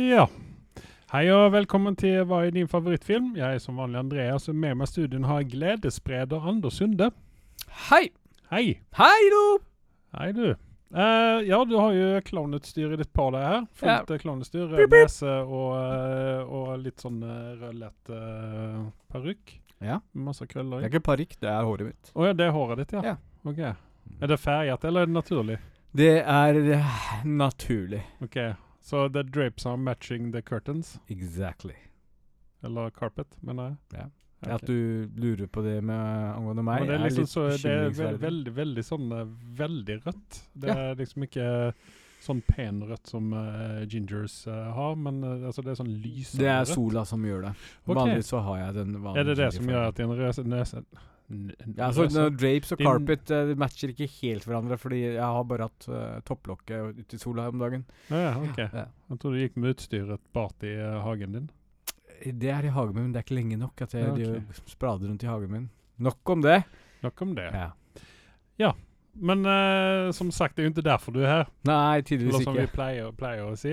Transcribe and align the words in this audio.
Ja. 0.00 0.22
Hei 1.12 1.26
og 1.34 1.50
velkommen 1.52 1.96
til 1.98 2.22
Hva 2.24 2.38
er 2.46 2.54
din 2.54 2.68
favorittfilm? 2.70 3.34
Jeg 3.36 3.58
er 3.58 3.60
som 3.60 3.76
vanlig 3.76 3.98
Andreas, 4.00 4.46
og 4.48 4.54
med 4.56 4.78
meg 4.80 4.86
i 4.88 4.92
studien 4.94 5.26
har 5.28 5.42
jeg 5.42 5.50
gledesspreder 5.52 6.46
Anders 6.48 6.78
Sunde. 6.80 7.10
Hei! 7.90 8.06
Hei. 8.48 8.78
Hei, 8.96 9.18
du! 9.34 9.42
Hei, 10.16 10.30
du. 10.32 10.46
Uh, 10.94 11.42
ja, 11.44 11.58
du 11.68 11.74
har 11.76 11.92
jo 11.98 12.06
klovnutstyr 12.30 12.94
i 12.94 13.00
ditt 13.02 13.12
par 13.12 13.34
der 13.34 13.44
her. 13.44 13.66
Fullt 13.82 14.14
Ja. 14.14 14.20
klovnutstyr. 14.22 14.70
Pip, 14.70 14.78
Rød 14.86 14.96
nese 15.02 15.34
og, 15.42 15.68
eh, 15.82 16.48
og 16.48 16.72
litt 16.86 17.04
sånn 17.04 17.20
uh, 17.20 17.52
rødlett 17.60 18.14
uh, 18.16 18.88
parykk. 19.12 19.54
Ja. 19.84 20.00
Masse 20.16 20.48
krøller 20.48 20.80
Det 20.80 20.88
er 20.88 20.94
ikke 20.94 21.08
parykk, 21.10 21.36
det 21.44 21.52
er 21.52 21.68
håret 21.68 21.90
mitt. 21.92 22.14
Å 22.16 22.30
ja, 22.30 22.32
det 22.40 22.48
er 22.48 22.56
håret 22.56 22.80
ditt, 22.86 22.96
ja. 22.96 23.04
Ja. 23.12 23.14
Ok. 23.44 23.60
Er 23.68 24.32
det 24.32 24.40
ferget, 24.40 24.88
eller 24.88 25.04
er 25.04 25.12
det 25.12 25.18
naturlig? 25.18 25.60
Det 25.92 26.12
er 26.24 26.64
eh, 26.80 26.98
naturlig. 27.28 28.00
Ok. 28.24 28.40
Så 28.90 29.08
the 29.08 29.22
drapes 29.22 29.66
are 29.66 29.76
matching 29.76 30.32
the 30.32 30.42
curtains? 30.42 30.96
Exactly. 31.06 31.74
Eller 32.62 32.90
carpet, 32.90 33.36
mener 33.40 33.68
jeg. 33.68 33.76
Ja. 33.92 34.06
Okay. 34.40 34.54
At 34.54 34.66
du 34.66 35.10
lurer 35.20 35.46
på 35.46 35.62
det 35.62 35.76
med 35.84 36.34
angående 36.34 36.62
meg, 36.64 36.80
Men 36.80 36.88
det 36.88 36.94
er 36.96 37.04
liksom 37.04 37.26
så, 37.28 37.42
det 37.60 37.70
er 37.70 37.90
ve 37.92 38.08
veldig, 38.18 38.54
veldig 38.56 38.84
sånn 38.84 39.12
eh, 39.12 39.26
veldig 39.60 39.96
rødt. 40.06 40.38
Det 40.54 40.72
Ja. 40.72 40.76
er 40.90 40.96
liksom 40.96 41.26
ikke 41.28 41.46
sånn 42.24 42.40
penrødt 42.48 43.06
som 43.12 43.30
uh, 43.32 43.84
gingers 43.88 44.40
uh, 44.48 44.72
har, 44.76 44.96
men 44.96 45.22
uh, 45.24 45.46
altså 45.48 45.62
det 45.64 45.72
er 45.72 45.78
sånn 45.78 45.92
lysere 46.02 46.42
Det 46.42 46.50
er 46.50 46.58
rødt. 46.64 46.74
sola 46.74 47.04
som 47.08 47.22
gjør 47.24 47.46
det. 47.46 47.54
Okay. 47.84 47.94
Vanligvis 47.94 48.32
så 48.34 48.42
har 48.48 48.58
jeg 48.64 48.74
den 48.80 48.98
vanlige 48.98 49.20
Er 49.20 49.30
det 49.30 49.36
det 49.38 49.52
som 49.56 49.70
gjør 49.70 49.86
at 49.88 50.02
din 50.02 50.50
nese 50.50 50.82
ja, 51.30 51.86
altså, 51.86 52.04
røse- 52.08 52.24
Drapes 52.34 52.72
og 52.74 52.80
carpet 52.82 53.30
uh, 53.30 53.52
matcher 53.60 53.92
ikke 53.92 54.08
helt 54.18 54.44
hverandre, 54.48 54.76
fordi 54.82 54.98
jeg 55.04 55.22
har 55.22 55.44
bare 55.46 55.68
hatt 55.68 55.86
uh, 55.88 56.16
topplokket 56.26 56.98
ute 56.98 57.14
i 57.14 57.20
sola 57.22 57.44
om 57.52 57.60
dagen. 57.62 57.84
Ja, 58.10 58.32
ok. 58.40 58.58
Ja. 58.64 58.84
Jeg 59.12 59.20
tror 59.22 59.36
du 59.36 59.38
gikk 59.38 59.56
med 59.62 59.76
utstyret 59.76 60.20
bart 60.34 60.66
i 60.66 60.72
uh, 60.80 60.98
hagen 61.04 61.36
din. 61.38 61.46
Det 62.20 62.50
er 62.52 62.66
i 62.66 62.72
hagen 62.74 62.96
min, 62.96 63.04
men 63.08 63.12
det 63.14 63.20
er 63.22 63.26
ikke 63.28 63.38
lenge 63.38 63.56
nok 63.62 63.80
at 63.86 63.94
jeg 63.94 64.08
Ja, 64.08 64.12
okay. 64.12 64.58
sprader 64.68 65.06
rundt 65.08 65.22
i 65.24 65.30
hagen 65.30 65.54
min. 65.54 65.68
Nok 66.02 66.34
om 66.34 66.42
det. 66.44 66.58
Nok 67.04 67.22
om 67.22 67.36
det. 67.38 67.46
Ja. 68.60 68.72
Men 69.14 69.46
uh, 69.46 70.10
som 70.14 70.30
sagt, 70.34 70.56
det 70.56 70.62
er 70.62 70.68
jo 70.68 70.74
ikke 70.74 70.86
derfor 70.90 71.14
du 71.16 71.22
er 71.22 71.30
her. 71.30 71.48
Nei, 71.66 71.78
Eller 71.96 72.04
tydeligvis 72.10 72.44
som 72.44 72.54
vi 72.58 72.66
pleier, 72.74 73.08
pleier 73.18 73.46
å 73.48 73.56
si. 73.58 73.72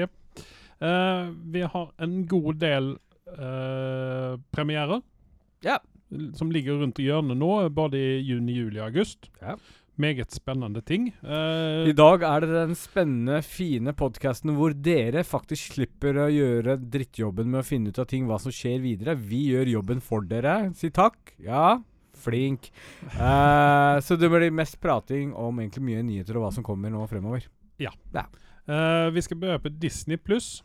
Vi 0.77 1.61
har 1.73 1.91
en 2.05 2.15
god 2.29 2.57
del 2.61 2.93
premierer. 4.53 5.01
Ja. 5.65 5.79
Som 6.37 6.53
ligger 6.55 6.79
rundt 6.79 7.01
hjørnet 7.03 7.35
nå, 7.35 7.51
både 7.75 7.99
i 7.99 8.21
juni, 8.23 8.55
juli 8.55 8.79
og 8.79 8.87
august. 8.91 9.27
Ja. 9.41 9.57
Meget 9.97 10.29
spennende 10.29 10.83
ting. 10.85 11.07
Uh, 11.25 11.89
I 11.89 11.93
dag 11.97 12.21
er 12.21 12.43
det 12.45 12.51
den 12.53 12.75
spennende, 12.77 13.39
fine 13.41 13.95
podkasten 13.97 14.53
hvor 14.53 14.75
dere 14.85 15.23
faktisk 15.25 15.73
slipper 15.73 16.19
å 16.21 16.27
gjøre 16.29 16.75
drittjobben 16.77 17.49
med 17.49 17.63
å 17.63 17.65
finne 17.65 17.89
ut 17.89 17.97
av 17.97 18.05
ting, 18.11 18.27
hva 18.29 18.37
som 18.41 18.53
skjer 18.53 18.77
videre. 18.83 19.17
Vi 19.17 19.47
gjør 19.55 19.73
jobben 19.73 20.03
for 20.05 20.27
dere. 20.29 20.69
Si 20.77 20.91
takk. 20.93 21.33
Ja, 21.41 21.79
flink. 22.17 22.69
Uh, 23.17 23.97
så 24.05 24.19
det 24.21 24.29
blir 24.29 24.53
mest 24.53 24.77
prating 24.83 25.33
om 25.33 25.63
egentlig 25.63 25.87
mye 25.89 26.05
nyheter 26.05 26.37
og 26.37 26.45
hva 26.45 26.53
som 26.53 26.65
kommer 26.65 26.93
nå 26.93 27.01
fremover. 27.09 27.49
eh, 28.69 29.09
vi 29.13 29.25
skal 29.25 29.41
begynne 29.41 29.65
på 29.65 29.73
Disney 29.81 30.17
pluss. 30.21 30.61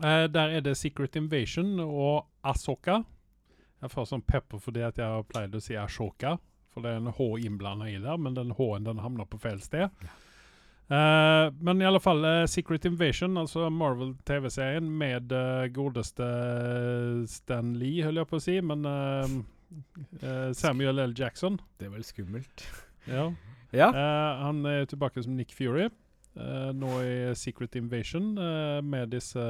der 0.00 0.58
er 0.58 0.60
det 0.62 0.76
Secret 0.78 1.16
Invasion 1.18 1.78
og 1.82 2.26
Asoka. 2.46 3.04
Jeg 3.80 3.92
får 3.92 4.08
sånn 4.10 4.24
pepper 4.28 4.60
fordi 4.60 4.84
at 4.84 4.98
jeg 5.00 5.08
har 5.08 5.28
pleid 5.28 5.54
å 5.56 5.62
si 5.64 5.76
Ashoka. 5.78 6.36
For 6.70 6.84
det 6.84 6.92
er 6.92 7.00
en 7.00 7.14
H 7.16 7.30
innblanda 7.42 7.88
i 7.90 7.98
der, 7.98 8.18
men 8.20 8.36
den 8.36 8.52
H-en 8.54 8.86
den 8.86 9.00
havner 9.02 9.26
på 9.26 9.40
feil 9.42 9.58
sted. 9.64 9.90
Eh, 10.90 11.52
men 11.62 11.82
i 11.82 11.86
alle 11.86 12.00
fall 12.02 12.24
uh, 12.26 12.46
Secret 12.50 12.86
Invasion, 12.88 13.38
altså 13.38 13.68
Marvel-TV-serien 13.70 14.86
med 15.02 15.30
uh, 15.30 15.68
godeste 15.70 16.26
Stan 17.30 17.76
Lee, 17.78 18.02
holder 18.02 18.24
jeg 18.24 18.30
på 18.30 18.40
å 18.40 18.42
si, 18.42 18.56
men 18.64 18.86
Samuel 20.58 20.98
L. 20.98 21.12
Jackson. 21.14 21.60
Det 21.78 21.86
er 21.88 21.96
vel 21.96 22.06
skummelt. 22.06 22.66
Ja. 23.08 23.30
Ja. 23.72 23.86
Han 24.44 24.60
er 24.68 24.84
tilbake 24.86 25.22
som 25.24 25.32
Nick 25.34 25.54
Fury. 25.56 25.86
nå 26.76 26.90
i 27.00 27.32
Secret 27.34 27.74
Invasion 27.80 28.34
med 28.84 29.10
disse 29.14 29.40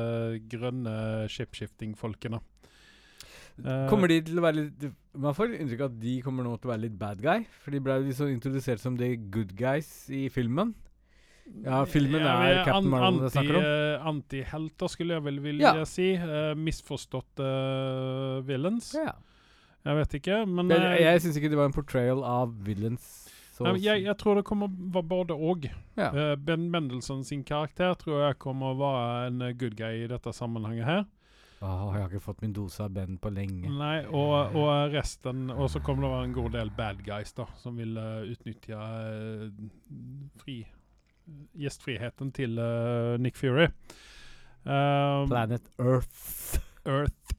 grønne 0.49 1.27
shapeshifting-folkene. 1.29 2.39
Eh, 3.67 3.89
Kommer 3.91 4.09
de 4.09 4.21
til 4.23 4.39
å 4.39 4.43
være 4.45 4.57
litt 4.65 4.85
Man 5.21 5.35
får 5.35 5.57
inntrykk 5.59 5.81
av 5.81 5.91
at 5.91 5.99
de 6.01 6.15
kommer 6.23 6.45
nå 6.47 6.53
til 6.61 6.71
å 6.71 6.73
være 6.75 6.83
litt 6.87 6.99
bad 6.99 7.21
guy. 7.21 7.45
For 7.65 7.71
de 7.75 7.81
ble 7.83 7.97
liksom 8.07 8.29
introdusert 8.31 8.79
som 8.81 8.97
the 8.97 9.17
good 9.17 9.57
guys 9.59 10.09
i 10.11 10.29
filmen. 10.31 10.75
Ja, 11.65 11.81
filmen 11.85 12.21
Ja, 12.23 12.37
er 12.47 12.61
Captain 12.65 12.85
an- 12.85 12.91
Marvel 12.93 13.21
det 13.25 13.33
snakker 13.33 13.57
om. 13.57 13.65
anti- 13.65 13.67
eh, 13.67 14.07
Antihelter, 14.07 14.89
skulle 14.89 15.15
jeg 15.17 15.23
vel 15.25 15.41
vilje 15.41 15.61
Ja. 15.67 15.85
si. 15.85 16.13
Uh, 16.15 16.55
misforståtte 16.55 17.43
uh, 17.43 18.41
villains. 18.47 18.93
Ja. 18.95 19.13
Jeg 19.85 19.97
vet 19.97 20.15
ikke, 20.21 20.47
men 20.47 20.69
Jeg, 20.69 20.79
eh, 20.79 21.03
jeg 21.11 21.21
syns 21.25 21.37
ikke 21.41 21.51
det 21.51 21.57
var 21.59 21.65
en 21.67 21.73
portrayal 21.73 22.23
av 22.23 22.53
villains. 22.63 23.27
Så, 23.57 23.65
Nei, 23.65 23.81
jeg, 23.81 24.05
jeg 24.05 24.17
tror 24.17 24.37
det 24.37 24.45
kommer 24.45 24.69
være 24.69 25.09
både 25.09 25.35
og. 25.37 25.67
Ja. 25.97 26.11
Uh, 26.15 26.37
ben 26.37 26.71
Mendelssohn 26.71 27.25
sin 27.25 27.43
karakter 27.45 27.95
tror 27.99 28.29
jeg 28.29 28.39
kommer 28.39 28.73
å 28.75 28.79
være 28.79 29.27
en 29.27 29.43
eh, 29.43 29.53
good 29.53 29.75
guy 29.77 30.05
i 30.05 30.07
dette 30.07 30.33
sammenhenget 30.33 30.85
her. 30.85 31.05
Åh, 31.61 31.81
jeg 31.93 32.01
har 32.01 32.09
ikke 32.09 32.25
fått 32.25 32.41
min 32.41 32.55
dose 32.57 32.81
av 32.81 32.93
Ben 32.97 33.19
på 33.21 33.29
lenge. 33.37 33.69
Nei, 33.69 33.99
og, 34.09 34.55
og 34.57 34.95
resten 34.95 35.51
Og 35.53 35.67
så 35.69 35.83
kommer 35.85 36.07
det 36.07 36.13
være 36.15 36.29
en 36.31 36.37
god 36.39 36.55
del 36.57 36.71
bad 36.77 37.03
guys 37.05 37.35
da 37.37 37.45
som 37.61 37.77
vil 37.77 37.99
uh, 38.01 38.23
utnytte 38.25 38.79
uh, 38.81 39.51
fri 40.41 40.63
gjestfriheten 41.61 42.33
til 42.35 42.57
uh, 42.59 43.21
Nick 43.21 43.37
Fury. 43.39 43.69
Planet 44.65 45.69
Earth. 45.79 46.59
Earth. 46.89 47.37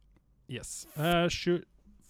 Yes. 0.49 0.85
Uh, 0.95 1.25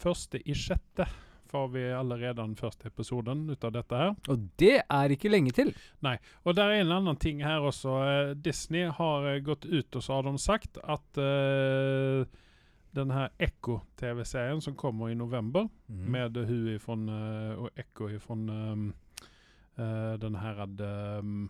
første 0.01 0.43
i 0.43 0.55
sjette 0.57 1.07
får 1.51 1.67
vi 1.73 1.83
allerede 1.93 2.41
den 2.41 2.55
første 2.55 2.87
episoden 2.87 3.43
ut 3.49 3.63
av 3.67 3.73
dette 3.75 3.97
her. 3.97 4.13
Og 4.31 4.47
det 4.61 4.77
er 4.81 5.13
ikke 5.13 5.31
lenge 5.31 5.53
til. 5.55 5.73
Nei. 6.05 6.15
Og 6.45 6.55
det 6.55 6.63
er 6.63 6.81
en 6.81 6.95
annen 6.97 7.19
ting 7.19 7.43
her 7.43 7.63
også. 7.67 7.97
Eh, 8.07 8.31
Disney 8.39 8.87
har 8.87 9.27
eh, 9.29 9.41
gått 9.45 9.67
ut 9.67 9.99
og 9.99 10.05
så 10.05 10.17
har 10.17 10.27
de 10.29 10.33
sagt 10.41 10.79
at 10.81 11.19
uh, 11.19 12.23
den 12.95 13.13
her 13.13 13.29
Ekko-TV-serien 13.39 14.63
som 14.63 14.75
kommer 14.79 15.11
i 15.11 15.15
november, 15.15 15.67
mm. 15.87 16.03
med 16.11 16.41
hun 16.47 16.67
ifrån, 16.75 17.07
uh, 17.09 17.63
og 17.65 17.79
Ekko 17.79 18.09
ifrån 18.15 18.49
um, 18.49 18.89
uh, 19.79 20.17
den 20.19 20.35
her 20.35 20.65
eh, 20.65 21.21
Um, 21.21 21.49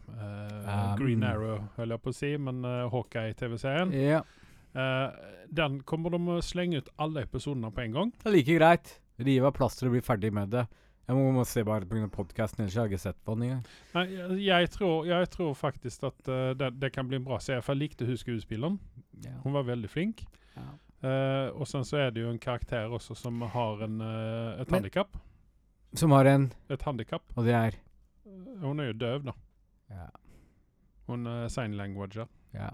Green 0.97 1.23
Arrow, 1.23 1.68
holder 1.75 1.95
jeg 1.97 2.03
på 2.06 2.13
å 2.13 2.16
si, 2.16 2.38
men 2.38 2.63
Hawkeye-TV-serien. 2.63 4.22
Eh, 4.73 5.13
den 5.51 5.81
kommer 5.83 6.13
de 6.13 6.19
å 6.31 6.41
slenge 6.45 6.79
ut 6.79 6.91
alle 7.01 7.25
episodene 7.25 7.72
på 7.75 7.83
en 7.85 7.97
gang. 7.97 8.12
Det 8.22 8.29
er 8.29 8.35
like 8.38 8.57
greit. 8.59 8.94
Rive 9.25 9.49
av 9.49 9.55
plasteret 9.57 9.89
og 9.89 9.97
bli 9.97 10.03
ferdig 10.05 10.31
med 10.33 10.53
det. 10.53 10.65
Jeg 11.07 11.17
må, 11.17 11.23
må 11.35 11.43
se 11.47 11.63
bare 11.67 11.87
pga. 11.89 12.07
podkasten, 12.13 12.63
ellers 12.63 12.75
har 12.77 12.87
jeg 12.87 12.95
ikke 12.95 13.03
sett 13.03 13.17
på 13.25 13.35
den 13.35 13.47
engang. 13.47 13.63
Nei, 13.95 14.05
jeg, 14.13 14.37
jeg, 14.45 14.69
tror, 14.75 15.07
jeg 15.09 15.29
tror 15.33 15.55
faktisk 15.57 16.05
at 16.07 16.29
uh, 16.29 16.51
det, 16.55 16.69
det 16.79 16.91
kan 16.95 17.09
bli 17.09 17.19
en 17.19 17.25
bra 17.25 17.39
serie, 17.43 17.63
for 17.65 17.75
jeg 17.75 17.81
likte 17.81 18.07
hun 18.07 18.19
skuespilleren. 18.19 18.77
Ja. 19.25 19.33
Hun 19.43 19.57
var 19.57 19.67
veldig 19.67 19.89
flink. 19.91 20.23
Ja. 20.55 20.69
Uh, 21.01 21.47
og 21.57 21.65
sen 21.67 21.83
så 21.87 21.97
er 22.03 22.13
det 22.13 22.21
jo 22.21 22.29
en 22.29 22.39
karakter 22.39 22.93
også 22.93 23.17
som 23.17 23.41
har 23.41 23.83
en, 23.87 23.97
uh, 24.05 24.61
et 24.61 24.71
handikap. 24.71 25.17
Som 25.97 26.13
har 26.15 26.29
en 26.29 26.51
Et 26.71 26.81
handikap. 26.88 27.25
Og 27.35 27.43
det 27.43 27.57
er 27.57 27.75
Hun 28.61 28.79
er 28.79 28.91
jo 28.91 28.99
døv, 29.01 29.25
da. 29.25 29.33
Ja. 29.91 30.07
Hun 31.09 31.27
er 31.27 31.49
sign 31.51 31.75
languager. 31.75 32.29
ja. 32.53 32.69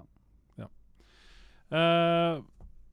Eh, 1.67 2.37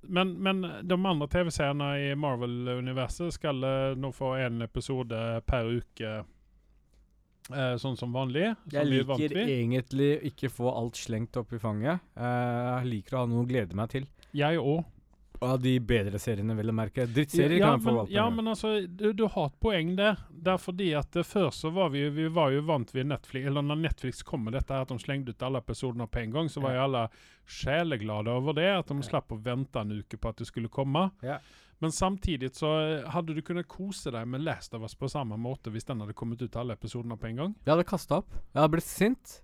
men, 0.09 0.34
men 0.42 0.62
de 0.82 0.97
andre 0.98 1.28
TV-seerne 1.31 1.88
i 2.00 2.15
Marvel-universet 2.19 3.34
skal 3.37 3.65
eh, 3.66 3.97
nå 3.98 4.10
få 4.15 4.34
én 4.42 4.65
episode 4.65 5.20
per 5.48 5.68
uke, 5.78 6.15
eh, 7.51 7.74
sånn 7.80 7.98
som 8.01 8.15
vanlig. 8.15 8.53
Som 8.65 8.77
Jeg 8.77 8.83
er 8.83 8.91
liker 8.92 9.39
egentlig 9.45 10.10
ikke 10.30 10.53
få 10.53 10.72
alt 10.72 11.01
slengt 11.01 11.36
opp 11.41 11.54
i 11.54 11.62
fanget. 11.62 12.04
Eh, 12.16 12.59
jeg 12.80 12.91
liker 12.92 13.18
å 13.18 13.24
ha 13.24 13.30
noe 13.33 13.45
å 13.45 13.48
glede 13.48 13.78
meg 13.78 13.92
til. 13.97 14.09
Jeg 14.34 14.60
òg. 14.62 14.84
Av 15.45 15.59
de 15.61 15.75
bedre 15.81 16.19
seriene, 16.23 16.57
vil 16.59 16.71
jeg 16.71 16.77
merke. 16.77 17.07
Drittserier 17.11 17.59
ja, 17.59 17.67
kan 17.67 17.79
jeg 17.79 17.85
få 17.85 17.97
valgt 17.99 18.15
ja, 18.15 18.25
men 18.33 18.51
altså, 18.53 18.73
du, 18.87 19.09
du 19.17 19.25
har 19.31 19.51
et 19.51 19.59
poeng 19.61 19.95
der. 19.99 20.23
Det 20.31 20.55
er 20.55 20.63
fordi 20.63 20.91
at 20.99 21.19
eh, 21.21 21.27
før 21.27 21.51
så 21.55 21.73
var 21.75 21.93
vi, 21.95 22.07
vi 22.15 22.29
var 22.33 22.55
jo 22.55 22.65
vant 22.69 22.95
ved 22.95 23.11
Netflix, 23.11 23.49
eller 23.51 23.67
når 23.67 23.83
Netflix 23.83 24.25
kom 24.27 24.47
med 24.47 24.57
dette 24.57 24.75
her, 24.75 24.87
at 24.87 24.95
de 24.95 24.99
slengte 25.03 25.35
ut 25.35 25.45
alle 25.47 25.61
episodene 25.65 26.09
på 26.09 26.23
en 26.23 26.35
gang, 26.39 26.51
så 26.53 26.65
var 26.65 26.77
jo 26.77 26.87
alle 26.87 27.05
sjeleglade 27.45 28.33
over 28.33 28.57
det, 28.57 28.71
at 28.73 28.91
de 28.91 29.05
slapp 29.05 29.35
å 29.35 29.41
vente 29.45 29.81
en 29.81 30.01
uke 30.01 30.19
på 30.19 30.33
at 30.33 30.41
det 30.41 30.49
skulle 30.49 30.73
komme. 30.73 31.09
Ja. 31.25 31.39
Men 31.85 31.93
samtidig 31.93 32.55
så 32.57 32.71
eh, 32.81 33.09
hadde 33.13 33.35
du 33.37 33.43
kunnet 33.45 33.69
kose 33.69 34.13
deg 34.15 34.29
med 34.31 34.45
Last 34.47 34.75
of 34.75 34.83
Us 34.87 34.95
på 34.97 35.11
samme 35.13 35.37
måte 35.37 35.73
hvis 35.75 35.85
den 35.85 36.01
hadde 36.01 36.17
kommet 36.17 36.43
ut 36.43 36.57
alle 36.57 36.79
episodene 36.79 37.19
på 37.21 37.29
en 37.29 37.43
gang. 37.43 37.57
Jeg 37.65 37.75
hadde 37.75 37.89
kasta 37.89 38.23
opp. 38.23 38.31
Jeg 38.33 38.63
hadde 38.63 38.77
blitt 38.77 38.89
sint. 38.89 39.41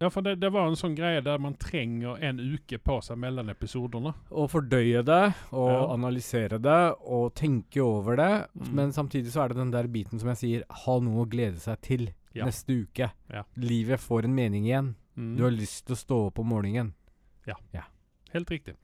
Ja, 0.00 0.08
for 0.10 0.24
det, 0.24 0.38
det 0.40 0.48
var 0.50 0.64
en 0.70 0.78
sånn 0.80 0.94
greie 0.96 1.20
der 1.20 1.36
man 1.42 1.58
trenger 1.60 2.16
en 2.24 2.38
uke 2.40 2.78
på 2.80 2.94
seg 3.04 3.18
mellom 3.20 3.50
episodene. 3.52 4.14
Å 4.32 4.46
fordøye 4.48 5.02
det, 5.04 5.34
og 5.52 5.68
Ja. 5.74 5.82
analysere 5.92 6.56
det, 6.58 6.78
og 7.04 7.34
tenke 7.36 7.82
over 7.84 8.16
det. 8.16 8.30
Mm. 8.56 8.70
Men 8.78 8.92
samtidig 8.96 9.28
så 9.34 9.42
er 9.44 9.48
det 9.52 9.58
den 9.60 9.74
der 9.74 9.90
biten 9.92 10.18
som 10.18 10.30
jeg 10.32 10.40
sier, 10.40 10.64
ha 10.86 10.94
noe 11.04 11.26
å 11.26 11.28
glede 11.28 11.60
seg 11.60 11.80
til 11.84 12.08
Ja. 12.32 12.46
neste 12.46 12.72
uke. 12.86 13.10
Ja. 13.28 13.42
Livet 13.56 14.00
får 14.00 14.24
en 14.24 14.34
mening 14.34 14.64
igjen. 14.64 14.94
Mm. 15.18 15.36
Du 15.36 15.42
har 15.44 15.50
lyst 15.52 15.84
til 15.86 15.94
å 15.96 16.00
stå 16.00 16.26
opp 16.28 16.38
om 16.38 16.46
morgenen. 16.48 16.94
Ja. 17.46 17.56
helt 18.32 18.48
riktig. 18.48 18.76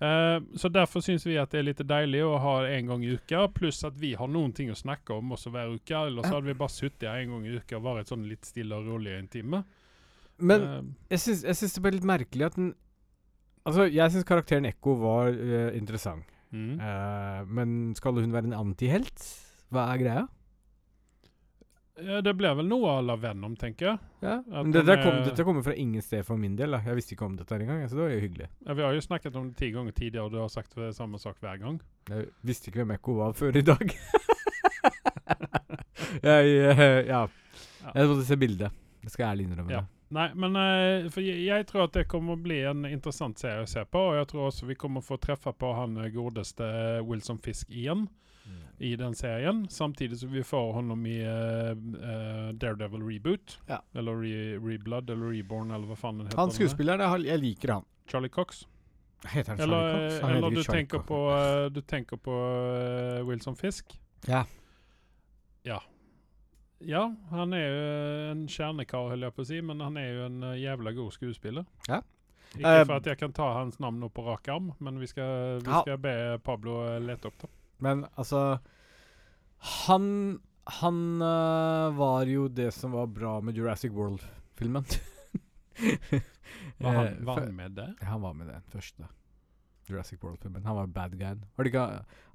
Uh, 0.00 0.40
så 0.56 0.68
derfor 0.70 1.00
syns 1.00 1.24
vi 1.26 1.36
at 1.36 1.50
det 1.50 1.58
er 1.58 1.62
litt 1.62 1.78
deilig 1.88 2.20
å 2.24 2.38
ha 2.38 2.66
en 2.66 2.86
gang 2.86 3.02
i 3.04 3.14
uka, 3.16 3.48
pluss 3.48 3.82
at 3.84 3.94
vi 3.96 4.14
har 4.14 4.28
noen 4.28 4.52
ting 4.54 4.68
å 4.70 4.76
snakke 4.76 5.10
om 5.16 5.32
også 5.32 5.50
hver 5.50 5.74
uke. 5.74 5.94
Ellers 6.06 6.26
hadde 6.28 6.44
vi 6.44 6.54
bare 6.54 6.68
sittet 6.68 7.08
her 7.08 7.20
en 7.20 7.30
gang 7.30 7.46
i 7.46 7.56
uka 7.56 7.76
og 7.76 7.82
vært 7.82 8.08
sånn 8.12 8.28
litt 8.28 8.44
stille 8.44 8.76
og 8.76 8.86
rolig 8.86 9.18
en 9.18 9.28
time. 9.28 9.64
Men 10.40 10.66
Eh, 10.66 10.82
jeg 11.14 11.24
syns, 11.24 11.44
jeg 11.44 11.58
syns 11.58 11.76
det 11.76 11.82
ble 11.84 11.96
litt 11.98 12.08
merkelig 12.08 12.50
at 12.50 12.58
den 12.58 12.74
Altså, 13.68 13.84
jeg 13.92 14.12
syns 14.12 14.24
karakteren 14.24 14.64
Ekko 14.64 14.94
var 15.02 15.34
uh, 15.36 15.68
interessant. 15.76 16.24
mm. 16.50 16.78
Uh, 16.80 17.40
men 17.44 17.94
skal 17.94 18.16
hun 18.16 18.32
være 18.32 18.48
en 18.48 18.56
antihelt? 18.56 19.20
Hva 19.70 19.90
er 19.92 20.00
greia? 20.00 20.22
Ja, 22.00 22.22
det 22.24 22.32
blir 22.38 22.54
vel 22.56 22.70
noe 22.70 22.88
à 22.88 23.02
la 23.04 23.18
Venom, 23.20 23.52
tenker 23.60 23.90
jeg. 23.90 23.98
Ja. 24.24 24.38
Men 24.48 24.72
dette, 24.72 24.94
kom, 25.02 25.18
dette 25.26 25.44
kommer 25.44 25.60
fra 25.66 25.74
ingen 25.76 26.00
sted 26.00 26.24
for 26.24 26.40
min 26.40 26.54
del. 26.56 26.72
da 26.72 26.80
Jeg 26.86 26.96
visste 26.96 27.12
ikke 27.12 27.26
om 27.28 27.36
dette 27.36 27.58
engang, 27.58 27.82
så 27.84 27.98
det 27.98 28.04
var 28.06 28.14
jo 28.14 28.22
hyggelig. 28.24 28.48
Ja, 28.64 28.72
vi 28.78 28.86
har 28.86 28.96
jo 28.96 29.04
snakket 29.04 29.36
om 29.36 29.50
det 29.50 29.58
ti 29.60 29.68
ganger 29.74 29.92
tidligere, 29.92 30.24
og 30.24 30.32
du 30.32 30.38
har 30.40 30.48
sagt 30.48 30.72
det 30.80 30.94
samme 30.96 31.20
sak 31.20 31.36
hver 31.44 31.60
gang. 31.60 31.76
Jeg 32.08 32.30
visste 32.40 32.70
ikke 32.70 32.80
hvem 32.82 32.96
Ekko 32.96 33.18
var 33.20 33.36
før 33.36 33.60
i 33.60 33.64
dag. 33.68 33.84
jeg, 36.30 36.56
uh, 36.72 37.00
ja. 37.12 37.22
Ja. 37.84 37.94
Jeg 37.94 38.08
måtte 38.14 38.28
se 38.28 38.36
bildet. 38.40 38.72
Det 39.04 39.12
skal 39.12 39.26
jeg 39.26 39.32
ærlig 39.34 39.44
innrømme. 39.50 39.72
Ja. 39.76 39.84
Nei, 40.10 40.26
men 40.34 40.56
eh, 40.58 41.08
for 41.14 41.22
jeg, 41.22 41.44
jeg 41.46 41.66
tror 41.68 41.84
at 41.86 41.94
det 41.94 42.08
kommer 42.10 42.34
å 42.34 42.42
bli 42.42 42.58
en 42.66 42.82
interessant 42.88 43.38
serie 43.38 43.62
å 43.62 43.70
se 43.70 43.84
på. 43.86 44.00
Og 44.10 44.16
jeg 44.18 44.30
tror 44.32 44.48
også 44.48 44.66
vi 44.66 44.78
kommer 44.78 45.04
å 45.04 45.06
få 45.06 45.20
treffe 45.22 45.52
på 45.54 45.70
han 45.76 46.00
eh, 46.02 46.10
godeste 46.14 46.66
eh, 46.66 47.02
Wilson 47.06 47.38
Fisk 47.42 47.70
igjen 47.70 48.08
i 48.82 48.96
den 48.96 49.14
serien. 49.14 49.68
Samtidig 49.70 50.18
som 50.18 50.32
vi 50.32 50.42
får 50.42 50.72
honom 50.72 51.04
i 51.06 51.18
uh, 51.22 51.76
uh, 51.76 52.48
Daredevil 52.56 53.04
Reboot. 53.04 53.58
Ja. 53.68 53.78
Eller 53.94 54.16
re, 54.16 54.56
Reblood 54.56 55.12
eller 55.12 55.30
Reborn, 55.36 55.70
eller 55.76 55.86
hva 55.86 55.98
faen 56.00 56.18
den 56.18 56.30
heter. 56.30 56.40
Han 56.40 56.54
skuespilleren, 56.56 57.04
jeg, 57.04 57.28
jeg 57.28 57.42
liker 57.44 57.74
han. 57.76 57.86
Charlie 58.10 58.32
Cox. 58.32 58.64
Heter 59.28 59.52
han 59.52 59.62
Eller, 59.66 59.84
Charlie 59.84 60.08
Cox? 60.08 60.22
Han 60.24 60.36
eller 60.38 60.56
du, 60.56 60.62
tenker 60.64 61.04
på, 61.12 61.20
uh, 61.28 61.68
du 61.70 61.80
tenker 61.84 62.22
på 62.24 62.40
Wilson 63.28 63.60
Fisk. 63.60 63.94
Ja. 64.26 64.42
Ja. 65.68 65.78
Ja, 66.88 67.02
han 67.30 67.52
er 67.52 67.64
jo 67.66 67.80
en 68.32 68.46
kjernekar, 68.48 69.10
holder 69.12 69.28
jeg 69.28 69.36
på 69.36 69.42
å 69.44 69.48
si, 69.50 69.60
men 69.60 69.80
han 69.84 69.96
er 70.00 70.08
jo 70.14 70.26
en 70.30 70.42
eh, 70.48 70.58
jævla 70.62 70.92
god 70.96 71.12
skuespiller. 71.12 71.66
Ja. 71.88 72.00
Ikke 72.56 72.70
Eh, 72.80 72.84
for 72.86 72.96
at 72.96 73.06
jeg 73.06 73.18
kan 73.20 73.32
ta 73.36 73.48
hans 73.58 73.76
navn 73.78 74.00
nå 74.02 74.08
på 74.10 74.24
rak 74.26 74.48
arm, 74.50 74.72
men 74.82 74.98
vi 74.98 75.06
skal, 75.06 75.60
vi 75.62 75.70
Ja. 75.70 75.82
skal 75.84 75.98
be 76.02 76.14
Pablo 76.42 76.80
eh, 76.88 77.00
lete 77.04 77.28
opp 77.28 77.38
det. 77.44 77.50
Men 77.78 78.06
altså 78.16 78.58
Han 79.84 80.40
Han 80.80 81.22
uh, 81.22 81.90
var 81.96 82.24
jo 82.28 82.48
det 82.48 82.70
som 82.74 82.92
var 82.92 83.06
bra 83.06 83.40
med 83.40 83.56
Jurassic 83.56 83.90
World-filmen. 83.92 84.84
Var 86.78 86.92
han, 86.92 87.06
Eh, 87.06 87.12
var 87.24 87.40
han 87.40 87.56
med 87.56 87.70
der? 87.72 87.94
Han 88.02 88.20
var 88.20 88.34
med 88.34 88.46
den 88.48 88.62
første. 88.72 89.06
Jurassic 89.88 90.22
World-filmen. 90.22 90.64
Han 90.64 90.76
var 90.76 90.86
bad 90.86 91.16
guyen. 91.18 91.44
Det, 91.56 91.72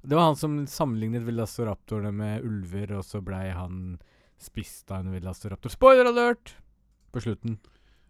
det 0.02 0.14
var 0.16 0.24
han 0.24 0.36
som 0.36 0.66
sammenlignet 0.66 1.22
velociraptorene 1.26 2.12
med 2.12 2.44
ulver, 2.44 2.92
og 2.98 3.04
så 3.04 3.20
blei 3.24 3.48
han 3.54 3.98
spist 4.38 4.90
av 4.90 5.04
en 5.04 5.12
velociraptor. 5.14 5.72
Spoiler 5.72 6.08
alert! 6.10 6.56
På 7.12 7.20
slutten. 7.20 7.58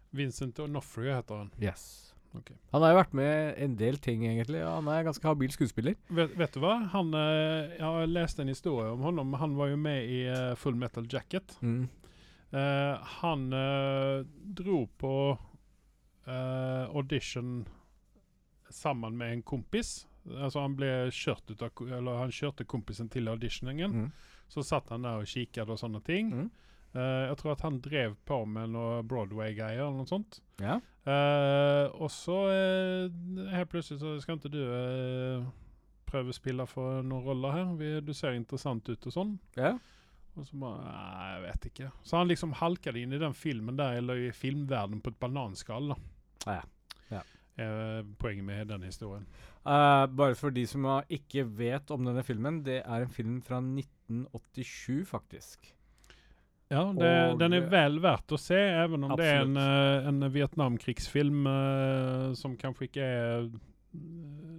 Vincent 0.09 0.59
Onofrio 0.59 1.15
heter 1.15 1.35
han. 1.35 1.51
Yes. 1.61 2.07
Okay. 2.35 2.57
Han 2.71 2.83
har 2.83 2.91
jo 2.91 2.99
vært 2.99 3.15
med 3.17 3.59
en 3.63 3.77
del 3.79 3.97
ting, 4.03 4.25
egentlig. 4.27 4.59
og 4.65 4.81
Han 4.81 4.89
er 4.91 5.05
ganske 5.07 5.27
habil 5.27 5.53
skuespiller. 5.53 5.95
Vet, 6.13 6.35
vet 6.37 6.53
du 6.53 6.61
hva? 6.63 6.75
Han, 6.93 7.13
eh, 7.17 7.77
jeg 7.77 7.85
har 7.85 8.11
lest 8.11 8.41
en 8.43 8.51
historie 8.51 8.91
om 8.93 9.05
honom. 9.05 9.33
Han 9.41 9.55
var 9.57 9.71
jo 9.71 9.79
med 9.79 10.11
i 10.11 10.19
eh, 10.29 10.53
Full 10.59 10.77
Metal 10.77 11.07
Jacket. 11.09 11.57
Mm. 11.61 11.87
Uh, 12.47 12.95
han 13.19 13.41
uh, 13.51 14.23
dro 14.55 14.85
på 14.97 15.13
uh, 16.27 16.95
audition 16.95 17.65
sammen 18.69 19.17
med 19.19 19.33
en 19.33 19.43
kompis. 19.43 20.05
Altså 20.27 20.63
han 20.63 20.77
ble 20.79 21.09
kjørt 21.11 21.51
ut 21.51 21.63
av, 21.63 21.81
eller 21.83 22.21
han 22.21 22.31
kjørte 22.31 22.67
kompisen 22.67 23.11
til 23.11 23.27
auditioningen. 23.31 23.91
Mm. 23.91 24.36
Så 24.51 24.63
satt 24.63 24.89
han 24.93 25.03
der 25.03 25.21
og 25.21 25.29
kikket 25.29 25.69
og 25.69 25.79
sånne 25.79 26.01
ting. 26.05 26.31
Mm. 26.31 26.47
Uh, 26.95 27.27
jeg 27.27 27.37
tror 27.41 27.53
at 27.53 27.63
han 27.65 27.81
drev 27.83 28.15
på 28.25 28.39
med 28.49 28.71
noe 28.73 29.01
Broadway-greier 29.05 29.83
eller 29.83 29.99
noe 29.99 30.09
sånt. 30.09 30.39
Ja. 30.63 30.79
Uh, 31.07 31.91
og 32.01 32.09
så 32.11 32.37
uh, 32.47 33.43
helt 33.53 33.69
plutselig 33.71 34.01
så 34.01 34.15
skal 34.23 34.39
ikke 34.39 34.53
du 34.53 34.63
prøve 36.07 36.31
å 36.31 36.35
spille 36.35 36.65
for 36.69 37.03
noen 37.05 37.25
roller 37.27 37.53
her. 37.53 37.69
Vi, 37.77 37.91
du 38.01 38.13
ser 38.15 38.37
interessant 38.37 38.87
ut 38.89 39.09
og 39.11 39.15
sånn. 39.19 39.37
ja. 39.59 39.75
Og 40.37 40.45
så 40.45 40.53
bare 40.61 40.83
Nei, 40.85 41.27
jeg 41.31 41.39
vet 41.47 41.63
ikke. 41.65 41.85
Så 42.05 42.19
han 42.19 42.27
liksom 42.29 42.51
halket 42.59 42.97
inn 43.01 43.15
i 43.15 43.17
den 43.17 43.33
filmen 43.33 43.77
der, 43.79 43.95
eller 43.97 44.19
i 44.21 44.27
filmverdenen, 44.29 44.99
på 45.01 45.09
et 45.09 45.17
bananskall. 45.17 45.95
Ja, 46.45 46.59
ja. 47.09 47.23
Poenget 48.21 48.45
med 48.45 48.69
den 48.69 48.85
historien. 48.85 49.25
Uh, 49.65 50.05
bare 50.05 50.37
for 50.37 50.53
de 50.53 50.67
som 50.69 50.85
ikke 51.09 51.41
vet 51.57 51.89
om 51.89 52.05
denne 52.05 52.21
filmen, 52.23 52.61
det 52.67 52.83
er 52.83 53.07
en 53.07 53.15
film 53.15 53.39
fra 53.41 53.57
1987, 54.07 55.05
faktisk. 55.05 55.73
Ja, 56.67 56.93
det, 56.93 57.31
Og- 57.31 57.39
den 57.39 57.53
er 57.53 57.69
vel 57.71 57.99
verdt 58.03 58.33
å 58.35 58.39
se, 58.39 58.57
even 58.59 59.03
om 59.03 59.15
det 59.15 59.25
er 59.25 59.41
en, 59.45 59.55
eh, 59.57 60.07
en 60.07 60.19
Vietnamkrigsfilm 60.31 61.47
uh, 61.47 62.33
som 62.35 62.57
kanskje 62.57 62.89
ikke 62.89 63.03
er 63.03 63.49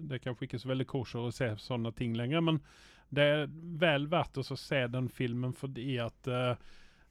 Det 0.09 0.17
er 0.17 0.23
kanskje 0.25 0.47
ikke 0.47 0.59
så 0.59 0.71
veldig 0.71 0.87
kosher 0.89 1.21
å 1.21 1.33
se 1.33 1.51
sånne 1.61 1.95
ting 1.95 2.15
lenger, 2.17 2.41
men 2.41 2.61
det 3.13 3.23
er 3.23 3.47
vel 3.79 4.07
verdt 4.09 4.39
å 4.41 4.57
se 4.57 4.87
den 4.89 5.09
filmen 5.09 5.53
fordi 5.53 5.99
at 6.01 6.29
uh, 6.29 6.57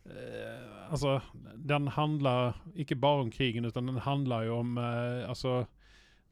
uh, 0.09 0.89
Altså, 0.89 1.21
den 1.55 1.87
handler 1.93 2.55
ikke 2.75 2.97
bare 2.97 3.21
om 3.21 3.31
krigen, 3.31 3.65
utan 3.65 3.85
den 3.85 4.01
handler 4.01 4.47
jo 4.47 4.59
om 4.59 4.77
Altså 4.77 5.67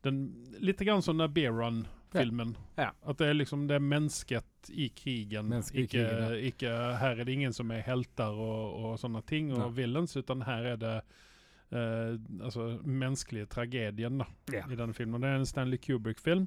den, 0.01 0.45
Litt 0.59 0.79
grann 0.79 1.01
som 1.01 1.17
den 1.17 1.33
Bear 1.33 1.51
Run-filmen. 1.53 2.55
Ja. 2.77 2.91
At 3.03 3.17
det 3.17 3.27
er 3.29 3.33
liksom 3.33 3.67
det 3.67 3.75
er 3.75 3.85
i 4.69 4.89
krigen. 4.95 5.49
Mennesket 5.49 5.77
i 5.77 5.83
ikke, 5.83 6.05
krigen, 6.07 6.45
ikke, 6.51 6.73
her 7.01 7.19
er 7.19 7.23
det 7.25 7.33
ingen 7.33 7.53
som 7.53 7.71
er 7.71 7.81
helter 7.85 8.29
og, 8.33 8.75
og 8.85 8.99
sånne 8.99 9.21
ting, 9.25 9.53
og 9.53 9.75
villains, 9.77 10.15
utan 10.17 10.41
her 10.47 10.71
er 10.75 10.77
det 10.77 10.97
Uh, 11.73 12.13
altså 12.45 12.77
menneskelige 12.85 13.47
tragedien 13.49 14.19
da, 14.21 14.25
Ja. 14.53 14.61
i 14.69 14.75
denne 14.77 14.93
filmen. 14.93 15.19
Det 15.19 15.27
er 15.31 15.39
en 15.39 15.47
Stanley 15.49 15.79
Kubrick-film. 15.81 16.43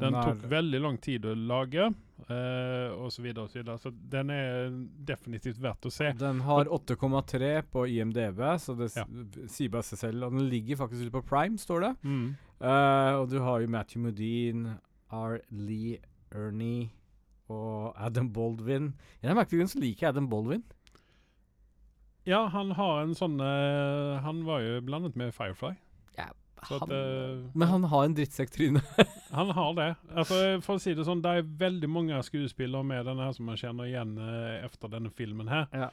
Den 0.00 0.16
tok 0.16 0.40
veldig 0.50 0.80
lang 0.80 0.96
tid 1.04 1.26
å 1.28 1.34
lage, 1.36 1.84
uh, 2.30 2.96
og 2.96 3.12
så 3.12 3.22
videre 3.22 3.44
og 3.44 3.50
så 3.52 3.58
videre. 3.60 3.76
Så 3.78 3.92
den 3.92 4.30
er 4.32 4.72
definitivt 5.04 5.60
verdt 5.62 5.84
å 5.84 5.92
se. 5.92 6.08
Den 6.18 6.40
har 6.48 6.64
8,3 6.64 7.62
på 7.70 7.84
IMDb, 7.92 8.40
så 8.58 8.74
det 8.74 8.88
Ja. 8.96 9.04
sier 9.46 9.68
bare 9.68 9.82
seg 9.84 9.98
selv. 9.98 10.24
Og 10.24 10.32
den 10.32 10.48
ligger 10.48 10.76
faktisk 10.80 11.04
ute 11.04 11.12
på 11.20 11.26
Prime, 11.28 11.58
står 11.60 11.80
det. 11.80 11.96
Mm. 12.02 12.34
Uh, 12.58 13.20
og 13.20 13.28
du 13.30 13.38
har 13.44 13.60
jo 13.60 13.68
Matthew 13.68 14.00
Modine, 14.02 14.78
R. 15.12 15.40
Lee 15.52 15.98
Ernie 16.34 16.88
og 17.52 17.92
Adam 18.00 18.32
Baldwin. 18.32 18.94
Jeg 19.22 19.36
merkelige 19.36 19.62
grunn 19.62 19.72
som 19.72 19.84
liker 19.84 20.10
Adam 20.10 20.28
Baldwin. 20.30 20.64
Ja, 22.24 22.46
han 22.48 22.72
har 22.78 23.02
en 23.02 23.12
sånn 23.12 23.36
uh, 23.36 24.16
Han 24.24 24.46
var 24.46 24.62
jo 24.64 24.78
blandet 24.86 25.16
med 25.20 25.34
Firefly. 25.36 25.74
Så 26.64 26.78
at, 26.78 26.80
Han, 26.80 26.90
eh, 26.96 27.50
men 27.52 27.68
han 27.68 27.84
har 27.84 28.04
en 28.04 28.14
drittsekktryne. 28.16 28.80
Han 29.36 29.50
har 29.50 29.74
det. 29.76 29.88
Altså, 30.14 30.36
for 30.64 30.78
å 30.78 30.80
si 30.80 30.94
det 30.96 31.04
sånn, 31.04 31.20
det 31.20 31.32
er 31.36 31.48
veldig 31.60 31.90
mange 31.90 32.20
skuespillere 32.24 32.86
med 32.86 33.04
denne 33.04 33.26
her 33.26 33.34
som 33.36 33.48
man 33.50 33.58
kjenner 33.60 33.90
igjen 33.90 34.14
uh, 34.16 34.64
etter 34.64 34.92
denne 34.92 35.10
filmen 35.12 35.50
her. 35.50 35.66
Ja. 35.74 35.90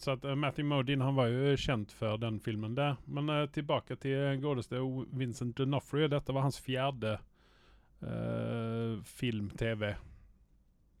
Så 0.00 0.14
at 0.14 0.22
uh, 0.24 0.36
Matthew 0.38 0.68
Modine 0.70 1.04
han 1.04 1.16
var 1.18 1.32
jo 1.32 1.56
kjent 1.58 1.90
for 1.96 2.20
den 2.20 2.38
filmen 2.44 2.76
der. 2.76 3.00
Men 3.08 3.32
tilbake 3.52 3.96
til 4.00 4.38
godeste 4.44 4.78
Vincent 5.16 5.58
D'Onofrio. 5.58 6.06
Dette 6.12 6.36
var 6.36 6.46
hans 6.46 6.60
fjerde 6.62 7.16
eh, 8.02 9.02
film-TV 9.04 9.94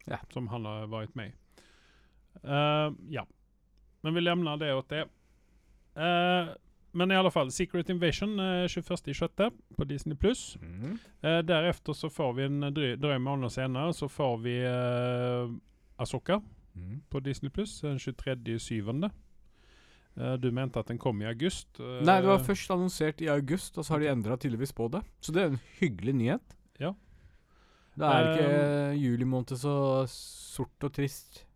Ja. 0.06 0.18
som 0.32 0.48
han 0.48 0.64
har 0.64 0.86
vært 0.86 1.14
med 1.18 1.32
i. 1.32 1.34
Uh, 2.44 2.92
ja. 3.10 3.26
Men 4.02 4.14
vi 4.14 4.20
lämnar 4.20 4.56
det 4.56 4.74
åt 4.74 4.88
det. 4.88 5.02
Uh, 5.96 6.52
men 6.92 7.10
i 7.10 7.16
alla 7.16 7.30
fall, 7.30 7.50
Secret 7.50 7.88
Invasion 7.90 8.38
uh, 8.40 8.66
21.6 8.66 9.50
på 9.76 9.84
Disney+. 9.84 10.16
Plus. 10.16 10.56
Mm. 10.62 10.98
Därefter 11.46 11.92
så 11.92 12.10
får 12.10 12.32
vi 12.32 12.44
en 12.44 12.60
drøy 13.00 13.18
måned 13.18 13.50
senere 13.52 13.92
så 13.92 14.08
får 14.08 14.36
vi 14.44 14.56
uh, 14.66 15.56
Asoka 15.96 16.40
Mm. 16.76 17.00
på 17.08 17.20
Disney 17.20 17.50
Plus 17.50 17.80
den 17.80 17.96
23.7. 17.98 19.10
Uh, 20.16 20.32
du 20.34 20.50
mente 20.52 20.78
at 20.78 20.88
den 20.88 20.98
kom 20.98 21.22
i 21.22 21.26
august. 21.26 21.78
Nei, 21.78 22.18
det 22.20 22.28
var 22.28 22.44
først 22.44 22.70
annonsert 22.70 23.20
i 23.24 23.30
august, 23.32 23.78
og 23.78 23.84
så 23.84 23.94
har 23.94 24.00
de 24.04 24.10
endra 24.12 24.36
tydeligvis 24.36 24.72
på 24.76 24.88
det. 24.92 25.00
Så 25.20 25.32
det 25.32 25.42
er 25.42 25.54
en 25.54 25.60
hyggelig 25.80 26.14
nyhet. 26.14 26.55
Ja. 26.80 26.92
Det 27.96 28.08
er 28.12 28.30
ikke 28.32 28.98
juli 29.00 29.24
måned 29.24 29.56
så 29.56 29.76
sort 30.10 30.84
og 30.84 30.92
trist 30.92 31.46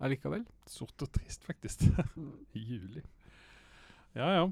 allikevel. 0.00 0.44
Sort 0.68 1.02
og 1.02 1.10
trist, 1.12 1.44
faktisk. 1.46 1.86
Juli. 2.68 3.02
Ja, 4.14 4.30
ja. 4.36 4.46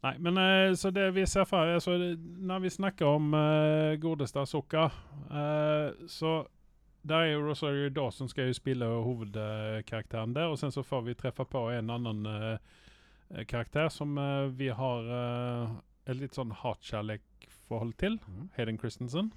Nei, 0.00 0.14
men 0.18 0.38
eh, 0.40 0.74
så 0.80 0.90
det 0.90 1.10
vi 1.12 1.26
ser 1.28 1.44
for 1.44 1.68
altså, 1.68 1.92
Når 2.16 2.62
vi 2.64 2.70
snakker 2.72 3.06
om 3.06 3.34
uh, 3.34 3.98
godeste 4.00 4.40
Asoka, 4.40 4.86
uh, 5.28 6.08
så 6.08 6.38
der 7.02 7.16
er 7.16 7.32
jo 7.32 7.48
Rosario 7.48 7.88
Dawson 7.88 8.28
skal 8.28 8.46
jo 8.46 8.52
spille 8.52 8.86
hovedkarakteren 8.86 10.34
der, 10.34 10.52
og 10.52 10.58
sen 10.58 10.72
så 10.72 10.82
får 10.82 11.00
vi 11.00 11.14
treffe 11.14 11.44
på 11.44 11.68
en 11.70 11.90
annen 11.90 12.26
eh, 12.26 13.44
karakter 13.48 13.88
som 13.88 14.18
eh, 14.18 14.52
vi 14.56 14.68
har 14.68 15.08
eh, 15.20 15.70
et 16.10 16.20
litt 16.20 16.36
sånn 16.36 16.52
hatkjærlighetsforhold 17.70 17.92
til. 17.98 18.18
Hayden 18.56 18.78
Christensen. 18.78 19.32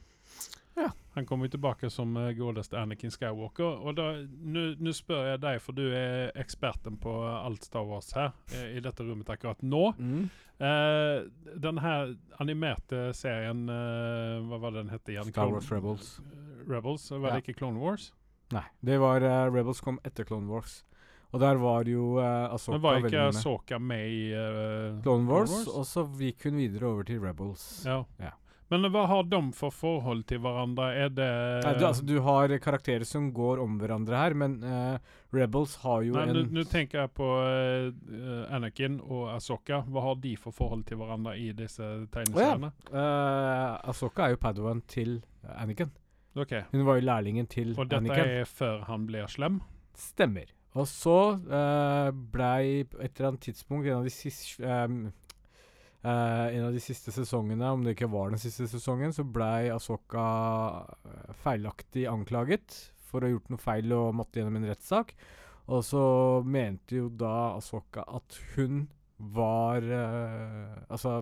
Ja. 0.75 0.89
Han 1.13 1.25
kommer 1.25 1.45
jo 1.45 1.51
tilbake 1.53 1.89
som 1.89 2.15
uh, 2.17 2.31
godeste 2.33 2.77
Anakin 2.77 3.11
Skywalker. 3.11 3.63
Og 3.85 3.95
da, 3.97 4.07
nå 4.25 4.93
spør 4.93 5.27
jeg 5.33 5.41
deg, 5.43 5.59
for 5.61 5.73
du 5.77 5.83
er 5.93 6.31
eksperten 6.41 6.97
på 6.97 7.13
alt 7.29 7.63
Star 7.67 7.85
Wars 7.85 8.09
her 8.17 8.31
eh, 8.55 8.77
i 8.77 8.81
dette 8.81 9.03
rommet 9.05 9.29
akkurat 9.29 9.61
nå. 9.61 9.91
Mm. 9.99 10.23
Uh, 10.57 11.29
den 11.61 11.77
her 11.81 12.15
animerte 12.39 13.11
serien 13.17 13.67
uh, 13.69 14.41
Hva 14.47 14.59
var 14.61 14.71
det 14.73 14.83
den 14.83 14.91
het 14.93 15.09
igjen? 15.13 15.29
Star 15.29 15.51
Wars 15.51 15.69
Rebels. 15.71 16.15
Rebels, 16.69 17.09
Var 17.11 17.27
Ja. 17.29 17.35
det 17.37 17.43
ikke 17.47 17.59
Clone 17.59 17.79
Wars? 17.79 18.11
Nei, 18.53 18.63
det 18.85 18.99
var 19.01 19.21
Rebels 19.49 19.79
kom 19.81 19.99
etter 20.05 20.25
Clone 20.29 20.47
Wars. 20.49 20.83
Og 21.33 21.41
der 21.41 21.57
var 21.57 21.89
jo 21.89 22.19
uh, 22.19 22.53
Asoka 22.53 22.77
Men 22.77 22.81
var 22.85 23.01
ikke 23.07 23.25
Asoka 23.31 23.79
med. 23.81 24.05
I 24.05 24.23
uh, 24.37 25.01
Clone 25.01 25.25
Wars, 25.29 25.51
Wars? 25.51 25.67
og 25.73 25.85
så 25.89 26.05
gikk 26.21 26.45
hun 26.49 26.61
videre 26.61 26.91
over 26.91 27.07
til 27.09 27.19
Rebels. 27.23 27.65
Ja. 27.87 28.03
Ja. 28.21 28.35
Men 28.71 28.87
hva 28.89 29.03
har 29.05 29.25
de 29.29 29.39
for 29.53 29.73
forhold 29.75 30.23
til 30.29 30.39
hverandre? 30.41 30.85
Er 30.97 31.09
det 31.13 31.25
Nei, 31.65 31.73
du, 31.77 31.83
altså, 31.85 32.05
du 32.09 32.15
har 32.25 32.53
karakterer 32.63 33.03
som 33.05 33.27
går 33.35 33.59
om 33.61 33.75
hverandre 33.81 34.17
her, 34.17 34.33
men 34.39 34.55
uh, 34.65 34.95
Rebels 35.35 35.75
har 35.83 36.01
jo 36.07 36.15
Nei, 36.15 36.23
en 36.31 36.53
nå- 36.55 36.63
tenker 36.71 37.03
jeg 37.03 37.11
på 37.13 37.27
uh, 37.43 38.55
Anakin 38.55 38.97
og 39.03 39.27
Asoka. 39.35 39.83
Hva 39.89 40.05
har 40.07 40.17
de 40.23 40.33
for 40.41 40.55
forhold 40.55 40.87
til 40.89 40.97
hverandre 41.01 41.35
i 41.37 41.51
disse 41.57 41.85
tegneseriene? 42.13 42.71
uh, 42.93 43.77
Asoka 43.93 44.25
er 44.29 44.37
jo 44.37 44.41
padawan 44.41 44.81
til 44.89 45.19
Anakin. 45.53 45.91
Okay. 46.33 46.63
Hun 46.71 46.85
var 46.87 46.97
jo 46.97 47.05
lærlingen 47.05 47.45
til 47.49 47.75
Anakin. 47.75 47.81
Og 47.83 47.89
dette 47.93 48.13
Anakin. 48.15 48.35
er 48.41 48.49
før 48.49 48.83
han 48.89 49.05
blir 49.09 49.29
slem? 49.29 49.61
Stemmer. 49.93 50.49
Og 50.73 50.87
så 50.89 51.17
uh, 51.37 52.09
blei 52.33 52.85
på 52.89 52.97
et 52.97 53.13
eller 53.13 53.33
annet 53.33 53.45
tidspunkt 53.45 53.87
en 53.87 53.99
av 53.99 54.07
de 54.07 54.13
siste 54.13 54.63
um, 54.65 55.03
uh, 56.01 56.47
En 56.49 56.65
av 56.67 56.73
de 56.73 56.81
siste 56.81 57.13
sesongene, 57.13 57.69
om 57.69 57.85
det 57.85 57.93
ikke 57.93 58.09
var 58.11 58.33
den 58.33 58.41
siste 58.41 58.67
sesongen, 58.71 59.13
så 59.13 59.25
blei 59.25 59.69
Asoka 59.73 60.25
eh, 61.05 61.37
feilaktig 61.43 62.07
anklaget 62.09 62.79
for 62.97 63.21
å 63.21 63.29
ha 63.29 63.35
gjort 63.35 63.53
noe 63.53 63.61
feil 63.61 63.93
og 63.93 64.15
måtte 64.17 64.41
gjennom 64.41 64.57
en 64.57 64.71
rettssak. 64.71 65.13
Og 65.69 65.85
så 65.85 66.03
mente 66.43 66.97
jo 66.97 67.07
da 67.07 67.53
Asoka 67.59 68.03
at 68.09 68.39
hun 68.55 68.87
var 69.33 69.85
uh, 69.85 70.81
Altså 70.89 71.21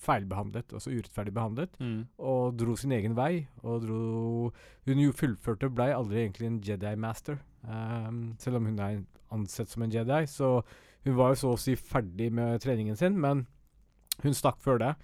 feilbehandlet, 0.00 0.72
altså 0.72 0.90
urettferdig 0.96 1.34
behandlet 1.36 1.74
og 2.16 2.54
dro 2.56 2.72
sin 2.80 2.94
egen 2.96 3.12
vei. 3.18 3.44
Og 3.60 3.84
dro 3.84 4.00
Hun 4.88 5.02
jo 5.04 5.12
fullførte 5.12 5.68
blei 5.68 5.90
aldri 5.92 6.22
egentlig 6.24 6.48
en 6.48 6.60
Jedi 6.64 6.94
Master. 6.96 7.36
Ehm, 7.68 8.20
selv 8.40 8.60
om 8.60 8.68
hun 8.70 8.80
er 8.80 9.00
ansett 9.34 9.70
som 9.70 9.84
en 9.84 9.92
Jedi. 9.94 10.22
Så 10.30 10.60
hun 11.06 11.16
var 11.16 11.32
jo 11.32 11.40
så 11.42 11.54
å 11.54 11.60
si 11.60 11.76
ferdig 11.78 12.30
med 12.32 12.60
treningen 12.62 12.98
sin, 12.98 13.18
men 13.20 13.46
hun 14.24 14.36
stakk 14.36 14.60
før 14.64 14.80
det. 14.82 14.94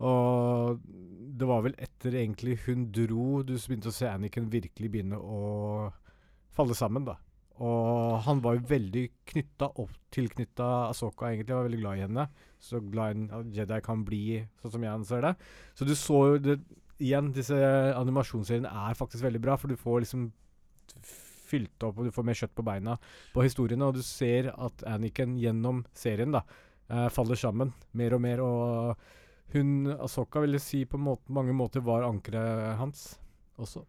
Og 0.00 0.80
det 1.40 1.48
var 1.48 1.64
vel 1.66 1.74
etter 1.76 2.14
egentlig 2.22 2.60
hun 2.66 2.86
dro 2.94 3.42
du 3.44 3.56
begynte 3.56 3.90
å 3.90 3.94
se 3.94 4.08
Anniken 4.08 4.48
virkelig 4.52 4.88
begynne 4.92 5.18
å 5.20 5.90
falle 6.56 6.76
sammen, 6.76 7.04
da. 7.08 7.18
Og 7.60 8.22
han 8.24 8.40
var 8.40 8.56
jo 8.56 8.68
veldig 8.70 9.02
knytta 9.28 9.68
opp 9.82 9.92
tilknytta 10.14 10.68
Asoka, 10.88 11.28
egentlig. 11.28 11.52
Var 11.52 11.66
veldig 11.66 11.80
glad 11.82 11.98
i 11.98 12.04
henne. 12.06 12.24
Så 12.60 12.80
glad 12.80 13.18
en 13.18 13.50
Jedi 13.52 13.80
kan 13.84 14.04
bli, 14.06 14.22
sånn 14.62 14.74
som 14.76 14.86
jeg 14.86 14.94
anser 14.94 15.26
det. 15.26 15.34
Så 15.76 15.88
du 15.88 15.96
så 15.98 16.22
jo 16.32 16.44
det 16.50 16.60
Igjen, 17.00 17.30
disse 17.32 17.56
animasjonsseriene 17.96 18.68
er 18.68 18.96
faktisk 18.98 19.24
veldig 19.24 19.40
bra, 19.40 19.54
for 19.56 19.72
du 19.72 19.80
får 19.80 20.02
liksom 20.02 20.26
fylt 21.50 21.86
opp, 21.86 21.98
og 21.98 22.08
du 22.08 22.14
får 22.14 22.26
mer 22.30 22.38
kjøtt 22.40 22.56
på 22.56 22.66
beina 22.66 22.96
på 23.34 23.44
historiene. 23.46 23.88
Og 23.90 23.98
du 23.98 24.04
ser 24.06 24.52
at 24.54 24.84
Anniken 24.88 25.36
gjennom 25.40 25.84
serien 25.96 26.34
da 26.36 26.44
eh, 26.88 27.08
faller 27.12 27.38
sammen 27.38 27.74
mer 27.98 28.16
og 28.16 28.22
mer. 28.24 28.42
Og 28.44 29.54
hun, 29.54 29.90
Asoka, 29.98 30.42
vil 30.44 30.54
jeg 30.58 30.66
si 30.66 30.84
på 30.86 31.00
måte, 31.00 31.26
mange 31.34 31.54
måter 31.56 31.82
var 31.84 32.06
ankeret 32.06 32.76
hans 32.78 33.08
også. 33.60 33.82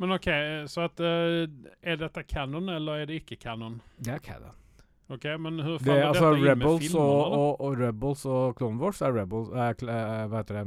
Men 0.00 0.14
OK, 0.16 0.30
så 0.72 0.86
at 0.86 1.00
uh, 1.04 1.44
Er 1.84 1.98
dette 2.00 2.22
canon, 2.24 2.70
eller 2.72 3.02
er 3.02 3.10
det 3.10 3.18
ikke 3.20 3.36
canon? 3.36 3.74
Det 4.00 4.14
er 4.14 4.22
canon. 4.24 4.56
Ok, 5.10 5.24
Men 5.42 5.58
hvordan 5.58 5.78
Det, 5.78 5.84
faller 5.84 6.06
altså, 6.06 6.30
dette 6.30 6.36
inn 6.38 6.44
med 6.44 6.50
Rebels 6.50 6.84
filmene? 6.86 7.02
og, 7.04 7.18
da? 7.18 7.36
og, 7.36 7.60
og 7.60 7.80
Rebels 7.82 8.22
og 8.30 8.54
Clone 8.56 8.80
Wars 8.80 9.02
er 9.02 9.16
Rebels 9.16 9.50
eh, 9.50 9.82
Hva 10.30 10.40
heter 10.40 10.60
det? 10.60 10.64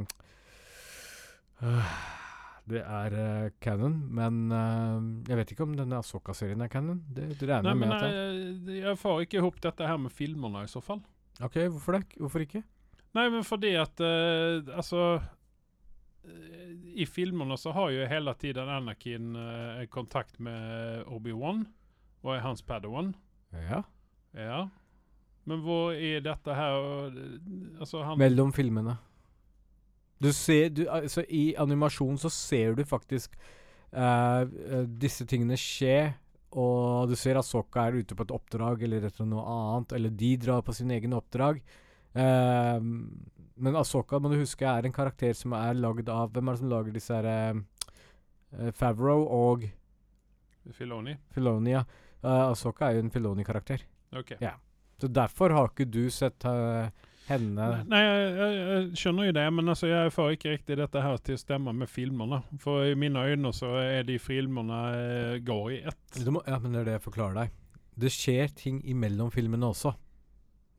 Øh, 1.64 1.94
det 2.70 2.80
er 2.80 3.14
uh, 3.16 3.48
canon, 3.60 3.96
men 4.16 4.44
uh, 4.48 5.00
jeg 5.28 5.36
vet 5.40 5.50
ikke 5.52 5.66
om 5.66 5.74
denne 5.76 5.98
Asoka-serien 6.00 6.64
er 6.64 6.70
canon. 6.72 7.02
Det, 7.12 7.34
det 7.40 7.48
regner 7.50 7.74
jeg 7.74 7.80
med 7.82 7.92
at 7.92 8.04
det 8.04 8.12
er. 8.12 8.30
jeg, 8.30 8.78
jeg 8.86 9.00
får 9.02 9.26
ikke 9.26 9.40
ihop 9.42 9.58
dette 9.66 9.90
her 9.90 10.00
med 10.00 10.14
filmene, 10.14 10.64
i 10.64 10.70
så 10.72 10.80
fall. 10.84 11.02
Ok, 11.44 11.58
hvorfor 11.74 11.98
det? 11.98 12.04
Hvorfor 12.22 12.44
ikke? 12.44 12.62
Nei, 13.14 13.28
men 13.30 13.46
fordi 13.46 13.74
at 13.78 14.00
uh, 14.02 14.62
Altså 14.74 15.02
eh, 16.26 16.70
I 17.02 17.06
filmene 17.06 17.56
så 17.58 17.74
har 17.74 17.92
jo 17.94 18.06
hele 18.10 18.34
tiden 18.38 18.70
Anakin 18.70 19.34
uh, 19.38 19.82
kontakt 19.90 20.40
med 20.42 21.04
Obi-Wan 21.10 21.64
og 22.24 22.32
er 22.32 22.40
hans 22.40 22.64
padawan. 22.64 23.12
Ja. 23.52 23.82
Ja. 24.34 24.62
Men 25.44 25.60
hvor 25.60 25.92
er 25.92 26.22
dette 26.24 26.54
her 26.56 26.78
eh, 27.10 27.34
Altså, 27.80 28.02
han 28.02 28.18
Mellom 28.18 28.54
filmene. 28.56 28.96
Du 30.22 30.30
ser 30.32 30.70
du, 30.74 30.84
altså, 30.88 31.24
I 31.28 31.54
animasjon 31.60 32.18
så 32.20 32.30
ser 32.32 32.76
du 32.78 32.84
faktisk 32.86 33.34
eh, 33.92 34.86
disse 34.86 35.26
tingene 35.28 35.58
skje. 35.60 36.14
Og 36.54 37.10
du 37.10 37.16
ser 37.18 37.40
at 37.40 37.48
Sokka 37.48 37.88
er 37.88 37.98
ute 37.98 38.14
på 38.14 38.26
et 38.26 38.34
oppdrag 38.34 38.84
eller 38.86 39.08
etter 39.08 39.26
noe 39.26 39.42
annet. 39.42 39.96
Eller 39.98 40.14
de 40.14 40.34
drar 40.40 40.62
på 40.66 40.74
sine 40.76 40.96
egne 40.98 41.18
oppdrag. 41.18 41.62
Eh, 42.14 42.78
men 43.54 43.78
Asoka 43.78 44.18
må 44.18 44.30
du 44.32 44.40
huske 44.40 44.66
er 44.66 44.86
en 44.86 44.94
karakter 44.94 45.34
som 45.38 45.54
er 45.54 45.76
lagd 45.78 46.08
av 46.10 46.32
Hvem 46.34 46.48
er 46.48 46.56
det 46.56 46.62
som 46.62 46.70
lager 46.72 46.94
disse 46.94 47.14
her 47.14 47.58
uh, 47.60 48.70
Favreau 48.74 49.26
og 49.30 49.68
Filoni. 50.74 51.12
Filonia. 51.34 51.84
Uh, 52.24 52.50
Asoka 52.50 52.88
er 52.88 52.98
jo 52.98 53.04
en 53.04 53.12
Filoni-karakter. 53.14 53.84
Ok. 54.16 54.34
Ja. 54.40 54.54
Så 54.98 55.10
derfor 55.12 55.52
har 55.52 55.68
ikke 55.68 55.84
du 55.90 56.06
sett 56.14 56.44
eh, 56.46 56.86
henne 57.28 57.66
Nei, 57.88 58.00
jeg, 58.02 58.32
jeg, 58.36 58.56
jeg 58.60 59.00
skjønner 59.00 59.28
jo 59.28 59.34
det, 59.36 59.44
men 59.56 59.72
altså, 59.72 59.88
jeg 59.90 60.12
får 60.14 60.34
ikke 60.36 60.54
riktig 60.56 60.78
dette 60.80 61.04
her 61.04 61.20
til 61.24 61.38
å 61.38 61.40
stemme 61.40 61.74
med 61.76 61.90
filmene. 61.90 62.40
For 62.62 62.84
i 62.88 62.96
mine 62.98 63.22
øyne 63.24 63.52
så 63.56 63.74
er 63.80 64.04
de 64.08 64.18
filmene 64.20 64.80
eh, 64.98 65.36
går 65.44 65.70
i 65.72 65.78
ett. 65.92 66.02
Du 66.20 66.34
må, 66.36 66.44
ja, 66.48 66.58
men 66.60 66.74
det 66.74 66.82
er 66.82 66.90
det 66.90 66.98
jeg 66.98 67.06
forklarer 67.06 67.40
deg. 67.42 67.56
Det 68.04 68.10
skjer 68.12 68.52
ting 68.58 68.82
imellom 68.90 69.30
filmene 69.34 69.70
også. 69.70 69.94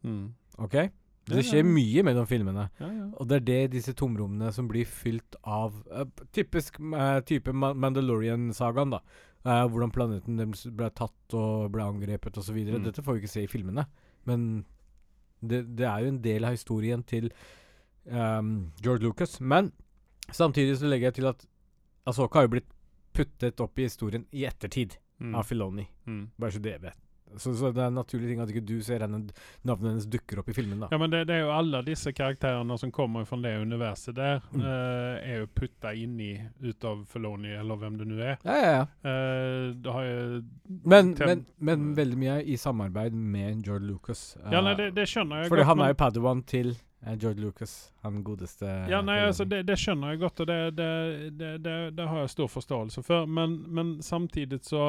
Mm. 0.06 0.30
OK? 0.62 0.78
Det 1.25 1.42
skjer 1.42 1.64
ja. 1.64 1.70
mye 1.70 2.04
mellom 2.06 2.28
filmene. 2.30 2.68
Ja, 2.78 2.90
ja. 2.92 3.06
Og 3.18 3.30
det 3.30 3.40
er 3.40 3.46
det 3.48 3.62
disse 3.80 3.96
tomrommene 3.98 4.52
som 4.54 4.68
blir 4.70 4.86
fylt 4.86 5.38
av 5.42 5.74
uh, 5.90 6.06
Typisk 6.36 6.78
uh, 6.84 7.22
type 7.25 7.54
Mandalorian-sagaen, 7.56 8.94
da. 8.94 9.02
Uh, 9.46 9.64
hvordan 9.70 9.94
planeten 9.94 10.38
deres 10.38 10.66
ble 10.74 10.90
tatt 10.94 11.38
og 11.38 11.72
ble 11.74 11.86
angrepet 11.86 12.38
osv. 12.42 12.60
Mm. 12.68 12.86
Dette 12.86 13.02
får 13.06 13.18
vi 13.18 13.24
ikke 13.24 13.34
se 13.34 13.46
i 13.46 13.50
filmene. 13.50 13.88
Men 14.30 14.66
det, 15.42 15.63
det 15.77 15.86
er 15.88 16.00
jo 16.06 16.08
en 16.13 16.22
del 16.22 16.44
av 16.46 16.51
historien 16.56 17.04
til 17.04 17.32
um, 18.06 18.72
George 18.82 19.04
Lucas. 19.04 19.39
Men 19.42 19.72
samtidig 20.32 20.77
så 20.80 20.88
legger 20.89 21.08
jeg 21.12 21.20
til 21.22 21.27
at 21.32 21.46
Asoka 22.08 22.39
har 22.39 22.48
jo 22.48 22.54
blitt 22.56 22.72
puttet 23.15 23.60
opp 23.63 23.80
i 23.80 23.88
historien 23.89 24.25
i 24.32 24.46
ettertid 24.46 24.98
Mm. 25.15 25.32
av 25.39 25.46
Filoni. 25.48 25.86
Mm. 26.08 26.25
Bare 26.38 26.51
så 26.51 26.60
det 26.60 26.74
vet. 26.84 26.98
Så, 27.38 27.51
så 27.58 27.72
det 27.75 27.82
er 27.84 27.89
en 27.89 27.98
naturlig 28.00 28.29
ting 28.29 28.39
at 28.39 28.51
ikke 28.53 28.62
du 28.63 28.77
ser 28.86 29.01
henne, 29.03 29.17
navnet 29.67 29.89
hennes 29.91 30.05
dukker 30.08 30.39
opp 30.39 30.50
i 30.50 30.55
filmen, 30.55 30.79
da. 30.86 30.88
Ja, 30.94 31.00
men 31.01 31.12
det, 31.12 31.24
det 31.27 31.36
er 31.36 31.41
jo 31.44 31.50
alle 31.51 31.82
disse 31.84 32.13
karakterene 32.15 32.77
som 32.79 32.91
kommer 32.96 33.25
fra 33.27 33.39
det 33.44 33.55
universet 33.60 34.15
der, 34.15 34.39
Mm. 34.53 34.62
uh, 34.62 35.17
er 35.25 35.41
jo 35.41 35.48
putta 35.58 35.91
inn 35.98 36.15
i 36.22 36.29
ut 36.63 36.86
av 36.88 37.01
Feloni, 37.12 37.51
eller 37.60 37.75
hvem 37.82 37.98
det 38.00 38.08
nå 38.08 38.20
er. 38.24 38.38
Ja, 38.46 38.55
ja, 38.55 38.72
ja. 38.77 38.86
Uh, 39.03 40.41
Men, 40.86 41.13
men, 41.20 41.46
men 41.60 41.94
veldig 41.98 42.17
mye 42.17 42.38
i 42.46 42.55
samarbeid 42.58 43.13
med 43.13 43.65
George 43.65 43.86
Lucas. 43.89 44.38
Ja, 44.51 44.62
nei, 44.62 44.75
det, 44.79 44.91
det 44.96 45.08
skjønner 45.10 45.44
jeg 45.44 45.50
fordi 45.51 45.63
godt. 45.65 45.72
han 45.74 45.84
er 45.86 45.91
jo 45.94 45.98
padawan 46.05 46.44
til 46.48 46.75
George 47.22 47.41
Lucas, 47.44 47.74
han 48.01 48.24
godeste 48.25 48.65
Ja, 48.89 49.01
nei, 49.05 49.20
altså 49.27 49.46
det, 49.46 49.63
det 49.67 49.75
skjønner 49.77 50.15
jeg 50.15 50.24
godt, 50.24 50.39
og 50.41 50.48
det, 50.50 50.60
det, 50.77 50.89
det, 51.38 51.51
det, 51.65 51.75
det 52.00 52.08
har 52.10 52.24
jeg 52.24 52.32
stor 52.34 52.48
forståelse 52.50 53.03
for. 53.05 53.27
Men, 53.29 53.60
men 53.70 53.91
samtidig 54.01 54.63
så 54.65 54.88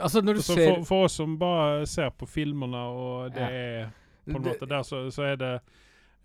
Altså, 0.00 0.20
når 0.22 0.38
du 0.38 0.40
altså, 0.40 0.54
ser 0.54 0.74
for, 0.74 0.84
for 0.88 1.04
oss 1.08 1.18
som 1.20 1.36
bare 1.40 1.86
ser 1.86 2.10
på 2.10 2.26
filmene, 2.28 2.84
og 2.94 3.32
det 3.34 3.40
Ja. 3.40 3.48
er 3.48 3.90
på 4.28 4.36
en 4.36 4.42
det- 4.42 4.52
måte 4.52 4.68
der, 4.68 4.82
så, 4.82 5.06
så 5.10 5.22
er 5.32 5.36
det 5.36 5.60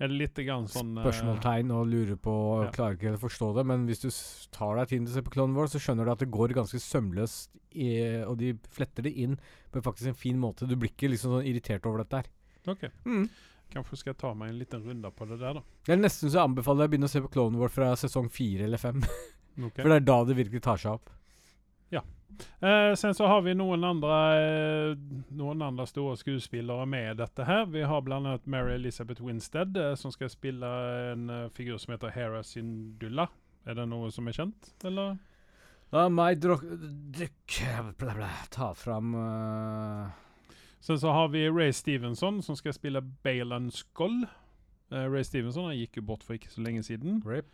er 0.01 0.07
det 0.09 0.17
litt 0.17 0.35
grann 0.45 0.65
sånn 0.67 0.97
eh, 0.97 1.03
spørsmålstegn 1.05 1.69
og 1.71 1.87
lurer 1.87 2.17
på 2.17 2.31
og 2.33 2.63
Ja. 2.65 2.71
klarer 2.71 2.95
ikke 2.97 3.09
helt 3.11 3.21
å 3.21 3.27
forstå 3.29 3.55
det, 3.55 3.65
men 3.65 3.85
hvis 3.87 4.01
du 4.01 4.09
tar 4.51 4.75
deg 4.75 4.87
tiden 4.89 5.05
til 5.05 5.13
å 5.13 5.15
se 5.15 5.21
på 5.21 5.31
Clone 5.31 5.53
Wars, 5.55 5.71
så 5.71 5.79
skjønner 5.79 6.05
du 6.05 6.11
at 6.11 6.19
det 6.19 6.31
går 6.31 6.49
ganske 6.57 6.79
sømløst, 6.81 7.49
i, 7.75 8.21
og 8.25 8.37
de 8.37 8.53
fletter 8.69 9.01
det 9.03 9.13
inn 9.17 9.37
på 9.71 9.81
faktisk 9.81 10.07
en 10.07 10.13
fin 10.13 10.37
måte. 10.39 10.67
Du 10.67 10.75
blir 10.75 10.89
ikke 10.91 11.09
liksom 11.09 11.31
sånn 11.33 11.47
irritert 11.47 11.85
over 11.89 12.03
dette 12.03 12.19
her. 12.21 12.27
Ok. 12.67 12.83
Mm. 13.05 13.29
Kanskje 13.73 13.97
skal 13.97 14.13
jeg 14.13 14.17
ta 14.21 14.33
meg 14.37 14.49
en 14.51 14.59
liten 14.59 14.83
runde 14.85 15.09
på 15.15 15.25
det 15.27 15.39
der, 15.39 15.53
da. 15.57 15.61
Det 15.85 15.93
er 15.95 15.97
nesten 16.01 16.29
så 16.29 16.37
jeg 16.37 16.49
anbefaler 16.51 16.83
deg 16.83 16.89
å 16.89 16.91
begynne 16.93 17.09
å 17.09 17.13
se 17.15 17.21
på 17.21 17.31
Clone 17.33 17.57
Wars 17.57 17.71
fra 17.73 17.93
sesong 17.97 18.29
fire 18.29 18.65
eller 18.67 18.77
fem. 18.77 19.01
okay. 19.57 19.81
For 19.81 19.89
det 19.89 19.95
er 20.03 20.05
da 20.05 20.23
det 20.29 20.35
virkelig 20.37 20.61
tar 20.61 20.77
seg 20.77 20.91
opp. 20.99 21.09
Eh, 22.59 22.93
sen 22.95 23.13
så 23.13 23.27
har 23.27 23.41
vi 23.41 23.53
noen 23.57 23.83
andre, 23.83 24.17
eh, 24.39 24.95
noen 25.35 25.61
andre 25.61 25.85
store 25.87 26.17
skuespillere 26.17 26.85
med 26.85 27.17
dette 27.17 27.45
her. 27.45 27.65
Vi 27.65 27.81
har 27.81 28.01
annet 28.13 28.45
Mary 28.47 28.75
Elizabeth 28.75 29.23
Winstead, 29.23 29.77
eh, 29.77 29.95
som 29.95 30.11
skal 30.11 30.29
spille 30.29 30.71
en 31.11 31.29
eh, 31.29 31.49
figur 31.49 31.77
som 31.77 31.93
heter 31.93 32.13
Hera 32.15 32.43
Syndulla. 32.43 33.27
Er 33.65 33.73
det 33.79 33.87
noe 33.87 34.11
som 34.11 34.27
er 34.27 34.35
kjent, 34.35 34.73
eller? 34.83 35.17
La 35.93 36.07
meg 36.09 36.39
bla, 37.99 38.13
bla, 38.15 38.29
Ta 38.49 38.71
fram 38.73 39.13
uh, 39.13 40.07
Sen 40.81 40.97
så 40.99 41.11
har 41.13 41.27
vi 41.27 41.45
Ray 41.49 41.71
Stevenson, 41.71 42.41
som 42.41 42.55
skal 42.55 42.73
spille 42.73 43.01
Balan 43.01 43.69
Skoll. 43.71 44.25
Eh, 44.91 45.05
Ray 45.11 45.23
Stevenson 45.23 45.69
han 45.69 45.77
gikk 45.77 46.01
jo 46.01 46.03
bort 46.09 46.25
for 46.25 46.35
ikke 46.35 46.51
så 46.51 46.63
lenge 46.65 46.83
siden. 46.83 47.21
Rip. 47.25 47.47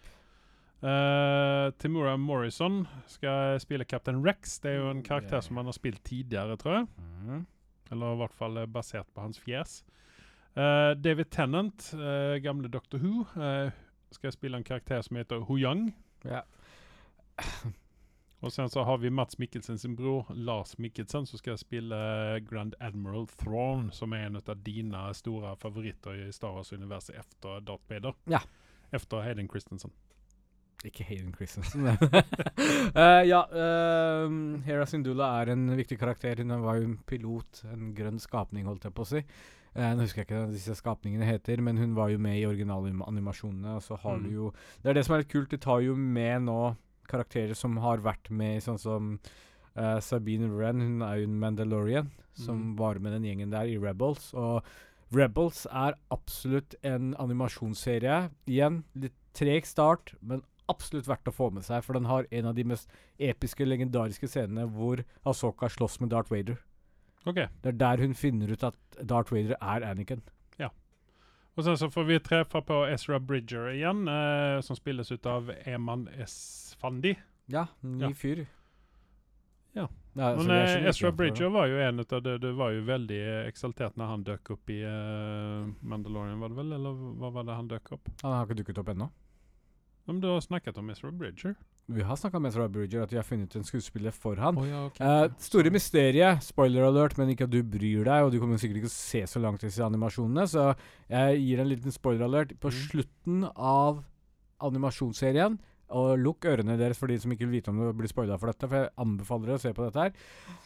Eh, 0.80 1.72
Timura 1.78 2.18
Morrison 2.18 2.88
skal 3.08 3.60
spille 3.60 3.86
Captain 3.86 4.28
Rex. 4.28 4.60
Det 4.64 4.72
er 4.72 4.78
jo 4.80 4.92
en 4.94 5.04
karakter 5.04 5.42
som 5.44 5.58
han 5.60 5.68
har 5.68 5.76
spilt 5.76 6.04
tidligere, 6.08 6.58
tror 6.58 6.78
jeg. 6.78 6.88
Mm. 6.98 7.46
Eller 7.92 8.14
i 8.14 8.20
hvert 8.22 8.38
fall 8.38 8.58
eh, 8.58 8.70
basert 8.70 9.10
på 9.14 9.22
hans 9.22 9.40
fjes. 9.44 9.82
Uh, 10.58 10.96
David 10.98 11.30
Tennant, 11.32 11.92
uh, 11.94 12.36
gamle 12.44 12.68
Doctor 12.68 12.98
Who, 12.98 13.26
skal 14.12 14.32
spille 14.34 14.58
en 14.58 14.66
karakter 14.66 15.02
som 15.06 15.20
heter 15.20 15.44
Ho 15.46 15.58
Young 15.58 15.92
Ja. 16.26 16.42
Og 18.42 18.52
sen 18.52 18.70
så 18.70 18.84
har 18.84 18.98
vi 18.98 19.12
Mats 19.12 19.38
Mikkelsen 19.40 19.78
sin 19.78 19.96
bror 19.96 20.26
Lars 20.34 20.78
Mikkelsen, 20.78 21.26
som 21.28 21.40
skal 21.40 21.58
spille 21.60 21.96
Grand 22.50 22.74
Admiral 22.80 23.28
Thrawn, 23.28 23.92
som 23.92 24.14
er 24.14 24.26
en 24.26 24.40
av 24.40 24.56
dine 24.64 25.14
store 25.14 25.56
favoritter 25.60 26.28
i 26.28 26.32
Star 26.32 26.56
Wars-universet 26.56 27.20
etter 27.20 27.60
Darth 27.68 27.92
Vader. 27.92 28.16
Ja. 28.32 28.40
Efter 28.92 29.22
Hayden 29.22 29.50
Christensen. 29.52 29.92
Ikke 30.88 31.04
Hayden 31.04 31.34
Christensen. 31.36 31.86
Eh, 33.00 33.24
ja, 33.30 33.40
uh, 33.52 34.32
Hera 34.66 34.86
Syndulla 34.88 35.28
er 35.42 35.52
en 35.54 35.68
viktig 35.78 35.98
karakter. 36.00 36.40
Hun 36.42 36.54
var 36.64 36.80
jo 36.80 36.88
en 36.90 36.98
pilot, 37.08 37.62
en 37.72 37.90
grønn 37.96 38.20
skapning, 38.20 38.66
holdt 38.68 38.88
jeg 38.88 38.96
på 38.98 39.04
å 39.06 39.10
si. 39.10 39.22
Uh, 39.76 39.92
nå 39.96 40.04
husker 40.06 40.24
jeg 40.24 40.28
ikke 40.30 40.40
hva 40.42 40.52
disse 40.54 40.76
skapningene 40.80 41.28
heter, 41.28 41.62
men 41.64 41.78
hun 41.78 41.94
var 41.98 42.10
jo 42.14 42.18
med 42.24 42.40
i 42.40 42.46
originalanimasjonene. 42.50 43.76
Og 43.78 43.84
så 43.86 44.00
har 44.02 44.18
Mm. 44.18 44.24
du 44.24 44.30
jo 44.34 44.54
Det 44.82 44.90
er 44.90 44.94
det 44.98 45.06
som 45.06 45.16
er 45.16 45.20
litt 45.24 45.32
kult, 45.32 45.50
du 45.52 45.58
tar 45.58 45.82
jo 45.86 45.96
med 45.96 46.42
nå 46.48 46.76
karakterer 47.08 47.56
som 47.56 47.78
har 47.78 47.98
vært 48.06 48.30
med 48.30 48.58
i 48.58 48.64
sånn 48.66 48.80
som 48.80 49.20
uh, 49.78 50.00
Sabine 50.00 50.50
Wren, 50.52 50.82
hun 50.82 51.02
er 51.06 51.20
jo 51.22 51.28
en 51.30 51.40
Mandalorian, 51.40 52.10
som 52.34 52.58
Mm. 52.74 52.78
var 52.78 53.00
med 53.00 53.14
den 53.14 53.24
gjengen 53.30 53.52
der 53.52 53.66
i 53.70 53.78
Rebels. 53.78 54.34
Og 54.34 54.64
Rebels 55.14 55.66
er 55.72 55.94
absolutt 56.12 56.76
en 56.84 57.14
animasjonsserie. 57.20 58.30
Igjen, 58.48 58.84
litt 58.96 59.14
treg 59.34 59.66
start, 59.66 60.16
men 60.22 60.42
absolutt 60.70 61.08
verdt 61.10 61.28
å 61.32 61.36
få 61.36 61.50
med 61.54 61.66
seg, 61.68 61.84
for 61.84 61.98
den 61.98 62.06
har 62.10 62.28
en 62.32 62.46
av 62.52 62.56
de 62.58 62.64
mest 62.64 62.90
episke, 63.20 63.66
legendariske 63.68 64.30
scenene 64.30 64.68
hvor 64.72 65.04
Asoka 65.28 65.70
slåss 65.70 66.00
med 66.04 66.10
Darth 66.14 66.32
Vader. 66.32 66.60
Okay. 67.28 67.48
Det 67.62 67.74
er 67.74 67.80
der 67.82 67.98
hun 68.06 68.14
finner 68.16 68.52
ut 68.54 68.64
at 68.64 68.78
Darth 69.04 69.34
Vader 69.34 69.58
er 69.60 69.84
Anakin. 69.92 70.22
Og 71.60 71.66
sen 71.66 71.76
så 71.76 71.90
får 71.92 72.06
vi 72.08 72.18
treffe 72.24 72.62
på 72.64 72.76
Ezra 72.88 73.18
Bridger 73.20 73.66
igjen, 73.74 74.06
eh, 74.08 74.62
som 74.64 74.78
spilles 74.78 75.10
ut 75.12 75.26
av 75.28 75.50
Eman 75.68 76.06
Esfandi. 76.16 77.18
Ja, 77.52 77.66
ny 77.82 78.06
Ja. 78.06 78.10
fyr. 78.16 78.46
Ja. 79.74 79.90
Ja, 80.16 80.36
Men 80.36 80.40
så 80.40 80.48
vi 80.48 80.54
er 80.56 80.68
så 80.68 80.78
eh, 80.80 80.88
Ezra 80.90 81.12
Bridger 81.12 81.50
var 81.50 81.68
jo 81.68 81.78
en 81.84 82.00
av 82.00 82.24
det 82.24 82.38
Du 82.42 82.52
var 82.54 82.72
jo 82.72 82.82
veldig 82.88 83.20
eksaltert 83.50 83.98
når 83.98 84.08
han 84.08 84.24
dukket 84.24 84.52
opp 84.56 84.70
i 84.70 84.80
eh, 84.82 85.68
Mandalorian, 85.82 86.40
var 86.40 86.50
det 86.50 86.56
vel? 86.62 86.72
Eller 86.74 86.94
hva 87.20 87.30
var 87.32 87.44
det 87.44 87.56
han 87.60 87.68
dukket 87.68 87.92
opp? 87.92 88.10
Han 88.24 88.32
har 88.32 88.46
ikke 88.48 88.60
dukket 88.64 88.78
opp 88.78 88.88
ennå. 88.96 89.10
Men 90.10 90.20
du 90.24 90.28
har 90.32 90.42
snakket 90.42 90.78
om 90.82 90.90
Ezra 90.90 91.12
Bridger? 91.14 91.54
Vi 91.90 92.02
har 92.06 92.18
snakka 92.18 92.40
med 92.42 92.50
Ezra 92.50 92.66
Bridger 92.70 93.04
at 93.06 93.12
vi 93.14 93.18
har 93.20 93.26
funnet 93.26 93.54
en 93.58 93.66
skuespiller 93.66 94.14
for 94.14 94.38
han. 94.42 94.58
Oh, 94.58 94.66
ja, 94.66 94.84
okay. 94.90 95.06
Eh, 95.06 95.32
store 95.42 95.70
mysteriet, 95.74 96.42
spoiler 96.46 96.86
alert, 96.88 97.16
men 97.18 97.30
ikke 97.34 97.46
at 97.48 97.54
du 97.54 97.60
bryr 97.66 98.06
deg, 98.10 98.26
og 98.26 98.34
du 98.34 98.40
kommer 98.42 98.58
sikkert 98.62 98.82
ikke 98.84 98.90
å 98.92 98.94
se 98.94 99.22
så 99.30 99.42
langt 99.42 99.62
disse 99.66 99.82
animasjonene, 99.86 100.46
så 100.50 100.72
jeg 101.10 101.40
gir 101.46 101.62
en 101.64 101.70
liten 101.72 101.94
spoiler 101.94 102.26
alert. 102.26 102.56
På 102.62 102.70
Mm. 102.74 102.78
slutten 102.90 103.44
av 103.56 104.04
animasjonsserien, 104.66 105.58
og 105.90 106.20
lukk 106.22 106.46
ørene 106.46 106.76
deres 106.78 107.00
for 107.02 107.10
de 107.10 107.18
som 107.18 107.32
ikke 107.34 107.48
vil 107.48 107.56
vite 107.58 107.72
om 107.72 107.80
det 107.82 107.96
blir 107.98 108.12
spoila 108.12 108.38
for 108.38 108.52
dette, 108.52 108.68
for 108.70 108.78
jeg 108.84 108.92
anbefaler 109.02 109.48
dere 109.50 109.58
å 109.58 109.64
se 109.64 109.74
på 109.74 109.86
dette 109.88 110.04
her, 110.04 110.12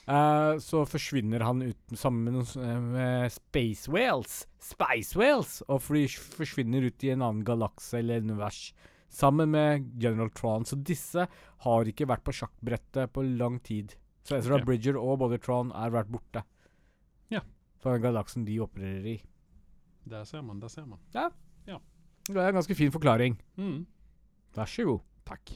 eh, 0.07 0.57
så 0.59 0.83
forsvinner 0.89 1.45
han 1.47 1.61
ut 1.63 1.95
sammen 1.95 2.25
med 2.41 2.55
eh, 2.59 2.79
med 2.79 3.31
Space 3.31 3.87
Whales, 3.91 4.41
Spice 4.59 5.15
Whales, 5.15 5.61
og 5.69 5.79
fly, 5.81 6.07
forsvinner 6.35 6.83
ut 6.89 7.03
i 7.07 7.13
en 7.15 7.21
annen 7.23 7.45
galakse 7.47 7.99
eller 7.99 8.19
univers. 8.19 8.73
Sammen 9.13 9.51
med 9.53 9.91
General 10.01 10.29
Tron. 10.33 10.65
Så 10.65 10.79
disse 10.81 11.27
har 11.65 11.89
ikke 11.89 12.07
vært 12.09 12.23
på 12.25 12.33
sjakkbrettet 12.33 13.13
på 13.13 13.25
lang 13.37 13.59
tid. 13.61 13.93
Så 14.25 14.39
Ezra 14.39 14.57
okay. 14.57 14.65
Bridger 14.71 14.97
og 14.97 15.19
både 15.21 15.37
Tron 15.43 15.69
er 15.77 15.93
vært 15.93 16.09
borte. 16.09 16.41
Ja. 17.29 17.43
Fra 17.83 17.93
den 17.93 18.05
galaksen 18.07 18.47
de 18.47 18.57
opererer 18.63 19.09
i. 19.13 19.17
Der 20.09 20.25
ser 20.25 20.41
man, 20.41 20.59
der 20.59 20.71
ser 20.71 20.87
man. 20.89 20.99
Ja. 21.13 21.29
ja. 21.69 21.77
Det 22.27 22.39
er 22.39 22.49
en 22.49 22.57
ganske 22.57 22.75
fin 22.75 22.91
forklaring. 22.91 23.37
Mm. 23.59 23.83
Vær 24.55 24.69
så 24.69 24.87
god. 24.87 25.05
Takk. 25.29 25.53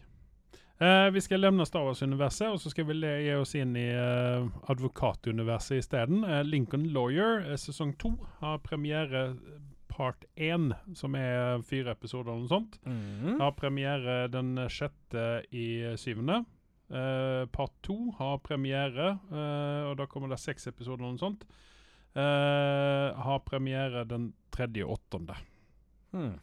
Uh, 0.78 1.10
vi 1.10 1.22
skal 1.26 1.42
lämna 1.42 1.66
Star 1.66 1.88
Wars-universet 1.88 2.52
og 2.54 2.60
så 2.62 2.70
skal 2.70 2.86
vi 2.86 3.00
ge 3.02 3.34
oss 3.40 3.56
inn 3.58 3.74
i 3.80 3.88
uh, 3.90 4.46
advokatuniverset 4.70 5.82
isteden. 5.82 6.22
Uh, 6.22 6.44
Lincoln 6.46 6.86
Lawyer, 6.94 7.42
uh, 7.48 7.56
sesong 7.58 7.96
to, 7.98 8.14
har 8.44 8.62
premiere 8.62 9.32
part 9.88 10.26
én, 10.36 10.72
som 10.96 11.16
er 11.18 11.64
fire 11.68 11.94
episoder 11.96 12.32
eller 12.32 12.46
noe 12.46 12.52
sånt. 12.52 12.78
Mm. 12.86 13.40
Har 13.42 13.58
premiere 13.58 14.20
den 14.32 14.56
sjette 14.72 15.26
i 15.56 15.68
syvende. 16.00 16.44
Uh, 16.88 17.44
part 17.52 17.74
to 17.84 18.14
har 18.16 18.38
premiere, 18.40 19.18
uh, 19.28 19.90
og 19.90 19.98
da 20.00 20.06
kommer 20.08 20.32
det 20.32 20.40
seks 20.40 20.70
episoder 20.70 21.04
eller 21.04 21.18
noe 21.18 21.24
sånt. 21.24 21.44
Uh, 22.16 23.12
har 23.26 23.44
premiere 23.46 24.06
den 24.08 24.30
tredje 24.56 24.88
åttende. 24.88 25.36
Hmm. 26.16 26.38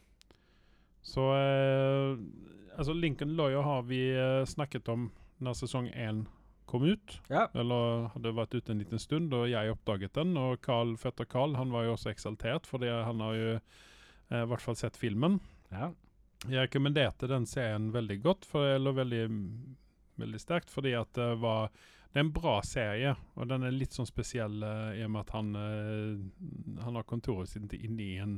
Så 1.05 1.21
altså 2.77 2.95
Lincoln 2.97 3.35
Lawyer 3.37 3.61
har 3.61 3.83
vi 3.85 3.99
snakket 4.49 4.89
om 4.89 5.11
når 5.45 5.57
sesong 5.59 5.91
én 5.93 6.23
kom 6.71 6.87
ut. 6.87 7.19
Ja. 7.33 7.47
Eller 7.55 8.09
hadde 8.15 8.35
vært 8.37 8.55
ute 8.57 8.73
en 8.75 8.81
liten 8.83 9.03
stund, 9.03 9.35
og 9.37 9.49
jeg 9.51 9.73
oppdaget 9.73 10.17
den. 10.19 10.37
Og 10.41 10.61
Carl, 10.65 10.97
fetter 11.01 11.29
Carl 11.29 11.57
han 11.59 11.73
var 11.75 11.87
jo 11.87 11.97
også 11.97 12.13
eksaltert, 12.13 12.69
fordi 12.71 12.91
han 12.93 13.23
har 13.25 13.39
jo 13.39 13.51
eh, 13.57 14.43
i 14.43 14.47
hvert 14.51 14.65
fall 14.65 14.79
sett 14.81 15.01
filmen. 15.01 15.41
ja. 15.73 15.93
Jeg 16.45 16.67
rekommenderte 16.67 17.25
den 17.25 17.47
serien 17.49 17.87
veldig 17.95 18.19
godt, 18.21 18.43
for, 18.45 18.69
eller 18.69 18.93
veldig, 18.93 19.23
veldig 20.21 20.41
sterkt, 20.43 20.69
fordi 20.69 20.91
at 20.99 21.09
det 21.17 21.39
var 21.41 21.71
det 22.15 22.21
er 22.21 22.27
en 22.29 22.35
bra 22.37 22.59
serie, 22.63 23.15
og 23.35 23.49
den 23.51 23.65
er 23.67 23.73
litt 23.75 23.97
sånn 23.97 24.07
spesiell 24.07 24.61
eh, 24.63 25.01
i 25.01 25.07
og 25.07 25.09
med 25.11 25.25
at 25.25 25.33
han, 25.35 25.49
eh, 25.59 26.83
han 26.85 26.99
har 27.01 27.07
kontoret 27.11 27.51
sitt 27.51 27.73
inne 27.75 28.05
i 28.05 28.13
en 28.23 28.37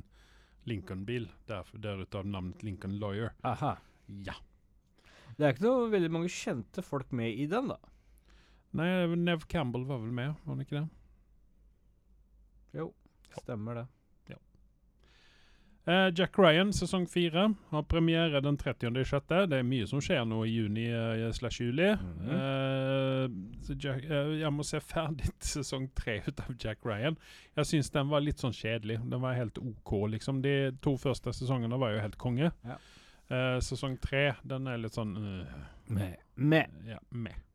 Lincoln-bil. 0.65 1.27
Derfor 1.51 1.83
Derutav 1.85 2.25
navnet 2.25 2.63
Lincoln 2.65 2.97
Lawyer. 3.03 3.35
Aha. 3.45 3.75
Ja. 4.25 4.33
Det 5.37 5.45
er 5.45 5.53
ikke 5.53 5.67
noe 5.67 5.91
veldig 5.93 6.09
mange 6.15 6.33
kjente 6.33 6.81
folk 6.81 7.13
med 7.13 7.37
i 7.37 7.45
den, 7.51 7.69
da. 7.75 7.77
Nei, 8.77 8.89
Nev 9.17 9.47
Campbell 9.49 9.87
var 9.89 10.03
vel 10.03 10.13
med, 10.13 10.35
var 10.45 10.55
han 10.55 10.65
ikke 10.65 10.81
det? 10.81 10.87
Jo, 12.77 12.91
stemmer 13.39 13.83
det. 13.83 13.87
Eh, 15.87 16.13
Jack 16.15 16.39
Ryan, 16.39 16.73
sesong 16.73 17.07
fire, 17.07 17.55
har 17.69 17.83
premiere 17.83 18.41
den 18.41 18.57
30. 18.57 18.97
i 18.99 19.05
sjette. 19.07 19.45
Det 19.47 19.61
er 19.61 19.67
mye 19.67 19.87
som 19.87 20.01
skjer 20.03 20.25
nå 20.27 20.41
i 20.43 20.51
juni 20.51 20.89
eh, 20.91 21.29
slash 21.33 21.63
juli. 21.63 21.93
Mhm. 21.95 22.33
Eh, 22.35 23.61
så 23.63 23.77
Jack, 23.79 24.03
eh, 24.03 24.33
jeg 24.41 24.51
må 24.51 24.67
se 24.67 24.81
ferdig 24.83 25.31
sesong 25.53 25.87
tre 25.95 26.19
ut 26.27 26.43
av 26.43 26.57
Jack 26.59 26.83
Ryan. 26.83 27.15
Jeg 27.55 27.71
syns 27.71 27.93
den 27.95 28.11
var 28.11 28.25
litt 28.27 28.43
sånn 28.43 28.57
kjedelig. 28.57 28.99
Den 29.07 29.23
var 29.23 29.39
helt 29.39 29.63
OK, 29.63 29.95
liksom. 30.17 30.43
De 30.43 30.57
to 30.83 30.97
første 30.99 31.31
sesongene 31.39 31.79
var 31.79 31.95
jo 31.95 32.03
helt 32.03 32.19
konge. 32.19 32.51
Ja. 32.67 32.81
Eh, 33.31 33.61
sesong 33.63 33.95
tre, 34.03 34.33
den 34.43 34.67
er 34.67 34.83
litt 34.83 34.95
sånn 34.95 35.15
uh, 35.19 35.57
Med. 35.87 36.19
Med. 36.35 36.83
Ja, 36.91 36.99
med. 37.11 37.46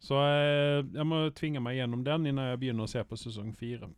Så 0.00 0.16
eh, 0.16 0.80
jeg 0.96 1.06
må 1.06 1.26
tvinge 1.36 1.60
meg 1.62 1.76
gjennom 1.76 2.04
den 2.06 2.28
før 2.30 2.50
jeg 2.52 2.60
begynner 2.62 2.88
å 2.88 2.92
se 2.92 3.02
på 3.04 3.18
sesong 3.20 3.52
fire. 3.56 3.90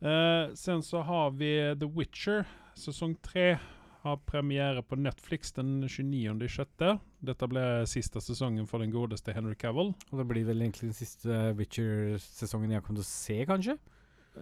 Eh, 0.00 0.54
sen 0.56 0.82
så 0.84 1.02
har 1.04 1.30
vi 1.36 1.52
The 1.80 1.88
Witcher. 1.88 2.44
Sesong 2.76 3.16
tre 3.24 3.54
har 4.00 4.16
premiere 4.24 4.82
på 4.82 4.96
Netflix 4.96 5.52
den 5.52 5.82
29.6. 5.84 7.00
Dette 7.20 7.48
ble 7.52 7.64
siste 7.88 8.20
sesongen 8.24 8.68
for 8.68 8.80
den 8.80 8.92
godeste 8.94 9.34
Henry 9.36 9.56
Cavill. 9.60 9.92
Og 10.10 10.20
det 10.22 10.28
blir 10.28 10.46
vel 10.48 10.62
egentlig 10.64 10.88
den 10.88 10.96
siste 10.96 11.40
Witcher-sesongen 11.58 12.72
jeg 12.72 12.84
kommer 12.84 13.02
til 13.02 13.08
å 13.08 13.10
se, 13.10 13.38
kanskje? 13.48 13.76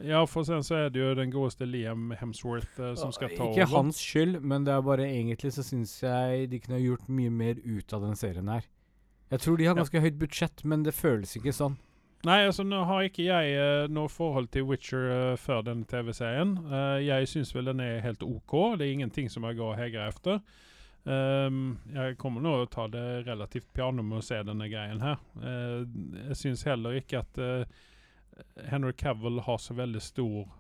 Ja, 0.05 0.21
for 0.29 0.45
sen 0.47 0.63
så 0.67 0.77
er 0.77 0.91
det 0.93 1.01
jo 1.01 1.15
den 1.17 1.33
godeste 1.33 1.67
Liam 1.67 2.13
Hemsworth 2.21 2.79
eh, 2.79 2.95
som 3.01 3.11
skal 3.15 3.33
ta 3.33 3.49
Ikke 3.49 3.65
over. 3.65 3.75
hans 3.81 3.99
skyld, 4.05 4.39
men 4.47 4.67
det 4.67 4.75
er 4.77 4.85
bare 4.85 5.09
egentlig 5.09 5.51
så 5.57 5.65
syns 5.67 5.97
jeg 6.05 6.51
de 6.53 6.61
kunne 6.63 6.83
gjort 6.83 7.09
mye 7.11 7.33
mer 7.33 7.59
ut 7.65 7.95
av 7.97 8.05
den 8.05 8.19
serien 8.21 8.51
her. 8.53 8.67
Jeg 9.29 9.41
tror 9.45 9.59
de 9.61 9.67
har 9.69 9.77
ganske 9.77 10.01
høyt 10.01 10.17
budsjett, 10.21 10.65
men 10.65 10.85
det 10.87 10.97
føles 10.97 11.37
ikke 11.37 11.53
sånn. 11.53 11.77
Nei, 12.27 12.41
altså 12.49 12.65
nå 12.67 12.81
har 12.89 13.05
ikke 13.07 13.29
jeg 13.29 13.59
uh, 13.61 13.85
noe 13.95 14.11
forhold 14.11 14.49
til 14.51 14.65
Witcher 14.67 15.05
uh, 15.07 15.35
før 15.39 15.61
den 15.69 15.85
TV-serien. 15.87 16.57
Uh, 16.67 16.99
jeg 16.99 17.29
syns 17.31 17.53
vel 17.55 17.71
den 17.71 17.83
er 17.85 18.01
helt 18.03 18.25
OK. 18.27 18.55
Det 18.81 18.89
er 18.89 18.95
ingenting 18.97 19.31
som 19.31 19.47
jeg 19.47 19.61
går 19.61 19.75
og 19.75 19.79
heger 19.79 20.09
efter. 20.09 20.41
Ehm, 21.09 21.79
jeg 21.95 22.17
kommer 22.21 22.43
nå 22.43 22.51
å 22.59 22.67
ta 22.69 22.89
det 22.91 23.23
relativt 23.25 23.71
piano 23.73 24.03
med 24.05 24.19
å 24.19 24.25
se 24.27 24.41
denne 24.45 24.67
greien 24.69 24.99
her. 25.01 25.21
Uh, 25.39 25.87
jeg 26.27 26.41
syns 26.41 26.67
heller 26.67 26.99
ikke 26.99 27.23
at 27.23 27.39
Henry 28.69 28.93
Cavill 28.99 29.39
har 29.47 29.63
så 29.63 29.75
veldig 29.79 30.03
stor 30.03 30.51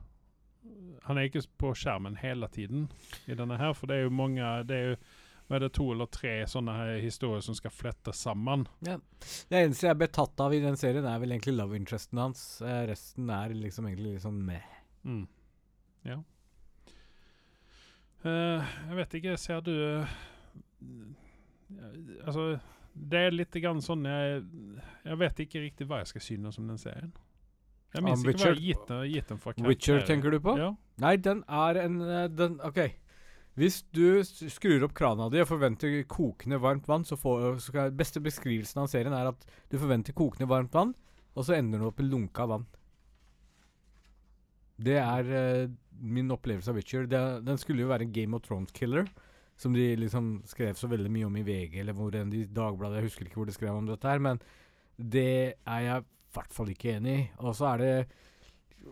Han 1.07 1.18
er 1.18 1.28
ikke 1.28 1.44
på 1.61 1.70
skjermen 1.78 2.16
hele 2.18 2.48
tiden 2.50 2.88
i 3.26 3.37
denne 3.38 3.59
her, 3.59 3.74
for 3.74 3.90
det 3.90 3.98
er 3.98 4.07
jo 4.07 4.14
mange 4.14 4.46
Det 4.66 4.76
er 4.76 4.88
jo 4.88 4.96
hva 5.48 5.56
er 5.56 5.64
det, 5.64 5.70
to 5.78 5.87
eller 5.94 6.08
tre 6.12 6.32
sånne 6.50 6.74
her 6.76 6.98
historier 7.00 7.40
som 7.44 7.56
skal 7.56 7.72
flettes 7.72 8.20
sammen. 8.26 8.66
Det 8.84 9.56
eneste 9.56 9.88
jeg 9.88 9.96
ble 9.96 10.08
tatt 10.12 10.40
av 10.44 10.52
i 10.52 10.61
den 10.61 10.76
serien, 10.76 11.06
er 11.08 11.22
vel 11.22 11.32
egentlig 11.32 11.54
love 11.56 11.78
interesten 11.78 12.20
hans. 12.20 12.42
Eh, 12.61 12.82
resten 12.90 13.30
er 13.32 13.54
liksom 13.56 13.88
egentlig 13.88 14.18
litt 14.18 14.26
sånn 14.26 14.42
meh. 14.44 14.74
Mm. 15.08 15.22
Ja. 16.08 16.18
Eh, 18.28 18.74
jeg 18.90 18.98
vet 18.98 19.16
ikke, 19.20 19.38
ser 19.38 19.62
du 19.64 19.72
eh, 19.72 20.18
Altså, 22.26 22.58
det 22.92 23.20
er 23.28 23.34
litt 23.34 23.56
grann 23.62 23.80
sånn 23.84 24.06
jeg 24.08 24.40
Jeg 25.04 25.18
vet 25.20 25.42
ikke 25.44 25.61
riktig 25.62 25.87
hva 25.87 26.00
jeg 26.00 26.11
skal 26.12 26.24
synes 26.24 26.58
om 26.58 26.70
den 26.70 26.80
serien. 26.82 27.12
Jeg 27.94 28.04
minnes 28.04 28.24
ikke 28.24 28.42
hva 28.42 28.50
jeg 28.50 28.56
har 28.56 28.64
gitt, 28.64 28.90
gitt 29.14 29.30
den 29.32 29.40
for 29.40 29.61
Witcher 29.64 30.02
tenker 30.04 30.34
du 30.34 30.40
på? 30.44 30.54
Ja. 30.61 30.72
Nei, 31.00 31.14
den 31.24 31.40
er 31.48 31.78
en 31.87 32.00
eh, 32.04 32.26
den, 32.28 32.58
OK. 32.66 32.82
Hvis 33.59 33.81
du 33.90 34.23
skrur 34.23 34.85
opp 34.87 34.94
krana 34.94 35.27
di 35.33 35.40
og 35.42 35.49
forventer 35.51 35.97
kokende 36.07 36.61
varmt 36.62 36.87
vann, 36.87 37.05
så 37.07 37.16
får 37.18 37.57
så 37.59 37.73
skal, 37.73 37.94
beste 37.97 38.23
beskrivelsen 38.23 38.85
av 38.85 38.90
serien 38.92 39.16
er 39.16 39.33
at 39.33 39.47
du 39.73 39.79
forventer 39.81 40.14
kokende 40.14 40.47
varmt 40.51 40.77
vann, 40.77 40.92
og 41.35 41.47
så 41.47 41.57
ender 41.57 41.83
du 41.83 41.88
opp 41.88 41.99
med 41.99 42.12
lunka 42.12 42.47
vann. 42.47 42.68
Det 44.79 44.94
er 45.03 45.33
uh, 45.33 45.73
min 45.99 46.31
opplevelse 46.31 46.71
av 46.71 46.79
Witcher. 46.79 47.09
Det, 47.11 47.23
den 47.49 47.59
skulle 47.59 47.83
jo 47.83 47.90
være 47.90 48.07
Game 48.14 48.38
of 48.38 48.47
Thrones-killer, 48.47 49.11
som 49.59 49.75
de 49.75 49.90
liksom 49.99 50.37
skrev 50.47 50.79
så 50.79 50.87
veldig 50.92 51.11
mye 51.11 51.27
om 51.27 51.38
i 51.40 51.47
VG, 51.47 51.81
eller 51.83 51.99
hvor 51.99 52.14
enn 52.14 52.31
i 52.31 52.47
Dagbladet 52.47 53.01
Jeg 53.01 53.09
husker 53.09 53.27
ikke 53.27 53.40
hvor 53.40 53.51
de 53.51 53.59
skrev 53.59 53.75
om 53.75 53.90
dette 53.90 54.07
her, 54.07 54.23
men 54.23 54.38
det 54.99 55.59
er 55.66 55.81
jeg 55.83 56.05
i 56.05 56.37
hvert 56.37 56.55
fall 56.55 56.71
ikke 56.71 56.94
enig 57.01 57.16
i. 57.16 57.27
Og 57.42 57.59
så 57.59 57.73
er 57.73 57.83
det 57.83 57.94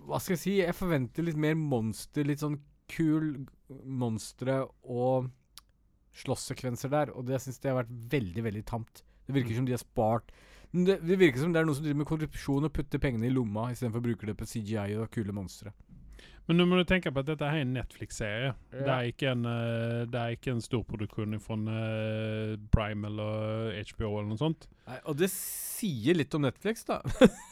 Hva 0.09 0.19
skal 0.19 0.35
jeg 0.35 0.43
si? 0.43 0.57
Jeg 0.59 0.75
forventer 0.75 1.23
litt 1.23 1.39
mer 1.39 1.55
monster, 1.55 2.27
litt 2.27 2.43
sånn 2.43 2.59
kul 2.91 3.47
monstre 3.85 4.61
og 4.85 5.31
slåsssekvenser 6.17 6.93
der, 6.93 7.13
og 7.13 7.27
det 7.29 7.41
syns 7.43 7.61
jeg 7.61 7.73
har 7.75 7.83
vært 7.83 7.97
veldig, 8.13 8.45
veldig 8.47 8.65
tamt. 8.69 9.03
Det 9.27 9.35
virker 9.35 9.51
Mm. 9.53 9.57
som 9.57 9.67
de 9.67 9.73
har 9.73 9.83
spart 9.83 10.31
det, 10.73 10.99
det 11.07 11.17
virker 11.19 11.41
som 11.41 11.53
det 11.53 11.61
er 11.61 11.67
noen 11.67 11.77
som 11.79 11.85
driver 11.85 12.01
med 12.03 12.09
korrupsjon 12.11 12.65
og 12.67 12.73
putter 12.75 13.01
pengene 13.01 13.29
i 13.29 13.33
lomma 13.33 13.71
istedenfor 13.73 14.03
å 14.03 14.07
bruke 14.09 14.27
det 14.27 14.37
på 14.37 14.49
CGI 14.51 14.97
og 15.01 15.11
kule 15.15 15.33
monstre. 15.33 15.73
Men 16.47 16.59
nå 16.61 16.67
må 16.69 16.77
du 16.79 16.85
tenke 16.87 17.11
på 17.11 17.23
at 17.23 17.27
dette 17.27 17.47
her 17.49 17.59
er 17.59 17.65
en 17.65 17.73
Netflix-serie. 17.75 18.51
Ja. 18.71 18.83
Det, 18.85 18.93
er 18.93 19.09
ikke 19.11 19.31
en, 19.33 19.47
eh, 19.51 20.05
det 20.07 20.21
er 20.21 20.35
ikke 20.37 20.53
en 20.53 20.61
storproduksjon 20.63 21.39
fra 21.43 21.57
eh, 21.57 22.53
Prime 22.71 23.09
eller 23.09 23.81
HBO 23.91 24.13
eller 24.19 24.29
noe 24.31 24.39
sånt. 24.39 24.69
Nei, 24.87 25.01
og 25.07 25.17
det 25.19 25.31
sier 25.33 26.15
litt 26.19 26.35
om 26.39 26.45
Netflix, 26.47 26.85
da. 26.87 27.01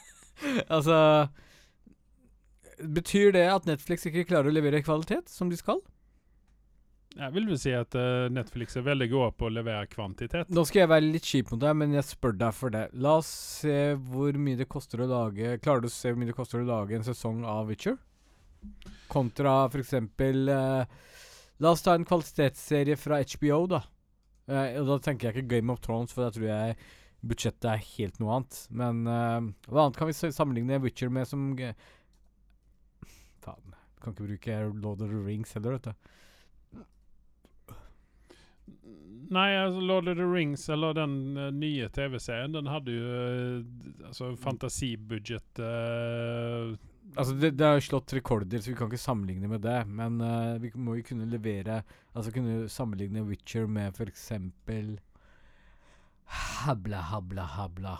altså 0.76 1.28
Betyr 2.78 3.32
det 3.34 3.44
at 3.50 3.66
Netflix 3.66 4.06
ikke 4.06 4.26
klarer 4.26 4.50
å 4.50 4.54
levere 4.54 4.82
kvalitet 4.82 5.30
som 5.30 5.50
de 5.50 5.58
skal? 5.58 5.78
Jeg 7.14 7.30
vil 7.30 7.44
vel 7.46 7.58
si 7.62 7.70
at 7.70 7.94
uh, 7.94 8.26
Netflix 8.32 8.74
er 8.74 8.86
veldig 8.88 9.06
gode 9.12 9.28
på 9.38 9.46
å 9.46 9.52
levere 9.54 9.86
kvantitet. 9.86 10.48
Nå 10.50 10.64
skal 10.66 10.80
jeg 10.82 10.90
være 10.90 11.06
litt 11.06 11.28
kjip 11.28 11.52
mot 11.52 11.60
deg, 11.62 11.76
men 11.78 11.94
jeg 11.94 12.06
spør 12.08 12.34
deg 12.40 12.56
for 12.56 12.74
det. 12.74 12.88
La 13.04 13.12
oss 13.20 13.28
se 13.60 13.76
hvor 14.10 14.34
mye 14.34 14.58
det 14.58 14.66
koster 14.70 15.04
å 15.04 15.06
lage 15.10 15.58
Klarer 15.62 15.84
du 15.84 15.88
å 15.90 15.94
se 15.94 16.10
hvor 16.10 16.18
mye 16.18 16.32
det 16.32 16.36
koster 16.36 16.64
å 16.64 16.66
lage 16.66 16.98
en 16.98 17.06
sesong 17.06 17.44
av 17.46 17.70
Witcher? 17.70 18.00
Kontra 19.12 19.52
f.eks. 19.68 19.94
Uh, 19.94 20.82
la 21.62 21.70
oss 21.70 21.84
ta 21.86 21.94
en 21.94 22.06
kvalitetsserie 22.08 22.98
fra 22.98 23.20
HBO, 23.22 23.60
da. 23.70 23.84
Uh, 24.50 24.82
og 24.82 24.90
da 24.90 24.98
tenker 25.06 25.30
jeg 25.30 25.36
ikke 25.36 25.52
Game 25.54 25.70
of 25.70 25.84
Thrones, 25.84 26.10
for 26.16 26.26
da 26.26 26.34
tror 26.34 26.48
jeg 26.50 26.76
budsjettet 27.24 27.70
er 27.70 27.86
helt 27.92 28.18
noe 28.18 28.40
annet. 28.40 28.58
Men 28.74 29.06
uh, 29.06 29.38
hva 29.70 29.86
annet 29.86 30.00
kan 30.00 30.10
vi 30.10 30.18
sammenligne 30.18 30.82
Witcher 30.82 31.14
med 31.14 31.30
som 31.30 31.52
Faen. 33.44 33.78
Kan 34.02 34.18
ikke 34.18 34.26
bruke 34.32 34.60
Lord 34.82 35.06
of 35.06 35.14
the 35.14 35.22
Rings 35.22 35.54
heller, 35.54 35.78
vet 35.78 35.92
du. 35.92 36.10
Nei, 39.30 39.48
Lord 39.80 40.08
of 40.08 40.16
the 40.18 40.26
Rings, 40.26 40.68
eller 40.68 40.94
den 40.94 41.36
uh, 41.36 41.50
nye 41.54 41.88
TV-serien, 41.88 42.52
den 42.52 42.68
hadde 42.68 42.96
jo 42.96 43.04
uh, 43.04 44.08
altså 44.10 44.34
fantasibudget 44.36 45.62
uh, 45.62 46.74
Altså, 47.14 47.34
det, 47.38 47.50
det 47.60 47.66
har 47.68 47.80
slått 47.84 48.12
rekorder, 48.16 48.58
så 48.58 48.72
vi 48.72 48.76
kan 48.78 48.88
ikke 48.90 48.98
sammenligne 48.98 49.48
med 49.48 49.62
det. 49.62 49.84
Men 49.86 50.16
uh, 50.24 50.56
vi 50.58 50.72
må 50.74 50.96
jo 50.98 51.04
kunne 51.10 51.28
levere 51.30 51.82
Altså 52.14 52.32
kunne 52.34 52.64
sammenligne 52.72 53.22
Witcher 53.28 53.68
med 53.70 54.00
eksempel 54.08 54.96
Habla, 56.24 57.00
habla, 57.12 57.42
habla. 57.42 57.98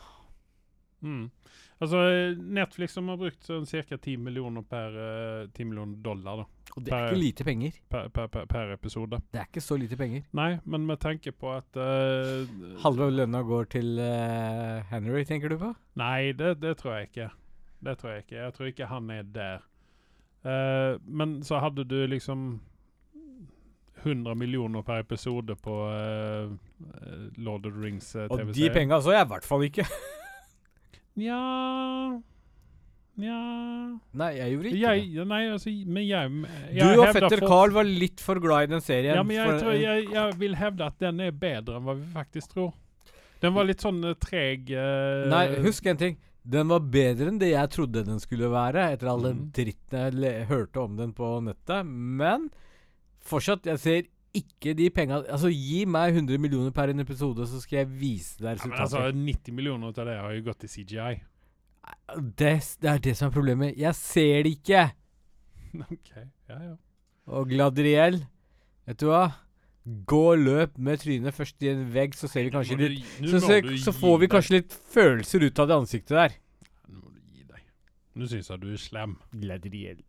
mm. 1.01 1.31
Altså 1.79 1.97
Netflix 2.39 2.93
som 2.93 3.09
har 3.09 3.19
brukt 3.21 3.45
sånn 3.45 3.67
ca. 3.67 3.97
10 3.99 4.17
millioner 4.25 4.63
per 4.63 4.95
eh, 4.97 5.49
10 5.51 5.65
millioner 5.69 5.99
dollar 6.01 6.41
da, 6.41 6.47
Og 6.75 6.83
det 6.83 6.93
er 6.93 7.07
ikke 7.07 7.21
lite 7.21 7.45
penger. 7.47 7.77
per, 7.91 8.09
per, 8.09 8.27
per, 8.27 8.47
per 8.51 8.73
episode. 8.75 9.21
Det 9.33 9.41
er 9.41 9.47
ikke 9.47 9.63
så 9.63 9.77
lite 9.79 9.97
penger. 9.97 10.25
Nei, 10.35 10.57
men 10.65 10.89
vi 10.89 10.97
tenker 11.03 11.37
på 11.39 11.53
at 11.55 11.79
uh, 11.79 12.51
Halve 12.83 13.11
lønna 13.15 13.45
går 13.47 13.71
til 13.77 13.99
uh, 14.03 14.83
Henry, 14.91 15.23
tenker 15.25 15.55
du 15.55 15.59
på? 15.61 15.71
Nei, 16.01 16.33
det, 16.33 16.57
det 16.63 16.77
tror 16.83 16.99
jeg 16.99 17.13
ikke. 17.13 17.29
Det 17.85 17.99
tror 18.01 18.11
jeg 18.11 18.25
ikke. 18.27 18.37
Jeg 18.37 18.55
tror 18.57 18.73
ikke 18.73 18.91
han 18.91 19.11
er 19.11 19.23
der. 19.23 19.67
Uh, 20.45 21.01
men 21.07 21.43
så 21.47 21.63
hadde 21.63 21.87
du 21.89 22.07
liksom 22.11 22.61
100 24.05 24.35
millioner 24.35 24.83
per 24.83 25.01
episode 25.01 25.57
på 25.57 25.75
eh, 25.89 26.51
Lord 27.37 27.67
of 27.67 27.73
the 27.73 27.83
Rings 27.85 28.15
uh, 28.17 28.27
Og 28.29 28.55
de 28.55 28.71
penga 28.71 29.01
så 29.01 29.15
jeg 29.15 29.25
i 29.25 29.31
hvert 29.31 29.47
fall 29.49 29.65
ikke. 29.65 29.87
Nja 31.21 31.39
Nja 33.17 33.39
Nei, 34.19 34.31
jeg 34.41 34.55
gjorde 34.57 34.71
ikke 34.73 34.81
jeg, 34.83 35.03
det. 35.15 35.25
Nei, 35.31 35.43
altså, 35.55 35.71
men 35.87 36.03
jeg, 36.09 36.31
jeg 36.75 36.95
Du 36.97 37.01
og 37.05 37.13
fetter 37.15 37.39
for- 37.39 37.49
Carl 37.53 37.71
var 37.77 37.85
litt 37.87 38.21
for 38.21 38.41
glad 38.43 38.65
i 38.67 38.73
den 38.75 38.81
serien. 38.83 39.15
Ja, 39.15 39.23
men 39.23 39.37
jeg, 39.37 39.61
for- 39.61 39.73
jeg, 39.79 40.09
jeg 40.13 40.39
vil 40.41 40.57
hevde 40.59 40.87
at 40.89 40.99
den 40.99 41.21
er 41.21 41.31
bedre 41.31 41.77
enn 41.79 41.85
hva 41.87 41.95
vi 42.01 42.09
faktisk 42.15 42.55
tror. 42.57 42.73
Den 43.45 43.55
var 43.55 43.65
litt 43.69 43.83
sånn 43.85 44.01
eh, 44.09 44.15
treg 44.19 44.71
uh, 44.73 45.29
Nei, 45.31 45.45
husk 45.67 45.87
en 45.87 45.97
ting. 46.01 46.17
Den 46.45 46.69
var 46.69 46.81
bedre 46.81 47.29
enn 47.31 47.39
det 47.41 47.53
jeg 47.53 47.71
trodde 47.73 48.03
den 48.05 48.19
skulle 48.21 48.49
være, 48.53 48.91
etter 48.97 49.09
all 49.09 49.23
den 49.23 49.39
Mhm. 49.45 49.53
dritten 49.57 50.23
jeg 50.25 50.47
hørte 50.51 50.81
om 50.83 50.97
den 50.97 51.13
på 51.17 51.29
nettet. 51.45 51.87
Men 51.87 52.51
fortsatt, 53.25 53.65
jeg 53.71 53.79
ser 53.79 54.03
ikke 54.35 54.75
de 54.75 54.89
penga 54.91 55.21
Altså, 55.31 55.47
gi 55.53 55.85
meg 55.87 56.13
100 56.17 56.39
millioner 56.43 56.73
per 56.75 56.91
en 56.91 57.01
episode, 57.01 57.47
så 57.47 57.61
skal 57.63 57.85
jeg 57.85 57.89
vise 58.01 58.39
deg 58.43 58.59
ja, 58.59 58.65
men 58.67 58.75
resultatet. 58.75 59.07
altså, 59.07 59.13
90 59.15 59.55
millioner 59.55 59.87
av 59.95 59.95
det 60.11 60.19
har 60.19 60.33
jo 60.35 60.43
gått 60.51 60.59
til 60.65 60.69
CGI. 60.75 61.21
Det, 62.39 62.53
det 62.83 62.91
er 62.91 63.01
det 63.05 63.17
som 63.19 63.29
er 63.29 63.35
problemet. 63.35 63.79
Jeg 63.81 63.95
ser 63.99 64.43
det 64.47 64.57
ikke! 64.59 64.85
OK. 65.95 66.11
Ja, 66.49 66.59
ja. 66.59 66.75
Og 67.35 67.49
Gladriel, 67.49 68.21
vet 68.85 69.01
du 69.01 69.09
hva? 69.09 69.25
Gå 69.85 70.21
og 70.33 70.41
løp 70.41 70.79
med 70.81 71.01
trynet 71.03 71.37
først 71.37 71.65
i 71.65 71.71
en 71.73 71.87
vegg, 71.93 72.17
så 72.17 72.29
ser 72.29 72.47
vi 72.47 72.53
kanskje 72.53 72.77
litt 72.81 73.09
så, 73.29 73.41
så, 73.41 73.59
så 73.85 73.93
får 73.93 74.19
vi 74.23 74.29
kanskje 74.33 74.59
litt 74.59 74.77
følelser 74.95 75.45
ut 75.45 75.61
av 75.61 75.69
det 75.69 75.79
ansiktet 75.83 76.17
der. 76.17 76.37
Nå 76.89 77.01
må 77.01 77.13
du 77.13 77.21
gi 77.37 77.45
deg. 77.49 77.65
Nå 78.17 78.29
syns 78.31 78.49
jeg 78.53 78.63
du 78.63 78.69
er 78.73 78.81
slem. 78.81 79.17
Gladriel. 79.45 80.01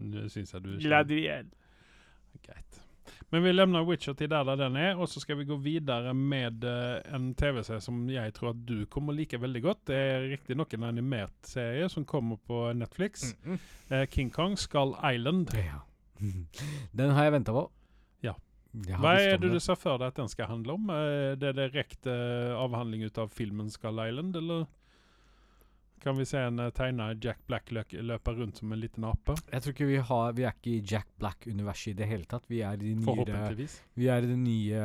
Nå 0.00 0.28
syns 0.32 0.54
jeg 0.56 0.64
du 0.64 0.70
er 0.72 0.78
slem. 0.80 1.50
Greit. 2.46 2.80
Men 3.30 3.42
vi 3.42 3.52
lämnar 3.52 3.84
Witcher 3.86 4.16
til 4.18 4.30
der, 4.30 4.48
den 4.58 4.76
er, 4.76 4.98
og 4.98 5.06
så 5.08 5.20
skal 5.22 5.38
vi 5.38 5.46
gå 5.46 5.54
videre 5.62 6.14
med 6.14 6.64
eh, 6.66 7.14
en 7.14 7.28
TV-serie 7.38 7.82
som 7.84 8.02
jeg 8.10 8.34
tror 8.34 8.50
at 8.50 8.64
du 8.66 8.86
kommer 8.90 9.14
like 9.14 9.38
veldig 9.38 9.62
godt. 9.62 9.84
Det 9.86 9.98
er 9.98 10.26
riktignok 10.32 10.74
en 10.74 10.88
animert 10.88 11.46
serie 11.46 11.86
som 11.92 12.04
kommer 12.04 12.40
på 12.46 12.64
Netflix. 12.74 13.30
Eh, 13.90 14.06
King 14.10 14.32
Kong 14.34 14.58
Skull 14.58 14.96
Island. 14.98 15.54
Ja. 15.54 15.84
Den 16.98 17.14
har 17.14 17.28
jeg 17.28 17.36
venta 17.38 17.54
på. 17.54 17.68
Ja. 18.26 18.34
Hva 18.98 19.14
er 19.18 19.38
det 19.38 19.52
du 19.54 19.60
ser 19.62 19.78
for 19.78 19.98
deg 19.98 20.12
at 20.12 20.18
den 20.20 20.30
skal 20.30 20.50
handle 20.50 20.76
om? 20.76 20.90
Er 20.94 21.38
det 21.38 21.54
direkte 21.58 22.10
eh, 22.10 22.58
avhandling 22.58 23.06
ut 23.06 23.18
av 23.18 23.30
filmen 23.34 23.70
Skull 23.70 24.02
Island, 24.08 24.36
eller 24.42 24.66
kan 26.02 26.16
vi 26.18 26.24
se 26.28 26.38
en 26.42 26.58
uh, 26.62 26.70
tegna 26.74 27.10
Jack 27.14 27.42
Black 27.48 27.70
løpe 27.92 28.34
rundt 28.36 28.60
som 28.60 28.72
en 28.72 28.80
liten 28.80 29.04
ape? 29.08 29.36
Jeg 29.52 29.62
tror 29.64 29.76
ikke 29.76 29.90
vi 29.90 29.98
har 30.10 30.32
Vi 30.36 30.46
er 30.48 30.54
ikke 30.56 30.76
i 30.76 30.82
Jack 30.92 31.08
Black-universet 31.20 31.92
i 31.94 31.98
det 32.00 32.08
hele 32.10 32.28
tatt. 32.30 32.48
Vi 32.50 32.62
er 32.66 32.78
i 32.78 32.82
de 32.82 32.94
nyere 32.98 33.56
Vi 33.96 34.08
er 34.08 34.24
i 34.24 34.30
den 34.32 34.44
nye 34.44 34.84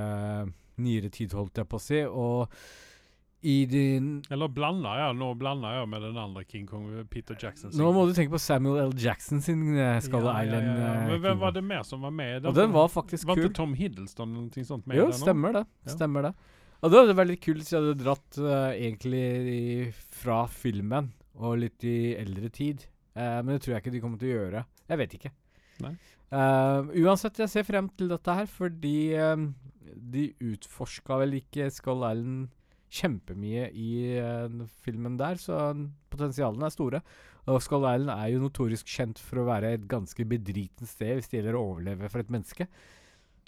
nyere 0.75 1.09
tid, 1.09 1.31
holdt 1.33 1.61
jeg 1.61 1.67
på 1.71 1.79
å 1.79 1.83
si. 1.83 2.01
Og 2.05 2.51
i 3.45 3.65
din 3.69 4.23
Eller 4.33 4.49
blander 4.49 4.97
jeg? 4.99 5.17
Nå 5.19 5.27
blander 5.37 5.75
jeg 5.77 5.89
med 5.91 6.01
den 6.01 6.17
andre 6.17 6.43
King 6.49 6.65
Kong, 6.67 6.87
Peter 7.13 7.37
Jackson. 7.37 7.69
Nå 7.77 7.91
må 7.93 8.07
du 8.09 8.13
tenke 8.17 8.33
på 8.33 8.41
Samuel 8.41 8.87
L. 8.87 8.95
Jackson 8.97 9.41
sin 9.45 9.61
uh, 9.77 9.99
Skull 10.01 10.25
Ja, 10.25 10.33
ja, 10.39 10.47
Island. 10.47 10.65
ja, 10.65 10.73
ja. 10.79 10.93
eh, 10.95 11.07
Men 11.11 11.21
hvem 11.21 11.43
var 11.43 11.53
det 11.53 11.63
mer 11.63 11.83
som 11.85 12.01
var 12.01 12.13
med 12.15 12.31
i 12.31 12.39
den? 12.39 12.49
Og 12.49 12.57
den 12.57 12.73
var 12.73 12.89
faktisk 12.89 13.27
Var 13.29 13.37
kul. 13.37 13.45
ikke 13.45 13.57
Tom 13.61 13.75
Hiddleston 13.77 14.33
eller 14.33 14.49
noe 14.49 14.67
sånt 14.71 14.87
med 14.87 14.97
i 14.97 14.99
den? 15.03 15.13
Jo, 15.13 15.19
stemmer 15.21 15.59
det. 15.59 15.65
Ja. 15.85 15.93
Stemmer 15.93 16.29
det. 16.29 16.33
Og 16.85 16.91
det 16.93 16.99
hadde 16.99 17.15
vært 17.17 17.31
litt 17.31 17.41
kult 17.41 17.63
hvis 17.63 17.71
jeg 17.73 17.81
hadde 17.81 17.97
dratt 17.97 18.35
uh, 18.37 18.71
egentlig 18.75 19.23
i, 19.49 19.61
fra 20.13 20.43
filmen 20.53 21.07
og 21.41 21.57
litt 21.63 21.85
i 21.87 22.13
eldre 22.13 22.51
tid. 22.53 22.83
Uh, 23.17 23.41
men 23.41 23.55
det 23.55 23.63
tror 23.65 23.73
jeg 23.73 23.81
ikke 23.81 23.93
de 23.95 24.01
kommer 24.03 24.21
til 24.21 24.29
å 24.29 24.35
gjøre. 24.35 24.61
Jeg 24.91 25.01
vet 25.01 25.15
ikke. 25.17 25.31
Eh, 26.35 26.91
uansett, 27.05 27.39
jeg 27.41 27.51
ser 27.51 27.65
frem 27.65 27.87
til 27.97 28.09
dette 28.11 28.33
her, 28.37 28.47
fordi 28.49 29.15
um, 29.17 29.47
de 30.13 30.27
utforska 30.43 31.17
vel 31.21 31.37
ikke 31.39 31.71
Skull 31.73 32.05
Island 32.05 32.51
kjempemye 32.95 33.69
i 33.75 33.89
filmen 34.85 35.17
der, 35.19 35.39
så 35.41 35.73
potensialene 36.13 36.69
er 36.69 36.73
store. 36.73 37.01
Og 37.49 37.61
Skull 37.65 37.87
Island 37.89 38.13
er 38.13 38.29
jo 38.33 38.43
notorisk 38.43 38.89
kjent 38.89 39.21
for 39.21 39.41
å 39.41 39.47
være 39.49 39.73
et 39.75 39.87
ganske 39.89 40.27
bedriten 40.29 40.89
sted 40.89 41.17
hvis 41.17 41.31
det 41.31 41.39
gjelder 41.39 41.57
å 41.57 41.65
overleve 41.71 42.11
for 42.13 42.21
et 42.21 42.31
menneske. 42.33 42.69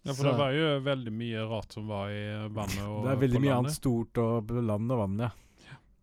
Ja, 0.08 0.14
for 0.16 0.24
Så- 0.24 0.32
det 0.32 0.38
var 0.40 0.52
jo 0.56 0.68
veldig 0.88 1.12
mye 1.14 1.42
rart 1.50 1.74
som 1.76 1.88
var 1.92 2.08
i 2.10 2.24
vannet 2.48 2.80
og 2.88 3.04
det 3.04 3.12
er 3.12 3.22
veldig 3.28 3.42
mye 3.44 3.52
landet. 3.52 3.58
annet 3.60 3.76
stort 3.78 4.18
og 4.24 4.48
på 4.48 4.64
land 4.66 4.92
og 4.96 5.00
vann, 5.04 5.18
ja. 5.20 5.32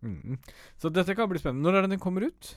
Mm. 0.05 0.39
Så 0.79 0.93
dette 0.93 1.15
kan 1.17 1.29
bli 1.31 1.39
spennende. 1.41 1.65
Når 1.65 1.79
er 1.79 1.83
det 1.87 1.91
den 1.95 1.99
kommer 2.05 2.27
ut? 2.29 2.55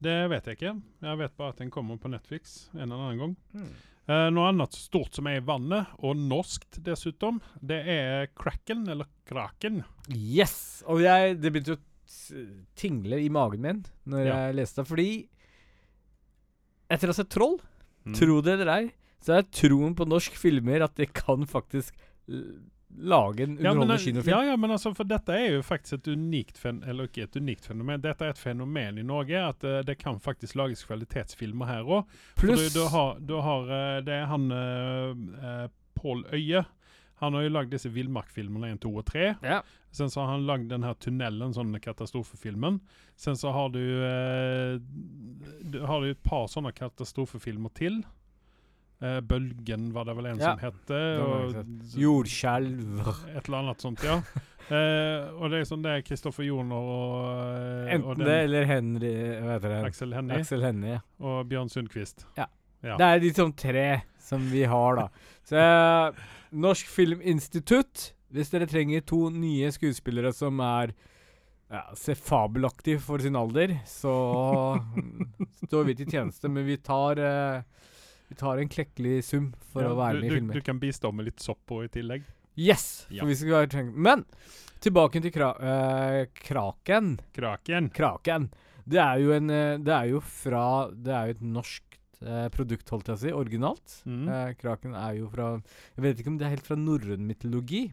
Det 0.00 0.28
vet 0.30 0.44
jeg 0.44 0.58
ikke. 0.58 0.82
Jeg 1.02 1.18
vet 1.18 1.36
bare 1.38 1.48
at 1.48 1.56
den 1.56 1.70
kommer 1.70 1.96
på 1.98 2.10
Netflix 2.12 2.68
en 2.74 2.82
eller 2.92 3.08
annen 3.08 3.18
gang. 3.18 3.36
Eh, 4.08 4.28
noe 4.30 4.48
annet 4.52 4.72
stort 4.76 5.14
som 5.14 5.26
er 5.26 5.38
i 5.40 5.44
vannet, 5.44 5.86
og 6.00 6.14
norskt 6.16 6.78
dessuten, 6.84 7.40
det 7.64 7.80
er 7.88 8.26
Kraken, 8.36 8.86
eller 8.88 9.06
Kraken. 9.26 9.82
Yes! 10.08 10.82
Og 10.86 11.00
jeg, 11.00 11.40
det 11.40 11.52
begynte 11.52 11.76
å 11.76 12.66
tingle 12.76 13.18
i 13.24 13.28
magen 13.28 13.60
min 13.60 13.84
når 14.06 14.26
Ja. 14.26 14.36
jeg 14.46 14.56
leste 14.56 14.76
det, 14.82 14.86
fordi 14.88 15.28
etter 16.90 17.08
å 17.08 17.12
ha 17.12 17.18
sett 17.18 17.30
Troll, 17.30 17.58
Mm. 18.06 18.14
tro 18.14 18.40
det 18.40 18.54
eller 18.60 18.68
ei, 18.72 18.92
så 19.24 19.38
er 19.38 19.48
troen 19.50 19.94
på 19.98 20.06
norsk 20.08 20.36
filmer 20.38 20.84
at 20.86 20.96
det 20.98 21.10
kan 21.16 21.46
faktisk 21.48 21.96
lage 22.98 23.44
en 23.44 23.58
underholdende 23.58 23.94
ja, 23.94 23.98
kinofilm. 23.98 24.32
ja, 24.32 24.44
ja, 24.44 24.56
men 24.56 24.70
altså, 24.70 24.92
for 24.96 25.08
dette 25.08 25.34
er 25.34 25.58
jo 25.58 25.62
faktisk 25.62 25.98
et 26.00 26.08
unikt 26.08 26.58
fenomen, 26.58 26.88
eller 26.88 27.08
ikke 27.08 27.26
et 27.26 27.36
unikt 27.36 27.68
fenomen, 27.68 28.00
dette 28.02 28.24
er 28.24 28.32
et 28.32 28.40
fenomen 28.40 28.98
i 28.98 29.04
Norge, 29.06 29.42
at 29.42 29.66
uh, 29.66 29.80
det 29.86 29.98
kan 30.00 30.20
faktisk 30.20 30.56
lages 30.58 30.84
kvalitetsfilmer 30.88 31.68
her 31.68 31.92
òg. 31.98 32.16
Pluss 32.40 32.72
Du, 32.72 32.80
du 32.80 32.86
har, 32.94 33.20
du 33.20 33.36
har 33.44 33.68
uh, 33.68 34.00
Det 34.06 34.16
er 34.16 34.26
han 34.30 34.48
uh, 34.52 35.68
Pål 35.98 36.24
Øye. 36.32 36.64
Han 37.18 37.34
har 37.34 37.42
jo 37.42 37.50
lagd 37.50 37.72
disse 37.74 37.90
villmarkfilmene 37.90 38.70
1, 38.76 38.80
2 38.86 38.94
og 38.94 39.06
3. 39.10 39.28
ja. 39.42 39.62
Sen 39.90 40.10
så 40.12 40.20
har 40.20 40.34
han 40.36 40.44
lagd 40.46 40.68
den 40.70 40.84
her 40.84 40.94
tunnelen, 41.00 41.54
sånn 41.56 41.72
katastrofefilmen. 41.82 42.76
Sen 43.18 43.38
så 43.40 43.50
har 43.56 43.72
du, 43.72 43.80
eh, 44.04 44.76
du 45.64 45.78
har 45.88 46.04
du 46.04 46.10
et 46.12 46.22
par 46.22 46.44
sånne 46.52 46.74
katastrofefilmer 46.76 47.72
til. 47.74 48.02
Eh, 49.00 49.20
Bølgen 49.22 49.92
var 49.94 50.08
det 50.08 50.14
vel 50.18 50.26
en 50.32 50.40
Ja, 50.42 50.52
som 50.56 50.62
hette. 50.62 50.98
den 50.98 51.20
Og, 51.22 51.98
Jordskjelv 52.02 52.98
et 53.36 53.46
eller 53.48 53.58
annet 53.62 53.84
sånt, 53.84 54.04
ja. 54.04 54.20
Eh, 54.68 55.30
og 55.40 55.48
det 55.48 55.62
er 55.62 55.64
sånn 55.64 55.80
det 55.80 55.92
er 55.96 56.02
Kristoffer 56.04 56.44
Joner 56.44 56.76
og, 56.76 57.12
eh, 57.56 57.94
og 57.94 58.10
Enten 58.10 58.26
det 58.26 58.34
eller 58.44 58.66
Henry 58.68 59.12
Hva 59.40 59.54
heter 59.54 59.72
det? 59.72 59.78
Aksel 59.88 60.12
Hennie 60.12 60.36
Aksel 60.42 60.60
Hennie. 60.66 60.98
ja. 60.98 61.00
og 61.24 61.46
Bjørn 61.48 61.70
Sundquist. 61.72 62.26
Ja. 62.36 62.44
Det 62.84 63.06
er 63.06 63.22
de 63.22 63.30
sånn 63.32 63.54
tre 63.56 63.86
som 64.20 64.44
vi 64.52 64.66
har, 64.68 64.98
da. 65.00 65.06
Så 65.48 65.56
eh, 65.56 66.20
Norsk 66.60 66.90
Filminstitutt, 66.92 68.10
hvis 68.28 68.52
dere 68.52 68.68
trenger 68.68 69.00
to 69.08 69.30
nye 69.32 69.72
skuespillere 69.72 70.34
som 70.36 70.60
er 70.60 70.92
ja, 71.72 71.86
ser 71.96 72.20
fabelaktige 72.20 73.00
for 73.00 73.24
sin 73.24 73.40
alder, 73.40 73.72
så 73.88 74.12
står 75.64 75.88
vi 75.88 75.96
til 76.02 76.12
tjeneste. 76.12 76.52
Men 76.52 76.68
vi 76.68 76.76
tar 76.76 77.24
eh, 77.24 77.62
Vi 78.28 78.36
tar 78.36 78.58
en 78.60 78.68
klekkelig 78.68 79.22
sum 79.24 79.52
for 79.72 79.82
Ja, 79.82 79.92
å 79.92 79.96
være 79.98 80.18
du, 80.18 80.20
med 80.20 80.30
i 80.30 80.34
filmer. 80.36 80.54
du 80.54 80.60
kan 80.66 80.78
bistå 80.82 81.12
med 81.14 81.24
litt 81.30 81.40
sopp 81.40 81.60
på 81.66 81.82
i 81.84 81.88
tillegg. 81.92 82.24
Yes! 82.58 83.06
Ja. 83.10 83.22
For 83.22 83.30
vi 83.30 83.36
skal 83.38 83.66
være 83.68 83.84
Men 83.94 84.24
tilbake 84.82 85.22
til 85.22 85.32
kra 85.32 85.52
eh, 85.60 86.24
Kraken. 86.34 87.18
Kraken. 87.36 87.88
Kraken. 87.94 88.48
Det 88.88 88.98
er 89.00 89.20
jo 89.22 89.32
en 89.36 89.50
eh, 89.50 89.76
Det 89.78 89.92
er 89.94 90.10
jo 90.14 90.20
fra 90.24 90.64
Det 90.90 91.12
er 91.14 91.30
jo 91.30 91.36
et 91.36 91.42
norsk 91.54 91.98
eh, 92.24 92.48
produkt, 92.54 92.88
holdt 92.90 93.08
jeg 93.12 93.16
å 93.16 93.22
si. 93.22 93.32
Originalt. 93.32 93.96
Mm. 94.08 94.26
Eh, 94.28 94.52
kraken 94.60 94.94
er 94.98 95.16
jo 95.20 95.28
fra 95.32 95.52
Jeg 95.96 96.04
vet 96.04 96.20
ikke 96.20 96.32
om 96.34 96.38
det 96.40 96.48
er 96.48 96.54
helt 96.56 96.66
fra 96.68 96.76
norrøn 96.80 97.24
mytologi. 97.30 97.86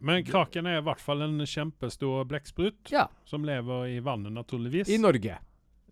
Men 0.00 0.24
kraken 0.26 0.66
er 0.68 0.80
i 0.80 0.84
hvert 0.84 1.00
fall 1.00 1.22
en 1.24 1.38
kjempestor 1.46 2.24
blekksprut 2.28 2.90
Ja. 2.92 3.06
som 3.24 3.44
lever 3.46 3.86
i 3.94 4.00
vannet, 4.04 4.32
naturligvis. 4.34 4.88
I 4.92 4.98
Norge. 5.00 5.38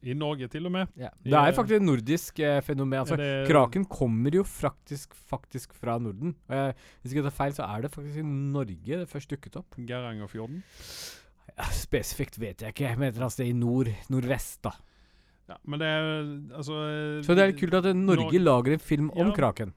I 0.05 0.15
Norge, 0.15 0.49
til 0.53 0.67
og 0.69 0.73
med. 0.75 0.89
Ja. 1.01 1.09
Det 1.25 1.33
er 1.33 1.49
eh, 1.49 1.55
faktisk 1.57 1.79
et 1.81 1.87
nordisk 1.87 2.39
eh, 2.45 2.61
fenomen. 2.61 2.99
Altså, 3.01 3.17
det- 3.17 3.47
Kraken 3.49 3.85
kommer 3.89 4.31
jo 4.37 4.43
faktisk, 4.45 5.15
faktisk 5.31 5.73
fra 5.75 5.99
Norden. 5.99 6.35
Eh, 6.49 6.73
hvis 7.03 7.13
ikke 7.15 7.23
jeg 7.23 7.29
tar 7.31 7.39
feil, 7.39 7.53
så 7.57 7.65
er 7.69 7.83
det 7.87 7.91
faktisk 7.95 8.19
i 8.21 8.27
Norge 8.27 8.99
det 9.01 9.09
først 9.09 9.29
dukket 9.33 9.57
opp. 9.57 9.75
Geirangerfjorden. 9.79 10.63
Ja, 11.57 11.65
spesifikt 11.71 12.37
vet 12.39 12.61
jeg 12.67 12.75
ikke, 12.75 12.97
men 12.99 13.09
et 13.09 13.15
eller 13.15 13.29
annet 13.29 13.33
sted 13.39 13.47
i 13.49 13.53
nord. 13.57 13.89
Nordvest, 14.11 14.61
da. 14.67 14.73
Ja, 15.49 15.57
men 15.69 15.79
det 15.79 15.87
er 15.87 16.03
altså 16.57 16.77
Så 17.25 17.35
det 17.37 17.43
er 17.43 17.51
litt 17.53 17.61
kult 17.61 17.75
at 17.75 17.85
Norge 17.95 18.31
Nor- 18.33 18.45
lager 18.45 18.73
en 18.73 18.79
film 18.81 19.11
om 19.13 19.29
Ja. 19.29 19.35
kraken. 19.35 19.73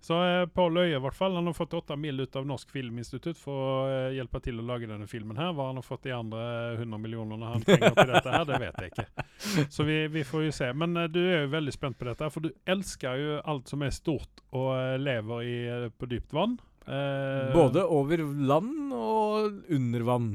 Så 0.00 0.16
eh, 0.24 0.46
Pål 0.48 0.78
Øye 0.80 0.96
i 0.96 1.00
hvert 1.04 1.16
fall, 1.16 1.34
han 1.36 1.44
har 1.50 1.52
fått 1.56 1.74
åtte 1.76 1.96
mil 2.00 2.22
ut 2.22 2.36
av 2.40 2.46
Norsk 2.48 2.70
Filminstitutt 2.72 3.36
for 3.38 3.52
å 3.60 3.74
eh, 3.90 4.14
hjelpe 4.16 4.40
til 4.44 4.56
å 4.60 4.64
lage 4.64 4.88
denne 4.88 5.04
filmen 5.10 5.36
her. 5.36 5.52
Hva 5.52 5.66
han 5.68 5.76
har 5.80 5.84
fått 5.84 6.06
de 6.08 6.14
andre 6.16 6.44
100 6.78 6.98
millionene 7.02 7.50
han 7.52 7.64
trenger 7.66 7.92
til 7.98 8.12
dette 8.14 8.32
her, 8.32 8.46
det 8.48 8.60
vet 8.64 8.80
jeg 8.80 8.94
ikke. 8.94 9.06
Så 9.76 9.84
vi, 9.84 9.98
vi 10.16 10.24
får 10.24 10.46
jo 10.48 10.54
se. 10.56 10.70
Men 10.72 10.96
eh, 11.04 11.10
du 11.12 11.20
er 11.20 11.44
jo 11.44 11.52
veldig 11.52 11.74
spent 11.76 11.98
på 12.00 12.08
dette, 12.08 12.30
for 12.32 12.48
du 12.48 12.50
elsker 12.64 13.20
jo 13.20 13.38
alt 13.44 13.68
som 13.68 13.84
er 13.84 13.92
stort 13.94 14.44
og 14.56 14.70
eh, 14.78 14.96
lever 15.04 15.44
i, 15.44 15.56
eh, 15.68 15.88
på 15.92 16.08
dypt 16.10 16.32
vann. 16.36 16.56
Eh, 16.88 17.52
Både 17.54 17.84
over 17.84 18.24
land 18.24 18.94
og 18.96 19.66
under 19.76 20.08
vann. 20.08 20.30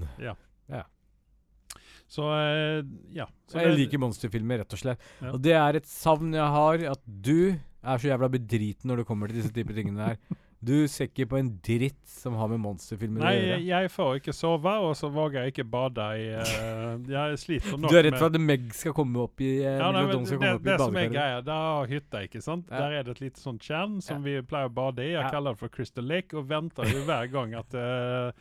Så 2.15 2.30
eh, 2.32 2.82
ja. 3.17 3.28
Så 3.51 3.60
jeg 3.62 3.71
det- 3.73 3.78
liker 3.84 4.04
monsterfilmer, 4.06 4.63
rett 4.63 4.73
og 4.78 4.84
slett. 4.86 5.06
Ja. 5.21 5.34
Og 5.36 5.41
det 5.43 5.58
er 5.60 5.82
et 5.82 5.89
savn 5.91 6.32
jeg 6.38 6.51
har, 6.58 6.88
at 6.95 7.04
du 7.06 7.38
er 7.86 8.01
så 8.01 8.10
jævla 8.15 8.32
bedriten 8.34 8.89
når 8.89 9.04
det 9.04 9.08
kommer 9.12 9.30
til 9.30 9.41
disse 9.43 9.54
typer 9.54 9.75
tingene 9.78 10.12
her. 10.13 10.17
Du 10.65 10.88
ser 10.89 11.06
ikke 11.12 11.28
på 11.30 11.38
en 11.38 11.49
dritt 11.62 11.99
som 12.10 12.34
har 12.39 12.47
med 12.49 12.58
monsterfilmer 12.63 13.21
Nei, 13.21 13.34
å 13.36 13.41
gjøre. 13.43 13.65
jeg 13.67 13.89
får 13.93 14.15
ikke 14.17 14.34
sove, 14.34 14.71
og 14.88 14.95
så 14.97 15.10
våger 15.13 15.43
jeg 15.43 15.51
ikke 15.54 15.65
bade 15.69 16.06
i 16.17 16.23
uh, 16.34 16.95
Jeg 17.12 17.38
sliter 17.43 17.78
nok 17.78 17.91
Du 17.93 17.97
er 17.99 18.08
redd 18.08 18.17
for 18.17 18.32
at 18.32 18.39
Meg 18.41 18.63
skal 18.73 18.95
komme 18.97 19.19
opp 19.28 19.43
i 19.45 19.51
Ja, 19.62 19.91
nei, 19.93 20.01
men 20.08 20.25
skal 20.25 20.58
det, 20.65 20.78
som 20.82 20.97
er 20.97 21.12
greia, 21.13 21.43
det 21.45 21.54
er 21.60 21.91
hytta, 21.91 22.23
ikke 22.25 22.41
sant? 22.41 22.65
Ja. 22.71 22.80
Der 22.82 22.97
er 22.97 23.06
det 23.06 23.13
et 23.19 23.21
lite 23.28 23.43
sånt 23.43 23.62
tjern 23.67 23.99
som 24.01 24.25
vi 24.25 24.39
pleier 24.41 24.71
å 24.71 24.73
bade 24.73 25.06
i. 25.06 25.12
Jeg 25.12 25.21
Ja. 25.21 25.30
kaller 25.36 25.54
det 25.54 25.60
for 25.62 25.69
Crystal 25.75 26.08
Lake, 26.08 26.34
og 26.34 26.47
venter 26.49 26.89
jo 26.89 27.04
hver 27.06 27.30
gang 27.36 27.54
at 27.62 27.78
eh, 27.78 28.32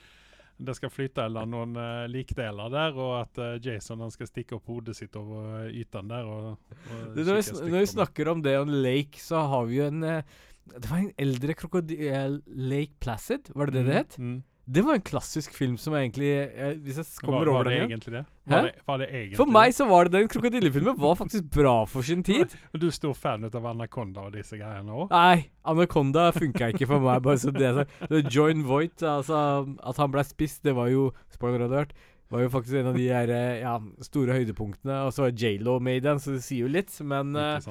det 0.56 0.76
skal 0.78 0.92
flyte 0.92 1.24
eller 1.26 1.48
noen 1.50 1.74
uh, 1.78 2.06
likdeler 2.10 2.70
der, 2.72 2.94
og 2.94 3.14
at 3.24 3.40
uh, 3.42 3.56
Jason 3.62 4.02
han 4.04 4.12
skal 4.14 4.30
stikke 4.30 4.58
opp 4.58 4.70
hodet 4.70 4.94
sitt 4.98 5.16
over 5.18 5.66
uh, 5.66 5.68
ytan 5.74 6.10
der. 6.12 6.28
Og, 6.30 6.54
og 6.54 7.18
Når 7.18 7.40
vi, 7.40 7.44
når 7.72 7.78
vi 7.80 7.92
snakker 7.94 8.30
om 8.30 8.42
det 8.44 8.56
on 8.60 8.74
Lake, 8.84 9.18
så 9.22 9.42
har 9.50 9.66
vi 9.70 9.80
jo 9.80 9.88
en 9.90 10.02
uh, 10.06 10.42
Det 10.64 10.88
var 10.90 11.02
en 11.02 11.12
eldre 11.20 11.54
krokodil... 11.58 12.40
Lake 12.46 12.94
Placid, 13.00 13.50
var 13.54 13.68
det 13.68 13.80
det 13.80 13.86
det 13.88 13.96
het? 13.98 14.18
Mm. 14.18 14.42
Det 14.64 14.80
var 14.84 14.96
en 14.96 15.02
klassisk 15.04 15.52
film 15.52 15.74
som 15.76 15.92
egentlig 15.98 16.28
jeg, 16.30 16.76
Hvis 16.80 16.96
jeg 16.96 17.06
kommer 17.20 17.44
var, 17.44 17.50
over 17.52 17.68
det 17.68 17.74
den 17.74 17.90
igjen 17.90 18.04
det? 18.14 18.22
Var 18.48 18.62
det, 18.64 18.70
var 18.86 19.00
det 19.02 19.08
egentlig 19.10 19.36
For 19.36 19.52
meg 19.52 19.74
så 19.76 19.86
var 19.90 20.08
det 20.08 20.14
den 20.16 20.30
krokodillefilmen 20.32 20.96
var 21.00 21.18
faktisk 21.20 21.50
bra 21.52 21.74
for 21.90 22.06
sin 22.06 22.22
tid. 22.24 22.54
Men 22.72 22.80
Du 22.80 22.86
er 22.88 22.96
stor 22.96 23.12
fan 23.18 23.44
av 23.44 23.68
Anaconda 23.74 24.24
og 24.28 24.38
disse 24.38 24.56
greiene 24.56 24.88
òg? 24.88 25.12
Nei, 25.12 25.50
Anaconda 25.68 26.30
funka 26.36 26.70
ikke 26.72 26.88
for 26.88 27.04
meg. 27.04 27.20
Bare 27.26 27.42
så 27.42 27.52
det. 27.52 27.86
Det 28.08 28.24
Join 28.32 28.64
Voight, 28.64 29.04
altså 29.04 29.66
At 29.84 30.00
han 30.00 30.12
ble 30.14 30.24
spist, 30.24 30.62
det 30.64 30.76
var 30.76 30.88
jo 30.92 31.10
Spoiler 31.34 31.66
alert. 31.68 31.92
Var 32.32 32.46
jo 32.46 32.50
faktisk 32.54 32.80
en 32.80 32.88
av 32.90 32.96
de 32.96 33.04
her, 33.12 33.30
eh, 33.30 33.60
ja, 33.60 33.74
store 34.02 34.38
høydepunktene. 34.38 35.02
Og 35.04 35.12
så 35.12 35.26
var 35.26 35.36
J.Lo 35.36 35.76
med 35.78 36.00
i 36.00 36.04
den, 36.04 36.18
så 36.18 36.32
det 36.32 36.42
sier 36.46 36.64
jo 36.64 36.72
litt. 36.72 36.94
Men, 37.04 37.36
eh, 37.36 37.68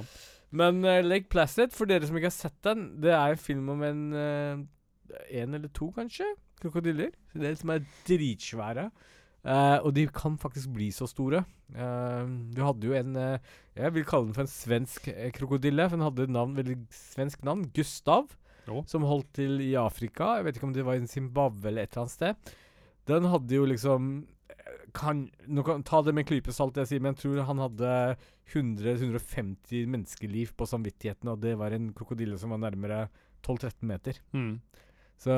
men 0.53 0.83
uh, 0.85 1.01
Lake 1.01 1.27
Placid, 1.33 1.73
for 1.73 1.89
dere 1.89 2.05
som 2.05 2.19
ikke 2.19 2.29
har 2.29 2.37
sett 2.37 2.59
den, 2.63 2.85
det 3.01 3.15
er 3.17 3.33
en 3.33 3.41
film 3.41 3.73
om 3.73 3.83
en 3.83 4.03
eh, 4.13 4.63
En 5.43 5.53
eller 5.53 5.69
to, 5.69 5.91
kanskje, 5.93 6.25
krokodiller. 6.63 7.11
Det 7.33 7.53
som 7.59 7.73
er 7.73 7.83
dritsvære. 8.07 8.87
Uh, 9.43 9.83
og 9.83 9.91
de 9.97 10.05
kan 10.07 10.37
faktisk 10.39 10.71
bli 10.71 10.87
så 10.95 11.07
store. 11.09 11.43
Uh, 11.75 12.23
du 12.55 12.61
hadde 12.63 12.87
jo 12.87 12.93
en 12.95 13.17
uh, 13.19 13.55
Jeg 13.75 13.91
vil 13.91 14.05
kalle 14.07 14.29
den 14.29 14.37
for 14.37 14.45
en 14.45 14.51
svensk 14.51 15.09
krokodille. 15.35 15.89
For 15.89 15.99
den 15.99 16.07
hadde 16.07 16.31
navn, 16.31 16.55
veldig 16.57 16.77
svensk 16.95 17.43
navn. 17.43 17.67
Gustav. 17.75 18.31
Jo. 18.69 18.83
Som 18.87 19.07
holdt 19.07 19.33
til 19.35 19.59
i 19.61 19.73
Afrika. 19.75 20.37
Jeg 20.37 20.47
vet 20.47 20.59
ikke 20.59 20.69
om 20.69 20.75
det 20.75 20.85
var 20.87 20.95
i 20.95 21.07
Zimbabwe 21.07 21.67
eller 21.67 21.83
et 21.83 21.91
eller 21.91 22.05
annet 22.05 22.15
sted. 22.15 22.53
Den 23.09 23.27
hadde 23.27 23.59
jo 23.59 23.65
liksom 23.67 24.13
kan, 24.93 25.25
nå 25.49 25.63
kan, 25.65 25.83
Ta 25.83 26.01
det 26.05 26.13
med 26.13 26.23
en 26.23 26.29
klype 26.29 26.53
salt, 26.55 26.77
jeg 26.79 26.89
sier, 26.89 27.01
men 27.03 27.13
jeg 27.13 27.23
tror 27.23 27.41
han 27.47 27.61
hadde 27.63 27.91
100-150 28.53 29.89
menneskeliv 29.89 30.53
på 30.57 30.67
samvittigheten, 30.69 31.31
og 31.31 31.41
det 31.43 31.55
var 31.59 31.73
en 31.73 31.89
krokodille 31.95 32.37
som 32.39 32.53
var 32.53 32.61
nærmere 32.61 33.07
12-13 33.43 33.73
meter. 33.89 34.19
Mm. 34.35 34.61
Så 35.23 35.33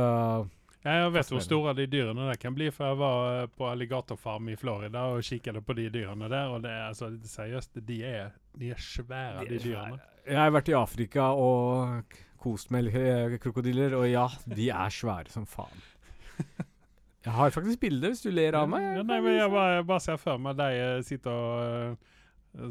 jeg 0.86 1.14
vet 1.16 1.32
hvor 1.34 1.42
store 1.42 1.74
de 1.78 1.88
dyrene 1.90 2.28
der 2.30 2.38
kan 2.42 2.54
bli, 2.54 2.68
for 2.74 2.92
jeg 2.92 3.00
var 3.00 3.40
eh, 3.40 3.48
på 3.58 3.70
alligatorfarm 3.72 4.52
i 4.54 4.58
Florida 4.60 5.08
og 5.14 5.26
kikket 5.26 5.58
på 5.66 5.78
de 5.78 5.88
dyrene 5.94 6.30
der, 6.30 6.52
og 6.54 6.62
det 6.66 6.74
er 6.74 6.86
altså 6.92 7.10
seriøst, 7.26 7.82
de 7.88 8.00
er, 8.06 8.36
de 8.60 8.70
er 8.76 8.82
svære, 8.82 9.48
de, 9.50 9.60
dyrene. 9.64 10.00
Jeg 10.26 10.42
har 10.42 10.54
vært 10.54 10.70
i 10.70 10.78
Afrika 10.78 11.32
og 11.34 12.16
kost 12.42 12.70
med 12.74 12.92
eh, 12.94 13.38
krokodiller, 13.42 13.98
og 13.98 14.08
ja, 14.10 14.28
de 14.46 14.70
er 14.70 14.94
svære 14.94 15.34
som 15.34 15.50
faen. 15.50 15.86
Jeg 17.26 17.34
har 17.34 17.50
faktisk 17.50 17.80
bilde, 17.82 18.12
hvis 18.12 18.22
du 18.22 18.30
ler 18.30 18.54
av 18.54 18.68
meg. 18.70 18.84
Ja, 19.00 19.02
nei, 19.02 19.16
men 19.26 19.40
jeg 19.40 19.50
bare, 19.50 19.78
jeg 19.80 19.86
bare 19.90 20.04
ser 20.04 20.20
for 20.22 20.42
meg 20.42 20.60
deg 20.60 20.76
eh, 20.78 21.00
sitte 21.08 21.32
og 21.34 21.96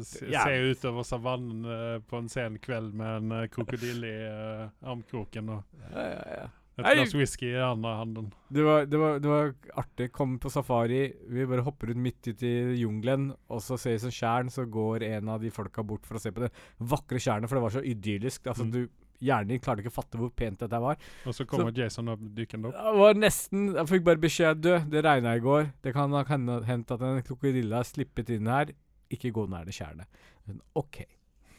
se, 0.07 0.29
yeah. 0.29 0.47
se 0.47 0.71
utover 0.71 1.03
savannen 1.03 1.65
uh, 1.67 1.97
på 2.07 2.17
en 2.17 2.29
sen 2.31 2.55
kveld 2.63 2.93
med 2.95 3.17
en 3.17 3.33
uh, 3.35 3.47
krokodille 3.51 4.07
i 4.07 4.29
uh, 4.31 4.69
armkroken 4.87 5.51
og 5.57 5.81
Ja, 5.91 6.05
ja, 6.07 6.21
ja. 6.39 6.47
Et 6.83 6.97
glass 6.97 7.13
whisky 7.15 7.51
i 7.53 7.61
andre 7.63 7.93
handen. 8.01 8.25
Det 8.51 8.63
var, 8.65 8.85
det, 8.85 8.97
var, 8.99 9.19
det 9.23 9.29
var 9.31 9.53
artig. 9.79 10.11
Kom 10.11 10.37
på 10.43 10.49
safari. 10.51 11.13
Vi 11.31 11.45
bare 11.47 11.63
hopper 11.63 11.93
ut 11.93 11.97
midt 11.97 12.27
ute 12.27 12.43
i 12.49 12.75
jungelen, 12.81 13.29
og 13.49 13.61
så 13.63 13.77
ser 13.79 13.95
vi 13.95 14.03
som 14.03 14.11
tjern, 14.11 14.49
så 14.51 14.65
går 14.67 15.03
en 15.07 15.29
av 15.29 15.41
de 15.41 15.49
folka 15.55 15.83
bort 15.87 16.05
for 16.05 16.19
å 16.19 16.21
se 16.21 16.31
på 16.35 16.43
det 16.43 16.51
vakre 16.79 17.21
tjernet, 17.21 17.47
for 17.47 17.55
det 17.59 17.63
var 17.63 17.75
så 17.77 17.83
idyllisk. 17.85 18.47
Altså, 18.51 18.65
Mm. 18.67 18.71
du 18.71 18.87
Hjernen 19.23 19.47
din 19.47 19.59
klarte 19.63 19.79
ikke 19.79 19.93
å 19.93 19.95
fatte 19.95 20.17
hvor 20.19 20.29
pent 20.35 20.59
dette 20.59 20.75
var. 20.83 20.97
Og 21.25 21.33
så 21.33 21.45
kommer 21.47 21.71
Jason 21.71 22.09
og 22.11 22.19
dykker 22.35 22.65
opp. 22.67 22.73
Det 22.75 22.95
var 22.99 23.13
nesten 23.15 23.69
Jeg 23.73 23.87
fikk 23.87 24.03
bare 24.03 24.19
beskjed 24.19 24.59
Du, 24.59 24.73
det 24.91 25.03
regna 25.05 25.37
i 25.37 25.39
går. 25.39 25.71
Det 25.81 25.93
kan 25.95 26.11
ha 26.11 26.23
hendt 26.27 26.91
at 26.91 27.01
en 27.01 27.21
krokodille 27.23 27.71
har 27.73 27.87
slippet 27.87 28.29
inn 28.35 28.45
her. 28.51 28.73
Ikke 29.09 29.31
gå 29.31 29.47
nær 29.47 29.63
det 29.63 29.73
tjernet. 29.73 30.05
Men 30.45 30.59
OK. 30.75 31.05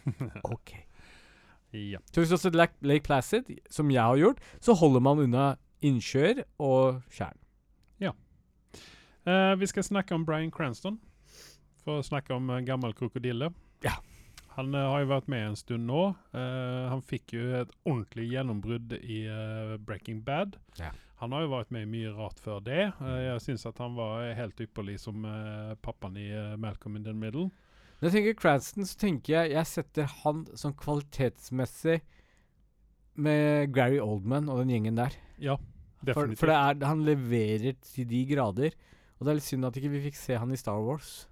OK. 0.53 0.86
Ja. 1.95 2.03
Så 2.12 2.23
hvis 2.23 2.33
du 2.33 2.37
også 2.39 2.53
Lake, 2.55 2.79
Lake 2.83 3.05
Placid, 3.07 3.51
som 3.71 3.91
jeg 3.91 4.03
har 4.03 4.21
gjort, 4.21 4.45
så 4.61 4.77
holder 4.77 5.05
man 5.05 5.25
unna 5.27 5.49
innsjøer 5.85 6.45
og 6.62 7.03
tjern. 7.12 7.37
Eh, 9.27 9.55
vi 9.57 9.67
skal 9.67 9.85
snakke 9.85 10.15
om 10.15 10.25
Brian 10.25 10.51
Cranston. 10.55 11.01
For 11.85 12.01
å 12.01 12.07
snakke 12.07 12.35
om 12.35 12.51
en 12.51 12.67
gammel 12.67 12.95
krokodille. 12.95 13.51
Ja. 13.85 13.97
Han 14.57 14.75
eh, 14.75 14.87
har 14.87 15.03
jo 15.03 15.11
vært 15.11 15.31
med 15.31 15.49
en 15.49 15.59
stund 15.59 15.87
nå. 15.91 16.03
Eh, 16.35 16.85
han 16.93 17.03
fikk 17.03 17.35
jo 17.35 17.49
et 17.62 17.75
ordentlig 17.85 18.29
gjennombrudd 18.31 18.95
i 19.01 19.25
eh, 19.31 19.75
Breaking 19.83 20.23
Bad. 20.27 20.61
Ja. 20.79 20.93
Han 21.23 21.33
har 21.33 21.47
jo 21.47 21.55
vært 21.55 21.73
med 21.75 21.87
i 21.87 21.91
mye 21.91 22.12
rart 22.15 22.39
før 22.43 22.62
det. 22.62 22.91
Eh, 23.03 23.21
jeg 23.27 23.43
syns 23.49 23.67
at 23.67 23.83
han 23.83 23.99
var 23.99 24.29
helt 24.39 24.62
ypperlig 24.62 24.99
som 25.03 25.27
eh, 25.27 25.75
pappaen 25.83 26.19
i 26.23 26.29
eh, 26.31 26.55
Malcolm 26.61 27.01
in 27.01 27.07
the 27.07 27.15
Middle. 27.17 27.51
Når 27.97 28.11
jeg 28.11 28.15
tenker 28.19 28.41
Cranston, 28.41 28.85
så 28.89 28.99
tenker 29.01 29.33
jeg 29.33 29.55
jeg 29.55 29.69
setter 29.71 30.11
han 30.23 30.45
som 30.59 30.75
kvalitetsmessig 30.77 32.01
med 33.17 33.73
Gary 33.73 33.97
Oldman 34.03 34.51
og 34.53 34.61
den 34.61 34.75
gjengen 34.75 34.99
der. 34.99 35.17
Ja, 35.41 35.57
definitivt. 36.05 36.43
for 36.43 36.53
det 36.53 36.59
er, 36.59 36.83
han 36.91 37.07
leverer 37.07 37.79
til 37.87 38.09
de 38.11 38.21
grader. 38.29 38.77
Og 39.17 39.25
det 39.25 39.33
er 39.33 39.39
litt 39.39 39.49
synd 39.49 39.65
at 39.65 39.79
ikke 39.81 39.95
vi 39.95 40.03
fikk 40.11 40.19
se 40.21 40.37
han 40.37 40.53
i 40.53 40.61
Star 40.61 40.83
Wars. 40.85 41.25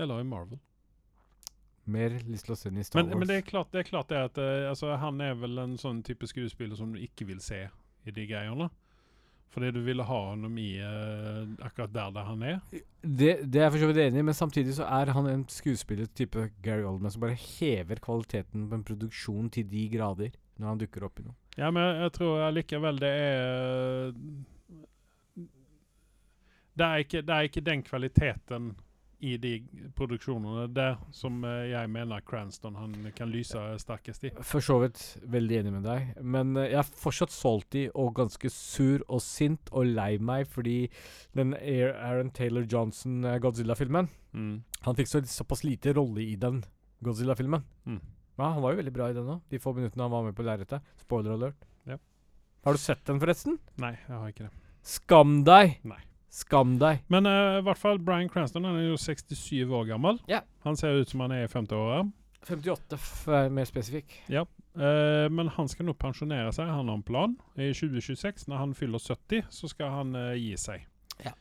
Eller 0.00 0.18
i 0.18 0.26
Marvel. 0.26 0.58
Mer 1.90 2.18
lyst 2.26 2.48
til 2.48 2.56
å 2.56 2.58
se 2.58 2.70
han 2.72 2.82
i 2.82 2.86
Star 2.86 2.98
Men, 2.98 3.12
Wars. 3.12 3.20
men 3.20 3.30
det 3.30 3.38
er 3.38 3.46
klart 3.46 3.70
det 3.70 3.84
er, 3.84 3.88
klart 3.88 4.10
det 4.10 4.24
at 4.26 4.42
uh, 4.42 4.70
altså, 4.72 4.96
han 4.98 5.22
er 5.22 5.38
vel 5.38 5.62
en 5.62 5.78
sånn 5.78 6.02
type 6.06 6.26
skuespiller 6.26 6.78
som 6.78 6.90
du 6.94 6.98
ikke 7.02 7.28
vil 7.30 7.38
se 7.44 7.68
i 7.68 8.14
de 8.14 8.26
greiene. 8.26 8.66
Fordi 9.50 9.72
du 9.74 9.80
ville 9.82 10.04
ha 10.06 10.18
ham 10.28 10.58
i 10.62 10.68
eh, 10.78 11.40
akkurat 11.66 11.90
der, 11.94 12.10
der 12.14 12.26
han 12.28 12.42
er. 12.46 12.58
Det, 12.70 13.32
det 13.50 13.58
er 13.58 13.64
jeg 13.64 13.72
for 13.74 13.82
så 13.82 13.88
vidt 13.90 14.02
enig 14.04 14.22
i, 14.22 14.26
men 14.28 14.36
samtidig 14.36 14.76
så 14.76 14.86
er 14.86 15.10
han 15.16 15.26
en 15.26 15.42
skuespiller 15.50 16.06
type 16.14 16.44
Gary 16.62 16.84
Oldman 16.86 17.10
som 17.10 17.24
bare 17.24 17.38
hever 17.38 17.98
kvaliteten 18.04 18.68
på 18.70 18.78
en 18.78 18.86
produksjon 18.86 19.50
til 19.50 19.66
de 19.70 19.88
grader 19.90 20.30
når 20.60 20.68
han 20.68 20.82
dukker 20.84 21.06
opp 21.08 21.18
i 21.18 21.26
noe. 21.26 21.34
Ja, 21.58 21.72
men 21.74 21.82
jeg, 21.82 22.12
tror 22.14 22.44
allikevel 22.46 23.02
det 23.02 23.10
er 23.10 24.14
det 26.80 26.86
er, 26.86 27.02
ikke, 27.02 27.20
det 27.26 27.34
er 27.34 27.48
ikke 27.48 27.66
den 27.66 27.82
kvaliteten 27.84 28.70
i 29.20 29.36
de 29.40 29.54
produksjonene 29.96 30.66
der 30.74 30.96
som 31.14 31.42
eh, 31.44 31.70
jeg 31.72 31.90
mener 31.92 32.22
Cranston 32.26 32.78
han 32.80 32.94
kan 33.16 33.32
lyse 33.32 33.60
sterkest 33.82 34.24
i. 34.28 34.32
For 34.46 34.64
så 34.64 34.78
vidt 34.84 35.02
veldig 35.30 35.58
enig 35.60 35.74
med 35.76 35.88
deg, 35.88 36.14
men 36.22 36.54
eh, 36.56 36.70
jeg 36.72 36.80
er 36.82 36.94
fortsatt 37.04 37.34
salty 37.34 37.86
og 37.94 38.14
ganske 38.20 38.52
sur 38.54 39.04
og 39.08 39.20
sint 39.24 39.72
og 39.72 39.92
lei 39.92 40.14
meg 40.18 40.48
fordi 40.50 40.78
den 41.36 41.54
Aaron 41.60 42.32
Taylor 42.34 42.64
Johnson-Godzilla-filmen 42.64 44.08
Mm. 44.32 44.62
Han 44.86 44.96
fikk 44.96 45.10
så, 45.10 45.22
såpass 45.26 45.64
lite 45.66 45.94
rolle 45.96 46.22
i 46.22 46.36
den 46.38 46.62
Godzilla-filmen. 47.04 47.64
Mm. 47.86 48.00
Ja, 48.38 48.52
han 48.54 48.62
var 48.62 48.72
jo 48.72 48.80
veldig 48.80 48.92
bra 48.94 49.10
i 49.10 49.16
den 49.16 49.28
òg, 49.28 49.40
de 49.50 49.60
få 49.60 49.74
minuttene 49.76 50.06
han 50.06 50.12
var 50.12 50.26
med 50.28 50.36
på 50.36 50.46
lerretet. 50.46 50.86
Spoiler 51.02 51.34
alert. 51.34 51.66
Ja. 51.88 51.98
Har 52.64 52.76
du 52.76 52.80
sett 52.80 53.02
den, 53.08 53.20
forresten? 53.20 53.58
Nei, 53.82 53.94
jeg 54.06 54.16
har 54.16 54.32
ikke 54.32 54.46
det. 54.48 54.52
Skam 54.86 55.40
deg! 55.44 55.80
Nei. 55.88 56.00
Skam 56.30 56.76
deg. 56.78 57.02
Men 57.10 57.26
uh, 57.26 57.58
i 57.58 57.64
hvert 57.66 57.80
fall 57.80 57.98
Brian 57.98 58.30
Cranston 58.30 58.66
han 58.68 58.78
er 58.78 58.92
jo 58.92 58.98
67 59.00 59.66
år 59.66 59.88
gammel. 59.88 60.20
Ja. 60.30 60.44
Han 60.66 60.78
ser 60.78 61.00
ut 61.00 61.10
som 61.10 61.24
han 61.24 61.34
er 61.34 61.48
i 61.48 61.50
50-åra. 61.50 62.04
58, 62.46 62.96
f 62.96 63.26
er 63.34 63.50
mer 63.52 63.66
spesifikk. 63.68 64.14
Eh, 64.32 65.26
men 65.28 65.50
han 65.52 65.66
skal 65.68 65.84
nå 65.84 65.92
pensjonere 65.98 66.54
seg. 66.56 66.70
Han 66.70 66.88
har 66.88 66.96
en 66.96 67.04
plan. 67.04 67.34
I 67.58 67.68
2026, 67.76 68.46
når 68.48 68.62
han 68.62 68.72
fyller 68.78 69.02
70, 69.02 69.50
så 69.52 69.68
skal 69.68 69.92
han 69.92 70.14
uh, 70.16 70.32
gi 70.38 70.54
seg. 70.56 70.86
Ja. 71.20 71.34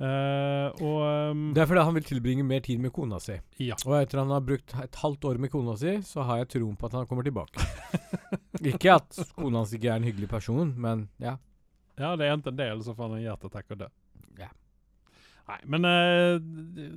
Og 0.00 1.02
um, 1.04 1.42
Det 1.52 1.60
er 1.60 1.68
fordi 1.68 1.82
han 1.84 1.98
vil 1.98 2.06
tilbringe 2.08 2.46
mer 2.48 2.62
tid 2.64 2.80
med 2.80 2.94
kona 2.96 3.18
si. 3.20 3.36
Ja. 3.60 3.76
Og 3.84 3.98
etter 3.98 4.22
han 4.22 4.32
har 4.32 4.40
brukt 4.40 4.72
et 4.80 4.96
halvt 5.02 5.28
år 5.28 5.42
med 5.44 5.52
kona 5.52 5.74
si, 5.76 5.98
så 6.08 6.24
har 6.24 6.40
jeg 6.40 6.54
troen 6.54 6.78
på 6.80 6.88
at 6.88 6.96
han 6.96 7.10
kommer 7.10 7.26
tilbake. 7.26 7.60
ikke 8.72 8.96
at 8.96 9.20
kona 9.34 9.60
hans 9.60 9.76
ikke 9.76 9.90
er 9.90 10.00
en 10.00 10.08
hyggelig 10.08 10.30
person, 10.32 10.72
men 10.80 11.10
ja. 11.20 11.36
Ja, 12.00 12.14
det 12.16 12.30
er 12.30 12.38
enten 12.38 12.56
det, 12.56 12.70
eller 12.72 12.86
så 12.86 12.96
får 12.96 13.10
han 13.10 13.18
en 13.18 13.26
hjerteattakk 13.26 13.74
og 13.76 13.82
dø. 13.82 13.90
Nei, 15.50 15.60
men 15.66 15.84
eh, 15.88 16.90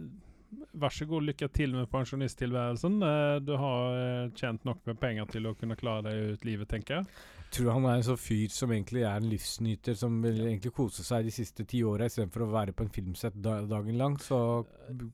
vær 0.78 0.94
så 0.94 1.06
god, 1.10 1.26
lykke 1.30 1.48
til 1.54 1.74
med 1.76 1.90
pensjonisttilværelsen. 1.94 3.00
Eh, 3.06 3.38
du 3.46 3.56
har 3.58 3.96
eh, 4.00 4.28
tjent 4.38 4.66
nok 4.68 4.84
med 4.90 5.00
penger 5.02 5.30
til 5.34 5.48
å 5.50 5.56
kunne 5.58 5.78
klare 5.80 6.06
deg 6.12 6.36
ut 6.36 6.46
livet, 6.50 6.70
tenker 6.70 7.02
jeg. 7.02 7.24
Tror 7.54 7.68
han 7.76 7.84
er 7.86 8.00
en 8.00 8.06
sånn 8.08 8.18
fyr 8.18 8.50
som 8.50 8.72
egentlig 8.74 9.04
er 9.06 9.20
en 9.20 9.28
livsnyter, 9.30 9.94
som 9.94 10.16
vil 10.24 10.40
egentlig 10.42 10.72
kose 10.74 11.04
seg 11.06 11.28
de 11.28 11.34
siste 11.36 11.62
ti 11.70 11.84
åra 11.86 12.08
istedenfor 12.10 12.48
å 12.48 12.50
være 12.50 12.74
på 12.74 12.82
en 12.88 12.90
filmsett 12.96 13.36
da 13.46 13.60
dagen 13.70 14.00
lang. 14.00 14.16
Så 14.18 14.40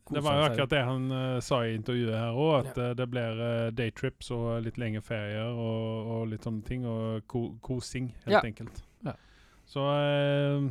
koser 0.07 0.15
Det 0.15 0.23
var 0.23 0.37
jo 0.37 0.43
han 0.45 0.45
seg. 0.45 0.53
akkurat 0.53 0.75
det 0.75 0.83
han 0.87 1.09
eh, 1.17 1.39
sa 1.43 1.59
i 1.67 1.73
intervjuet 1.75 2.15
her 2.15 2.39
òg, 2.39 2.53
at 2.61 2.79
eh, 2.79 2.93
det 3.01 3.09
blir 3.11 3.41
uh, 3.43 3.71
daytrips 3.75 4.31
og 4.31 4.45
litt 4.63 4.79
lengre 4.79 5.03
ferier 5.03 5.51
og, 5.51 6.13
og 6.15 6.23
litt 6.31 6.47
sånne 6.47 6.63
ting. 6.71 6.87
Og 6.87 7.27
ko 7.27 7.43
kosing, 7.67 8.07
helt 8.23 8.37
Ja. 8.39 8.45
enkelt. 8.47 8.79
Ja. 9.09 9.17
Så 9.67 9.83
eh, 9.99 10.69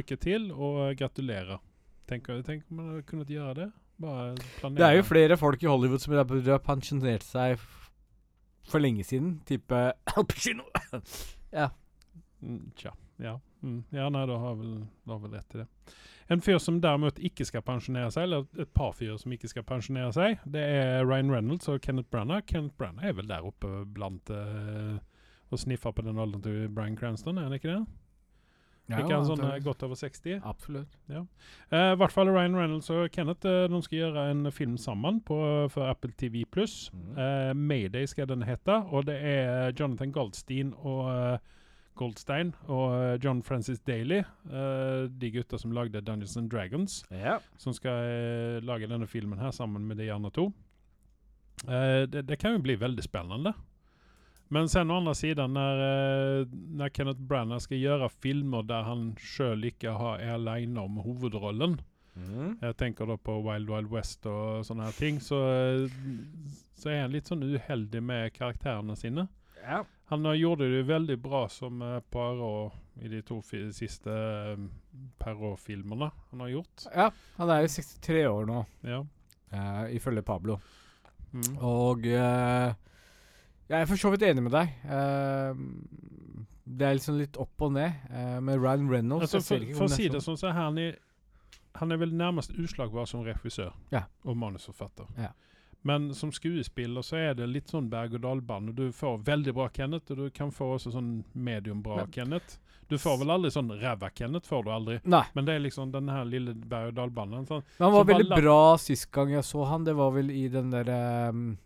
lykke 0.00 0.18
til, 0.18 0.50
og 0.50 0.96
gratulerer. 0.98 1.62
Tenk, 2.08 2.30
tenk 2.46 2.64
om 2.70 2.80
man 2.80 3.02
kunnet 3.08 3.30
gjøre 3.32 3.54
det. 3.62 3.68
Bare 4.00 4.36
planere. 4.60 4.78
Det 4.78 4.86
er 4.86 4.96
jo 4.96 5.08
flere 5.08 5.36
folk 5.36 5.62
i 5.62 5.68
Hollywood 5.68 6.02
som 6.02 6.14
har 6.14 6.62
pensjonert 6.64 7.26
seg 7.26 7.58
for 8.68 8.82
lenge 8.82 9.04
siden. 9.04 9.40
Type 9.48 9.74
ja. 11.60 11.68
Mm, 12.40 12.70
Tja. 12.78 12.94
Ja. 13.18 13.38
Mm. 13.62 13.82
ja, 13.90 14.06
nei, 14.08 14.26
da 14.30 14.36
har 14.38 14.54
vel, 14.54 14.74
har 15.10 15.18
vel 15.18 15.32
rett 15.34 15.54
i 15.56 15.64
det. 15.64 15.66
En 16.30 16.42
fyr 16.44 16.60
som 16.62 16.78
derimot 16.80 17.18
ikke 17.24 17.46
skal 17.48 17.64
pensjonere 17.66 18.12
seg, 18.14 18.28
eller 18.28 18.44
et 18.60 18.70
par 18.76 18.92
fyrer 18.94 19.16
som 19.18 19.32
ikke 19.34 19.48
skal 19.50 19.64
pensjonere 19.66 20.12
seg, 20.14 20.42
det 20.46 20.62
er 20.62 21.06
Ryan 21.08 21.32
Reynolds 21.32 21.70
og 21.72 21.80
Kenneth 21.82 22.10
Branagh. 22.12 22.44
Kenneth 22.46 22.76
Branagh 22.78 23.08
er 23.08 23.16
vel 23.18 23.30
der 23.30 23.46
oppe 23.48 23.82
blant 23.96 24.30
uh, 24.30 25.00
og 25.48 25.62
sniffer 25.62 25.94
på 25.96 26.04
den 26.04 26.20
alderen 26.20 26.44
til 26.44 26.68
Brian 26.68 26.98
Cranston, 26.98 27.38
er 27.40 27.48
han 27.48 27.56
ikke 27.56 27.72
det? 27.72 27.80
Ikke 28.88 29.14
han 29.18 29.26
sånn 29.28 29.42
eh, 29.44 29.58
godt 29.64 29.82
over 29.84 29.94
60? 30.00 30.38
Absolutt. 30.48 30.94
Eh, 31.12 31.18
I 31.92 31.98
hvert 32.00 32.12
fall 32.14 32.30
Ryan 32.32 32.56
Reynolds 32.56 32.88
og 32.94 33.10
Kenneth 33.12 33.44
eh, 33.46 33.66
de 33.68 33.80
skal 33.84 33.98
gjøre 33.98 34.24
en 34.30 34.48
film 34.54 34.78
sammen 34.80 35.20
på, 35.28 35.36
for 35.70 35.90
Apple 35.90 36.12
TV 36.16 36.44
pluss. 36.48 36.88
Mm. 36.94 37.18
Eh, 37.20 37.52
Mayday 37.54 38.06
skal 38.08 38.26
den 38.30 38.42
hete, 38.48 38.78
og 38.88 39.04
det 39.10 39.18
er 39.20 39.72
Jonathan 39.78 40.12
Goldstein 40.12 40.72
og 40.80 41.04
uh, 41.12 41.38
Goldstein 41.98 42.54
og 42.70 42.92
eh, 42.94 43.18
John 43.24 43.42
Francis 43.42 43.80
Daly, 43.84 44.20
eh, 44.22 45.08
de 45.10 45.30
gutta 45.34 45.58
som 45.58 45.72
lagde 45.74 46.00
Dungeons 46.00 46.36
and 46.38 46.48
Dragons, 46.50 47.00
Ja. 47.10 47.40
som 47.58 47.74
skal 47.74 48.04
eh, 48.06 48.60
lage 48.62 48.86
denne 48.88 49.06
filmen 49.10 49.38
her 49.42 49.50
sammen 49.50 49.84
med 49.88 49.98
de 49.98 50.08
andre 50.14 50.30
to. 50.30 50.44
Eh, 51.66 52.06
det, 52.06 52.22
det 52.28 52.38
kan 52.38 52.54
jo 52.54 52.62
bli 52.62 52.76
veldig 52.78 53.02
spennende. 53.02 53.52
Men 54.48 54.68
sen 54.68 54.90
å 54.90 54.96
andra 54.96 55.14
sidan, 55.14 55.54
när, 55.54 55.76
eh, 56.40 56.46
när 56.52 56.88
Kenneth 56.88 57.20
Branagh 57.20 57.58
ska 57.58 57.74
göra 57.74 58.08
filmer 58.08 58.62
där 58.62 58.82
han 58.82 59.16
själv 59.16 59.70
har, 59.84 60.18
är 60.18 60.32
alene 60.32 60.80
om 60.80 60.96
hovedrollen, 60.96 61.80
Mm. 62.18 62.58
jeg 62.60 62.76
tenker 62.76 63.06
da 63.06 63.16
på 63.16 63.36
Wild 63.52 63.68
Wild 63.70 63.90
West 63.92 64.26
og 64.26 64.64
sånne 64.66 64.84
her 64.88 64.92
ting, 64.98 65.20
så, 65.20 65.36
eh, 65.38 65.90
så 66.74 66.90
er 66.90 67.02
han 67.02 67.12
litt 67.12 67.28
sånn 67.30 67.42
uheldig 67.46 68.00
med 68.02 68.32
karakterene 68.34 68.96
sine. 68.96 69.28
Ja. 69.62 69.84
Han 70.08 70.24
har 70.24 70.34
gjorde 70.34 70.66
det 70.72 70.82
veldig 70.88 71.16
bra 71.22 71.48
som 71.48 71.82
uh, 71.82 72.00
Poirot 72.10 72.72
i 73.02 73.08
de 73.08 73.22
to 73.22 73.42
siste 73.42 74.08
uh, 74.10 74.56
Perrault-filmene 75.20 76.10
han 76.30 76.40
har 76.40 76.48
gjort. 76.48 76.86
ja. 76.94 77.10
Han 77.36 77.50
er 77.50 77.60
jo 77.60 77.68
63 77.68 78.26
år 78.26 78.46
nå, 78.46 78.66
Ja. 78.82 79.04
uh, 79.52 79.94
ifølge 79.94 80.22
Pablo. 80.22 80.58
Mm. 81.32 81.58
Og 81.60 82.06
eh, 82.06 82.72
jeg 83.68 83.80
er 83.80 83.88
for 83.90 84.00
så 84.00 84.10
vidt 84.14 84.22
enig 84.28 84.42
med 84.46 84.54
deg. 84.54 84.70
Uh, 84.88 85.52
det 86.68 86.86
er 86.86 86.96
liksom 86.98 87.18
litt 87.18 87.36
opp 87.40 87.64
og 87.64 87.72
ned. 87.76 87.92
Uh, 88.12 88.38
med 88.44 88.60
Ryan 88.60 88.88
Reynolds 88.92 89.28
Altså, 89.34 89.42
for, 89.54 89.66
for 89.76 89.88
å 89.88 89.92
si 89.92 90.06
er 90.08 90.16
det 90.16 90.22
sånn, 90.24 90.38
så 90.40 90.50
er 90.50 90.56
han, 90.58 90.78
i, 90.80 90.88
han 91.80 91.92
er 91.92 92.00
vel 92.00 92.14
nærmest 92.16 92.52
uslagbar 92.56 93.08
som 93.08 93.24
regissør 93.26 93.72
Ja. 93.94 94.06
og 94.24 94.36
manusforfatter. 94.40 95.08
Ja. 95.18 95.32
Men 95.86 96.10
som 96.14 96.32
skuespiller 96.34 97.04
så 97.06 97.16
er 97.20 97.36
det 97.38 97.46
litt 97.48 97.70
sånn 97.70 97.86
berg-og-dal-bane. 97.92 98.72
Du 98.74 98.88
får 98.92 99.20
veldig 99.24 99.54
bra 99.54 99.68
Kenneth, 99.72 100.10
og 100.12 100.24
du 100.24 100.30
kan 100.34 100.50
få 100.52 100.72
også 100.74 100.92
sånn 100.96 101.12
medium 101.32 101.82
bra 101.84 102.02
Men- 102.02 102.10
Kenneth. 102.12 102.58
Du 102.88 102.96
får 102.96 103.18
vel 103.20 103.30
aldri 103.30 103.50
sånn 103.52 103.68
ræva 103.78 104.08
Kenneth, 104.16 104.48
får 104.48 104.64
du 104.64 104.70
aldri. 104.72 104.94
Nei. 105.04 105.22
Men 105.36 105.44
det 105.44 105.54
er 105.54 105.60
liksom 105.60 105.90
den 105.92 106.08
her 106.08 106.24
lille 106.24 106.54
berg-og-dal-banen. 106.54 107.46
Sånn. 107.46 107.62
Han 107.78 107.92
var 107.92 108.04
veldig 108.08 108.38
bra 108.40 108.76
sist 108.80 109.10
gang 109.12 109.30
jeg 109.30 109.44
så 109.44 109.66
han. 109.68 109.84
Det 109.84 109.94
var 109.94 110.10
vel 110.14 110.30
i 110.32 110.46
den 110.48 110.70
derre 110.72 111.28
um, 111.28 111.58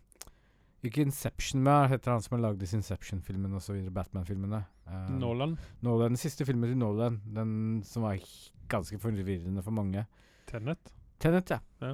Ikke 0.83 1.01
Inception, 1.05 1.61
men 1.63 1.87
heter 1.89 2.11
han 2.11 2.21
som 2.21 2.35
har 2.37 2.41
lagd 2.49 2.59
disse 2.59 2.75
Inception-filmene 2.75 3.55
osv. 3.55 3.77
Batman-filmene. 3.95 4.63
Uh, 4.87 5.09
Nolan, 5.17 5.57
Nolan. 5.81 6.11
Den 6.11 6.19
siste 6.19 6.45
filmen 6.45 6.69
til 6.73 6.77
Nolan. 6.81 7.21
Den 7.33 7.53
som 7.87 8.03
var 8.03 8.17
ganske 8.71 8.99
forvirrende 8.99 9.63
for 9.63 9.71
mange. 9.71 10.03
Tenet. 10.51 10.91
Tenet, 11.23 11.49
ja. 11.55 11.59
Ja. 11.79 11.93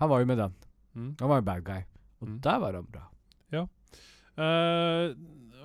Han 0.00 0.08
var 0.10 0.22
jo 0.24 0.26
med 0.32 0.38
den. 0.40 0.54
Mm. 0.94 1.10
Han 1.20 1.28
var 1.34 1.42
jo 1.42 1.48
bad 1.50 1.64
guy. 1.64 1.82
Og 2.22 2.28
Mm. 2.28 2.38
der 2.40 2.58
var 2.58 2.72
han 2.80 2.86
bra. 2.88 3.04
Eh, 4.34 5.12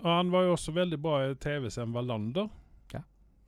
og 0.03 0.09
han 0.13 0.29
var 0.31 0.43
jo 0.45 0.51
også 0.53 0.73
veldig 0.75 0.99
bra 1.01 1.15
i 1.25 1.35
TV-serien 1.41 1.93
Wallander. 1.95 2.49
Ja. 2.93 3.01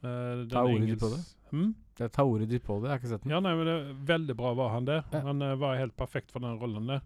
Uh, 0.03 0.47
Ta 0.49 0.63
ordet 0.65 0.87
ditt 0.89 0.99
på 1.03 1.09
det. 1.13 1.19
Hm? 1.51 1.67
Jeg 2.01 2.11
tar 2.15 2.25
ordet 2.25 2.47
ditt 2.49 2.63
på 2.65 2.79
det. 2.81 2.89
Jeg 2.89 2.95
har 2.95 3.01
ikke 3.03 3.11
sett 3.11 3.23
den. 3.27 3.33
Ja, 3.35 3.39
nei, 3.43 3.53
men 3.59 3.69
det 3.69 3.75
veldig 4.09 4.35
bra 4.39 4.53
var 4.57 4.71
han 4.73 4.87
der. 4.89 5.03
Ja. 5.13 5.21
Han 5.27 5.43
var 5.61 5.77
helt 5.77 5.95
perfekt 5.99 6.31
for 6.33 6.41
den 6.41 6.57
rollen 6.57 6.89
der. 6.89 7.03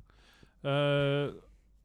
Eh, 0.65 1.33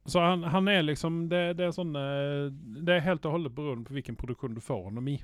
så 0.05 0.19
han, 0.19 0.43
han 0.43 0.67
er 0.67 0.81
liksom 0.81 1.27
det, 1.29 1.41
det 1.59 1.67
er 1.67 1.73
sånn 1.75 1.91
eh, 1.95 2.47
Det 2.81 2.95
er 2.95 3.03
helt 3.05 3.25
og 3.29 3.35
holdent 3.35 3.53
beroende 3.57 3.85
på 3.85 3.93
hvilken 3.93 4.17
produksjon 4.17 4.55
du 4.57 4.61
får 4.63 4.87
honom 4.87 5.11
i. 5.11 5.19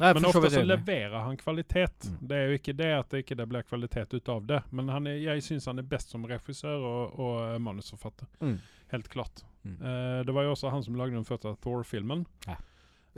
Nei, 0.00 0.08
er 0.08 0.16
Men 0.16 0.26
ofte 0.30 0.50
så 0.50 0.62
leverer 0.64 1.18
han 1.20 1.36
kvalitet. 1.36 2.08
Mm. 2.08 2.16
Det 2.28 2.36
er 2.36 2.48
jo 2.48 2.58
ikke 2.58 2.74
det 2.78 2.90
at 2.96 3.12
det 3.12 3.20
ikke 3.22 3.46
blir 3.46 3.66
kvalitet 3.68 4.16
ut 4.16 4.32
av 4.32 4.46
det. 4.48 4.60
Men 4.72 4.88
han 4.88 5.06
er, 5.10 5.20
jeg 5.20 5.44
syns 5.44 5.68
han 5.68 5.82
er 5.82 5.86
best 5.86 6.14
som 6.14 6.24
regissør 6.26 6.80
og, 6.80 7.20
og 7.20 7.36
eh, 7.44 7.58
manusforfatter. 7.62 8.30
Mm. 8.40 8.56
Helt 8.94 9.10
klart. 9.12 9.44
Mm. 9.62 9.76
Uh, 9.76 10.18
det 10.24 10.34
var 10.34 10.46
jo 10.48 10.54
også 10.56 10.72
han 10.72 10.82
som 10.82 10.96
lagde 10.96 11.18
den 11.18 11.28
første 11.28 11.52
Thor-filmen. 11.62 12.24
Det 12.48 12.56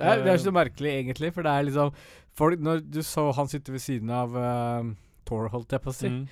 er, 0.03 0.24
det 0.24 0.32
er 0.32 0.34
Eh, 0.34 0.40
så 0.43 0.53
merkelig, 0.53 0.90
egentlig, 0.99 1.30
for 1.36 1.47
det 1.47 1.53
er 1.53 1.66
liksom 1.68 1.93
folk, 2.34 2.61
Når 2.61 2.80
du 2.88 3.03
så 3.07 3.28
han 3.36 3.49
sitte 3.49 3.72
ved 3.72 3.84
siden 3.84 4.11
av 4.11 4.34
uh, 4.34 4.90
Thor, 5.28 5.49
holdt 5.53 5.72
jeg 5.72 5.84
på 5.84 5.93
å 5.93 5.97
si, 5.97 6.11
Mm. 6.11 6.26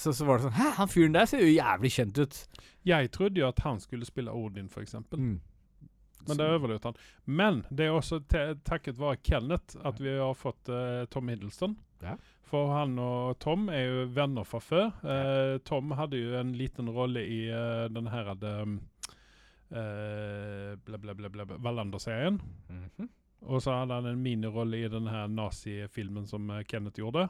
så, 0.00 0.14
så 0.16 0.24
var 0.24 0.38
det 0.38 0.46
sånn 0.46 0.54
Hæ, 0.56 0.70
han 0.78 0.88
fyren 0.88 1.12
der 1.12 1.26
ser 1.28 1.42
jo 1.44 1.50
jævlig 1.52 1.90
kjent 1.92 2.20
ut. 2.24 2.38
Jeg 2.88 3.12
trodde 3.14 3.42
jo 3.42 3.48
at 3.48 3.60
han 3.64 3.80
skulle 3.84 4.08
spille 4.08 4.32
Odin, 4.32 4.68
f.eks. 4.72 4.96
Mm. 5.12 5.38
Men 6.28 6.36
det 6.36 6.48
overlot 6.54 6.84
han. 6.84 6.96
Men 7.24 7.60
det 7.70 7.86
er 7.86 7.96
også 7.96 8.20
takket 8.66 8.98
være 9.00 9.20
Kenneth 9.24 9.78
at 9.86 10.00
vi 10.00 10.16
har 10.18 10.34
fått 10.36 10.68
uh, 10.72 11.04
Tom 11.12 11.30
Hiddleston. 11.30 11.76
Ja. 12.04 12.16
For 12.48 12.72
han 12.72 12.96
og 13.02 13.38
Tom 13.42 13.68
er 13.72 13.84
jo 13.84 14.04
venner 14.16 14.46
fra 14.48 14.60
før. 14.62 14.90
Uh, 15.04 15.58
Tom 15.68 15.92
hadde 15.98 16.20
jo 16.20 16.36
en 16.38 16.54
liten 16.56 16.88
rolle 16.92 17.24
i 17.28 17.40
uh, 17.52 17.86
den 17.92 18.08
her 18.12 18.32
um, 18.34 18.78
uh, 19.72 20.76
Wallander-serien. 21.58 22.40
Mhm. 22.68 23.14
Og 23.48 23.62
så 23.62 23.70
hadde 23.70 23.94
han 23.94 24.08
en 24.10 24.22
minirolle 24.22 24.80
i 24.82 24.88
den 24.90 25.06
her 25.06 25.28
nazifilmen 25.30 26.24
som 26.26 26.48
Kenneth 26.66 26.98
gjorde. 26.98 27.28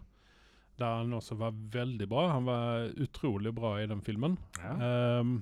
Der 0.78 1.00
han 1.02 1.12
også 1.16 1.34
var 1.38 1.56
veldig 1.74 2.08
bra. 2.10 2.28
Han 2.32 2.46
var 2.46 2.88
utrolig 3.02 3.54
bra 3.54 3.76
i 3.82 3.86
den 3.90 4.02
filmen. 4.06 4.38
Ja. 4.62 5.20
Um, 5.20 5.40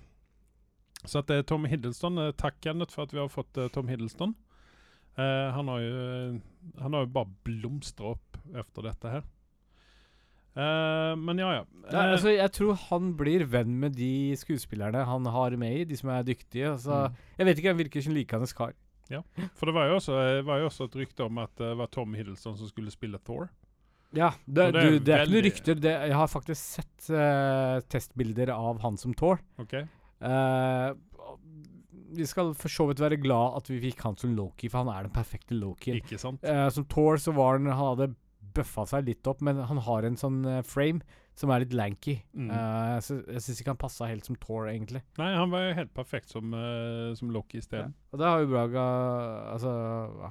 så 1.05 1.21
at 1.21 1.29
det 1.29 1.39
er 1.39 1.47
Tom 1.47 1.67
Hiddleston. 1.69 2.19
eh, 2.19 2.33
takk, 2.35 2.57
Kenneth, 2.65 2.95
for 2.97 3.07
at 3.07 3.13
vi 3.15 3.21
har 3.21 3.29
fått 3.31 3.59
uh, 3.61 3.69
Tom 3.73 3.89
Hiddleston. 3.89 4.35
Uh, 5.17 5.53
han 5.55 5.69
har 5.69 5.81
jo 5.81 6.41
Han 6.83 6.93
har 6.93 7.07
jo 7.07 7.13
bare 7.13 7.33
blomstra 7.47 8.13
opp 8.17 8.39
etter 8.53 8.89
dette 8.89 9.13
her. 9.13 9.23
Uh, 10.57 11.13
men 11.21 11.41
ja, 11.41 11.51
ja. 11.53 11.65
Ja, 11.93 12.01
Eh, 12.01 12.13
altså, 12.15 12.33
jeg 12.33 12.53
tror 12.57 12.79
han 12.89 13.13
blir 13.17 13.45
venn 13.45 13.77
med 13.79 13.95
de 13.97 14.33
skuespillerne 14.41 15.05
han 15.05 15.29
har 15.29 15.57
med 15.61 15.83
i, 15.83 15.85
de 15.85 15.97
som 15.97 16.11
er 16.11 16.25
dyktige. 16.25 16.73
Altså, 16.73 17.07
mm. 17.13 17.17
Jeg 17.39 17.47
vet 17.47 17.59
ikke, 17.61 17.69
han 17.75 17.79
virker 17.79 18.05
som 18.05 18.15
en 18.15 18.19
likende 18.19 18.49
kar. 18.57 18.73
For 19.55 19.69
det 19.69 19.75
var 19.77 19.87
jo, 19.87 19.99
også, 20.01 20.17
var 20.43 20.59
jo 20.59 20.67
også 20.67 20.89
et 20.89 20.97
rykte 20.97 21.23
om 21.29 21.39
at 21.39 21.53
det 21.61 21.77
var 21.79 21.93
Tom 21.93 22.17
Hiddleston 22.17 22.57
som 22.59 22.69
skulle 22.69 22.91
spille 22.91 23.21
Thor. 23.23 23.47
Ja, 24.15 24.31
det, 24.47 24.55
det 24.55 24.67
er 24.67 24.73
du, 24.73 24.99
det 25.03 25.15
er 25.15 25.25
ikke 25.25 25.35
noe 25.35 25.45
rykter. 25.47 25.81
Det, 25.83 25.95
jeg 26.11 26.17
har 26.21 26.31
faktisk 26.31 26.61
sett 26.61 27.09
uh, 27.11 27.83
testbilder 27.91 28.53
av 28.55 28.81
han 28.85 28.99
som 29.01 29.15
Thor. 29.19 29.41
Okay. 29.63 29.87
Uh, 30.23 30.95
vi 32.17 32.29
skal 32.29 32.55
for 32.57 32.73
så 32.73 32.87
vidt 32.89 33.03
være 33.03 33.19
glad 33.21 33.59
at 33.59 33.69
vi 33.73 33.81
fikk 33.89 34.05
han 34.07 34.17
som 34.21 34.37
Loki, 34.39 34.71
for 34.71 34.85
han 34.85 34.93
er 34.95 35.09
den 35.09 35.15
perfekte 35.17 35.59
Lokien. 35.59 35.99
Ikke 36.01 36.21
sant? 36.23 36.47
Uh, 36.47 36.69
som 36.73 36.87
Thor 36.91 37.21
så 37.21 37.35
var 37.37 37.59
han 37.59 37.69
Han 37.73 37.83
hadde 37.97 38.13
bøffa 38.57 38.87
seg 38.89 39.11
litt 39.11 39.29
opp, 39.29 39.43
men 39.45 39.59
han 39.69 39.83
har 39.85 40.07
en 40.07 40.17
sånn 40.17 40.39
frame 40.65 41.03
som 41.37 41.51
er 41.53 41.61
litt 41.67 41.75
lanky. 41.77 42.15
Mm. 42.33 42.49
Uh, 42.49 42.97
jeg 42.97 43.43
syns 43.45 43.61
ikke 43.61 43.75
han 43.75 43.77
passa 43.83 44.07
helt 44.09 44.25
som 44.25 44.39
Thor, 44.41 44.71
egentlig. 44.71 45.03
Nei, 45.21 45.35
han 45.37 45.51
var 45.53 45.67
jo 45.67 45.75
helt 45.77 45.93
perfekt 45.95 46.31
som, 46.33 46.55
uh, 46.57 47.13
som 47.19 47.29
Loki 47.35 47.59
i 47.61 47.65
stedet. 47.67 47.93
Og 48.13 48.19
da 48.23 48.31
har 48.33 48.41
jo 48.41 48.49
Braga 48.55 48.85
Altså, 49.53 49.71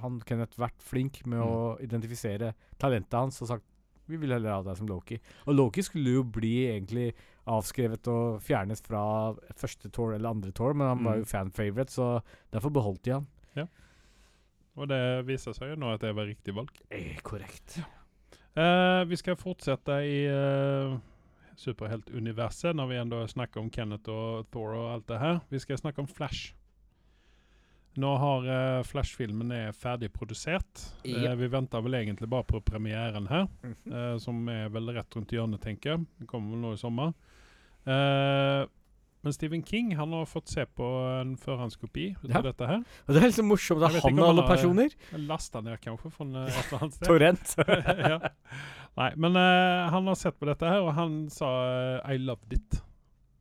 han 0.01 0.19
Kenneth 0.25 0.57
vært 0.57 0.81
flink 0.81 1.21
med 1.27 1.39
Mm. 1.39 1.45
å 1.45 1.79
identifisere 1.79 2.53
talentet 2.81 3.13
hans 3.19 3.41
og 3.41 3.47
sagt 3.53 3.63
vi 4.07 4.17
vil 4.21 4.29
heller 4.35 4.51
ha 4.51 4.61
deg 4.61 4.77
som 4.77 4.85
Loki. 4.87 5.17
Og 5.47 5.55
Loki 5.55 5.81
skulle 5.81 6.11
jo 6.13 6.23
bli 6.23 6.67
egentlig 6.69 7.07
avskrevet 7.49 8.05
og 8.07 8.39
fjernes 8.41 8.81
fra 8.85 9.33
første 9.57 9.89
Thor 9.91 10.13
eller 10.13 10.29
andre 10.29 10.51
Thor, 10.53 10.73
men 10.73 10.87
han 10.87 11.03
var 11.03 11.15
Mm. 11.15 11.19
jo 11.23 11.25
fan 11.25 11.49
favorite, 11.51 11.89
så 11.91 12.21
derfor 12.53 12.69
beholdt 12.71 13.01
de 13.03 13.11
han. 13.13 13.27
Og 14.77 14.89
det 14.91 15.25
viser 15.25 15.53
seg 15.55 15.69
jo 15.71 15.75
nå 15.79 15.93
at 15.93 16.01
det 16.01 16.09
var 16.17 16.25
riktig 16.27 16.53
valg. 16.53 16.69
Eh, 16.91 17.15
korrekt. 17.23 17.77
Eh, 18.55 19.05
vi 19.05 19.17
skal 19.19 19.35
fortsette 19.35 19.95
i 20.07 20.19
uh, 20.31 20.93
superheltuniverset 21.59 22.75
når 22.75 22.87
vi 22.87 22.99
enda 23.01 23.25
snakker 23.27 23.59
om 23.59 23.71
Kenneth 23.71 24.11
og 24.11 24.45
Thor 24.53 24.77
og 24.77 24.93
alt 24.93 25.09
det 25.11 25.19
her. 25.19 25.41
Vi 25.51 25.59
skal 25.59 25.81
snakke 25.81 25.99
om 26.03 26.07
Flash. 26.07 26.53
Nå 27.99 28.13
har 28.19 28.47
uh, 28.47 28.85
Flash-filmen 28.87 29.51
er 29.55 29.75
ferdig 29.75 30.07
produsert. 30.15 30.85
Yep. 31.03 31.19
Uh, 31.19 31.35
vi 31.41 31.51
venter 31.51 31.83
vel 31.83 31.99
egentlig 31.99 32.31
bare 32.31 32.47
på 32.47 32.63
premieren 32.63 33.27
her, 33.27 33.47
mm 33.63 33.75
-hmm. 33.75 33.93
uh, 33.95 34.17
som 34.19 34.47
er 34.49 34.69
vel 34.69 34.91
rett 34.95 35.15
rundt 35.15 35.31
hjørnet, 35.31 35.61
tenker 35.61 35.89
jeg. 35.89 36.05
Det 36.19 36.27
kommer 36.27 36.51
vel 36.51 36.61
nå 36.61 36.73
i 36.73 36.77
sommer. 36.77 37.13
Eh, 39.25 39.27
men 39.27 39.33
Stephen 39.33 39.63
King 39.65 39.95
han 39.97 40.13
har 40.13 40.25
fått 40.29 40.49
se 40.53 40.65
på 40.65 40.85
en 41.21 41.35
førhåndskopi 41.37 42.15
av 42.23 42.29
Ja. 42.29 42.41
dette 42.41 42.67
her. 42.69 42.83
Og 43.07 43.13
det 43.13 43.23
er 43.23 43.27
liksom 43.31 43.47
morsomt 43.49 43.83
at 43.83 43.95
han 44.03 44.19
om 44.19 44.23
alle 44.29 44.45
personer 44.47 44.89
Lasta 45.17 45.61
ned 45.61 45.79
kanskje 45.81 46.11
fra 46.11 46.25
en, 46.25 46.35
et 46.45 46.65
eller 46.71 46.81
annet 46.83 46.93
sted. 46.93 47.07
Torrent. 47.07 47.55
ja. 48.11 48.19
Nei, 48.95 49.11
men 49.17 49.35
uh, 49.35 49.89
han 49.91 50.05
har 50.07 50.15
sett 50.15 50.37
på 50.39 50.45
dette 50.47 50.65
her, 50.69 50.81
og 50.85 50.93
han 50.95 51.25
sa 51.29 51.47
uh, 51.99 52.11
'I 52.11 52.17
loved 52.17 52.53
it'. 52.53 52.81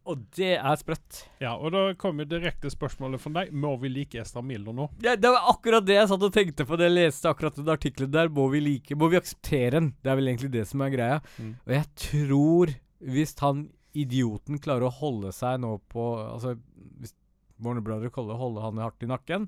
og 0.07 0.19
det 0.37 0.57
er 0.59 0.77
sprøtt. 0.77 1.29
Ja, 1.41 1.55
og 1.57 1.73
da 1.73 1.95
kommer 1.97 2.25
direkte 2.29 2.69
spørsmålet 2.69 3.21
fra 3.23 3.31
deg. 3.39 3.53
Må 3.53 3.77
vi 3.81 3.89
like 3.89 4.21
Esther 4.21 4.43
Miller 4.43 4.73
nå? 4.77 4.91
Ja, 5.01 5.15
det 5.17 5.31
var 5.31 5.47
akkurat 5.49 5.87
det 5.87 5.95
jeg 5.97 6.09
satt 6.11 6.23
og 6.23 6.33
tenkte 6.33 6.67
på 6.67 6.77
da 6.77 6.85
jeg 6.85 6.93
leste 6.99 7.29
akkurat 7.31 7.57
den 7.57 7.69
artikkelen 7.73 8.11
der. 8.13 8.29
Må 8.29 8.49
vi 8.53 8.61
like 8.61 8.95
Må 8.97 9.09
vi 9.09 9.17
akseptere 9.17 9.71
den? 9.79 9.95
Det 10.03 10.11
er 10.13 10.17
vel 10.17 10.29
egentlig 10.29 10.51
det 10.53 10.67
som 10.69 10.81
er 10.85 10.91
greia. 10.93 11.21
Mm. 11.39 11.55
Og 11.67 11.73
jeg 11.73 11.87
tror, 11.97 12.75
hvis 13.01 13.35
han 13.41 13.69
idioten 13.95 14.61
klarer 14.63 14.89
å 14.89 14.95
holde 14.95 15.31
seg 15.35 15.61
nå 15.63 15.77
på 15.93 16.07
Altså, 16.23 16.57
hvis 17.01 17.15
Warner 17.63 17.85
Brother 17.85 18.11
å 18.11 18.39
holde 18.41 18.65
han 18.65 18.81
hardt 18.83 19.05
i 19.07 19.11
nakken, 19.11 19.47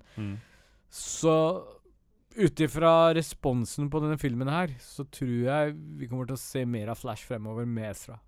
så 0.92 1.36
ut 2.36 2.60
ifra 2.60 3.14
responsen 3.16 3.88
på 3.90 4.00
denne 4.04 4.18
filmen 4.20 4.50
her, 4.52 4.74
så 4.82 5.06
tror 5.10 5.38
jeg 5.48 5.72
vi 5.98 6.08
kommer 6.10 6.28
til 6.28 6.36
å 6.36 6.42
se 6.42 6.62
mer 6.68 6.92
av 6.92 7.00
Flash 7.00 7.26
fremover 7.26 7.66
med 7.66 7.90
Ezra. 7.90 8.20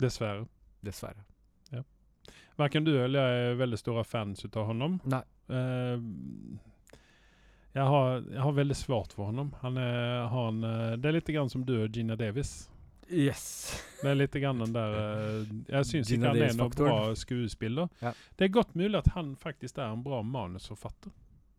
Dessverre. 0.00 0.46
Dessverre. 0.80 1.26
Verken 2.60 2.84
du 2.84 2.92
eller 2.92 3.20
jeg 3.20 3.52
er 3.52 3.60
veldig 3.60 3.78
store 3.80 4.04
fans 4.04 4.44
ut 4.44 4.56
av 4.58 4.68
honom. 4.68 4.98
Nei. 5.08 5.22
Uh, 5.50 5.96
jeg, 7.72 7.86
har, 7.86 8.20
jeg 8.26 8.42
har 8.44 8.56
veldig 8.58 8.76
svart 8.76 9.14
for 9.16 9.30
honom. 9.30 9.52
Han 9.62 9.78
er, 9.80 10.26
han, 10.32 10.64
eh, 10.66 10.96
det 10.98 11.06
er 11.06 11.14
litt 11.14 11.30
grann 11.30 11.50
som 11.52 11.62
du 11.66 11.76
og 11.84 11.94
Gina 11.94 12.16
Davis. 12.18 12.64
Yes. 13.10 13.44
Er 14.02 14.14
litt 14.16 14.34
grann 14.40 14.62
den 14.62 14.74
der 14.74 14.94
eh, 14.96 15.48
Jeg 15.68 15.88
syns 15.88 16.12
ikke 16.14 16.30
han 16.30 16.42
er 16.44 16.54
noen 16.56 16.76
bra 16.76 16.98
skuespiller. 17.18 17.90
Ja. 18.00 18.12
Det 18.38 18.46
er 18.46 18.54
godt 18.54 18.76
mulig 18.78 19.00
at 19.00 19.10
han 19.16 19.34
faktisk 19.38 19.80
er 19.80 19.90
en 19.90 20.04
bra 20.04 20.22
manusforfatter. 20.22 21.12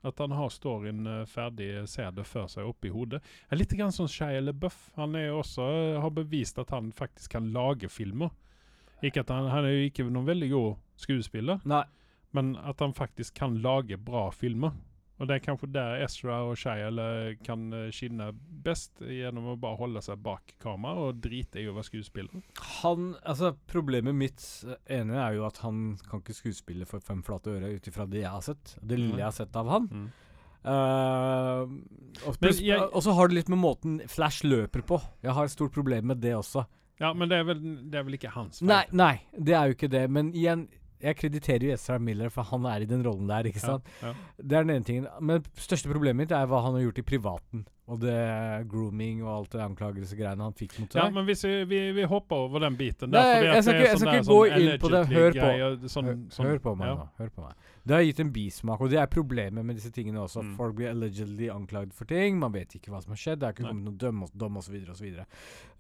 At 0.08 0.18
han 0.24 0.34
har 0.34 0.50
storyen 0.50 1.06
eh, 1.06 1.26
ferdig, 1.30 1.70
ser 1.92 2.14
det 2.16 2.26
for 2.30 2.50
seg 2.50 2.70
oppi 2.70 2.90
hodet. 2.94 3.22
Er 3.52 3.60
litt 3.60 3.76
grann 3.78 3.94
som 3.94 4.10
Shia 4.10 4.42
LaBeouf. 4.42 4.80
Han 4.98 5.18
også, 5.20 5.68
eh, 5.68 6.00
har 6.02 6.16
bevist 6.16 6.62
at 6.62 6.74
han 6.74 6.92
faktisk 6.96 7.36
kan 7.38 7.52
lage 7.54 7.92
filmer. 7.92 8.32
Ikke 9.04 9.26
at 9.26 9.34
han, 9.34 9.50
han 9.52 9.66
er 9.66 9.76
jo 9.76 9.90
ikke 9.90 10.08
noen 10.10 10.30
veldig 10.30 10.50
god 10.52 10.72
skuespiller, 11.02 11.62
Nei. 11.66 11.84
men 12.38 12.54
at 12.58 12.82
han 12.84 12.94
faktisk 12.94 13.34
kan 13.40 13.58
lage 13.62 13.98
bra 13.98 14.28
filmer. 14.34 14.76
Og 15.22 15.28
det 15.30 15.36
er 15.38 15.44
kanskje 15.46 15.68
der 15.70 16.00
Ezra 16.02 16.40
og 16.50 16.56
Shia 16.58 16.88
kan 17.46 17.68
eh, 17.78 17.92
skinne 17.94 18.32
best, 18.66 18.96
gjennom 19.06 19.52
å 19.52 19.58
bare 19.62 19.78
holde 19.78 20.02
seg 20.02 20.18
bak 20.26 20.56
kamera 20.64 21.08
og 21.12 21.20
drite 21.22 21.62
i 21.62 21.68
å 21.70 21.76
være 21.76 21.86
skuespiller. 21.92 22.42
Han 22.82 23.12
Altså, 23.22 23.52
problemet 23.70 24.18
mitt 24.18 24.42
eh, 24.66 24.80
ene 24.98 25.20
er 25.22 25.38
jo 25.38 25.46
at 25.46 25.62
han 25.62 25.94
kan 26.10 26.24
ikke 26.24 26.34
skuespille 26.40 26.90
for 26.90 27.06
fem 27.06 27.22
flate 27.28 27.54
øre 27.54 27.70
ut 27.76 27.88
ifra 27.92 28.08
det 28.10 28.24
jeg 28.24 28.34
har 28.34 28.42
sett. 28.50 28.74
Det 28.82 28.98
lille 28.98 29.22
jeg 29.22 29.28
har 29.30 29.38
sett 29.44 29.56
av 29.62 29.70
han. 29.70 29.88
Mm. 29.92 30.10
Uh, 30.62 31.64
og, 32.28 32.36
pluss- 32.42 32.62
jeg- 32.62 32.90
og 32.94 33.02
så 33.06 33.14
har 33.18 33.28
det 33.30 33.36
litt 33.40 33.50
med 33.50 33.62
måten 33.62 34.00
Flash 34.10 34.44
løper 34.46 34.82
på. 34.86 35.00
Jeg 35.24 35.34
har 35.38 35.46
et 35.46 35.54
stort 35.54 35.74
problem 35.74 36.06
med 36.12 36.22
det 36.22 36.34
også. 36.38 36.66
Ja, 37.02 37.14
men 37.18 37.30
det 37.30 37.40
er 37.40 37.44
vel, 37.48 37.62
det 37.90 37.98
er 37.98 38.04
vel 38.06 38.14
ikke 38.18 38.30
hans 38.36 38.60
feil? 38.60 38.68
Nei, 38.70 38.84
nei, 38.94 39.14
det 39.34 39.56
er 39.58 39.70
jo 39.72 39.74
ikke 39.78 39.90
det. 39.90 40.04
Men 40.14 40.34
igjen, 40.38 40.68
jeg 41.02 41.18
krediterer 41.20 41.66
jo 41.68 41.74
Ezra 41.76 41.98
Miller, 42.00 42.30
for 42.34 42.48
han 42.52 42.66
er 42.70 42.84
i 42.86 42.90
den 42.90 43.04
rollen 43.06 43.28
der, 43.30 43.48
ikke 43.50 43.64
sant. 43.64 43.88
Ja, 44.02 44.14
Det 44.38 44.58
er 44.58 44.66
den 44.66 44.76
ene 44.76 44.88
tingen. 44.88 45.08
Men 45.20 45.42
det 45.46 45.64
største 45.66 45.92
problemet 45.92 46.24
mitt 46.26 46.36
er 46.36 46.50
hva 46.50 46.62
han 46.66 46.78
har 46.78 46.86
gjort 46.88 47.02
i 47.02 47.08
privaten. 47.14 47.66
Og 47.90 47.98
det 48.00 48.14
grooming 48.72 49.24
og 49.26 49.30
alt 49.34 49.56
det 49.56 49.62
anklagelsesgreiene 49.66 50.46
han 50.46 50.54
fikk 50.56 50.76
mot 50.80 50.94
seg. 50.94 51.02
ja, 51.02 51.10
men 51.12 51.26
hvis 51.26 51.42
vi, 51.44 51.54
vi, 51.68 51.80
vi 51.98 52.04
hopper 52.08 52.36
over 52.46 52.62
den 52.64 52.76
biten 52.80 53.10
Nei, 53.12 53.20
der. 53.20 53.34
fordi 53.42 53.50
jeg 53.52 53.64
skal 53.64 53.74
ikke- 53.74 53.82
jeg 53.82 53.92
sånn 53.92 54.00
skal 54.00 54.12
der 54.12 54.20
ikke 54.22 54.28
gå 54.30 54.38
sånn 54.46 54.62
inn 54.62 54.80
på 54.80 54.90
det. 54.94 55.02
Hør 55.12 55.32
på. 55.32 55.40
greie, 55.42 55.90
Sånn, 55.90 56.06
hør, 56.06 56.16
sånn, 56.30 56.46
hør 56.46 56.60
på 56.60 56.76
meg 56.78 56.88
ja. 56.88 56.94
nå. 56.96 57.08
Hør 57.18 57.30
på 57.36 57.42
meg. 57.42 57.56
Det 57.84 57.96
har 57.98 58.04
gitt 58.06 58.20
en 58.22 58.32
bismak, 58.32 58.82
og 58.86 58.90
det 58.94 59.00
er 59.02 59.08
problemet 59.08 59.66
med 59.66 59.76
disse 59.76 59.92
tingene 59.92 60.22
også. 60.22 60.44
Mm. 60.46 60.56
folk 60.56 60.76
blir 60.76 60.90
allegedly 60.94 61.50
anklagd 61.50 61.94
for 61.98 62.06
ting. 62.06 62.40
Man 62.40 62.52
vet 62.54 62.70
ikke 62.78 62.92
hva 62.94 63.02
som 63.02 63.12
har 63.12 63.18
skjedd. 63.18 63.40
Det 63.42 63.50
er 63.50 63.54
ikke 63.58 63.64
Nei. 63.64 63.72
kommet 63.74 64.02
noen 64.04 64.30
dom 64.38 64.58
osv. 64.58 64.78
osv. 64.88 65.26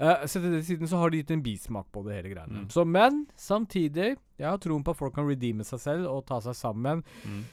Uh, 0.01 0.25
så 0.25 0.41
til 0.41 0.51
den 0.51 0.63
siden 0.63 0.87
så 0.89 0.97
har 0.97 1.09
det 1.11 1.21
gitt 1.23 1.31
en 1.37 1.43
bismak 1.43 1.85
på 1.93 2.03
det 2.03 2.15
hele 2.17 2.33
greiene. 2.33 2.65
Mm. 2.65 2.69
Så, 2.69 2.83
men 2.83 3.27
samtidig, 3.37 4.17
jeg 4.41 4.49
har 4.49 4.57
troen 4.57 4.83
på 4.83 4.89
at 4.91 4.97
folk 4.97 5.13
kan 5.13 5.29
redeeme 5.29 5.63
seg 5.63 5.79
selv 5.79 6.07
og 6.09 6.25
ta 6.25 6.41
seg 6.41 6.55
sammen. 6.57 7.03
Mm. 7.23 7.45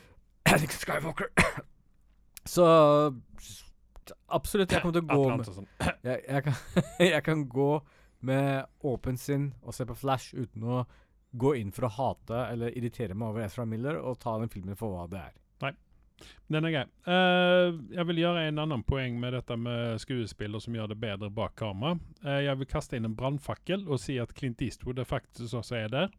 Skywalker. 0.81 1.29
så 2.57 3.13
absolutt, 4.27 4.73
jeg 4.73 4.83
kommer 4.83 5.01
til 5.01 5.05
å 5.05 5.09
gå 5.15 5.23
med 5.23 5.33
Atlanta, 5.33 5.55
sånn. 5.57 5.69
jeg, 6.09 6.23
jeg, 6.25 6.45
kan, 6.47 6.85
jeg 7.15 7.25
kan 7.27 7.45
gå 7.53 7.73
med 8.29 8.87
åpent 8.87 9.21
sinn 9.23 9.53
og 9.63 9.77
se 9.77 9.87
på 9.87 9.97
Flash 9.99 10.35
uten 10.35 10.65
å 10.67 10.83
gå 11.39 11.55
inn 11.61 11.73
for 11.75 11.89
å 11.89 11.93
hate 11.93 12.39
eller 12.53 12.77
irritere 12.77 13.15
meg 13.15 13.33
over 13.33 13.45
Ezra 13.45 13.67
Miller 13.69 14.01
og 14.01 14.19
ta 14.23 14.39
den 14.41 14.51
filmen 14.53 14.79
for 14.79 14.95
hva 14.95 15.05
det 15.11 15.21
er. 15.21 15.35
Nei, 15.63 15.73
Den 16.49 16.67
er 16.69 16.75
grei. 16.75 16.85
Uh, 17.07 17.77
jeg 17.95 18.09
vil 18.09 18.23
gjøre 18.25 18.47
en 18.49 18.63
annen 18.65 18.85
poeng 18.89 19.19
med 19.21 19.37
dette 19.37 19.59
med 19.61 20.01
skuespiller 20.03 20.63
som 20.65 20.77
gjør 20.77 20.93
det 20.93 21.01
bedre 21.03 21.31
bak 21.31 21.55
kamera. 21.61 21.99
Uh, 22.25 22.41
jeg 22.47 22.59
vil 22.63 22.71
kaste 22.73 22.99
inn 22.99 23.09
en 23.09 23.17
brannfakkel 23.19 23.85
og 23.87 24.01
si 24.03 24.19
at 24.23 24.35
Clint 24.39 24.65
Eastwood 24.65 24.99
er 24.99 25.09
faktisk 25.09 25.61
også 25.61 25.83
er 25.83 25.93
der. 25.93 26.15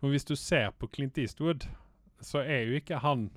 For 0.00 0.12
hvis 0.12 0.28
du 0.28 0.36
ser 0.36 0.70
på 0.78 0.88
Clint 0.92 1.18
Eastwood, 1.20 1.66
så 2.24 2.44
er 2.44 2.68
jo 2.68 2.76
ikke 2.76 3.00
han 3.00 3.30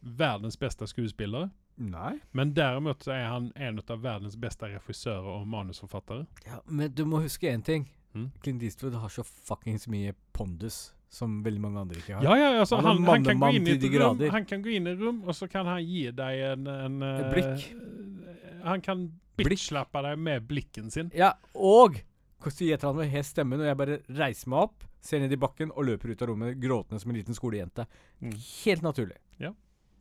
verdens 0.00 0.56
beste 0.56 0.86
skuespiller. 0.88 1.50
Nei. 1.80 2.18
Men 2.36 2.52
derimot 2.54 3.04
så 3.06 3.14
er 3.14 3.26
han 3.30 3.50
en 3.56 3.80
av 3.80 4.02
verdens 4.04 4.36
beste 4.40 4.68
regissører 4.68 5.28
og 5.38 5.46
manusforfattere. 5.48 6.26
Ja, 6.44 6.60
men 6.68 6.92
du 6.92 7.06
må 7.08 7.22
huske 7.24 7.48
én 7.48 7.64
ting. 7.64 7.86
Mm. 8.12 8.30
Clint 8.42 8.64
Eastwood 8.66 8.98
har 9.00 9.12
så 9.12 9.24
fuckings 9.24 9.86
mye 9.88 10.12
pondus 10.36 10.90
som 11.10 11.40
veldig 11.42 11.62
mange 11.62 11.80
andre 11.80 12.02
ikke 12.02 12.18
har. 12.18 12.26
Ja, 12.26 12.36
ja, 12.38 12.50
altså, 12.60 12.76
Han 12.76 13.00
han, 13.00 13.08
han, 13.08 13.24
kan 13.24 13.40
gå 13.40 13.50
inn 13.56 13.70
i 13.70 13.72
et 13.78 13.96
rom, 14.02 14.20
han 14.34 14.44
kan 14.46 14.62
gå 14.62 14.74
inn 14.76 14.86
i 14.86 14.92
et 14.92 15.00
rom, 15.00 15.22
og 15.24 15.34
så 15.34 15.48
kan 15.50 15.66
han 15.66 15.80
gi 15.82 16.04
deg 16.14 16.44
en, 16.50 16.68
en 16.70 17.00
Et 17.06 17.24
eh, 17.24 17.32
blikk. 17.32 17.64
Han 18.66 18.84
kan 18.84 19.08
bitchlappe 19.08 19.48
bitch-slappe 19.48 20.04
deg 20.04 20.20
med 20.20 20.46
blikken 20.46 20.92
sin. 20.92 21.10
Ja, 21.16 21.32
og 21.54 21.96
så 22.44 22.68
gjeter 22.68 22.90
han 22.90 23.00
med 23.00 23.10
helt 23.12 23.28
stemmen, 23.28 23.62
og 23.62 23.66
jeg 23.70 23.80
bare 23.80 23.98
reiser 24.20 24.52
meg 24.52 24.68
opp, 24.68 24.86
ser 25.00 25.24
ned 25.24 25.32
i 25.32 25.40
bakken 25.40 25.72
og 25.72 25.88
løper 25.88 26.12
ut 26.12 26.22
av 26.22 26.30
rommet 26.30 26.60
gråtende 26.60 27.00
som 27.00 27.10
en 27.10 27.18
liten 27.18 27.36
skolejente. 27.36 27.88
Mm. 28.20 28.36
Helt 28.36 28.84
naturlig. 28.84 29.18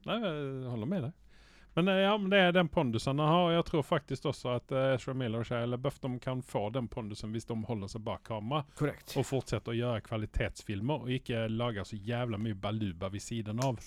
Nei, 0.07 0.15
jeg 0.23 0.69
holder 0.71 0.89
med 0.89 1.03
deg. 1.07 1.28
Men 1.77 1.91
eh, 1.91 2.01
ja, 2.03 2.15
det 2.31 2.39
er 2.41 2.55
den 2.55 2.69
pondusen 2.71 3.19
han 3.19 3.31
har, 3.31 3.51
jeg 3.53 3.65
tror 3.69 3.85
faktisk 3.85 4.25
også 4.31 4.55
at 4.55 4.73
uh, 4.73 4.95
Ezra 4.95 5.13
Miller 5.13 5.43
og 5.43 5.49
Shia 5.49 5.77
Buff, 5.77 5.99
de 6.01 6.11
kan 6.19 6.41
få 6.43 6.67
den 6.75 6.87
pondusen 6.91 7.33
hvis 7.35 7.45
de 7.49 7.57
holder 7.67 7.91
seg 7.91 8.03
bak 8.07 8.23
kamera 8.27 8.63
Korrekt. 8.79 9.13
og 9.15 9.27
fortsetter 9.29 9.75
å 9.75 9.77
gjøre 9.77 10.05
kvalitetsfilmer 10.07 11.05
og 11.05 11.13
ikke 11.19 11.45
lage 11.53 11.85
så 11.85 11.99
jævla 11.99 12.41
mye 12.41 12.57
baluba 12.57 13.11
ved 13.13 13.23
siden 13.23 13.61
av. 13.63 13.77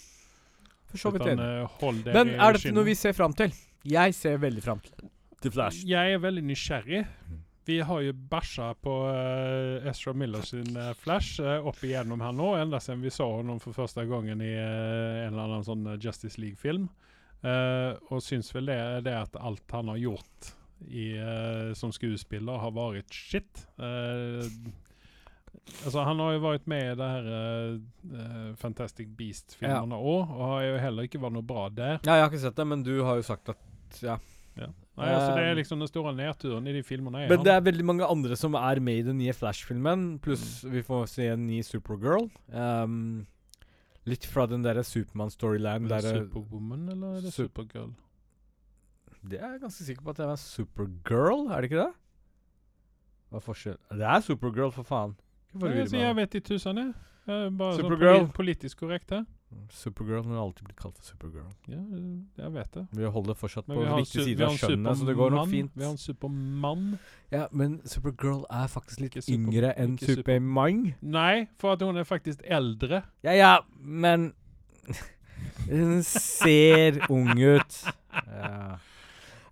For 0.92 1.00
så 1.00 1.14
vidt 1.14 1.26
enig. 1.26 1.48
eh, 1.48 1.98
det 2.04 2.14
Men 2.14 2.36
er 2.36 2.58
dette 2.58 2.74
noe 2.76 2.86
vi 2.86 2.94
ser 2.98 3.16
fram 3.16 3.34
til? 3.34 3.52
Jeg 3.88 4.14
ser 4.14 4.38
veldig 4.38 4.62
fram 4.62 4.80
til 4.84 5.10
til 5.42 5.54
Flash. 5.54 5.86
Jeg 5.88 6.14
er 6.14 6.20
veldig 6.22 6.44
nysgjerrig. 6.46 7.02
Vi 7.66 7.78
har 7.86 8.00
jo 8.02 8.12
bæsja 8.30 8.72
på 8.82 8.94
uh, 9.06 9.86
Ezra 9.86 10.12
Miller 10.18 10.42
sin 10.42 10.74
uh, 10.74 10.90
Flash 10.98 11.38
uh, 11.42 11.62
opp 11.68 11.78
igjennom 11.86 12.22
her 12.24 12.34
nå, 12.34 12.48
enda 12.58 12.80
siden 12.82 13.04
vi 13.04 13.12
så 13.14 13.28
ham 13.36 13.60
for 13.62 13.76
første 13.76 14.02
gangen 14.10 14.42
i 14.42 14.50
uh, 14.56 15.22
en 15.22 15.30
eller 15.30 15.44
annen 15.44 15.66
sånn 15.66 15.86
eh, 15.92 15.98
Justice 16.02 16.40
League-film. 16.42 16.88
Eh, 17.42 17.92
og 18.12 18.22
syns 18.22 18.52
vel 18.54 18.70
det, 18.70 18.78
det 19.08 19.16
at 19.18 19.38
alt 19.40 19.74
han 19.74 19.90
har 19.90 19.98
gjort 19.98 20.52
i, 20.82 21.12
uh, 21.14 21.70
som 21.78 21.92
skuespiller, 21.94 22.58
har 22.58 22.72
vært 22.74 23.14
shit. 23.14 23.64
Uh, 23.78 24.46
altså, 25.84 26.02
han 26.02 26.18
har 26.22 26.32
jo 26.34 26.42
vært 26.42 26.66
med 26.70 26.88
i 26.88 26.96
det 26.98 27.10
her 27.12 28.56
Fantastic 28.58 29.12
Beast-filmene 29.18 29.94
òg, 29.94 30.32
og 30.34 30.44
har 30.56 30.64
jo 30.66 30.80
heller 30.82 31.06
ikke 31.06 31.22
vært 31.22 31.36
noe 31.38 31.46
bra 31.46 31.68
der. 31.70 32.00
Ja, 32.02 32.18
jeg 32.18 32.26
har 32.26 32.32
ikke 32.32 32.42
sett 32.48 32.58
det, 32.58 32.66
men 32.74 32.82
du 32.86 32.96
har 33.06 33.20
jo 33.20 33.26
sagt 33.30 33.54
at 33.54 34.02
ja. 34.02 34.18
Nei, 34.92 35.08
altså, 35.08 35.30
det 35.38 35.44
er 35.48 35.54
liksom 35.56 35.80
den 35.80 35.88
store 35.88 36.12
nedturen 36.12 36.66
i 36.68 36.74
de 36.76 36.82
filmene. 36.84 37.24
Men 37.24 37.38
han. 37.38 37.44
det 37.46 37.52
er 37.54 37.62
veldig 37.64 37.84
mange 37.88 38.08
andre 38.12 38.36
som 38.36 38.56
er 38.58 38.80
med 38.84 39.00
i 39.00 39.06
den 39.06 39.16
nye 39.22 39.32
Flash-filmen, 39.32 40.18
pluss 40.22 40.60
vi 40.68 40.82
får 40.84 41.06
se 41.14 41.30
en 41.32 41.46
ny 41.48 41.62
Supergirl. 41.64 42.28
Um, 42.52 43.24
litt 44.08 44.24
fra 44.26 44.46
den 44.50 44.64
derre 44.64 44.82
Supermann-storyline 44.86 45.86
Er 45.86 46.00
det 46.00 46.02
der 46.02 46.24
Superwoman, 46.24 46.88
eller 46.94 47.18
er 47.18 47.20
det 47.26 47.32
Sup- 47.34 47.50
Supergirl? 47.52 47.92
Det 49.22 49.38
er 49.38 49.52
jeg 49.54 49.60
ganske 49.62 49.84
sikker 49.86 50.02
på 50.02 50.10
at 50.10 50.16
det 50.18 50.24
er 50.26 50.30
en 50.34 50.40
Supergirl, 50.42 51.44
er 51.52 51.60
det 51.62 51.70
ikke 51.70 51.82
det? 51.84 51.92
Hva 53.30 53.38
er 53.38 53.44
forskjell? 53.46 53.78
Det 53.92 54.08
er 54.14 54.24
Supergirl, 54.26 54.72
for 54.74 54.82
faen. 54.88 55.14
Nei, 55.52 55.60
forvirre 55.60 55.84
altså, 55.84 55.96
meg 55.96 56.02
jeg 56.06 56.16
vet 56.18 56.34
i 56.34 56.40
tusen, 56.48 56.80
jeg. 56.82 56.94
Eh, 57.28 57.46
bare 57.60 57.76
sånn 57.76 57.84
Supergirl. 57.86 58.18
Sånn 58.24 58.34
politisk 58.36 58.82
korrekt 58.82 59.14
her. 59.14 59.22
Supergirl 59.72 60.24
har 60.28 60.38
alltid 60.42 60.64
blitt 60.68 60.78
kalt 60.80 60.96
for 60.98 61.04
Supergirl. 61.12 61.48
Ja, 61.68 61.80
jeg 62.44 62.52
vet 62.54 62.72
det. 62.76 62.82
Vi 62.92 63.04
holder 63.14 63.34
fortsatt 63.38 63.68
Men 63.68 63.78
på 63.78 63.86
riktig 63.98 64.24
side 64.26 64.42
av 64.44 64.50
en 64.52 64.58
skjønnet, 64.60 64.98
så 65.00 65.06
det 65.08 65.16
går 65.16 65.30
nok 65.36 65.48
fint. 65.48 65.72
Vi 65.74 65.84
har 65.84 65.90
en 65.94 65.98
Supermann. 66.02 66.86
Ja, 67.32 67.46
men 67.52 67.80
Supergirl 67.88 68.44
er 68.50 68.68
faktisk 68.68 69.00
litt 69.00 69.16
super- 69.20 69.32
yngre 69.38 69.72
enn 69.78 69.96
Supermann. 69.98 70.94
Nei, 71.00 71.48
for 71.58 71.72
at 71.76 71.82
hun 71.82 71.96
er 71.96 72.04
faktisk 72.08 72.42
eldre. 72.44 73.02
Ja, 73.24 73.32
ja, 73.32 73.52
men 73.80 74.32
Hun 75.68 76.02
ser 76.06 77.00
ung 77.10 77.32
ut. 77.38 77.76
Ja. 78.12 78.78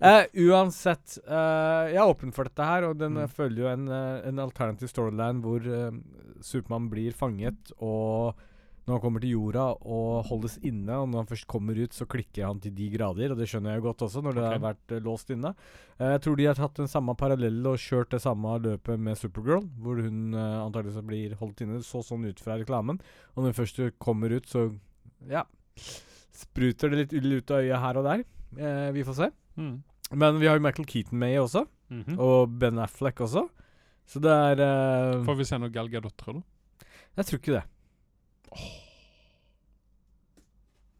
Uh, 0.00 0.24
uansett, 0.48 1.18
uh, 1.28 1.84
jeg 1.92 1.98
er 2.00 2.08
åpen 2.08 2.30
for 2.32 2.48
dette 2.48 2.64
her, 2.64 2.86
og 2.88 2.96
den 2.98 3.18
Mm. 3.18 3.28
følger 3.28 3.62
jo 3.66 3.68
en, 3.68 3.88
eh, 3.88 4.28
en 4.28 4.38
alternativ 4.38 4.88
storyline 4.88 5.42
hvor 5.42 5.60
uh, 5.60 5.90
Supermann 6.40 6.88
blir 6.88 7.12
fanget, 7.12 7.72
og 7.82 8.34
når 8.90 8.96
han 8.98 9.02
kommer 9.04 9.22
til 9.22 9.36
jorda 9.36 9.64
og 9.86 10.26
holdes 10.26 10.56
inne, 10.66 10.96
og 10.98 11.06
når 11.08 11.22
han 11.22 11.30
først 11.30 11.46
kommer 11.50 11.78
ut, 11.78 11.94
så 11.94 12.08
klikker 12.10 12.48
han 12.48 12.60
til 12.60 12.74
de 12.74 12.88
grader, 12.90 13.32
og 13.32 13.38
det 13.38 13.46
skjønner 13.48 13.72
jeg 13.76 13.80
jo 13.80 13.86
godt 13.86 14.04
også, 14.08 14.22
når 14.26 14.36
det 14.36 14.42
okay. 14.42 14.56
har 14.56 14.64
vært 14.64 14.94
uh, 14.96 15.00
låst 15.06 15.30
inne. 15.30 15.54
Uh, 15.94 16.08
jeg 16.10 16.22
tror 16.26 16.40
de 16.40 16.48
har 16.50 16.58
tatt 16.58 16.82
den 16.82 16.90
samme 16.90 17.14
parallelle 17.20 17.72
og 17.72 17.80
kjørt 17.80 18.12
det 18.16 18.22
samme 18.26 18.56
løpet 18.66 19.06
med 19.06 19.20
Supergirl, 19.20 19.64
hvor 19.80 20.02
hun 20.02 20.34
uh, 20.34 20.66
antakeligvis 20.66 21.06
blir 21.06 21.38
holdt 21.38 21.62
inne. 21.64 21.78
Det 21.78 21.88
så 21.88 22.02
sånn 22.04 22.26
ut 22.26 22.42
fra 22.42 22.58
reklamen. 22.58 23.00
Og 23.36 23.40
når 23.40 23.54
hun 23.54 23.60
først 23.62 23.82
kommer 24.02 24.34
ut, 24.34 24.50
så 24.50 24.66
ja 25.30 25.46
Spruter 26.40 26.92
det 26.92 26.98
litt 27.02 27.16
ull 27.18 27.38
ut 27.38 27.50
av 27.52 27.64
øyet 27.64 27.82
her 27.82 27.98
og 28.00 28.06
der. 28.06 28.22
Eh, 28.56 28.90
vi 28.96 29.04
får 29.06 29.16
se. 29.18 29.30
Mm. 29.60 29.74
Men 30.16 30.38
vi 30.40 30.48
har 30.48 30.56
jo 30.58 30.64
Michael 30.64 30.88
Keaton 30.88 31.18
med 31.20 31.34
i 31.34 31.38
også, 31.38 31.66
Mhm. 31.90 32.18
og 32.18 32.58
Ben 32.58 32.78
Affleck 32.78 33.20
også. 33.20 33.48
Så 34.06 34.20
det 34.20 34.30
er 34.30 34.60
eh, 34.60 35.24
Får 35.24 35.36
vi 35.36 35.44
se 35.44 35.58
noe 35.58 35.70
Gal 35.70 35.88
Gadot, 35.88 36.16
tror 36.16 36.40
du? 36.40 36.42
Jeg 37.16 37.26
tror 37.26 37.38
ikke 37.38 37.56
det. 37.58 37.64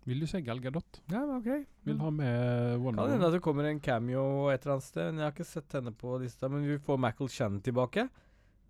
Vil 0.09 0.23
du 0.23 0.27
se 0.27 0.41
Gal 0.43 0.61
Gadot? 0.65 1.03
Ja, 1.13 1.23
ok. 1.37 1.49
Vil 1.87 2.01
ha 2.01 2.11
med 2.11 2.79
Wonder 2.83 3.05
Kan 3.05 3.13
hende 3.15 3.29
at 3.29 3.37
det 3.37 3.43
kommer 3.45 3.69
en 3.69 3.83
cameo 3.85 4.49
et 4.51 4.65
eller 4.65 4.79
annet 4.79 4.87
sted. 4.89 5.13
Men 5.13 5.21
jeg 5.21 5.27
har 5.29 5.37
ikke 5.37 5.47
sett 5.51 5.77
henne 5.77 5.93
på 5.95 6.17
lista. 6.23 6.49
Men 6.51 6.67
vi 6.67 6.79
får 6.83 6.99
Michael 7.05 7.31
Shannon 7.31 7.61
tilbake. 7.63 8.09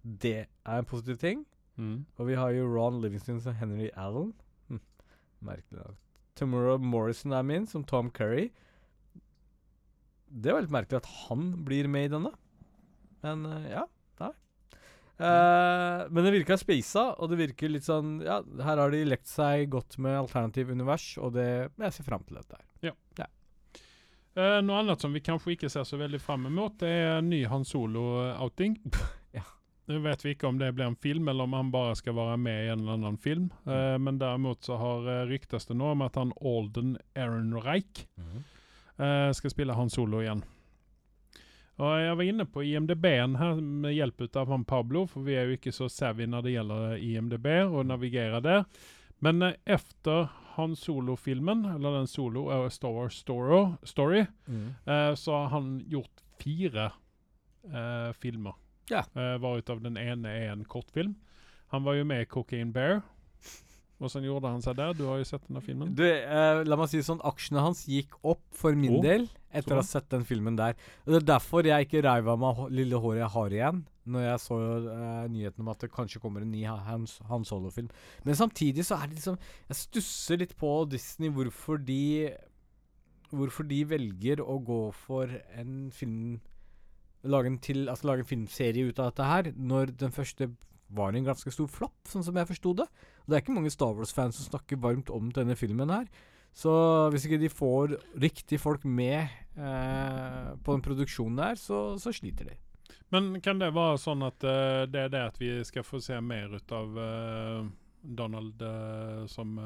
Det 0.02 0.36
er 0.44 0.82
en 0.82 0.88
positiv 0.90 1.20
ting. 1.22 1.46
Mm. 1.80 2.04
Og 2.18 2.28
vi 2.28 2.36
har 2.36 2.52
jo 2.52 2.68
Ron 2.68 3.00
Livingston 3.00 3.40
som 3.40 3.56
Henry 3.56 3.88
Allen. 3.96 4.34
Hm. 4.68 4.82
Merkelig 5.40 5.80
nok. 5.80 5.96
Tomorrow 6.36 6.78
Morrison 6.78 7.32
er 7.32 7.42
min, 7.42 7.66
som 7.66 7.84
Tom 7.84 8.10
Curry. 8.10 8.50
Det 10.30 10.52
var 10.52 10.64
litt 10.64 10.72
merkelig 10.72 11.00
at 11.00 11.08
han 11.26 11.64
blir 11.66 11.88
med 11.90 12.08
i 12.08 12.12
denne. 12.12 12.30
Men 13.24 13.46
eh, 13.48 13.70
ja, 13.72 13.86
nei. 14.20 14.30
Eh, 15.20 16.06
men 16.08 16.24
det 16.24 16.32
virka 16.32 16.56
spisa, 16.56 17.10
og 17.20 17.28
det 17.32 17.40
virker 17.42 17.68
litt 17.68 17.84
sånn 17.84 18.18
Ja, 18.24 18.38
her 18.64 18.80
har 18.80 18.94
de 18.94 19.02
lekt 19.04 19.28
seg 19.28 19.66
godt 19.72 19.98
med 20.00 20.16
alternativ 20.16 20.72
univers, 20.72 21.12
og 21.20 21.34
det 21.36 21.48
Jeg 21.68 21.92
ser 21.92 22.08
fram 22.08 22.24
til 22.24 22.40
dette 22.40 22.56
her. 22.56 22.66
Eh, 24.40 24.60
noe 24.62 24.78
annet 24.78 25.02
som 25.02 25.12
vi 25.12 25.22
kanskje 25.24 25.56
ikke 25.56 25.70
ser 25.72 25.86
så 25.86 25.98
veldig 25.98 26.20
fram 26.22 26.46
mot, 26.54 26.76
det 26.78 26.90
er 26.90 27.24
ny 27.24 27.44
Han 27.50 27.66
Solo-outing. 27.66 28.78
Ja. 29.36 29.44
Nå 29.86 30.00
vet 30.02 30.24
vi 30.24 30.32
ikke 30.34 30.48
om 30.48 30.58
det 30.58 30.72
blir 30.74 30.86
en 30.86 30.96
film, 30.98 31.28
eller 31.28 31.46
om 31.46 31.54
han 31.54 31.72
bare 31.74 31.96
skal 31.98 32.16
være 32.18 32.36
med 32.38 32.64
i 32.64 32.70
en 32.72 32.80
eller 32.82 32.96
annen 32.98 33.18
film. 33.18 33.50
Eh, 33.66 33.96
men 33.98 34.18
derimot 34.18 34.64
så 34.66 34.78
har 34.78 35.06
uh, 35.06 35.26
ryktes 35.30 35.66
det 35.66 35.76
nå 35.78 35.92
om 35.94 36.02
at 36.06 36.18
han 36.18 36.32
Alden 36.40 36.96
Ehrenreich 37.14 38.06
eh, 38.98 39.30
skal 39.34 39.54
spille 39.54 39.76
Han 39.78 39.90
Solo 39.90 40.22
igjen. 40.22 40.42
Og 41.80 41.96
Jeg 41.96 42.16
var 42.18 42.28
inne 42.28 42.44
på 42.44 42.62
IMDb-en 42.68 43.38
her 43.40 43.60
med 43.60 43.94
hjelp 43.96 44.26
av 44.36 44.50
han 44.52 44.66
Pablo, 44.68 45.06
for 45.08 45.24
vi 45.24 45.38
er 45.38 45.48
jo 45.48 45.56
ikke 45.56 45.72
så 45.72 45.88
savvy 45.88 46.26
når 46.28 46.44
det 46.44 46.52
gjelder 46.52 46.96
IMDb 47.00 47.46
og 47.64 47.86
navigere 47.88 48.42
der. 48.44 48.66
Men 49.24 49.40
eh, 49.42 49.56
efter 49.64 50.28
Han 50.56 50.74
Solo-filmen, 50.76 51.64
eller 51.64 52.00
den 52.00 52.08
Solo 52.10 52.48
uh, 52.50 52.68
Star 52.68 52.92
Wars 52.92 53.16
Story, 53.16 53.76
story 53.84 54.26
Mm. 54.46 54.74
eh, 54.84 55.14
så 55.14 55.32
har 55.32 55.48
han 55.48 55.80
gjort 55.88 56.22
fire 56.42 56.90
eh, 57.64 58.12
filmer. 58.12 58.58
Ja. 58.90 59.04
Eh, 59.14 59.38
Varav 59.40 59.80
den 59.80 59.96
ene 59.96 60.28
er 60.28 60.52
en 60.52 60.64
kortfilm. 60.64 61.14
Han 61.70 61.84
var 61.84 61.94
jo 61.94 62.04
med 62.04 62.22
i 62.22 62.24
Cocaine 62.24 62.72
Bear. 62.72 63.00
Hvordan 63.98 64.24
gjorde 64.24 64.48
han 64.48 64.62
seg 64.62 64.76
der? 64.76 64.92
Du 64.92 65.06
har 65.06 65.20
jo 65.20 65.24
sett 65.24 65.46
denne 65.48 65.60
filmen. 65.62 65.94
Du, 65.94 66.04
eh, 66.04 66.64
la 66.64 66.76
meg 66.76 66.88
si 66.88 67.00
sånn, 67.04 67.20
aksjene 67.24 67.60
hans 67.60 67.86
gikk 67.88 68.16
opp 68.24 68.42
for 68.52 68.74
min 68.74 68.98
oh. 68.98 69.02
del 69.04 69.28
etter 69.52 69.74
å 69.74 69.80
ha 69.80 69.84
sånn. 69.84 70.00
sett 70.00 70.10
den 70.12 70.24
filmen 70.28 70.56
der. 70.58 70.76
Og 71.06 71.12
Det 71.14 71.20
er 71.22 71.26
derfor 71.32 71.66
jeg 71.66 71.86
ikke 71.88 72.02
reiv 72.06 72.28
av 72.30 72.38
meg 72.42 72.60
lille 72.74 73.00
håret 73.02 73.22
jeg 73.24 73.32
har 73.34 73.56
igjen, 73.56 73.80
når 74.10 74.24
jeg 74.26 74.42
så 74.44 74.58
uh, 74.86 75.24
nyheten 75.30 75.64
om 75.64 75.68
at 75.72 75.80
det 75.84 75.90
kanskje 75.94 76.20
kommer 76.22 76.42
en 76.42 76.50
ny 76.50 76.62
Ha- 76.66 76.78
Hans, 76.86 77.18
Han 77.28 77.44
Solo-film. 77.44 77.90
Men 78.24 78.38
samtidig 78.38 78.84
så 78.88 78.96
er 78.98 79.08
det 79.10 79.18
liksom 79.20 79.36
Jeg 79.68 79.76
stusser 79.76 80.40
litt 80.40 80.56
på 80.58 80.70
Disney 80.90 81.30
hvorfor 81.30 81.78
de 81.82 82.30
Hvorfor 83.30 83.62
de 83.70 83.84
velger 83.86 84.40
å 84.42 84.56
gå 84.66 84.80
for 85.06 85.30
en 85.54 85.90
film 85.94 86.40
Lage 87.22 87.46
en, 87.52 87.58
til, 87.60 87.84
altså 87.92 88.08
lage 88.08 88.24
en 88.24 88.30
filmserie 88.30 88.88
ut 88.88 88.98
av 88.98 89.10
dette 89.10 89.26
her, 89.28 89.50
når 89.54 89.90
den 90.00 90.10
første 90.10 90.46
var 90.96 91.12
en 91.12 91.26
ganske 91.26 91.52
stor 91.52 91.68
flopp, 91.68 91.98
sånn 92.08 92.24
som 92.24 92.38
jeg 92.40 92.48
forsto 92.48 92.72
det. 92.80 92.86
Og 92.88 93.28
det 93.28 93.36
er 93.36 93.42
ikke 93.44 93.52
mange 93.58 93.70
Star 93.74 93.92
Wars-fans 93.92 94.38
som 94.40 94.46
snakker 94.48 94.80
varmt 94.80 95.12
om 95.12 95.28
denne 95.36 95.52
filmen 95.54 95.92
her. 95.92 96.08
Så 96.56 96.72
hvis 97.12 97.26
ikke 97.26 97.40
de 97.40 97.52
får 97.52 97.94
riktig 98.20 98.58
folk 98.60 98.84
med 98.84 99.20
eh, 99.56 100.50
på 100.64 100.74
den 100.74 100.82
produksjonen 100.84 101.38
der, 101.40 101.60
så, 101.60 101.98
så 102.00 102.12
sliter 102.14 102.50
de. 102.50 102.58
Men 103.10 103.32
kan 103.42 103.58
det 103.58 103.72
være 103.74 103.98
sånn 103.98 104.22
at 104.22 104.44
uh, 104.46 104.86
det 104.86 105.06
er 105.06 105.10
det 105.10 105.22
at 105.32 105.38
vi 105.40 105.50
skal 105.66 105.82
få 105.86 105.98
se 106.02 106.14
mer 106.22 106.52
ut 106.54 106.74
av 106.74 106.98
uh, 106.98 107.64
Donald 108.02 108.62
uh, 108.62 109.26
som 109.30 109.56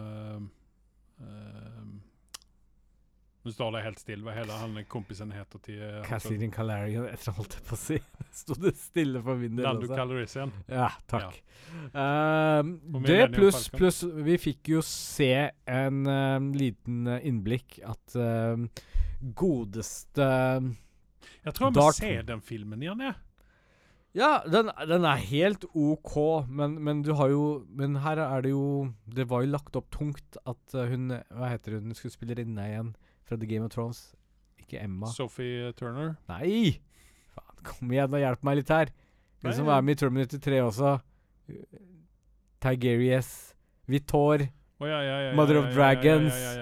Nå 3.45 3.53
står 3.53 3.74
det 3.74 3.80
helt 3.84 4.01
stille 4.01 4.24
hva 4.24 4.32
hele 4.32 4.57
han 4.57 4.76
kompisen 4.88 5.32
heter 5.36 5.61
til 5.66 5.80
uh, 5.82 5.99
Cassidy 6.07 6.47
Calarian, 6.53 7.05
etter 7.12 7.34
holdt 7.36 7.59
jeg 7.59 7.66
på 7.68 7.76
å 7.76 7.80
si. 7.80 7.99
Sto 8.40 8.57
det 8.57 8.72
stille 8.80 9.20
for 9.24 9.40
min 9.40 9.59
del 9.59 9.66
Lando. 9.68 9.90
Calrissian. 9.92 10.55
Ja, 10.64 10.88
takk. 11.11 11.36
Ja. 11.36 11.42
Uh, 11.92 13.01
det 13.05 13.18
pluss 13.34 13.66
pluss 13.72 14.03
Vi 14.05 14.36
fikk 14.38 14.70
jo 14.76 14.80
se 14.86 15.32
en 15.66 16.01
uh, 16.07 16.38
liten 16.55 17.09
eh, 17.11 17.24
innblikk 17.26 17.80
at 17.82 18.14
ehm, 18.20 18.68
godeste 19.34 20.28
Jeg 20.28 21.57
tror 21.57 21.66
jeg 21.66 21.76
må 21.76 21.86
se 21.97 22.12
den 22.28 22.45
filmen 22.45 22.84
igjen, 22.84 23.03
jeg. 23.09 23.16
Ja, 24.14 24.45
den, 24.47 24.70
den 24.86 25.05
er 25.09 25.18
helt 25.18 25.64
OK, 25.74 26.47
men, 26.47 26.76
men 26.86 27.03
du 27.03 27.16
har 27.18 27.32
jo 27.32 27.47
Men 27.74 27.99
her 28.05 28.20
er 28.22 28.45
det 28.47 28.53
jo 28.53 28.92
Det 29.11 29.26
var 29.30 29.42
jo 29.42 29.51
lagt 29.57 29.74
opp 29.76 29.90
tungt 29.95 30.38
at 30.47 30.76
eh, 30.76 30.92
hun 30.92 31.11
Hva 31.34 31.51
heter 31.51 31.80
hun 31.80 31.97
skuespillerinna 31.99 32.68
igjen 32.70 32.95
fra 33.24 33.38
The 33.40 33.48
Game 33.50 33.66
of 33.66 33.72
Thrones? 33.74 34.02
Ikke 34.60 34.82
Emma. 34.82 35.10
Sophie 35.12 35.72
Turner. 35.78 36.14
Nei! 36.30 36.78
Faen, 37.34 37.64
kom 37.66 37.92
igjen 37.92 38.14
og 38.14 38.22
hjelp 38.22 38.46
meg 38.46 38.60
litt 38.60 38.72
her. 38.72 38.92
Hun 39.44 39.56
som 39.56 39.68
er 39.68 39.84
med 39.84 39.98
i 39.98 40.00
Terminator 40.00 40.40
3 40.40 40.60
også. 40.64 40.92
Tigerius. 42.64 43.32
Vitor. 43.86 44.46
Oh, 44.80 44.88
ja, 44.88 45.02
ja, 45.04 45.18
ja, 45.28 45.34
Mother 45.36 45.58
of 45.60 45.74
Dragons. 45.74 46.34
Ja, 46.34 46.52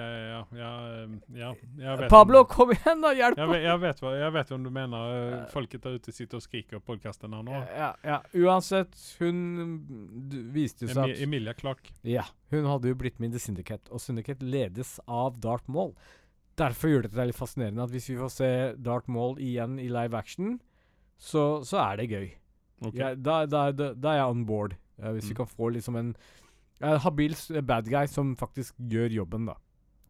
ja, 0.55 1.13
ja, 1.35 1.51
um, 1.51 2.09
Pablo, 2.09 2.43
kom 2.45 2.71
igjen, 2.71 3.01
da! 3.01 3.09
Hjelp 3.17 3.39
meg! 3.39 3.63
jeg, 3.63 3.79
vet, 3.81 4.01
jeg 4.19 4.33
vet 4.35 4.51
hvem 4.53 4.67
du 4.67 4.69
mener. 4.73 5.13
Uh, 5.13 5.37
Folket 5.53 5.85
der 5.85 5.97
ute 5.97 6.13
sitter 6.13 6.37
og 6.37 6.45
skriker 6.45 6.77
på 6.77 6.93
podkasten 6.93 7.33
her 7.33 7.45
nå. 7.47 7.61
Ja, 7.73 7.89
ja. 8.05 8.19
Uansett, 8.37 8.93
hun 9.21 9.39
viste 10.53 10.91
seg 10.91 11.01
at 11.07 11.23
Emilia 11.25 11.55
Clark. 11.57 11.89
Ja, 12.05 12.27
hun 12.53 12.67
hadde 12.69 12.93
jo 12.93 12.99
blitt 12.99 13.17
med 13.23 13.31
i 13.31 13.37
The 13.37 13.43
Syndicate, 13.47 13.89
og 13.89 14.03
Syndicate 14.03 14.45
ledes 14.45 14.99
av 15.07 15.39
Darth 15.41 15.71
Maul. 15.71 15.95
Derfor 16.59 16.89
gjør 16.91 17.01
det 17.07 17.11
det 17.15 17.25
litt 17.31 17.37
fascinerende 17.39 17.81
at 17.87 17.89
hvis 17.89 18.09
vi 18.11 18.15
får 18.19 18.29
se 18.35 18.49
Darth 18.85 19.09
Maul 19.09 19.39
igjen 19.41 19.79
i 19.81 19.87
live 19.89 20.13
action, 20.17 20.59
så, 21.17 21.63
så 21.65 21.79
er 21.81 21.97
det 21.97 22.09
gøy. 22.11 22.27
Okay. 22.83 22.99
Ja, 22.99 23.13
da, 23.15 23.39
da, 23.49 23.63
da, 23.71 23.87
da 23.95 24.11
er 24.11 24.19
jeg 24.21 24.33
on 24.35 24.45
board. 24.45 24.75
eh, 25.01 25.11
hvis 25.15 25.29
vi 25.31 25.33
Mm. 25.33 25.37
kan 25.41 25.47
få 25.47 25.69
liksom 25.73 25.95
en 25.97 26.15
uh, 26.83 26.97
habil 27.01 27.33
bad 27.65 27.87
guy 27.89 28.05
som 28.05 28.35
faktisk 28.37 28.75
gjør 28.77 29.09
jobben, 29.15 29.45
da. 29.49 29.55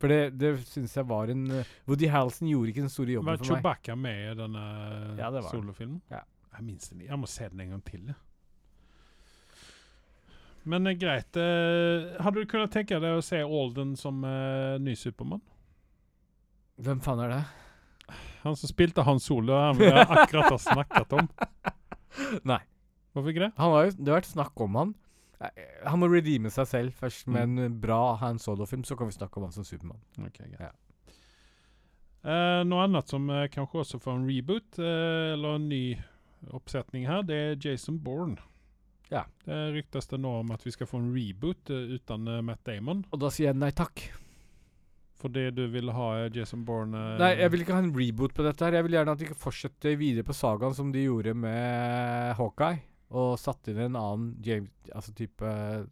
For 0.01 0.07
det, 0.11 0.37
det 0.37 0.49
syns 0.67 0.95
jeg 0.97 1.07
var 1.07 1.29
en 1.31 1.45
uh, 1.51 1.63
Woody 1.87 2.09
Halson 2.11 2.49
gjorde 2.49 2.73
ikke 2.73 2.81
den 2.83 2.89
store 2.91 3.13
jobben 3.13 3.29
Var 3.31 3.37
for 3.37 3.45
meg. 3.53 3.63
Var 3.63 3.77
Chewbacca 3.79 3.95
med 3.95 4.31
i 4.31 4.35
denne 4.41 4.63
Ja, 5.21 5.29
solofilmen? 5.47 6.01
Ja. 6.11 6.23
Jeg 6.57 6.65
minns 6.67 6.89
den. 6.89 7.05
Jeg 7.07 7.17
må 7.19 7.25
se 7.31 7.47
den 7.49 7.61
en 7.63 7.69
gang 7.77 7.83
til. 7.87 8.03
jeg. 8.11 8.15
Men 10.65 10.87
eh, 10.87 10.93
greit. 10.99 11.35
eh, 11.39 12.21
hadde 12.23 12.39
du 12.43 12.45
kunnet 12.51 12.71
tenke 12.71 12.99
deg 12.99 13.17
å 13.17 13.23
se 13.23 13.39
Alden 13.43 13.95
som 13.99 14.21
ny 14.83 14.93
Supermann? 14.95 15.41
Hvem 16.83 16.99
faen 17.03 17.21
er 17.25 17.31
det? 17.37 17.43
Han 18.43 18.57
som 18.59 18.67
spilte 18.69 19.03
Han 19.07 19.21
Solo, 19.23 19.55
han 19.55 19.77
vi 19.79 19.87
akkurat 19.87 20.49
har 20.51 20.59
snakket 20.59 21.13
om. 21.15 21.29
Nei. 22.51 22.59
Hvorfor 23.13 23.29
ikke 23.31 23.45
det? 23.45 23.51
Han 23.61 23.71
har 23.71 23.85
jo, 23.87 23.93
det 23.99 24.11
har 24.11 24.19
vært 24.19 24.31
snakk 24.33 24.63
om 24.65 24.75
han. 24.79 24.91
Eh, 25.39 25.67
Han 25.87 26.01
må 26.01 26.09
redeeme 26.11 26.51
seg 26.51 26.67
selv 26.67 26.95
først 26.99 27.27
med 27.31 27.47
Mm. 27.53 27.59
en 27.67 27.77
bra 27.83 28.15
Han 28.23 28.39
Solo-film, 28.41 28.83
så 28.83 28.97
kan 28.99 29.07
vi 29.07 29.15
snakke 29.15 29.37
om 29.39 29.45
han 29.47 29.55
som 29.55 29.63
Supermann. 29.67 30.01
Ok, 30.19 30.39
greit. 30.43 30.59
Ja. 30.59 30.71
Uh, 32.23 32.63
noe 32.63 32.85
annet 32.85 33.09
som 33.11 33.25
uh, 33.29 33.45
kanskje 33.51 33.81
også 33.83 33.99
får 33.99 34.15
en 34.15 34.27
reboot, 34.29 34.77
uh, 34.79 35.33
eller 35.35 35.57
en 35.59 35.65
ny 35.67 35.81
oppsetning 36.55 37.03
her, 37.07 37.21
det 37.27 37.35
er 37.35 37.57
Jason 37.59 37.97
Bourne. 37.99 38.37
Ja. 39.11 39.25
Det 39.45 39.57
ryktes 39.75 40.07
det 40.09 40.19
nå 40.23 40.31
om 40.39 40.51
at 40.55 40.63
vi 40.65 40.71
skal 40.71 40.87
få 40.87 41.01
en 41.01 41.11
reboot 41.15 41.69
uten 41.69 42.29
Matt 42.47 42.63
Damon. 42.65 43.03
Og 43.11 43.19
da 43.21 43.29
sier 43.31 43.51
jeg 43.51 43.59
nei 43.59 43.69
takk. 43.75 44.05
Fordi 45.23 45.45
du 45.55 45.61
vil 45.71 45.91
ha 45.95 46.07
Jason 46.35 46.65
Bourne 46.67 46.99
eh, 46.99 47.19
Nei, 47.21 47.29
jeg 47.39 47.51
vil 47.53 47.63
ikke 47.63 47.75
ha 47.77 47.83
en 47.85 47.93
reboot 47.95 48.33
på 48.35 48.43
dette 48.43 48.65
her. 48.65 48.75
Jeg 48.75 48.87
vil 48.89 48.97
gjerne 48.97 49.13
at 49.15 49.21
de 49.21 49.29
kan 49.29 49.39
fortsette 49.39 49.93
videre 49.99 50.27
på 50.27 50.35
sagaen 50.35 50.75
som 50.75 50.89
de 50.91 51.05
gjorde 51.05 51.31
med 51.39 52.33
Hawkeye, 52.39 52.81
og 53.13 53.37
satt 53.39 53.69
inn 53.71 53.79
en 53.85 53.95
annen 53.99 54.33
James, 54.43 54.71
altså 54.91 55.13
type 55.15 55.45
uh, 55.47 55.85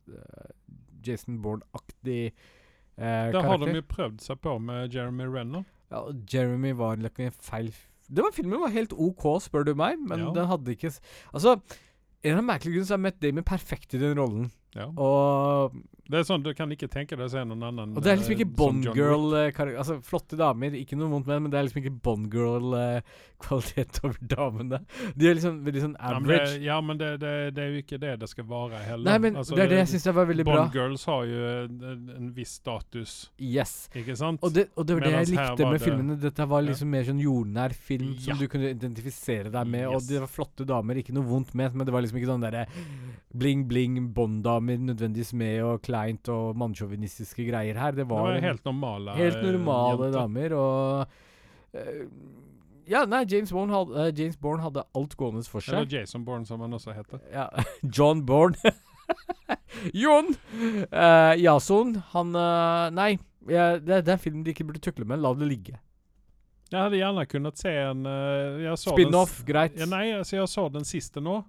Jason 1.06 1.38
Bourne-aktig 1.44 2.32
eh, 2.32 3.30
Det 3.32 3.44
har 3.46 3.62
de 3.62 3.78
jo 3.78 3.86
prøvd 3.94 4.20
seg 4.26 4.42
på 4.44 4.58
med 4.62 4.94
Jeremy 4.94 5.30
Renner. 5.32 5.64
Ja, 5.92 6.04
og 6.08 6.26
Jeremy 6.32 6.74
var 6.80 7.00
like 7.02 7.24
en 7.26 7.36
feil 7.36 7.72
Det 8.08 8.24
var 8.24 8.32
Filmen 8.36 8.62
var 8.62 8.72
helt 8.76 8.94
OK, 8.96 9.26
spør 9.44 9.66
du 9.68 9.74
meg, 9.76 10.00
men 10.00 10.26
Ja. 10.28 10.34
den 10.36 10.50
hadde 10.50 10.76
ikke 10.76 10.92
Altså, 11.34 11.58
en 12.24 12.38
av 12.42 12.46
merkelige 12.48 12.76
grunner 12.78 12.90
så 12.90 12.98
er 12.98 13.06
Matt 13.08 13.22
Damon 13.24 13.48
perfekt 13.48 13.96
i 13.96 14.02
den 14.02 14.18
rollen. 14.20 14.52
Ja. 14.74 14.86
Og, 14.96 15.74
Det 16.12 16.20
er 16.22 16.24
sånn, 16.24 16.44
Du 16.44 16.54
kan 16.56 16.72
ikke 16.72 16.88
tenke 16.88 17.18
deg 17.20 17.26
å 17.28 17.32
se 17.32 17.42
noen 17.44 17.60
annen 17.68 17.92
og 17.98 18.04
det 18.04 18.12
er 18.12 18.18
liksom 18.22 18.32
eh, 18.32 18.38
ikke 18.40 18.56
Bond 18.56 18.86
Girl 18.96 19.34
eh, 19.36 19.60
Altså, 19.78 19.98
flotte 20.04 20.38
damer, 20.40 20.72
ikke 20.80 20.96
noe 20.96 21.10
vondt 21.12 21.28
med 21.28 21.36
det, 21.36 21.42
men 21.44 21.52
det 21.52 21.60
er 21.60 21.66
liksom 21.68 21.82
ikke 21.82 21.94
Bond 22.06 22.30
Girl-kvalitet 22.32 24.00
over 24.06 24.18
damene. 24.32 24.80
De 25.16 25.28
er 25.28 25.36
liksom 25.36 25.58
veldig 25.66 25.84
sånn 25.84 25.96
Ja, 26.00 26.14
men, 26.14 26.24
average. 26.24 26.54
det, 26.56 26.62
ja, 26.70 26.78
men 26.88 27.02
det, 27.02 27.10
det, 27.22 27.34
det 27.58 27.64
er 27.66 27.70
jo 27.76 27.82
ikke 27.84 28.00
det 28.00 28.14
det 28.24 28.30
skal 28.32 28.48
være 28.48 28.80
heller. 28.86 29.08
Nei, 29.12 29.18
men 29.26 29.40
Altså, 29.42 29.56
det 29.60 29.66
er 29.66 29.74
det 29.74 29.80
jeg 29.82 29.92
syns 29.94 30.08
var 30.22 30.30
veldig 30.32 30.46
bra. 30.48 30.56
Bond 30.62 30.78
Girls 30.80 31.06
har 31.12 31.28
jo 31.34 31.52
en, 31.52 32.08
en 32.16 32.32
viss 32.40 32.56
status, 32.62 33.18
Yes. 33.42 33.76
ikke 33.92 34.16
sant? 34.20 34.40
Og 34.48 34.56
det, 34.56 34.70
og 34.78 34.88
det 34.88 34.96
var 35.00 35.06
det 35.08 35.12
Medans 35.18 35.34
jeg 35.34 35.38
likte 35.42 35.68
med 35.68 35.80
det- 35.80 35.86
filmene. 35.88 36.20
Dette 36.24 36.48
var 36.56 36.62
Ja. 36.64 36.70
liksom 36.72 36.88
mer 36.96 37.04
sånn 37.12 37.20
jordnær 37.28 37.76
film 37.76 38.16
som 38.24 38.38
du 38.40 38.48
kunne 38.48 38.72
identifisere 38.72 39.52
deg 39.52 39.68
med. 39.68 39.88
Og 39.92 40.00
det 40.08 40.24
var 40.24 40.32
flotte 40.32 40.64
damer, 40.68 40.96
ikke 41.04 41.12
noe 41.20 41.28
vondt 41.28 41.52
med, 41.60 41.76
men 41.76 41.86
det 41.86 41.92
var 41.96 42.02
liksom 42.08 42.22
ikke 42.24 42.32
sånn 42.32 42.48
derre 42.48 42.68
bling-bling 43.36 44.14
Bond-damer 44.14 44.61
nødvendigvis 44.62 45.34
med 45.38 45.62
og 45.66 45.82
kleint 45.86 46.30
og 46.32 46.56
mannssjåvinistiske 46.60 47.46
greier 47.50 47.78
her. 47.80 47.92
Det 47.92 48.02
det 48.02 48.10
var, 48.10 48.30
var 48.30 48.40
helt 48.44 48.66
normale 48.66 49.16
helt 49.18 49.44
normale 49.46 50.06
jenter. 50.06 50.20
damer, 50.20 50.54
og 50.54 51.08
uh, 51.76 52.06
Ja, 52.90 53.06
nei, 53.06 53.26
James 53.30 53.52
Bourne 53.52 53.74
hadde, 53.74 53.94
uh, 53.94 54.20
James 54.20 54.38
Bourne 54.38 54.64
hadde 54.66 54.84
alt 54.98 55.14
gående 55.18 55.44
for 55.48 55.64
seg. 55.64 55.78
Eller. 55.78 56.00
Jason 56.02 56.26
Bourne, 56.26 56.46
som 56.46 56.62
han 56.62 56.74
også 56.74 56.96
heter. 56.98 57.22
Ja, 57.32 57.48
John 57.98 58.26
Bourne. 58.26 58.58
Jon! 60.04 60.34
Uh, 60.92 61.36
Jason, 61.40 61.96
han 62.12 62.36
uh, 62.36 62.90
Nei, 62.96 63.16
ja, 63.50 63.78
det, 63.78 64.04
det 64.06 64.12
er 64.12 64.18
en 64.18 64.26
film 64.26 64.44
de 64.44 64.54
ikke 64.56 64.68
burde 64.68 64.84
tukle 64.84 65.06
med. 65.06 65.22
La 65.22 65.34
det 65.38 65.48
ligge. 65.48 65.78
Jeg 66.72 66.80
hadde 66.80 67.00
gjerne 67.02 67.26
kunnet 67.28 67.60
se 67.60 67.72
en 67.76 68.06
den 68.08 68.78
Spin-off, 68.80 69.42
greit. 69.44 69.76
Ja, 69.76 69.88
nei, 69.92 70.06
altså 70.16 70.38
jeg 70.38 70.48
så 70.48 70.70
den 70.72 70.88
siste 70.88 71.24
nå. 71.24 71.42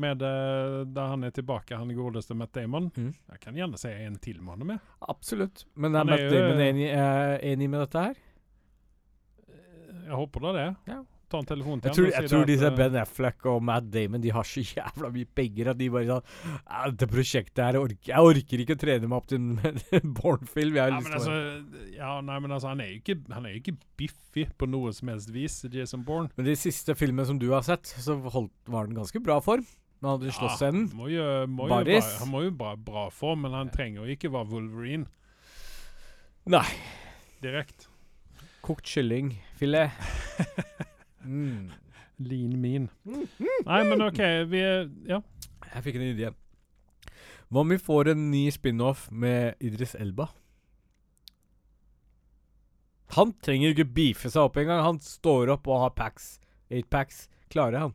Med 0.00 0.22
eh, 0.24 0.82
Der 0.88 1.12
han 1.12 1.24
er 1.24 1.30
tilbake, 1.36 1.76
han 1.76 1.92
godeste 1.96 2.34
Matt 2.38 2.54
Damon. 2.56 2.90
Mm. 2.96 3.12
Jeg 3.34 3.40
kan 3.42 3.56
gjerne 3.58 3.80
se 3.80 3.92
en 4.06 4.18
til 4.22 4.40
med 4.40 4.56
honom. 4.56 4.74
med 4.74 5.08
Absolutt. 5.08 5.66
Men 5.74 5.94
er 5.94 6.00
er 6.00 6.10
Matt 6.12 6.28
Damon 6.32 6.60
enig, 6.60 6.90
er 6.90 7.38
enig 7.52 7.70
med 7.70 7.84
dette 7.86 8.06
her? 8.08 8.20
Jeg 10.02 10.18
håper 10.18 10.46
da 10.48 10.52
det. 10.56 10.68
Ja. 10.90 11.02
Ta 11.32 11.40
en 11.40 11.48
telefon 11.48 11.80
til 11.80 11.88
Jeg 11.88 11.96
tror, 11.96 12.08
han 12.10 12.22
jeg 12.22 12.30
tror 12.30 12.42
det 12.44 12.52
disse 12.52 12.68
eh, 12.68 12.74
Ben 12.76 12.96
Affleck 13.00 13.46
og 13.48 13.62
Matt 13.64 13.86
Damon 13.92 14.20
De 14.20 14.32
har 14.34 14.44
så 14.44 14.60
jævla 14.60 15.08
mye 15.14 15.28
penger 15.38 15.70
at 15.72 15.78
de 15.80 15.88
bare 15.92 16.08
sånn 16.10 16.26
«Ja, 16.50 16.82
Dette 16.90 17.08
prosjektet 17.08 17.62
her 17.64 17.78
orker 17.80 18.12
Jeg 18.12 18.32
orker 18.32 18.64
ikke 18.64 18.76
å 18.76 18.80
trene 18.82 19.08
meg 19.08 19.16
opp 19.16 19.30
til 19.30 19.40
en 19.40 20.12
har 20.82 20.92
ja, 20.92 21.00
altså, 21.00 21.36
ja, 21.94 22.12
nei, 22.24 22.38
men 22.42 22.52
altså, 22.52 22.72
han 22.72 22.82
er 22.84 22.92
jo 22.92 23.00
ikke, 23.00 23.16
han 23.32 23.46
er 23.48 23.54
jo 23.54 23.62
ikke 23.62 23.76
biffig 24.00 24.48
på 24.58 24.68
noe 24.68 24.92
som 24.96 25.10
helst 25.12 25.32
vis, 25.32 25.60
Jason 25.72 26.04
Bourne. 26.06 26.30
Men 26.36 26.46
de 26.48 26.54
siste 26.58 26.94
filmene 26.98 27.26
som 27.28 27.38
du 27.40 27.48
har 27.52 27.64
sett, 27.66 27.88
så 28.02 28.16
holdt, 28.34 28.52
var 28.68 28.88
den 28.88 28.98
ganske 28.98 29.22
bra 29.24 29.38
form. 29.44 29.64
Men 30.02 30.10
hadde 30.10 30.26
du 30.26 30.34
slåssscenen 30.34 30.88
må 30.98 31.06
jo, 31.12 31.22
må 31.46 31.68
jo 31.68 31.74
Baris. 31.76 32.02
være, 32.04 32.18
han 32.24 32.30
må 32.32 32.40
jo 32.42 32.50
bare 32.58 32.76
bra 32.82 33.04
form, 33.14 33.44
men 33.46 33.52
han 33.54 33.70
trenger 33.70 34.02
jo 34.02 34.16
ikke 34.16 34.32
være 34.34 34.50
Wolverine 34.50 35.06
Nei. 36.50 36.66
direkte. 37.42 37.86
Kokt 38.66 38.86
kyllingfilet. 38.86 39.90
Mm. 41.22 41.68
Lean 42.18 42.56
mean. 42.58 42.88
Nei, 43.06 43.76
men 43.86 44.00
OK, 44.02 44.18
vi 44.50 44.58
Ja. 45.06 45.20
Jeg 45.70 45.82
fikk 45.84 45.94
en 46.00 46.02
idé. 46.08 46.32
Hva 47.46 47.60
om 47.62 47.70
vi 47.70 47.76
får 47.78 48.10
en 48.10 48.24
ny 48.32 48.40
spin-off 48.50 49.04
med 49.14 49.54
Idris 49.62 49.94
Elba? 49.94 50.26
Han 53.14 53.32
trenger 53.44 53.68
jo 53.68 53.74
ikke 53.76 53.94
beefe 53.94 54.30
seg 54.32 54.48
opp 54.48 54.56
engang. 54.58 54.82
Han 54.82 54.98
står 55.04 55.52
opp 55.54 55.68
og 55.70 55.82
har 55.84 55.94
packs. 55.94 56.40
Eight 56.72 56.88
packs. 56.90 57.28
Klarer 57.52 57.84
han. 57.86 57.94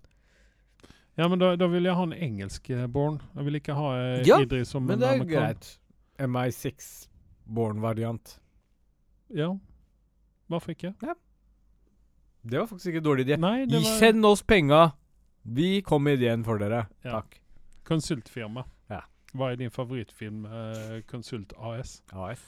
Ja, 1.18 1.28
men 1.28 1.42
da, 1.42 1.56
da 1.58 1.68
vil 1.72 1.88
jeg 1.88 1.98
ha 1.98 2.04
en 2.06 2.14
engelsk 2.14 2.70
eh. 2.70 2.84
Jeg 2.86 3.46
vil 3.48 3.58
ikke 3.58 3.74
ha 3.74 3.94
eh, 3.98 4.28
Ja, 4.28 4.38
Idris 4.44 4.70
som 4.70 4.86
Men 4.86 5.02
det 5.02 5.10
er 5.10 5.24
greit. 5.26 5.70
MI6 6.22 7.08
Born-variant. 7.48 8.40
Ja. 9.34 9.56
Hvorfor 10.48 10.76
ikke? 10.76 10.94
Ja. 11.02 11.16
Det 12.44 12.60
var 12.60 12.70
faktisk 12.70 12.94
ikke 12.94 13.04
dårlig 13.04 13.26
idé. 13.28 13.38
Nei, 13.42 13.66
det 13.66 13.82
var 13.82 13.98
Send 14.00 14.26
oss 14.26 14.44
penga! 14.44 14.92
Vi 15.48 15.82
kom 15.82 16.04
med 16.04 16.20
ideen 16.20 16.44
for 16.46 16.60
dere. 16.60 16.86
Ja. 17.04 17.20
Takk. 17.20 17.40
konsultfirma. 17.88 18.66
Ja. 18.92 19.02
Hva 19.34 19.52
er 19.52 19.60
din 19.62 19.72
favorittfilm? 19.72 20.46
Eh, 20.46 21.02
Konsult 21.08 21.54
AS. 21.58 22.02
AS. 22.12 22.44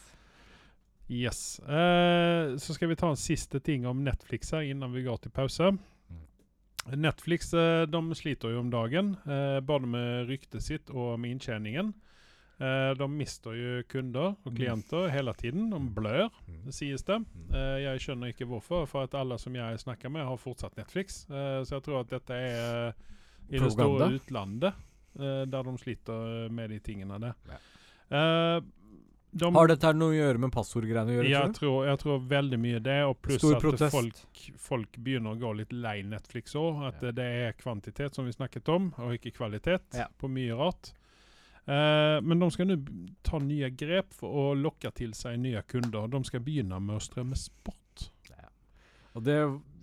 Yes. 1.09 1.59
Uh, 1.63 2.57
så 2.57 2.73
skal 2.75 2.91
vi 2.91 2.95
ta 2.99 3.09
en 3.09 3.17
siste 3.17 3.59
ting 3.59 3.87
om 3.87 4.03
Netflix 4.03 4.51
her 4.51 4.67
innan 4.67 4.93
vi 4.93 5.03
går 5.07 5.23
til 5.23 5.31
pause. 5.31 5.71
Netflix 6.95 7.53
eh, 7.53 7.85
de 7.85 8.15
sliter 8.15 8.53
jo 8.53 8.59
om 8.63 8.69
dagen, 8.71 9.15
eh, 9.27 9.59
både 9.61 9.87
med 9.87 10.27
ryktet 10.29 10.63
sitt 10.63 10.89
og 10.89 11.19
med 11.19 11.35
inntjeningen. 11.35 11.93
Eh, 12.59 12.91
de 12.99 13.07
mister 13.07 13.51
jo 13.55 13.83
kunder 13.87 14.33
og 14.43 14.49
Mm. 14.51 14.55
klienter 14.57 15.09
hele 15.09 15.33
tiden. 15.33 15.69
De 15.69 15.79
blør, 15.95 16.29
Mm. 16.47 16.71
sies 16.71 17.03
det. 17.03 17.21
Eh, 17.53 17.79
jeg 17.83 17.99
skjønner 17.99 18.33
ikke 18.33 18.47
hvorfor, 18.47 18.85
for 18.87 19.03
at 19.03 19.13
alle 19.15 19.37
som 19.37 19.53
jeg 19.55 19.77
snakker 19.79 20.09
med, 20.11 20.25
har 20.25 20.37
fortsatt 20.37 20.75
Netflix. 20.77 21.25
Så 21.27 21.69
jeg 21.69 21.83
tror 21.83 21.99
at 22.01 22.09
dette 22.09 22.31
er 22.33 22.93
i 23.49 23.57
det 23.59 23.71
store 23.71 24.11
utlandet, 24.19 24.73
der 25.17 25.45
de 25.63 25.77
sliter 25.77 26.49
med 26.51 26.69
de 26.69 26.79
tingene 26.79 27.19
der. 27.19 27.33
Eh, 28.11 28.61
de, 29.31 29.49
Har 29.53 29.67
dette 29.69 29.91
noe 29.93 30.09
å 30.13 30.17
gjøre 30.17 30.41
med 30.41 30.51
passordgreiene 30.51 31.11
å 31.13 31.17
gjøre? 31.19 31.29
jeg, 31.29 31.53
tror 31.59 31.73
du? 31.83 31.87
jeg 31.89 31.99
tror 32.01 32.21
veldig 32.31 32.59
mye 32.59 32.79
det, 32.81 32.97
og 33.05 33.17
pluss 33.21 33.43
at 33.45 33.83
folk, 33.93 34.21
folk 34.57 34.97
begynner 34.97 35.35
å 35.35 35.39
gå 35.39 35.51
litt 35.59 35.73
lei 35.73 35.99
Netflix 36.03 36.55
òg. 36.57 36.81
At 36.87 37.03
Ja. 37.03 37.11
det 37.11 37.27
er 37.43 37.53
kvantitet, 37.59 38.15
som 38.15 38.25
vi 38.25 38.31
snakket 38.33 38.69
om, 38.73 38.93
og 38.97 39.13
ikke 39.13 39.35
kvalitet 39.37 39.85
Ja. 39.93 40.07
på 40.17 40.27
mye 40.27 40.55
rart. 40.57 40.93
Uh, 41.69 42.17
men 42.25 42.39
de 42.39 42.49
skal 42.49 42.65
nå 42.65 42.77
ta 43.21 43.37
nye 43.37 43.69
grep 43.69 44.13
for 44.17 44.29
å 44.29 44.45
lokke 44.57 44.89
til 44.95 45.11
seg 45.13 45.37
nye 45.37 45.61
kunder. 45.69 46.07
De 46.09 46.23
skal 46.23 46.39
begynne 46.41 46.79
med 46.81 46.97
å 46.97 46.99
strømme 47.03 47.37
sport. 47.37 47.75
Og 49.17 49.23
det, 49.25 49.37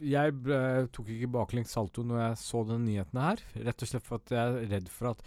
jeg 0.06 0.32
ble, 0.46 0.58
tok 0.94 1.08
ikke 1.12 1.28
baklengs 1.34 1.72
salto 1.74 2.04
når 2.06 2.20
jeg 2.22 2.36
så 2.40 2.62
den 2.68 2.84
nyheten 2.86 3.20
her. 3.20 3.42
Rett 3.66 3.82
og 3.82 3.88
slett 3.90 4.06
for 4.06 4.20
at 4.22 4.32
jeg 4.32 4.38
er 4.62 4.68
redd 4.70 4.88
for 4.92 5.10
at 5.10 5.22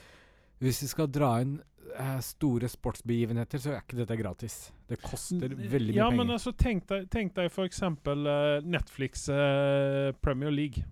hvis 0.59 0.83
vi 0.83 0.89
skal 0.91 1.09
dra 1.11 1.31
inn 1.43 1.57
eh, 1.95 2.19
store 2.23 2.69
sportsbegivenheter, 2.71 3.61
så 3.63 3.73
er 3.73 3.83
ikke 3.83 3.99
dette 4.01 4.17
gratis. 4.19 4.57
Det 4.89 4.99
koster 5.03 5.53
veldig 5.55 5.93
mye 5.93 5.99
ja, 6.01 6.09
men 6.11 6.33
altså, 6.35 6.51
tenk 6.57 6.87
deg, 6.89 7.07
tenk 7.13 7.35
deg 7.37 7.51
for 7.53 7.69
eksempel 7.69 8.27
eh, 8.27 8.55
Netflix 8.67 9.27
uh, 9.31 10.11
Premier 10.23 10.51
League. 10.53 10.83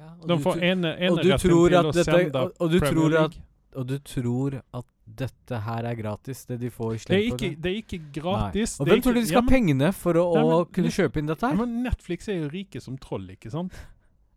Ja, 0.00 0.14
og 0.16 0.28
De 0.28 0.38
du 0.38 0.44
får 0.46 0.62
en 0.64 0.88
og 0.88 1.04
eneretten 1.10 1.44
tror 1.44 1.68
til 1.68 1.78
å 1.80 1.92
dette, 1.92 2.06
sende 2.08 2.46
og, 2.46 2.56
og, 2.56 2.72
du 2.72 2.78
Premier 2.80 2.94
tror 2.96 3.18
at, 3.20 3.36
League. 3.36 3.46
og 3.76 3.86
du 3.90 3.96
tror 4.08 4.56
at 4.80 4.88
dette 5.20 5.58
her 5.66 5.86
er 5.90 5.96
gratis, 5.98 6.44
det 6.48 6.60
de 6.62 6.70
får 6.72 6.92
Det 6.94 6.96
er, 6.96 7.02
slengt 7.04 7.10
på 7.12 7.36
ikke, 7.36 7.48
det? 7.50 7.62
det 7.64 7.70
er 7.70 7.78
ikke 7.82 8.00
gratis. 8.14 8.76
Og 8.80 8.86
Det 8.86 8.92
er 8.92 8.94
hvem 8.94 9.04
tror 9.04 9.16
du 9.16 9.20
de 9.20 9.26
skal 9.26 9.40
ja, 9.40 9.44
ha 9.44 9.52
pengene 9.52 9.90
for 9.92 10.20
å, 10.20 10.26
Nei, 10.38 10.44
å 10.56 10.60
kunne 10.72 10.92
kjøpe 10.94 11.20
inn 11.20 11.28
dette 11.28 11.44
Ja, 11.44 11.52
her? 11.52 11.60
men 11.60 11.82
Netflix 11.84 12.30
er 12.30 12.38
jo 12.40 12.52
rike 12.54 12.80
som 12.80 12.96
troll, 13.02 13.26
ikke 13.34 13.52
sant? 13.52 13.76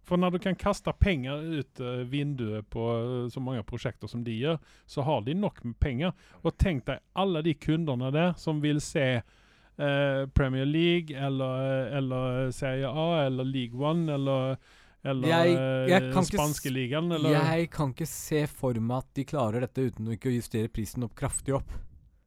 For 0.04 0.18
når 0.20 0.32
du 0.36 0.40
kan 0.44 0.56
kaste 0.60 0.92
penger 1.00 1.40
ut 1.62 1.80
uh, 1.80 2.02
vinduet 2.12 2.66
på 2.70 2.84
eh, 2.98 3.30
så 3.32 3.40
mange 3.40 3.64
prosjekter 3.64 4.08
som 4.12 4.24
de 4.26 4.34
gjør, 4.36 4.58
så 4.86 5.02
har 5.08 5.22
de 5.24 5.34
nok 5.34 5.64
med 5.64 5.78
penger. 5.80 6.12
Og 6.44 6.58
tenk 6.60 6.84
deg 6.90 7.00
alle 7.16 7.42
de 7.46 7.54
kundene 7.56 8.10
der 8.12 8.34
som 8.38 8.60
vil 8.62 8.82
se 8.84 9.06
eh, 9.22 10.26
Premier 10.36 10.66
League 10.66 11.16
eller, 11.16 11.88
eller 11.98 12.52
Serie 12.52 12.88
A 12.90 13.26
eller 13.26 13.44
League 13.48 13.80
One 13.80 14.12
eller, 14.14 14.58
eller 15.04 15.28
Jeg- 15.28 15.56
jeg 15.90 16.04
eh, 16.12 16.22
spanske 16.22 16.68
s- 16.70 16.74
ligaen. 16.74 17.12
Eller, 17.12 17.32
Jeg 17.56 17.72
kan 17.72 17.94
ikke 17.94 18.08
se 18.08 18.46
for 18.48 18.74
meg 18.74 18.98
at 18.98 19.14
de 19.16 19.24
klarer 19.26 19.62
dette 19.62 19.88
uten 19.90 20.08
å 20.08 20.18
ikke 20.18 20.36
justere 20.36 20.68
prisen 20.68 21.04
opp 21.04 21.16
kraftig 21.16 21.56
opp. 21.56 21.72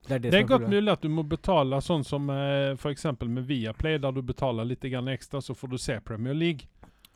Det 0.07 0.15
er 0.15 0.19
det, 0.21 0.31
det 0.31 0.39
er 0.39 0.47
godt 0.47 0.69
mulig 0.71 0.93
at 0.93 1.01
du 1.03 1.09
må 1.11 1.25
betale 1.27 1.81
sånn 1.83 2.05
som 2.07 2.29
eh, 2.31 2.73
f.eks. 2.79 3.05
med 3.27 3.45
Viaplay, 3.49 3.99
der 3.99 4.13
du 4.13 4.23
betaler 4.23 4.65
litt 4.65 4.85
ekstra, 4.85 5.41
så 5.43 5.53
får 5.55 5.69
du 5.69 5.79
se 5.79 6.01
Premier 6.01 6.35
League. 6.35 6.69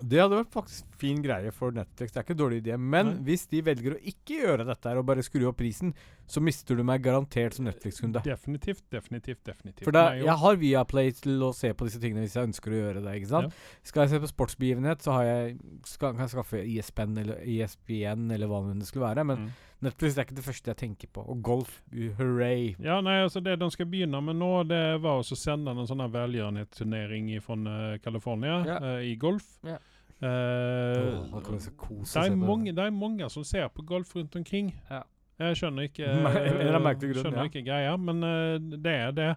Det 0.03 0.21
hadde 0.21 0.39
vært 0.39 0.53
faktisk 0.55 0.97
fin 1.01 1.21
greie 1.25 1.51
for 1.53 1.75
Netflix. 1.77 2.13
Det 2.13 2.21
er 2.21 2.25
ikke 2.25 2.35
en 2.37 2.41
dårlig 2.41 2.61
idé. 2.63 2.77
Men 2.81 3.07
Nei. 3.11 3.15
hvis 3.29 3.47
de 3.51 3.61
velger 3.67 3.97
å 3.97 4.01
ikke 4.13 4.39
gjøre 4.43 4.67
dette 4.69 4.89
her 4.91 5.01
og 5.01 5.07
bare 5.09 5.25
skru 5.27 5.47
opp 5.49 5.59
prisen, 5.61 5.93
så 6.31 6.43
mister 6.45 6.79
du 6.79 6.85
meg 6.87 7.03
garantert 7.05 7.57
som 7.57 7.67
Netflix-kunde. 7.67 8.23
Definitivt, 8.25 8.85
definitivt, 8.93 9.43
definitivt. 9.45 9.85
For 9.85 9.97
da, 9.97 10.07
jeg 10.17 10.37
har 10.43 10.61
Viaplay 10.61 11.13
til 11.21 11.43
å 11.45 11.53
se 11.57 11.73
på 11.75 11.89
disse 11.89 12.01
tingene 12.03 12.25
hvis 12.25 12.37
jeg 12.39 12.51
ønsker 12.51 12.73
å 12.73 12.81
gjøre 12.83 13.05
det. 13.07 13.17
ikke 13.21 13.33
sant? 13.33 13.59
Skal 13.83 14.07
jeg 14.07 14.15
se 14.15 14.23
på 14.25 14.31
sportsbegivenhet, 14.33 15.03
så 15.05 15.17
har 15.19 15.27
jeg, 15.29 15.59
skal, 15.89 16.15
kan 16.15 16.27
jeg 16.27 16.35
skaffe 16.37 16.63
ISPN 16.65 17.19
eller 17.25 17.43
ISBN 17.45 18.31
eller 18.37 18.51
hva 18.51 18.63
det 18.73 18.87
skulle 18.89 19.09
være. 19.11 19.27
Men 19.27 19.41
Mm. 19.41 19.51
Netflix 19.81 20.17
er 20.17 20.27
ikke 20.27 20.37
det 20.37 20.45
første 20.45 20.73
jeg 20.73 20.79
tenker 20.81 21.09
på. 21.13 21.23
Og 21.33 21.39
golf, 21.45 21.79
hooray. 22.19 22.75
Ja, 22.85 22.99
nei, 23.05 23.21
altså 23.25 23.41
Det 23.41 23.55
de 23.61 23.71
skal 23.73 23.89
begynne 23.89 24.21
med 24.25 24.37
nå, 24.37 24.51
det 24.69 24.83
var 25.01 25.23
å 25.23 25.39
sende 25.39 25.73
en 25.73 25.89
sånn 25.89 26.05
velgjørenhetsturnering 26.13 27.31
fra 27.45 27.57
uh, 27.57 27.95
California 28.05 28.59
yeah. 28.67 28.85
uh, 28.85 29.01
i 29.05 29.15
golf. 29.21 29.55
Yeah. 29.65 29.81
Uh, 30.21 31.17
oh, 31.33 31.41
kose 31.81 32.21
det, 32.21 32.27
er 32.29 32.37
mange, 32.37 32.75
det 32.77 32.85
er 32.85 32.93
mange 32.93 33.25
som 33.33 33.45
ser 33.49 33.71
på 33.73 33.87
golf 33.89 34.13
rundt 34.19 34.37
omkring. 34.37 34.75
Ja. 34.91 35.01
Jeg 35.41 35.57
skjønner 35.57 35.89
ikke 35.89 36.05
grunn, 36.11 37.01
skjønner 37.01 37.41
ja. 37.41 37.49
ikke 37.49 37.65
greia, 37.65 37.97
men 37.97 38.23
eh, 38.27 38.57
det 38.77 38.95
er 39.07 39.17
det. 39.17 39.31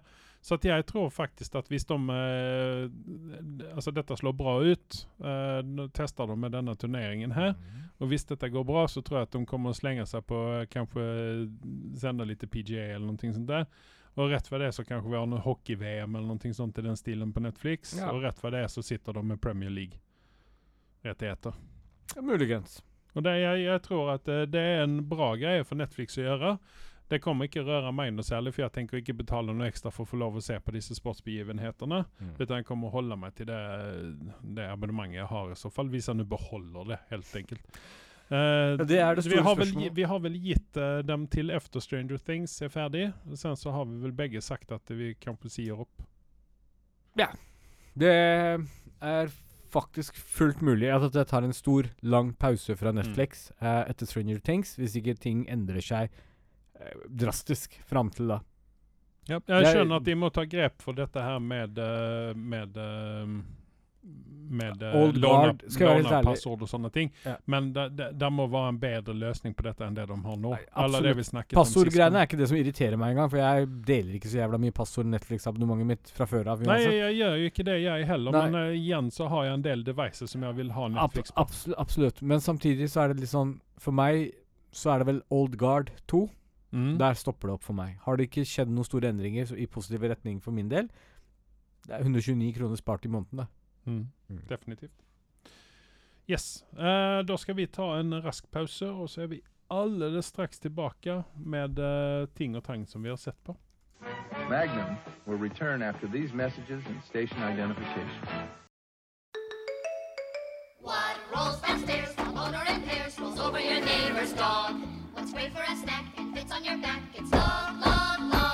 Så 0.44 0.58
at 0.58 0.66
jeg 0.68 0.84
tror 0.90 1.08
faktisk 1.08 1.54
at 1.56 1.70
hvis 1.72 1.86
de 1.88 1.96
eh, 2.12 2.82
Altså, 3.72 3.94
dette 3.96 4.16
slår 4.20 4.34
bra 4.36 4.58
ut, 4.60 4.98
eh, 5.24 5.86
tester 5.96 6.28
de 6.28 6.36
med 6.36 6.52
denne 6.52 6.76
turneringen 6.76 7.32
her. 7.32 7.54
Mm. 7.56 7.83
Och 7.98 8.12
visst 8.12 8.28
detta 8.28 8.48
går 8.48 8.64
bra 8.64 8.88
så 8.88 9.02
tror 9.02 9.18
jag 9.18 9.24
att 9.24 9.32
de 9.32 9.46
kommer 9.46 9.70
att 9.70 9.76
slänga 9.76 10.06
sig 10.06 10.22
på 10.22 10.66
kanskje 10.70 10.94
kanske 10.94 11.00
litt 11.92 12.00
sända 12.00 12.24
lite 12.24 12.46
PGA 12.46 12.82
eller 12.82 12.98
någonting 12.98 13.34
sånt 13.34 13.48
där. 13.48 13.66
Och 14.14 14.28
rätt 14.28 14.46
för 14.46 14.58
det 14.58 14.72
så 14.72 14.84
kanske 14.84 15.10
vi 15.10 15.16
har 15.16 15.26
någon 15.26 15.40
hockey-VM 15.40 16.14
eller 16.14 16.26
någonting 16.26 16.54
sånt 16.54 16.78
i 16.78 16.82
den 16.82 16.96
stilen 16.96 17.32
på 17.32 17.40
Netflix. 17.40 17.96
Ja. 17.98 18.12
Och 18.12 18.22
rätt 18.22 18.38
för 18.38 18.50
det 18.50 18.68
så 18.68 18.82
sitter 18.82 19.12
de 19.12 19.28
med 19.28 19.40
Premier 19.40 19.70
League-rättigheter. 19.70 21.54
Ja, 22.14 22.22
muligens. 22.22 22.84
Och 23.12 23.22
det, 23.22 23.38
jag, 23.38 23.58
jag 23.58 23.82
tror 23.82 24.10
att 24.10 24.28
eh, 24.28 24.42
det 24.42 24.60
är 24.60 24.82
en 24.82 25.08
bra 25.08 25.34
grej 25.34 25.64
för 25.64 25.76
Netflix 25.76 26.18
att 26.18 26.24
göra. 26.24 26.58
Det 27.12 27.20
kommer 27.20 27.48
ikke 27.48 27.64
røre 27.66 27.90
meg 27.92 28.14
noe 28.14 28.24
særlig, 28.24 28.54
for 28.56 28.64
jeg 28.64 28.72
tenker 28.78 29.00
ikke 29.00 29.16
betale 29.18 29.52
noe 29.52 29.68
ekstra 29.68 29.92
for 29.92 30.06
å 30.06 30.08
få 30.08 30.18
lov 30.22 30.38
å 30.40 30.44
se 30.44 30.56
på 30.56 30.72
disse 30.72 30.96
sportsbegivenhetene. 30.96 32.00
Utan 32.38 32.56
jeg 32.60 32.66
kommer 32.68 32.88
å 32.88 32.94
holde 32.96 33.18
meg 33.20 33.36
til 33.36 33.50
det, 33.50 33.60
det 34.56 34.70
abonnementet 34.72 35.20
jeg 35.20 35.28
har 35.28 35.52
i 35.52 35.58
så 35.60 35.70
fall, 35.72 35.92
hvis 35.92 36.08
jeg 36.08 36.16
nå 36.16 36.26
beholder 36.30 36.94
det, 36.94 37.00
helt 37.12 37.36
enkelt. 37.42 37.68
Uh, 38.24 38.80
det 38.80 39.02
er 39.04 39.18
det 39.18 39.26
vi, 39.26 39.34
store 39.34 39.44
har 39.44 39.58
vel, 39.58 39.68
spørsmålet. 39.68 39.96
vi 39.98 40.04
har 40.08 40.20
vel 40.24 40.36
gitt 40.40 40.78
uh, 40.80 41.02
dem 41.04 41.26
til 41.28 41.52
efter 41.52 41.84
Stranger 41.84 42.20
Things 42.24 42.56
er 42.64 42.72
ferdig. 42.72 43.10
Og 43.28 43.36
Sen 43.38 43.60
så 43.60 43.74
har 43.76 43.84
vi 43.90 44.00
vel 44.06 44.16
begge 44.16 44.40
sagt 44.42 44.72
at 44.72 44.96
vi 44.96 45.12
kanskje 45.20 45.52
sier 45.58 45.84
opp. 45.84 46.06
Ja. 47.20 47.28
Det 47.94 48.14
er 48.14 49.34
faktisk 49.74 50.16
fullt 50.16 50.62
mulig 50.64 50.88
at 50.94 51.14
jeg 51.14 51.28
tar 51.30 51.44
en 51.44 51.54
stor, 51.54 51.90
lang 52.02 52.32
pause 52.38 52.76
fra 52.78 52.94
Netflix 52.94 53.48
eh, 53.60 53.82
etter 53.90 54.06
Stranger 54.06 54.38
Things, 54.42 54.76
hvis 54.78 54.96
ikke 54.98 55.16
ting 55.18 55.44
endrer 55.50 55.82
seg 55.82 56.14
drastisk 57.08 57.80
fram 57.86 58.10
til 58.10 58.28
da. 58.34 58.40
Jeg 59.28 59.40
Jeg- 59.48 59.66
skjønner 59.72 59.96
at 59.96 60.04
de 60.04 60.14
må 60.14 60.30
ta 60.32 60.44
grep 60.44 60.82
for 60.82 60.92
dette 60.92 61.16
her 61.20 61.38
med 61.40 61.78
eh, 61.78 62.34
med 62.34 62.76
eh, 62.76 63.26
med 64.50 64.82
uh, 64.82 65.02
Old 65.02 65.20
guard, 65.20 65.62
skal 65.68 65.86
jeg 65.86 65.88
være 65.88 66.02
helt 66.02 66.12
ærlig. 66.12 66.24
passord 66.34 66.62
og 66.62 66.68
sånne 66.68 66.90
ting. 66.92 67.10
Ja. 67.24 67.36
Men 67.48 67.72
det, 67.72 67.96
det, 67.96 68.08
det 68.20 68.28
må 68.32 68.44
være 68.52 68.74
en 68.74 68.78
bedre 68.78 69.14
løsning 69.16 69.54
på 69.56 69.64
dette 69.64 69.86
enn 69.86 69.96
det 69.96 70.04
de 70.10 70.18
har 70.26 70.36
nå. 70.36 70.50
Passordgreiene 71.54 72.20
er 72.20 72.28
ikke 72.28 72.36
det 72.36 72.50
som 72.50 72.58
irriterer 72.58 73.00
meg 73.00 73.14
engang, 73.14 73.30
for 73.32 73.40
jeg 73.40 73.70
deler 73.88 74.18
ikke 74.18 74.28
så 74.28 74.42
jævla 74.42 74.60
mye 74.60 74.76
passord 74.76 75.08
Netflix-abonnementet 75.08 75.88
mitt 75.88 76.12
fra 76.18 76.28
før 76.28 76.52
av. 76.52 76.60
Nei, 76.68 76.78
jeg 76.84 77.16
gjør 77.22 77.40
jo 77.40 77.50
ikke 77.54 77.66
det, 77.70 77.78
jeg 77.86 78.06
heller. 78.12 78.36
Nei. 78.36 78.44
Men 78.50 78.60
uh, 78.60 78.76
igjen 78.76 79.10
så 79.14 79.32
har 79.32 79.48
jeg 79.48 79.58
en 79.58 79.66
del 79.70 79.84
devices 79.88 80.36
som 80.36 80.44
jeg 80.44 80.60
vil 80.60 80.72
ha 80.76 80.88
Netflix 80.98 81.32
på. 81.32 81.40
absolutt, 81.46 81.78
absolutt. 81.86 82.22
Men 82.22 82.44
samtidig 82.44 82.90
så 82.92 83.06
er 83.06 83.14
det 83.14 83.24
litt 83.24 83.32
sånn 83.32 83.56
For 83.80 83.96
meg 83.96 84.34
så 84.74 84.92
er 84.92 85.00
det 85.00 85.08
vel 85.14 85.22
Old 85.32 85.56
Guard 85.56 85.94
2. 86.12 86.26
Mm. 86.74 86.98
Der 86.98 87.14
stopper 87.14 87.48
det 87.48 87.54
opp 87.54 87.62
for 87.62 87.76
meg. 87.78 87.98
Har 88.02 88.18
det 88.18 88.28
ikke 88.28 88.42
skjedd 88.48 88.72
noen 88.74 88.86
store 88.86 89.12
endringer 89.14 89.46
så, 89.46 89.56
i 89.56 89.66
positiv 89.70 90.02
retning 90.10 90.40
for 90.42 90.54
min 90.56 90.70
del? 90.72 90.88
Det 91.86 91.94
er 91.94 92.02
129 92.02 92.52
kroner 92.56 92.80
spart 92.80 93.04
i 93.06 93.12
måneden, 93.12 93.44
da. 93.44 93.46
Mm. 93.84 94.06
Mm. 94.28 94.40
Definitivt. 94.48 95.04
Yes. 96.26 96.64
Eh, 96.72 97.20
da 97.22 97.36
skal 97.36 97.54
vi 97.54 97.66
ta 97.66 97.98
en 98.00 98.16
rask 98.24 98.50
pause, 98.50 98.88
og 98.88 99.08
så 99.12 99.22
er 99.22 99.26
vi 99.26 99.40
allerede 99.70 100.22
straks 100.22 100.58
tilbake 100.58 101.22
med 101.36 101.78
eh, 101.78 102.26
ting 102.36 102.56
og 102.56 102.64
tang 102.64 102.88
som 102.88 103.04
vi 103.04 103.12
har 103.12 103.20
sett 103.20 103.38
på. 103.44 103.56
Magnum 104.48 104.96
will 105.26 105.38
return 105.38 105.82
after 105.82 106.08
these 106.08 106.34
messages 106.34 106.82
and 106.86 107.02
station 107.04 107.38
identification. 107.42 108.28
What 110.80 111.16
rolls 111.34 111.60
downstairs, 111.60 112.14
while 112.16 112.32
motor 112.32 112.64
and 112.68 112.84
pairs 112.84 113.18
rolls 113.18 113.40
over 113.40 113.60
your 113.60 113.80
neighbor's 113.80 114.32
dog. 114.32 114.74
What's 115.14 115.32
great 115.32 115.52
for 115.52 115.62
a 115.62 115.76
snack 115.76 116.23
on 116.54 116.64
your 116.64 116.76
back? 116.76 117.02
It's 117.14 117.32
log, 117.32 117.80
log, 117.80 118.32
log. 118.32 118.53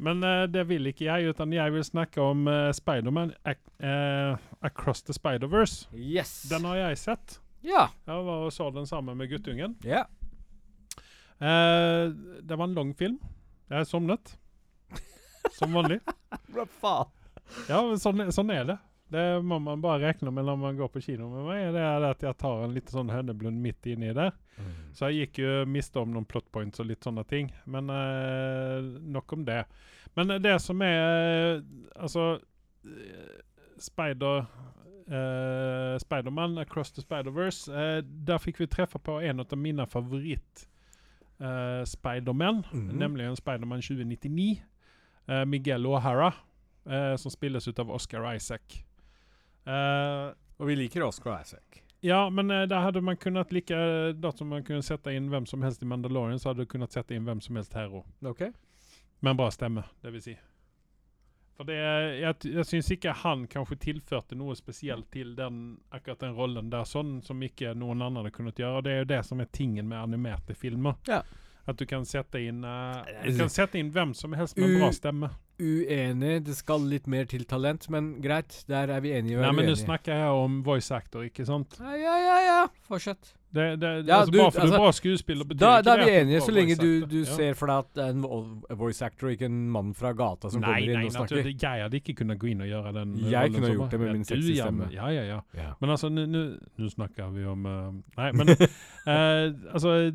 Men 0.00 0.24
uh, 0.24 0.46
det 0.48 0.64
vil 0.70 0.88
ikke 0.88 1.04
jeg, 1.04 1.34
utan 1.34 1.52
jeg 1.52 1.74
vil 1.74 1.84
snakke 1.84 2.24
om 2.24 2.46
uh, 2.48 2.70
Spiderman 2.72 3.34
ac 3.44 3.60
uh, 3.84 4.40
Across 4.64 5.04
the 5.08 5.16
Spider-Verse. 5.16 5.90
Yes. 5.92 6.48
Den 6.48 6.64
har 6.68 6.78
jeg 6.80 7.00
sett. 7.02 7.36
Ja. 7.66 7.90
Jeg 8.08 8.24
var 8.24 8.46
og 8.46 8.52
så 8.56 8.70
den 8.72 8.88
sammen 8.88 9.18
med 9.20 9.30
guttungen. 9.32 9.76
ja. 9.84 10.06
Uh, 11.40 12.12
det 12.44 12.52
var 12.58 12.66
en 12.66 12.74
lang 12.76 12.90
film. 12.96 13.16
Jeg 13.70 13.86
sovnet. 13.88 14.34
Som 15.56 15.72
vanlig. 15.72 16.00
Hva 16.52 16.66
faen? 16.82 17.12
Ja, 17.68 17.80
men 17.80 17.96
sånn, 17.98 18.26
sånn 18.34 18.52
er 18.52 18.66
det. 18.68 18.76
Det 19.10 19.42
må 19.42 19.58
man 19.58 19.80
bare 19.82 20.04
regne 20.04 20.30
med 20.30 20.44
når 20.46 20.56
man 20.60 20.76
går 20.78 20.88
på 20.94 21.00
kino 21.02 21.26
med 21.32 21.44
meg. 21.48 21.72
Det 21.74 21.80
er 21.82 22.04
at 22.10 22.22
jeg 22.22 22.36
tar 22.38 22.64
en 22.64 22.74
liten 22.76 22.94
sånn 22.94 23.10
høneblund 23.10 23.58
midt 23.64 23.86
inni 23.90 24.12
der. 24.14 24.30
Så 24.94 25.08
jeg 25.10 25.26
gikk 25.30 25.38
jo 25.42 25.52
miste 25.66 25.98
om 25.98 26.12
noen 26.14 26.26
plot 26.28 26.46
points 26.52 26.78
og 26.82 26.86
litt 26.86 27.02
sånne 27.06 27.24
ting. 27.26 27.50
Men 27.66 27.90
eh, 27.90 28.86
nok 29.10 29.32
om 29.32 29.44
det. 29.48 29.64
Men 30.14 30.30
det 30.42 30.56
som 30.62 30.80
er 30.82 30.98
eh, 31.56 31.62
Altså 32.02 32.40
eh, 32.86 33.38
Spider 33.82 34.44
eh, 35.10 35.98
Spiderman, 35.98 36.58
Across 36.58 36.92
the 36.92 37.02
Spider-Verse, 37.02 37.70
eh, 37.72 38.00
der 38.04 38.38
fikk 38.42 38.60
vi 38.60 38.66
treffe 38.70 38.98
på 39.02 39.18
en 39.26 39.40
av 39.42 39.56
mine 39.58 39.86
favoritt 39.90 40.66
eh, 41.40 41.82
Spiderman, 41.88 42.62
Mhm. 42.72 42.98
nemlig 42.98 43.30
Spiderman 43.38 43.80
2099. 43.82 44.62
Uh, 45.30 45.44
Miguel 45.46 45.84
O'Hara, 45.86 46.32
uh, 46.90 47.14
som 47.16 47.30
spilles 47.30 47.68
ut 47.68 47.78
av 47.78 47.90
Oscar 47.94 48.24
Isaac. 48.34 48.80
Eh, 49.66 50.32
Og 50.60 50.66
vi 50.68 50.76
liker 50.76 51.02
Oscar 51.06 51.40
Isaac. 51.42 51.82
ja, 52.02 52.30
men 52.30 52.50
eh, 52.50 52.66
der 52.68 52.80
hadde 52.80 53.00
man 53.00 53.16
kunnet 53.16 53.52
like 53.52 53.74
Da 54.20 54.32
som 54.32 54.48
man 54.48 54.64
kunne 54.64 54.82
sette 54.82 55.12
inn 55.12 55.28
hvem 55.28 55.46
som 55.46 55.62
helst 55.62 55.82
i 55.82 55.86
Mandalorian, 55.86 56.38
så 56.38 56.48
hadde 56.50 56.64
du 56.64 56.66
kunnet 56.66 56.92
sette 56.92 57.14
inn 57.14 57.24
hvem 57.28 57.40
som 57.40 57.56
helst 57.56 57.74
her 57.74 57.88
òg. 57.88 58.04
Okay. 58.24 58.52
Men 59.20 59.30
en 59.34 59.36
bra 59.36 59.50
stemme, 59.50 59.84
det 60.02 60.12
vil 60.14 60.22
si. 60.22 60.36
For 61.60 61.68
det, 61.68 61.74
jeg, 61.76 62.36
jeg 62.54 62.64
syns 62.64 62.88
ikke 62.94 63.12
han 63.20 63.42
kanskje 63.52 63.76
tilførte 63.82 64.34
noe 64.38 64.54
spesielt 64.56 65.10
til 65.12 65.34
den, 65.36 65.76
akkurat 65.92 66.22
den 66.24 66.32
rollen 66.32 66.70
der, 66.72 66.86
sånn 66.88 67.18
som 67.22 67.42
ikke 67.44 67.74
noen 67.76 68.00
andre 68.00 68.30
kunnet 68.32 68.56
gjøre. 68.56 68.80
Det 68.86 68.92
er 68.94 69.02
jo 69.02 69.08
det 69.10 69.18
som 69.28 69.40
er 69.44 69.50
tingen 69.52 69.88
med 69.90 70.00
animerte 70.00 70.54
filmer. 70.56 70.96
Ja. 71.06 71.20
At 71.70 71.78
du 71.78 71.86
kan 71.88 72.04
sette 72.08 72.40
inn 72.42 72.64
uh, 72.66 73.00
Du 73.24 73.36
kan 73.38 73.52
sette 73.52 73.78
inn 73.80 73.92
hvem 73.94 74.14
som 74.18 74.34
helst 74.38 74.58
med 74.58 74.74
U 74.74 74.78
bra 74.80 74.90
stemme. 74.96 75.30
Uenig. 75.60 76.38
Det 76.46 76.56
skal 76.56 76.86
litt 76.88 77.08
mer 77.10 77.28
til 77.28 77.44
talent, 77.48 77.84
men 77.92 78.14
greit. 78.24 78.62
Der 78.70 78.90
er 78.90 79.02
vi 79.04 79.12
enige. 79.16 79.40
Nei, 79.42 79.52
men 79.56 79.68
nå 79.68 79.76
snakker 79.78 80.16
jeg 80.16 80.38
om 80.46 80.62
voice 80.64 80.94
actor, 80.96 81.26
ikke 81.26 81.44
sant? 81.48 81.76
Ja, 81.80 81.98
ja, 82.00 82.16
ja, 82.24 82.38
ja. 82.46 82.62
Fortsett. 82.88 83.34
Det, 83.50 83.80
det, 83.80 84.06
Ja, 84.06 84.20
altså, 84.20 84.30
du- 84.30 84.38
bare 84.38 84.52
for 84.52 84.60
du 84.60 84.62
altså, 84.62 84.74
er 84.74 84.78
bra 84.78 84.92
skuespiller, 84.92 85.44
betyr 85.44 85.58
Da, 85.58 85.78
ikke 85.78 85.84
da 85.84 85.92
er 85.92 86.04
vi 86.04 86.10
enige, 86.20 86.40
så 86.40 86.52
lenge 86.54 86.74
du, 86.76 87.06
du 87.06 87.18
Ja. 87.18 87.24
ser 87.24 87.54
for 87.54 87.66
deg 87.66 87.78
at 87.78 87.94
det 87.94 88.04
er 88.04 88.10
en 88.10 88.78
voice 88.78 89.02
actor, 89.02 89.28
ikke 89.28 89.44
en 89.44 89.70
mann 89.70 89.94
fra 89.94 90.12
gata 90.12 90.50
som 90.50 90.60
Nei, 90.60 90.66
kommer 90.66 90.80
inn 90.80 90.98
nei, 90.98 91.06
og 91.06 91.12
snakker. 91.12 91.42
Nei, 91.44 91.56
Jeg 91.60 91.82
hadde 91.82 91.96
ikke 91.96 92.14
kunnet 92.14 92.38
gå 92.38 92.46
inn 92.46 92.60
og 92.60 92.68
gjøre 92.68 92.92
den. 92.94 93.16
Jeg 93.30 93.52
kunne 93.52 93.72
gjort 93.74 93.90
det 93.90 94.00
med 94.00 94.12
min 94.12 94.22
du, 94.22 94.28
sexy 94.28 94.54
stemme. 94.54 94.88
Ja, 94.92 95.08
ja, 95.08 95.40
ja. 95.54 95.74
Men 95.80 95.90
altså, 95.90 96.08
nu 96.08 96.88
snakker 96.88 97.30
vi 97.34 97.44
om 97.44 97.66
uh, 97.66 97.92
Nei, 98.16 98.32
men 98.32 98.48
uh, 98.48 99.50
altså 99.74 100.12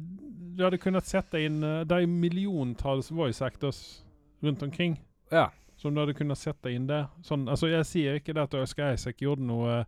Du 0.55 0.63
hadde 0.63 0.79
kunnet 0.81 1.07
sette 1.07 1.41
inn 1.43 1.61
eh, 1.63 1.83
Det 1.87 2.01
er 2.01 2.09
miljontals 2.09 3.11
voice 3.11 3.43
actors 3.45 3.81
rundt 4.45 4.63
omkring 4.63 4.97
ja. 5.31 5.49
som 5.75 5.95
du 5.95 6.01
hadde 6.01 6.13
kunnet 6.13 6.37
sette 6.37 6.71
inn 6.71 6.85
der. 6.89 7.07
Sånn, 7.25 7.47
altså, 7.49 7.69
jeg 7.71 7.87
sier 7.89 8.19
ikke 8.19 8.35
det 8.35 8.43
at 8.45 8.57
Øyskar 8.59 8.93
Isaac 8.93 9.23
gjorde 9.23 9.47
noe 9.47 9.79
eh, 9.79 9.87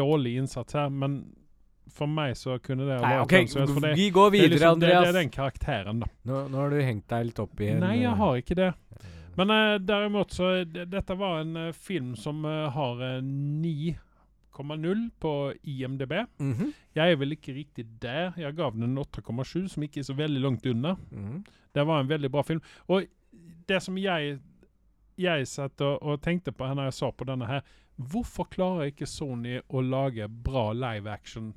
dårlig 0.00 0.36
innsats 0.40 0.78
her, 0.78 0.88
men 0.88 1.20
for 1.90 2.10
meg 2.10 2.36
så 2.38 2.56
kunne 2.62 2.86
det 2.86 2.98
ha 2.98 3.02
Nei, 3.02 3.14
vært 3.18 3.26
OK, 3.26 3.34
hvem 3.34 3.48
som 3.50 3.60
helst, 3.62 3.74
for 3.74 3.86
det, 3.86 3.94
vi 3.98 4.08
går 4.14 4.28
det, 4.30 4.38
er 4.38 4.42
videre, 4.42 4.56
liksom, 4.56 4.82
det, 4.82 4.90
det 4.90 5.08
er 5.10 5.16
den 5.18 5.32
karakteren, 5.34 6.02
da. 6.04 6.10
Nå, 6.30 6.42
nå 6.52 6.60
har 6.62 6.74
du 6.74 6.82
hengt 6.86 7.06
deg 7.12 7.30
litt 7.30 7.42
opp 7.42 7.62
i 7.62 7.72
en 7.72 7.82
Nei, 7.84 7.96
jeg 8.00 8.12
eh, 8.12 8.20
har 8.22 8.42
ikke 8.44 8.58
det. 8.58 8.70
Men 9.38 9.54
uh, 9.54 9.74
derimot 9.80 10.34
så 10.34 10.52
Dette 10.68 11.14
var 11.16 11.40
en 11.40 11.56
uh, 11.56 11.72
film 11.72 12.14
som 12.18 12.44
uh, 12.44 12.68
har 12.74 13.02
eh, 13.06 13.20
9,0 14.52 15.10
på 15.20 15.52
IMDb. 15.62 16.12
mhm, 16.38 16.72
Jeg 16.94 17.12
er 17.12 17.16
vel 17.16 17.32
ikke 17.32 17.54
riktig 17.54 17.86
der. 18.02 18.32
Jeg 18.36 18.54
gav 18.54 18.72
den 18.72 18.82
en 18.82 18.98
8,7, 18.98 19.68
som 19.68 19.82
ikke 19.82 20.00
er 20.00 20.04
så 20.04 20.14
veldig 20.14 20.40
langt 20.40 20.66
unna. 20.66 20.96
mhm. 21.10 21.44
Det 21.74 21.86
var 21.86 22.00
en 22.00 22.08
veldig 22.08 22.30
bra 22.30 22.42
film. 22.42 22.60
Og 22.88 23.06
det 23.68 23.82
som 23.82 23.96
jeg 23.98 24.40
jeg 25.20 25.46
satt 25.46 25.80
og, 25.80 26.02
og 26.02 26.22
tenkte 26.22 26.52
på 26.52 26.66
når 26.66 26.88
jeg 26.88 26.96
så 26.96 27.10
på 27.12 27.26
denne 27.28 27.46
her 27.46 27.60
Hvorfor 28.00 28.48
klarer 28.48 28.88
ikke 28.88 29.06
Sony 29.06 29.58
å 29.68 29.82
lage 29.84 30.24
bra 30.28 30.70
live 30.72 31.10
action 31.12 31.52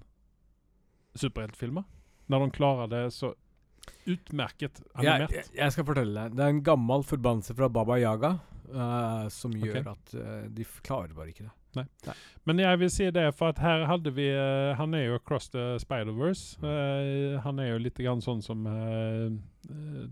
superheltfilmer? 1.16 1.86
Når 2.28 2.44
de 2.44 2.56
klarer 2.58 2.90
det 2.92 3.04
så 3.16 3.30
utmerket 4.08 4.82
animert. 4.94 5.32
jeg, 5.32 5.46
jeg 5.56 5.72
skal 5.72 5.86
fortelle 5.88 6.12
deg. 6.18 6.36
Det 6.36 6.44
er 6.44 6.52
en 6.52 6.64
gammel 6.66 7.06
forbannelse 7.08 7.56
fra 7.56 7.70
Baba 7.72 7.96
Yaga 8.02 8.34
uh, 8.74 9.30
som 9.32 9.56
gjør 9.56 9.80
okay. 9.80 9.94
at 9.94 10.16
uh, 10.20 10.50
de 10.52 10.68
klarer 10.84 11.16
bare 11.16 11.32
ikke 11.32 11.48
det. 11.48 11.54
Men 12.46 12.60
jeg 12.60 12.80
vil 12.80 12.92
si 12.92 13.10
det, 13.16 13.26
for 13.38 13.54
at 13.54 13.62
her 13.64 13.86
hadde 13.90 14.12
vi 14.16 14.28
uh, 14.36 14.74
Han 14.80 14.94
er 14.94 15.08
jo 15.08 15.16
across 15.16 15.50
the 15.54 15.80
Spider-Verse. 15.82 16.58
Uh, 16.64 17.40
han 17.46 17.60
er 17.60 17.74
jo 17.74 17.82
litt 17.86 18.00
grann 18.02 18.24
sånn 18.24 18.42
som 18.44 18.66
eh, 18.68 19.28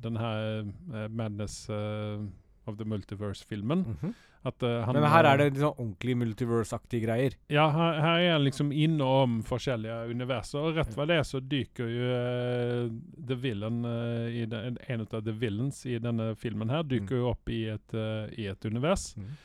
den 0.02 0.20
her 0.20 0.64
Madness 1.10 1.66
of 1.70 2.78
the 2.78 2.86
Multiverse-filmen. 2.86 3.86
Mhm. 3.96 4.14
At 4.44 4.64
uh, 4.64 4.82
han 4.86 4.98
Men 4.98 5.06
her 5.06 5.28
er 5.30 5.38
det 5.38 5.60
sånn 5.62 5.76
ordentlig 5.76 6.16
multiverse-aktige 6.18 7.04
greier. 7.04 7.36
Ja, 7.54 7.68
her, 7.76 8.00
her 8.02 8.24
er 8.24 8.32
han 8.34 8.46
liksom 8.48 8.72
innom 8.74 9.44
forskjellige 9.46 10.00
universer. 10.10 10.64
Og 10.66 10.80
rett 10.80 10.96
hva 10.98 11.06
det 11.10 11.20
er, 11.20 11.28
så 11.30 11.44
dyker 11.46 11.92
jo 11.92 12.08
uh, 12.10 12.96
The 13.30 13.38
Villain 13.38 13.86
uh, 13.86 14.26
i 14.34 14.48
den, 14.50 14.80
En 14.90 15.06
av 15.06 15.22
The 15.22 15.36
Villains 15.44 15.84
i 15.86 16.00
denne 16.02 16.32
filmen 16.42 16.74
her 16.74 16.88
dyker 16.90 17.22
jo 17.22 17.30
opp 17.36 17.54
i 17.54 17.68
et, 17.76 17.98
i 18.34 18.50
et 18.50 18.66
univers. 18.66 19.12
Mhm. 19.20 19.40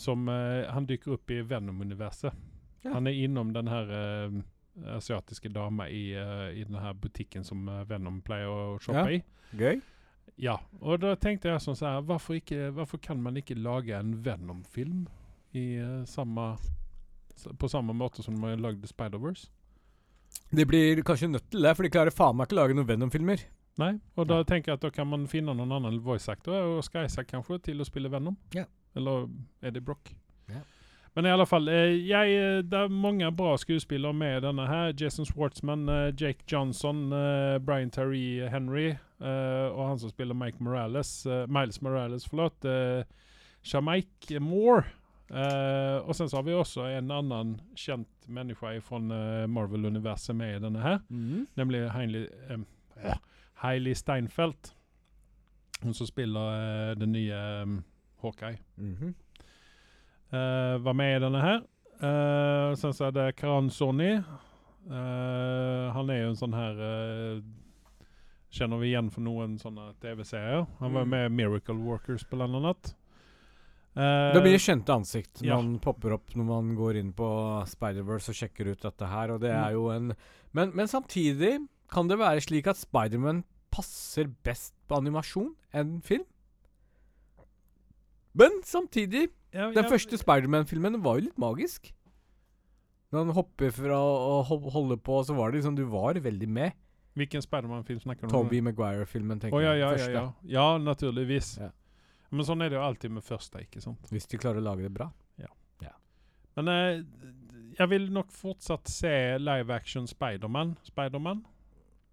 Som 0.00 0.28
eh, 0.32 0.64
Han 0.72 0.86
dyker 0.88 1.12
opp 1.18 1.30
i 1.34 1.42
Venom-universet. 1.44 2.32
Ja. 2.84 2.94
Han 2.96 3.06
er 3.10 3.16
innom 3.20 3.50
den 3.52 3.68
her 3.68 3.90
eh, 3.92 4.40
asiatiske 4.96 5.50
dama 5.52 5.88
i, 5.92 6.06
eh, 6.16 6.46
i 6.56 6.64
den 6.64 6.78
her 6.80 6.94
butikken 6.96 7.44
som 7.44 7.68
eh, 7.68 7.82
Venom 7.90 8.22
pleier 8.24 8.48
å 8.48 8.78
shoppe 8.80 9.04
Ja. 9.10 9.18
i. 9.18 9.22
Gøy? 9.60 9.80
Ja, 10.40 10.54
og 10.80 11.02
da 11.02 11.10
tenkte 11.20 11.50
jeg 11.50 11.60
sånn 11.60 11.76
så 11.76 11.90
her, 11.90 12.04
hvorfor, 12.06 12.38
ikke, 12.38 12.70
hvorfor 12.72 13.00
kan 13.02 13.18
man 13.20 13.36
ikke 13.36 13.58
lage 13.60 13.92
en 13.98 14.14
Venom-film 14.24 15.02
i 15.52 15.64
eh, 15.82 16.04
samme 16.08 16.54
s- 17.36 17.48
på 17.58 17.68
samme 17.68 17.92
måte 17.92 18.22
som 18.24 18.38
man 18.40 18.62
lagde 18.64 18.88
Spider-Verse? 18.88 19.50
De 20.54 20.64
blir 20.64 21.02
kanskje 21.04 21.28
nødt 21.28 21.50
til 21.50 21.60
det, 21.66 21.74
for 21.76 21.82
de 21.84 21.90
klarer 21.92 22.14
faen 22.14 22.36
meg 22.38 22.46
ikke 22.48 22.56
å 22.56 22.60
lage 22.62 22.78
noen 22.78 22.88
Venom-filmer. 22.88 23.42
Nei, 23.82 23.92
og 24.16 24.26
da 24.30 24.40
tenker 24.44 24.72
jeg 24.72 24.78
at 24.80 24.82
da 24.86 24.90
kan 24.94 25.06
man 25.10 25.26
finne 25.30 25.52
noen 25.56 25.72
annen 25.76 26.00
voice 26.04 26.28
actor, 26.32 26.56
og 26.56 26.78
Oscar 26.82 27.04
Isaac 27.08 27.28
kanskje, 27.30 27.58
til 27.68 27.80
å 27.82 27.86
spille 27.86 28.08
Venom. 28.12 28.36
Ja. 28.54 28.64
Eller 28.96 29.28
Eddie 29.62 29.80
Brock. 29.80 30.14
Yeah. 30.50 30.62
Men 31.14 31.26
i 31.26 31.30
alle 31.34 31.46
fall, 31.46 31.68
eh, 31.68 31.96
jeg, 32.06 32.34
eh, 32.38 32.60
det 32.62 32.78
er 32.78 32.88
mange 32.88 33.26
bra 33.34 33.56
skuespillere 33.58 34.14
med 34.14 34.44
denne 34.44 34.66
her. 34.66 34.92
Jason 35.00 35.26
Schwartzman, 35.26 35.88
eh, 35.88 36.12
Jake 36.20 36.44
Johnson, 36.52 37.10
Brian 37.66 37.90
Terry 37.90 38.46
Henry, 38.48 38.94
eh, 39.20 39.66
og 39.74 39.88
han 39.88 39.98
som 39.98 40.10
spiller 40.10 40.34
Mike 40.34 40.62
Morales, 40.62 41.26
Miles 41.48 41.82
Morales, 41.82 42.28
forlåt, 42.28 42.64
Shamaik 43.62 44.30
Moore. 44.40 44.84
Eh, 45.30 45.98
og 46.08 46.14
sen 46.14 46.28
så 46.28 46.36
har 46.36 46.42
vi 46.42 46.54
også 46.54 46.86
en 46.98 47.10
annen 47.10 47.60
kjent 47.76 48.28
menneske 48.28 48.80
fra 48.82 48.98
Marvel-universet 49.46 50.36
med 50.36 50.56
i 50.56 50.62
denne 50.62 50.80
her. 50.82 50.98
Nemlig 51.58 51.90
Hailey, 51.90 52.28
eh, 52.54 53.94
Steinfeld. 53.94 54.72
Hun 55.82 55.94
som 55.94 56.06
spiller 56.06 56.94
den 56.94 57.12
nye 57.12 57.82
Hawkeye. 58.22 58.58
-hmm. 58.78 59.14
uh, 60.32 60.78
var 60.84 60.92
med 60.94 61.16
i 61.16 61.20
denne 61.24 61.40
her. 61.40 61.60
Uh, 62.00 62.74
sen 62.76 62.92
så 62.92 63.06
er 63.08 63.10
det 63.12 63.36
Karan 63.36 63.70
Sonny. 63.70 64.22
Uh, 64.88 65.90
han 65.92 66.10
er 66.10 66.22
jo 66.22 66.28
en 66.30 66.36
sånn 66.40 66.54
her 66.56 66.78
eh, 66.80 67.40
Kjenner 68.50 68.80
vi 68.80 68.88
igjen 68.88 69.10
for 69.12 69.20
noen 69.22 69.58
sånne 69.60 69.92
TV-serier. 70.02 70.64
Han 70.80 70.92
var 70.96 71.04
Mm. 71.04 71.10
med 71.10 71.26
i 71.26 71.34
Miracle 71.34 71.76
Workers, 71.76 72.24
blant 72.24 72.54
annet. 72.54 72.94
Eh, 73.96 74.32
Det 74.34 74.42
blir 74.42 74.58
kjente 74.58 74.88
ansikt 74.92 75.42
ja. 75.42 75.56
man 75.56 75.78
popper 75.78 76.12
opp 76.14 76.34
når 76.34 76.44
man 76.44 76.74
går 76.74 76.96
inn 76.96 77.12
på 77.12 77.28
Spider-Verse 77.66 78.28
og 78.30 78.34
sjekker 78.34 78.70
ut 78.72 78.80
dette 78.82 79.06
her, 79.06 79.30
og 79.30 79.40
det 79.40 79.50
er 79.50 79.72
jo 79.72 79.88
en 79.90 80.14
Men, 80.52 80.72
men 80.74 80.86
samtidig 80.88 81.68
kan 81.92 82.08
det 82.08 82.18
være 82.18 82.40
slik 82.40 82.66
at 82.66 82.76
Spiderman 82.76 83.44
passer 83.70 84.26
best 84.42 84.74
på 84.88 84.96
animasjon 84.96 85.54
enn 85.72 86.00
film. 86.02 86.24
Men 88.34 88.60
samtidig 88.64 89.28
Ja, 89.52 89.70
Den 89.74 89.82
ja, 89.84 89.90
første 89.90 90.14
Spiderman-filmen 90.18 91.00
var 91.02 91.18
jo 91.18 91.24
litt 91.26 91.38
magisk. 91.42 91.88
Når 93.10 93.24
han 93.24 93.34
hopper 93.34 93.72
fra 93.74 93.96
å 93.98 94.44
ho- 94.46 94.70
holde 94.70 94.96
på, 94.96 95.16
så 95.26 95.34
var 95.34 95.50
det 95.50 95.58
liksom 95.58 95.74
Du 95.76 95.84
var 95.90 96.14
veldig 96.14 96.48
med. 96.48 96.72
Hvilken 97.18 97.42
Spiderman-film 97.42 97.98
snakker 97.98 98.28
du 98.28 98.30
om? 98.30 98.44
Toby 98.46 98.60
Maguire-filmen, 98.60 99.40
tenker 99.40 99.56
oh, 99.58 99.62
ja, 99.62 99.72
jeg. 99.74 99.98
ja, 99.98 100.06
ja, 100.06 100.12
ja. 100.12 100.32
ja, 100.44 100.78
naturligvis. 100.78 101.56
Ja. 101.58 101.72
Men 102.30 102.46
sånn 102.46 102.62
er 102.62 102.70
det 102.70 102.78
jo 102.78 102.84
alltid 102.86 103.10
med 103.10 103.26
første, 103.26 103.58
ikke 103.66 103.82
sant? 103.82 104.06
Hvis 104.14 104.30
de 104.30 104.38
klarer 104.38 104.62
å 104.62 104.68
lage 104.70 104.86
det 104.86 104.94
bra. 104.94 105.10
Men 106.58 106.68
eh, 106.68 107.02
jeg 107.78 107.88
vil 107.92 108.08
nok 108.12 108.32
fortsatt 108.34 108.88
se 108.90 109.12
live 109.38 109.70
action 109.74 110.06
Spiderman. 110.10 110.76
Spiderman. 110.84 111.44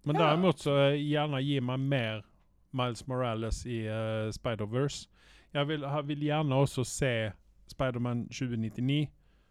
Men 0.06 0.16
Ja. 0.16 0.28
derimot 0.30 0.62
så 0.62 0.76
eh, 0.92 0.98
gjerne 1.02 1.42
gi 1.42 1.60
meg 1.60 1.80
mer 1.80 2.22
Miles 2.72 3.06
Morales 3.08 3.64
i 3.66 3.80
uh, 3.88 4.28
Spider-Verse. 4.30 5.08
Jeg 5.54 5.68
vil, 5.68 5.80
jeg 5.80 6.08
vil 6.08 6.18
gjerne 6.28 6.54
også 6.54 6.84
se 6.84 7.12
Spiderman 7.68 8.26
2099 8.28 9.08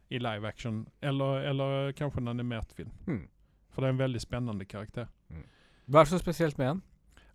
i 0.10 0.18
live 0.20 0.48
action, 0.48 0.88
eller, 1.02 1.42
eller 1.50 1.92
kanskje 1.98 2.22
en 2.22 2.28
animert 2.32 2.72
film. 2.74 2.92
Mm. 3.08 3.24
For 3.74 3.82
det 3.82 3.90
er 3.90 3.94
en 3.98 4.00
veldig 4.00 4.22
spennende 4.22 4.66
karakter. 4.66 5.08
Hva 5.88 6.00
er 6.02 6.08
det 6.08 6.14
så 6.14 6.20
spesielt 6.22 6.58
med 6.58 6.68
han? 6.68 6.80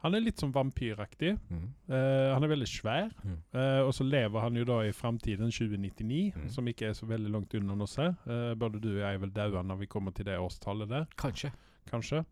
Han 0.03 0.15
er 0.19 0.25
litt 0.25 0.41
sånn 0.43 0.51
vampyraktig. 0.53 1.37
Mm. 1.53 1.67
Uh, 1.87 2.33
han 2.35 2.43
er 2.43 2.51
veldig 2.51 2.67
svær. 2.67 3.13
Mm. 3.23 3.37
Eh, 3.55 3.81
og 3.87 3.93
så 3.95 4.03
lever 4.03 4.43
han 4.43 4.57
jo 4.59 4.65
da 4.67 4.81
i 4.89 4.91
framtiden 4.97 5.53
2099, 5.55 6.33
Mm. 6.35 6.49
som 6.51 6.67
ikke 6.67 6.89
er 6.89 6.97
så 6.99 7.07
veldig 7.07 7.31
langt 7.31 7.55
unna 7.55 7.77
oss 7.85 7.95
her. 8.01 8.17
Eh, 8.27 8.55
både 8.59 8.81
du 8.83 8.89
og 8.97 8.99
jeg 9.05 9.15
er 9.15 9.19
vel 9.23 9.31
daua 9.31 9.63
når 9.63 9.79
vi 9.85 9.87
kommer 9.87 10.11
til 10.17 10.25
det 10.27 10.39
årstallet 10.43 10.89
der, 10.91 11.07
Kanskje. 11.17 11.53
kanskje. 11.87 12.25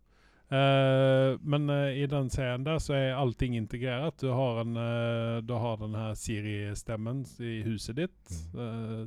Eh, 0.51 1.39
men 1.41 1.71
uh, 1.71 1.93
i 1.95 2.07
den 2.11 2.31
serien 2.31 2.65
der 2.67 2.81
så 2.83 2.97
er 2.97 3.15
allting 3.15 3.55
integrert. 3.55 4.19
Du 4.19 4.33
har, 4.35 4.65
en, 4.65 4.75
uh, 4.75 5.39
du 5.47 5.55
har 5.55 5.77
den 5.79 5.95
her 5.95 6.17
Siri-stemmen 6.19 7.23
i 7.39 7.61
huset 7.63 8.01
ditt. 8.01 8.33
Eh, 8.59 9.05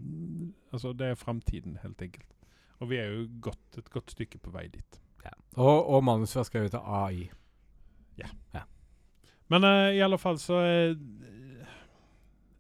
altså, 0.72 0.94
det 0.96 1.12
er 1.12 1.20
framtiden, 1.20 1.82
helt 1.84 2.02
enkelt. 2.02 2.30
Og 2.80 2.90
vi 2.90 3.00
er 3.02 3.12
jo 3.12 3.26
godt, 3.44 3.78
et 3.78 3.90
godt 3.92 4.16
stykke 4.16 4.40
på 4.40 4.54
vei 4.56 4.70
dit. 4.72 5.00
Og, 5.56 5.90
og 5.96 6.04
manuset 6.04 6.40
var 6.40 6.48
skrevet 6.48 6.78
av 6.80 6.88
AI. 7.04 7.28
Ja 8.18 8.64
Men 9.52 9.66
eh, 9.68 9.98
i 9.98 10.02
alle 10.06 10.18
fall 10.18 10.40
så 10.40 10.62
er 10.64 10.96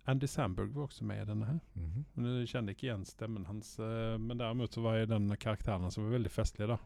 Andy 0.10 0.28
Samberg 0.28 0.74
var 0.76 0.90
også 0.90 1.06
med 1.08 1.22
i 1.22 1.30
denne 1.30 1.48
her. 1.48 1.60
Mhm. 1.80 2.06
Men 2.16 2.32
jeg 2.42 2.52
kjente 2.52 2.76
ikke 2.76 2.90
igjen 2.90 3.06
stemmen 3.08 3.48
hans. 3.48 3.78
men 3.80 4.38
derimot 4.38 4.76
så 4.76 4.84
var 4.84 5.00
jo 5.00 5.14
den 5.16 5.32
karakteren 5.40 5.92
som 5.92 6.04
var 6.04 6.18
veldig 6.18 6.32
festlig, 6.32 6.68
da. 6.68 6.78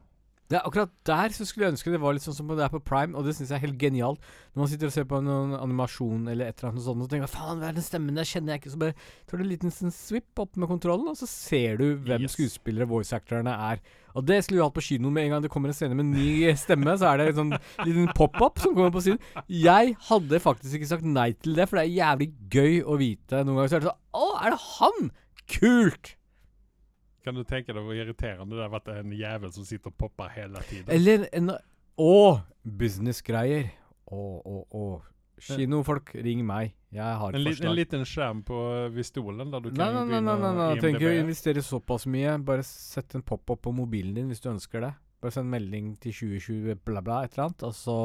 Ja, 0.47 0.61
akkurat 0.63 0.93
der 1.03 1.33
så 1.35 1.43
skulle 1.43 1.65
jeg 1.67 1.73
ønske 1.75 1.91
det 1.91 1.99
var 1.99 2.13
litt 2.15 2.23
sånn 2.23 2.35
som 2.37 2.47
det 2.47 2.63
er 2.63 2.71
på 2.71 2.79
Prime, 2.79 3.11
og 3.19 3.25
det 3.27 3.33
syns 3.35 3.49
jeg 3.51 3.57
er 3.57 3.65
helt 3.65 3.79
genialt. 3.81 4.21
Når 4.55 4.61
man 4.61 4.69
sitter 4.71 4.87
og 4.87 4.93
ser 4.95 5.03
på 5.09 5.17
en 5.19 5.27
animasjon 5.57 6.29
eller 6.31 6.47
et 6.47 6.61
eller 6.61 6.71
annet 6.71 6.85
sånt, 6.85 7.03
og 7.03 7.09
tenker 7.11 7.27
faen, 7.27 7.59
hva 7.59 7.67
er 7.67 7.75
den 7.75 7.83
stemmen 7.83 8.15
der, 8.15 8.23
kjenner 8.29 8.55
jeg 8.55 8.61
ikke, 8.63 8.71
så 8.71 8.79
bare 8.79 8.95
tar 9.27 9.41
du 9.41 9.43
en 9.43 9.51
liten 9.51 9.73
sånn 9.75 9.91
swip 9.91 10.39
opp 10.39 10.55
med 10.55 10.71
kontrollen, 10.71 11.09
og 11.11 11.19
så 11.19 11.27
ser 11.27 11.75
du 11.81 11.85
hvem 12.07 12.23
Yes. 12.23 12.37
skuespillere, 12.37 12.87
voice 12.87 13.11
actorene, 13.17 13.51
er. 13.73 13.83
Og 14.15 14.23
det 14.25 14.39
skulle 14.45 14.61
vi 14.61 14.65
hatt 14.69 14.77
på 14.79 14.85
kino 14.87 15.11
med 15.13 15.27
en 15.27 15.35
gang 15.35 15.43
det 15.43 15.51
kommer 15.51 15.69
en 15.69 15.75
scene 15.77 15.93
med 15.99 16.07
en 16.07 16.15
ny 16.15 16.55
stemme, 16.55 16.95
så 16.97 17.11
er 17.11 17.17
det 17.19 17.27
en 17.33 17.39
sånn 17.43 17.53
liten 17.83 18.07
pop-up 18.15 18.57
som 18.63 18.73
kommer 18.73 18.95
på 18.95 19.03
siden. 19.03 19.19
Jeg 19.51 19.97
hadde 20.07 20.39
faktisk 20.41 20.79
ikke 20.79 20.89
sagt 20.95 21.03
nei 21.05 21.33
til 21.35 21.59
det, 21.59 21.67
for 21.67 21.77
det 21.77 21.89
er 21.89 21.97
jævlig 21.99 22.31
gøy 22.55 22.79
å 22.87 22.95
vite. 23.03 23.43
Noen 23.43 23.59
ganger 23.59 23.73
så 23.75 23.77
er 23.81 23.83
det 23.83 23.91
sånn 23.91 24.03
Å, 24.17 24.29
er 24.47 24.55
det 24.55 24.61
han? 24.79 25.11
Kult! 25.47 26.13
Kan 27.27 27.35
du 27.35 27.43
tenke 27.43 27.75
deg 27.75 27.83
hvor 27.83 27.97
irriterende 27.97 28.55
det 28.55 28.63
har 28.63 28.71
vært 28.71 28.87
en 28.95 29.11
jævel 29.19 29.51
som 29.51 29.65
sitter 29.67 29.91
og 29.91 29.97
popper 29.99 30.31
hele 30.37 30.61
tiden? 30.69 30.87
Eller 30.95 31.27
en 31.35 31.51
Å! 31.99 32.13
Businessgreier. 32.63 33.67
Å, 34.07 34.23
å, 34.47 34.61
å. 34.71 34.83
Kinofolk, 35.43 36.13
ring 36.23 36.39
meg. 36.47 36.71
Jeg 36.95 37.03
har 37.19 37.35
En, 37.35 37.41
et 37.43 37.51
forslag. 37.51 37.67
en 37.69 37.75
liten 37.77 38.05
skjerm 38.07 38.39
på 38.47 38.57
ved 38.95 39.05
stolen 39.05 39.51
der 39.51 39.61
du 39.65 39.67
Nei, 39.69 39.75
kan 39.91 39.97
nei, 39.99 40.05
nei, 40.07 40.21
nei, 40.23 40.37
nei, 40.41 40.51
nei. 40.55 40.67
Jeg 40.77 40.83
tenker 40.85 41.09
å 41.09 41.17
investere 41.19 41.63
såpass 41.65 42.07
mye. 42.09 42.37
Bare 42.47 42.63
sett 42.65 43.13
en 43.19 43.25
pop-up 43.27 43.61
på 43.67 43.73
mobilen 43.75 44.15
din 44.17 44.31
hvis 44.31 44.41
du 44.41 44.47
ønsker 44.53 44.87
det. 44.87 44.93
Bare 45.21 45.35
send 45.35 45.51
melding 45.51 45.91
til 46.01 46.15
2020 46.15 46.79
bla, 46.87 47.03
bla, 47.05 47.19
et 47.27 47.35
eller 47.35 47.49
annet, 47.49 47.65
og 47.67 47.75
så 47.75 47.97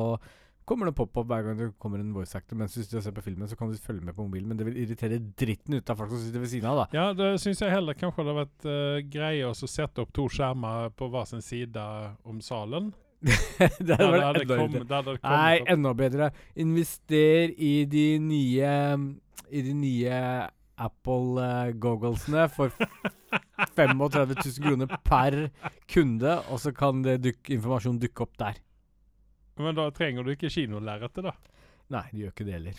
kommer 0.68 0.88
det 0.88 0.92
en 0.92 0.98
pop-up 0.98 1.28
hver 1.28 1.44
gang 1.46 1.58
det 1.58 1.68
kommer 1.82 2.00
en 2.02 2.14
voice 2.14 2.36
actor. 2.38 2.58
Mens 2.58 2.74
du 2.76 2.82
ser 2.84 3.14
på 3.14 3.24
filmen, 3.24 3.48
så 3.50 3.58
kan 3.58 3.70
du 3.70 3.78
følge 3.80 4.04
med 4.06 4.16
på 4.16 4.26
mobilen, 4.26 4.48
men 4.50 4.58
det 4.58 4.66
vil 4.68 4.80
irritere 4.84 5.20
dritten 5.38 5.76
ut 5.78 5.92
av 5.92 6.00
folk 6.00 6.12
som 6.12 6.22
sitter 6.22 6.42
ved 6.42 6.52
siden 6.52 6.70
av, 6.70 6.82
da. 6.82 6.86
Ja, 6.96 7.06
det 7.16 7.30
syns 7.42 7.62
jeg 7.64 7.74
heller 7.74 7.98
kanskje 7.98 8.22
hadde 8.22 8.36
vært 8.40 8.68
uh, 8.68 8.98
greie 9.12 9.48
å 9.48 9.54
sette 9.56 10.04
opp 10.04 10.12
to 10.16 10.28
skjermer 10.32 10.92
på 10.96 11.10
hver 11.12 11.28
sin 11.30 11.44
side 11.44 11.86
om 12.28 12.40
salen. 12.44 12.92
det 13.22 13.94
hadde 13.94 14.08
vært 14.10 14.42
enda 14.42 14.82
det 14.82 14.96
hadde 14.96 15.18
Nei, 15.22 15.60
enda 15.70 15.92
bedre. 15.94 16.32
Invester 16.58 17.52
i 17.54 17.74
de 17.86 18.06
nye 18.18 18.72
I 19.52 19.62
de 19.62 19.76
nye 19.78 20.18
Apple 20.82 21.38
uh, 21.38 21.70
gogglesene 21.78 22.48
for 22.50 22.72
35 23.76 23.94
000 24.00 24.62
kroner 24.64 24.98
per 25.06 25.38
kunde, 25.90 26.38
og 26.50 26.60
så 26.62 26.72
kan 26.74 27.04
det 27.04 27.20
duk 27.22 27.52
informasjon 27.52 28.00
dukke 28.02 28.26
opp 28.26 28.38
der. 28.40 28.60
Men 29.60 29.74
da 29.76 29.90
trenger 29.94 30.24
du 30.24 30.30
ikke 30.34 30.50
kinolerretet, 30.52 31.24
da. 31.24 31.32
Nei, 31.92 32.06
de 32.12 32.22
gjør 32.24 32.32
ikke 32.32 32.46
det 32.48 32.54
heller. 32.56 32.78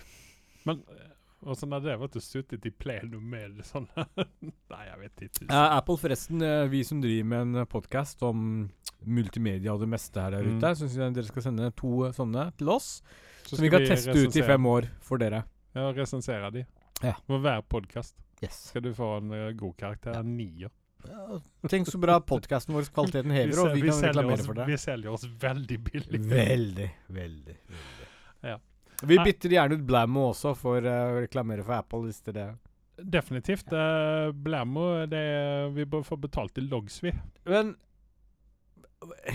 Men 0.65 0.79
eh, 0.89 1.09
åssen 1.51 1.73
er 1.75 1.83
det 1.83 1.97
at 2.01 2.15
du 2.15 2.19
sittet 2.23 2.65
i 2.65 2.71
plenum 2.71 3.25
med 3.29 3.59
sånn? 3.67 3.85
Nei, 4.73 4.83
jeg 4.87 4.99
vet 5.03 5.25
ikke. 5.27 5.49
Uh, 5.51 5.75
Apple, 5.77 5.97
forresten, 6.01 6.41
eh, 6.41 6.63
vi 6.71 6.81
som 6.87 7.01
driver 7.03 7.27
med 7.29 7.45
en 7.59 7.67
podkast 7.69 8.23
om 8.25 8.45
multimedia 9.03 9.73
og 9.75 9.83
det 9.83 9.89
meste 9.91 10.21
her 10.23 10.31
der 10.37 10.47
Mm. 10.47 10.57
ute, 10.57 10.71
syns 10.79 10.95
jeg 10.97 11.13
dere 11.13 11.27
skal 11.29 11.45
sende 11.49 11.69
to 11.75 12.07
sånne 12.15 12.47
til 12.57 12.69
oss. 12.73 13.01
Så 13.43 13.57
Som 13.57 13.63
vi 13.65 13.69
kan 13.69 13.83
kan 13.83 13.91
teste 13.93 14.15
ut 14.15 14.35
i 14.39 14.41
fem 14.47 14.65
år 14.71 14.87
for 15.03 15.17
dere. 15.21 15.43
Ja, 15.75 15.89
resensere 15.91 16.49
de. 16.55 16.65
Ja. 17.03 17.13
Med 17.27 17.41
hver 17.43 17.61
podkast 17.67 18.15
Yes. 18.41 18.69
skal 18.71 18.81
du 18.81 18.93
få 18.95 19.17
en 19.19 19.31
uh, 19.31 19.51
god 19.55 19.75
karakter. 19.77 20.15
En 20.19 20.33
nier. 20.37 20.71
Tenk 21.69 21.87
så 21.87 21.99
bra 22.01 22.19
podkasten 22.21 22.75
vår 22.75 22.89
kvaliteten 22.95 23.31
hever, 23.33 23.59
og 23.63 23.75
vi 23.75 23.85
kan 23.87 24.01
reklamere 24.07 24.39
oss, 24.39 24.45
for 24.47 24.59
det. 24.59 24.67
Vi 24.69 24.77
selger 24.81 25.15
oss 25.15 25.25
veldig 25.41 25.79
billig. 25.87 26.19
Veldig, 26.19 26.89
veldig. 27.07 27.57
veldig. 27.69 28.11
Ja. 28.43 28.59
Vi 29.03 29.17
bytter 29.19 29.55
gjerne 29.57 29.79
ut 29.79 29.87
Blammo 29.87 30.27
også 30.29 30.53
for 30.55 30.85
eh, 30.87 31.15
å 31.15 31.23
reklamere 31.23 31.65
for 31.65 31.75
Apple, 31.75 32.05
hvis 32.07 32.21
det 32.23 32.35
er 32.35 32.39
det. 32.39 32.49
Definitivt. 33.17 33.73
Uh, 33.73 34.29
Blammo, 34.45 34.85
det 35.09 35.19
er, 35.19 35.71
vi 35.75 35.87
bør 35.89 36.05
få 36.07 36.19
betalt 36.21 36.59
i 36.61 36.65
logs, 36.67 37.01
vi. 37.03 37.11
Men 37.49 37.73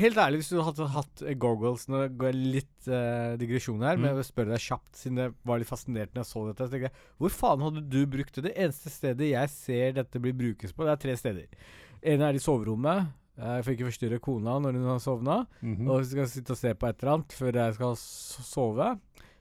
helt 0.00 0.16
ærlig, 0.16 0.38
hvis 0.42 0.48
du 0.52 0.62
hadde 0.62 0.86
hatt 0.94 1.22
eh, 1.26 1.34
goggles 1.34 1.86
Nå 1.88 2.04
går 2.16 2.30
jeg 2.32 2.38
litt 2.54 2.88
uh, 2.88 3.36
digresjon 3.40 3.82
her, 3.84 3.96
men 3.96 4.04
Mm. 4.04 4.08
jeg 4.10 4.16
vil 4.18 4.26
spørre 4.28 4.52
deg 4.54 4.64
kjapt, 4.64 4.92
siden 4.96 5.16
det 5.20 5.26
var 5.44 5.58
litt 5.58 5.68
fascinert 5.70 6.12
når 6.14 6.22
jeg 6.24 6.30
så 6.32 6.42
dette. 6.52 6.80
Jeg, 6.82 6.92
Hvor 7.18 7.30
faen 7.34 7.64
hadde 7.66 7.82
du 7.90 7.98
brukt 8.06 8.34
det? 8.38 8.44
Det 8.48 8.54
eneste 8.56 8.90
stedet 8.90 9.28
jeg 9.32 9.48
ser 9.50 9.92
dette 9.98 10.20
blir 10.20 10.32
brukes 10.38 10.72
på, 10.72 10.84
det 10.84 10.92
er 10.96 11.02
tre 11.04 11.16
steder. 11.16 11.46
En 12.02 12.22
er 12.22 12.34
i 12.34 12.38
soverommet. 12.42 13.08
Jeg 13.38 13.62
får 13.64 13.74
ikke 13.76 13.86
forstyrre 13.90 14.18
kona 14.20 14.56
når 14.58 14.72
hun 14.80 14.86
har 14.90 14.98
sovna. 14.98 15.36
Mhm. 15.62 15.84
Og 15.88 16.00
hvis 16.00 16.10
jeg 16.10 16.16
skal 16.16 16.28
sitte 16.32 16.50
og 16.56 16.58
se 16.58 16.74
på 16.74 16.88
et 16.88 17.02
eller 17.02 17.12
annet 17.18 17.32
før 17.38 17.52
jeg 17.60 17.74
skal 17.78 17.94
sove. 17.96 18.88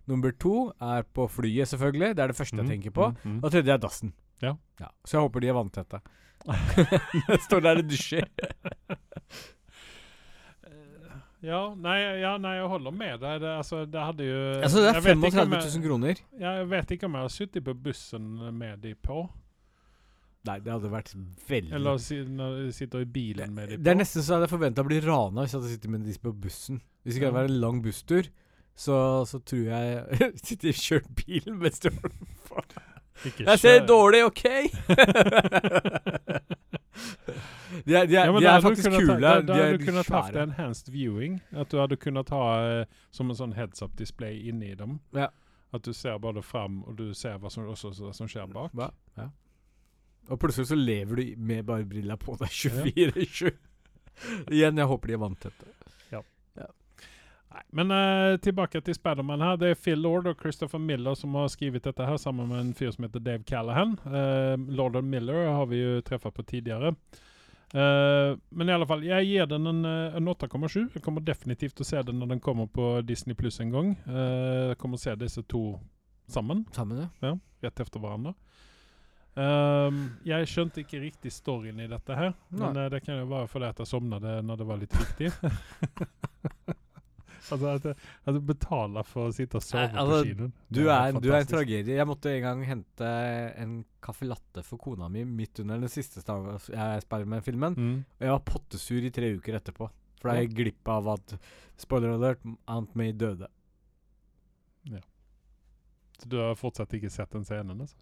Nummer 0.07 0.31
to 0.39 0.71
er 0.79 1.03
på 1.03 1.25
flyet, 1.29 1.67
selvfølgelig. 1.67 2.13
Det 2.15 2.23
er 2.23 2.27
det 2.27 2.37
første 2.37 2.55
Mhm, 2.55 2.67
jeg 2.69 2.77
tenker 2.77 2.91
på. 2.93 3.07
mhm, 3.11 3.31
mhm. 3.37 3.39
Og 3.43 3.51
tredje 3.51 3.73
er 3.73 3.77
dassen. 3.81 4.13
Ja. 4.41 4.53
Så 5.03 5.17
jeg 5.17 5.21
håper 5.25 5.39
de 5.41 5.47
er 5.49 5.53
vanntette. 5.57 6.01
Jeg 6.47 7.39
står 7.49 7.59
der 7.65 7.77
og 7.81 7.89
dusjer. 7.89 8.27
Ja, 11.47 11.61
nei, 11.79 11.95
ja, 12.19 12.33
nei, 12.43 12.55
jeg 12.57 12.67
holder 12.73 12.91
med 12.91 13.19
deg. 13.23 13.37
Det, 13.43 13.51
altså, 13.61 13.75
det 13.87 14.01
hadde 14.03 14.23
jo 14.27 14.39
Altså, 14.65 14.77
det 14.83 14.87
er 14.89 14.93
jeg 14.97 15.03
vet 15.05 15.17
ikke 15.17 15.31
35 15.31 15.47
om 15.47 15.51
jeg- 15.55 15.63
000 15.77 15.83
kroner. 15.87 16.15
Jeg 16.43 16.55
vet 16.73 16.87
ikke 16.97 17.05
om 17.07 17.13
jeg 17.15 17.23
har 17.27 17.33
sittet 17.37 17.61
på 17.67 17.73
bussen 17.85 18.25
med 18.57 18.73
de 18.83 18.91
på. 18.95 19.17
Nei, 20.47 20.59
det 20.63 20.71
hadde 20.71 20.89
vært 20.91 21.09
veldig 21.49 21.73
Eller 21.75 21.97
si, 21.99 22.15
sitter 22.71 22.99
i 23.03 23.07
bilen 23.11 23.51
med 23.55 23.67
de 23.69 23.75
på. 23.77 23.83
Det 23.83 23.91
er 23.91 23.95
nesten 23.99 24.21
så 24.23 24.29
jeg 24.35 24.39
hadde 24.41 24.51
forventa 24.51 24.81
å 24.83 24.87
bli 24.87 24.99
rana 25.03 25.41
hvis 25.43 25.51
jeg 25.55 25.59
hadde 25.61 25.71
sittet 25.73 25.89
med 25.91 26.01
de 26.07 26.13
på 26.23 26.31
bussen. 26.45 26.77
Hvis 27.03 27.13
det 27.15 27.19
ikke 27.21 27.27
hadde 27.31 27.39
vært 27.41 27.51
en 27.55 27.61
lang 27.63 27.77
busstur, 27.83 28.23
så, 28.77 28.95
så 29.27 29.39
tror 29.43 29.65
jeg 29.71 29.85
Sitter 30.45 30.69
og 30.69 30.75
kjørt 30.83 31.09
bilen 31.23 31.55
mens 31.63 31.79
du 31.83 31.89
holder 31.89 32.11
på. 32.47 32.55
Jeg 33.41 33.57
ser 33.59 33.79
dårlig, 33.89 34.21
OK? 34.27 34.43
de 37.85 37.95
er, 37.95 38.05
de 38.07 38.15
er, 38.15 38.29
Ja, 38.31 38.39
de 38.39 38.45
er 38.51 38.61
faktisk 38.61 38.89
kule. 38.91 39.15
Ta, 39.15 39.19
da, 39.19 39.33
da 39.41 39.41
de 39.41 39.53
hadde 39.53 39.65
er 39.65 39.77
du 39.77 39.85
kunnet 39.85 40.11
hatt 40.13 40.35
en 40.35 40.49
enhanced 40.49 40.91
viewing. 40.93 41.41
At 41.51 41.71
du 41.71 41.81
hadde 41.81 41.97
kunnet 41.99 42.31
ha 42.33 42.45
uh, 42.63 43.01
som 43.11 43.29
en 43.31 43.39
sånn 43.39 43.55
heads 43.57 43.83
up 43.85 43.97
display 43.99 44.39
inni 44.49 44.73
dem. 44.79 44.99
Ja. 45.17 45.29
At 45.75 45.83
du 45.83 45.93
ser 45.93 46.19
både 46.23 46.41
fram, 46.45 46.81
og 46.87 46.95
du 46.97 47.11
ser 47.17 47.41
hva 47.43 47.51
som, 47.51 47.67
også 47.67 47.91
hva 47.99 48.13
som 48.15 48.29
skjer 48.31 48.47
bak. 48.53 48.71
Ja, 48.77 48.91
ja. 49.19 49.29
Og 50.27 50.39
plutselig 50.41 50.67
så 50.67 50.75
lever 50.75 51.15
du 51.15 51.35
med 51.39 51.63
bare 51.67 51.85
brilla 51.87 52.17
på 52.19 52.35
deg 52.39 52.51
24-7. 52.51 53.51
Igjen, 54.51 54.79
jeg 54.79 54.89
håper 54.89 55.07
de 55.07 55.15
er 55.15 55.21
vanntette. 55.21 55.76
Nei, 57.57 57.63
Men 57.79 57.91
uh, 57.91 58.37
tilbake 58.43 58.81
til 58.85 58.95
Spiderman 58.97 59.41
her. 59.41 59.55
Det 59.57 59.71
er 59.73 59.79
Phil 59.79 60.01
Lord 60.03 60.29
og 60.29 60.37
Christopher 60.41 60.81
Miller 60.81 61.17
som 61.17 61.33
har 61.39 61.49
skrevet 61.49 61.85
dette 61.87 62.05
her 62.05 62.19
sammen 62.21 62.49
med 62.51 62.61
en 62.61 62.75
fyr 62.77 62.91
som 62.93 63.07
heter 63.07 63.23
Dave 63.23 63.43
Callahan. 63.47 63.95
Uh, 64.05 64.53
Lord 64.77 64.99
og 64.99 65.03
Miller 65.07 65.47
har 65.49 65.65
vi 65.71 65.81
jo 65.81 66.01
treffet 66.05 66.35
på 66.35 66.45
tidligere. 66.45 66.93
Uh, 67.73 68.37
men 68.55 68.69
i 68.69 68.75
alle 68.75 68.87
fall, 68.87 69.03
jeg 69.03 69.25
gir 69.27 69.49
den 69.49 69.67
en, 69.67 69.83
en 69.85 70.31
8,7. 70.31 70.93
Jeg 70.93 71.03
kommer 71.03 71.25
definitivt 71.25 71.75
til 71.79 71.87
å 71.87 71.89
se 71.89 72.03
den 72.07 72.21
når 72.21 72.35
den 72.35 72.43
kommer 72.43 72.69
på 72.69 73.01
Disney 73.07 73.35
Pluss 73.35 73.59
en 73.59 73.73
gang. 73.73 73.95
Jeg 74.07 74.77
kommer 74.77 75.01
å 75.01 75.05
se 75.07 75.15
disse 75.19 75.43
to 75.49 75.79
sammen, 76.27 76.65
Sammen, 76.75 77.07
ja. 77.23 77.33
rett 77.63 77.79
etter 77.81 78.03
hverandre. 78.03 78.35
Um, 79.37 79.99
jeg 80.25 80.47
skjønte 80.49 80.81
ikke 80.81 80.99
riktig 81.03 81.29
storyen 81.35 81.77
i 81.83 81.85
dette 81.89 82.15
her, 82.17 82.31
men 82.49 82.71
Nei. 82.73 82.87
eh, 82.87 82.89
det 82.89 83.03
kan 83.05 83.19
jo 83.19 83.27
være 83.29 83.49
fordi 83.51 83.67
at 83.67 83.81
jeg 83.83 83.89
sovnet 83.91 84.25
når 84.47 84.57
det 84.57 84.65
var 84.65 84.79
litt 84.81 84.95
viktig. 84.97 85.29
altså 87.55 87.73
at 87.73 87.85
at 87.91 88.35
du 88.35 88.39
betaler 88.43 89.07
for 89.07 89.29
å 89.29 89.35
sitte 89.35 89.59
og 89.59 89.65
sove 89.65 89.85
Nei, 89.85 90.01
altså, 90.01 90.17
på 90.19 90.29
kinoen. 90.31 90.53
Du 90.69 90.81
er, 90.85 91.19
du 91.19 91.29
er 91.31 91.39
en 91.39 91.51
tragedie. 91.51 91.97
Jeg 91.97 92.09
måtte 92.09 92.33
en 92.33 92.43
gang 92.45 92.63
hente 92.67 93.11
en 93.63 93.77
caffè 94.03 94.27
latte 94.29 94.63
for 94.67 94.81
kona 94.81 95.09
mi 95.11 95.25
midt 95.27 95.63
under 95.63 95.83
den 95.83 95.91
siste 95.91 96.23
Spiderman-filmen. 96.23 97.77
Mm. 97.77 98.01
Og 98.17 98.27
jeg 98.27 98.35
var 98.35 98.43
pottesur 98.51 99.07
i 99.07 99.13
tre 99.13 99.31
uker 99.37 99.59
etterpå. 99.61 99.91
For 100.17 100.31
da 100.31 100.41
gikk 100.41 100.57
glipp 100.57 100.91
av 100.91 101.13
at 101.13 101.37
Spoiler 101.77 102.15
alert, 102.15 102.41
Aunt 102.73 102.95
May 102.97 103.13
døde. 103.13 103.51
Ja. 104.89 105.03
Så 106.17 106.29
du 106.31 106.39
har 106.41 106.57
fortsatt 106.57 106.95
ikke 106.97 107.11
sett 107.13 107.29
den 107.35 107.45
scenen? 107.45 107.85
Altså. 107.85 107.99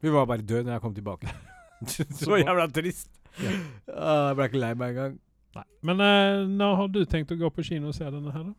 Hun 0.00 0.12
var 0.14 0.26
bare 0.26 0.42
død 0.42 0.64
når 0.64 0.72
jeg 0.72 0.80
kom 0.80 0.94
tilbake. 0.94 1.28
Så 2.20 2.36
jævla 2.38 2.66
trist. 2.66 3.10
Ja. 3.42 3.50
Ah, 3.88 4.28
jeg 4.28 4.36
ble 4.36 4.46
ikke 4.50 4.60
lei 4.62 4.74
meg 4.78 4.94
engang. 4.94 5.18
Nei. 5.58 5.66
Men 5.90 6.02
uh, 6.02 6.46
når 6.48 6.80
har 6.82 6.94
du 6.94 7.04
tenkt 7.10 7.34
å 7.34 7.38
gå 7.40 7.50
på 7.54 7.66
kino 7.66 7.92
og 7.92 7.98
se 7.98 8.08
denne 8.08 8.34
her, 8.34 8.48
da? 8.50 8.56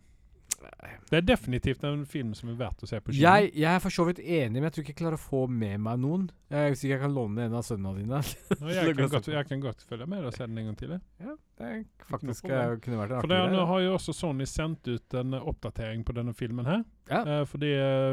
Det 1.10 1.18
er 1.18 1.26
definitivt 1.26 1.84
en 1.88 2.04
film 2.06 2.34
som 2.38 2.52
er 2.52 2.58
verdt 2.60 2.84
å 2.86 2.88
se 2.90 3.00
på 3.02 3.14
kino. 3.14 3.24
Jeg, 3.24 3.50
jeg 3.58 3.70
er 3.72 3.82
for 3.82 3.94
så 3.94 4.06
vidt 4.06 4.20
enig, 4.22 4.60
men 4.60 4.68
jeg 4.68 4.76
tror 4.76 4.84
ikke 4.84 4.94
jeg 4.94 5.00
klarer 5.00 5.18
å 5.18 5.22
få 5.22 5.42
med 5.50 5.82
meg 5.82 6.02
noen. 6.04 6.28
Jeg 6.54 6.74
Hvis 6.74 6.84
ikke 6.84 6.94
jeg 6.94 7.02
kan 7.02 7.16
låne 7.16 7.46
en 7.48 7.56
av 7.58 7.64
sønnene 7.66 7.94
dine. 7.98 8.20
Jeg, 8.70 8.96
kan 8.98 9.10
godt, 9.12 9.28
jeg 9.30 9.46
kan 9.48 9.62
godt 9.62 9.84
følge 9.86 10.06
med 10.10 10.26
og 10.26 10.34
se 10.34 10.46
den 10.46 10.58
en 10.58 10.70
gang 10.70 10.78
til. 10.78 10.94
ja, 11.22 11.34
det 11.60 11.68
er 11.70 11.78
faktisk 12.10 12.48
eh, 12.50 12.74
kunne 12.84 12.98
vært 13.00 13.14
For 13.22 13.32
det, 13.32 13.38
Nå 13.54 13.66
har 13.70 13.82
jo 13.84 13.94
også 13.98 14.14
Sony 14.16 14.48
sendt 14.50 14.88
ut 14.90 15.16
en 15.18 15.38
oppdatering 15.38 16.04
på 16.06 16.16
denne 16.18 16.34
filmen 16.38 16.68
her. 16.70 16.84
Ja. 17.10 17.22
Uh, 17.26 17.44
fordi 17.50 17.72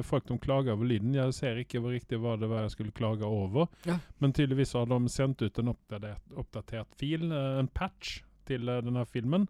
folk 0.09 0.28
de 0.28 0.39
klager 0.41 0.76
over 0.76 0.89
lyden. 0.89 1.16
Jeg 1.16 1.34
ser 1.37 1.61
ikke 1.61 1.82
hvor 1.84 1.97
riktig 1.97 2.20
hva 2.22 2.37
det 2.41 2.49
var 2.53 2.64
jeg 2.64 2.76
skulle 2.76 2.97
klage 2.97 3.28
over. 3.28 3.68
Ja. 3.89 3.99
Men 4.22 4.37
tydeligvis 4.37 4.76
har 4.76 4.89
de 4.93 5.01
sendt 5.12 5.45
ut 5.45 5.61
en 5.62 5.72
oppdatert, 5.72 6.24
oppdatert 6.37 6.97
fil, 7.01 7.28
uh, 7.32 7.59
en 7.61 7.68
patch, 7.72 8.20
til 8.47 8.68
eh, 8.68 8.84
denne 8.84 9.07
filmen. 9.11 9.49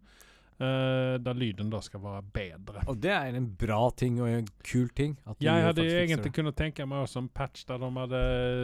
Uh, 0.57 1.19
der 1.21 1.37
lyden 1.37 1.69
da 1.69 1.83
skal 1.85 2.01
være 2.01 2.23
bedre. 2.33 2.81
Og 2.89 2.97
det 2.97 3.11
er 3.13 3.35
en 3.37 3.51
bra 3.61 3.91
ting 3.93 4.15
og 4.25 4.31
en 4.31 4.47
kul 4.65 4.87
ting. 4.97 5.19
Jeg 5.45 5.67
hadde 5.67 5.85
egentlig 5.85 6.33
kunnet 6.33 6.57
tenke 6.57 6.87
meg 6.89 7.05
også 7.05 7.21
en 7.21 7.29
patch 7.29 7.67
der 7.69 7.83
de 7.83 7.91
hadde 7.93 8.23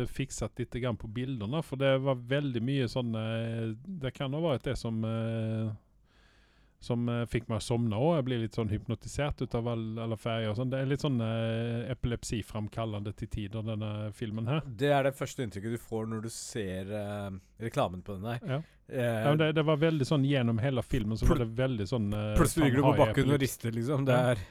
fikset 0.08 0.62
litt 0.62 0.78
på 1.02 1.10
bildene, 1.12 1.60
for 1.60 1.76
det 1.76 1.98
var 2.00 2.16
veldig 2.16 2.62
mye 2.64 2.88
sånn 2.88 3.12
eh, 3.12 3.74
Det 3.76 4.14
kan 4.16 4.32
ha 4.32 4.40
vært 4.40 4.70
det 4.70 4.78
som 4.80 5.04
eh, 5.04 5.68
som 6.82 7.06
uh, 7.10 7.22
fikk 7.30 7.48
meg 7.50 7.60
å 7.60 7.64
sovne 7.64 7.98
òg. 7.98 8.16
Jeg 8.18 8.26
blir 8.26 8.42
litt 8.42 8.58
sånn 8.58 8.72
hypnotisert 8.72 9.42
ut 9.44 9.56
av 9.58 9.70
all, 9.72 9.86
alle 10.02 10.18
ferier 10.20 10.50
og 10.50 10.58
sånn. 10.58 10.72
Det 10.72 10.82
er 10.82 10.90
litt 10.90 11.04
sånn 11.04 11.20
uh, 11.22 11.86
epilepsiframkallende 11.94 13.14
til 13.18 13.30
tider, 13.32 13.64
denne 13.66 14.12
filmen 14.18 14.50
her. 14.50 14.62
Det 14.66 14.92
er 14.92 15.08
det 15.08 15.16
første 15.18 15.46
inntrykket 15.46 15.76
du 15.78 15.82
får 15.82 16.10
når 16.10 16.26
du 16.26 16.30
ser 16.34 16.90
uh, 16.90 17.30
reklamen 17.62 18.02
på 18.02 18.18
den 18.18 18.30
der. 18.32 18.46
Ja. 18.56 18.62
Eh, 18.92 19.04
Ja, 19.04 19.34
det, 19.34 19.52
det 19.52 19.62
var 19.62 19.78
veldig 19.80 20.06
sånn 20.06 20.24
gjennom 20.26 20.58
hele 20.60 20.82
filmen 20.84 21.16
så 21.16 21.28
var 21.30 21.40
det 21.40 21.52
veldig 21.56 21.86
sånn 21.88 22.10
eh, 22.12 22.32
Plutselig 22.36 22.66
ligger 22.66 22.82
du 22.82 22.84
på 22.84 22.90
har 22.90 23.00
bakken 23.06 23.30
og 23.32 23.40
rister, 23.40 23.72
liksom. 23.72 24.04
Det 24.08 24.18
er 24.32 24.42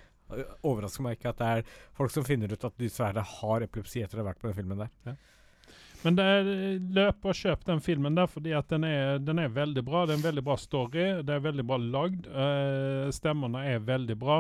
overrasker 0.64 1.04
meg 1.04 1.18
ikke 1.18 1.34
at 1.34 1.42
det 1.42 1.50
er 1.58 1.66
folk 1.98 2.14
som 2.14 2.24
finner 2.24 2.54
ut 2.54 2.64
at 2.64 2.78
de 2.80 2.88
sverre 2.90 3.24
har 3.28 3.66
epilepsi 3.66 4.00
etter 4.02 4.18
å 4.18 4.24
ha 4.24 4.30
vært 4.30 4.40
på 4.40 4.48
den 4.48 4.56
filmen 4.62 4.80
der. 4.80 5.18
Men 6.02 6.18
det 6.18 6.24
er, 6.26 6.48
løp 6.98 7.28
og 7.30 7.38
kjøp 7.38 7.66
den 7.68 7.82
filmen 7.84 8.16
der, 8.18 8.30
fordi 8.30 8.56
at 8.58 8.72
den 8.72 8.88
er, 8.88 9.20
den 9.22 9.40
er 9.40 9.54
veldig 9.54 9.84
bra. 9.86 10.06
Det 10.06 10.16
er 10.16 10.22
en 10.22 10.26
veldig 10.26 10.44
bra 10.48 10.58
story. 10.58 11.06
Det 11.22 11.36
er 11.36 11.46
veldig 11.46 11.66
bra 11.68 11.78
lagd. 11.82 12.26
Uh, 12.28 13.12
stemmene 13.14 13.62
er 13.70 13.86
veldig 13.86 14.18
bra. 14.20 14.40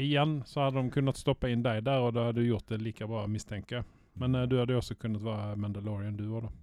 Igjen 0.00 0.38
så 0.48 0.64
hadde 0.64 0.80
de 0.80 0.94
kunnet 0.94 1.20
stoppe 1.20 1.50
inn 1.52 1.66
deg 1.66 1.82
der, 1.84 2.00
og 2.00 2.14
da 2.16 2.30
hadde 2.30 2.40
du 2.40 2.48
gjort 2.48 2.72
det 2.72 2.80
like 2.80 3.08
bra, 3.10 3.26
mistenker 3.28 3.80
jeg. 3.80 3.88
Men 4.20 4.38
uh, 4.38 4.46
du 4.48 4.56
hadde 4.62 4.78
også 4.78 4.96
kunnet 4.96 5.24
være 5.24 5.60
Mandalorian, 5.60 6.16
du 6.16 6.26
òg, 6.30 6.48
da. 6.48 6.56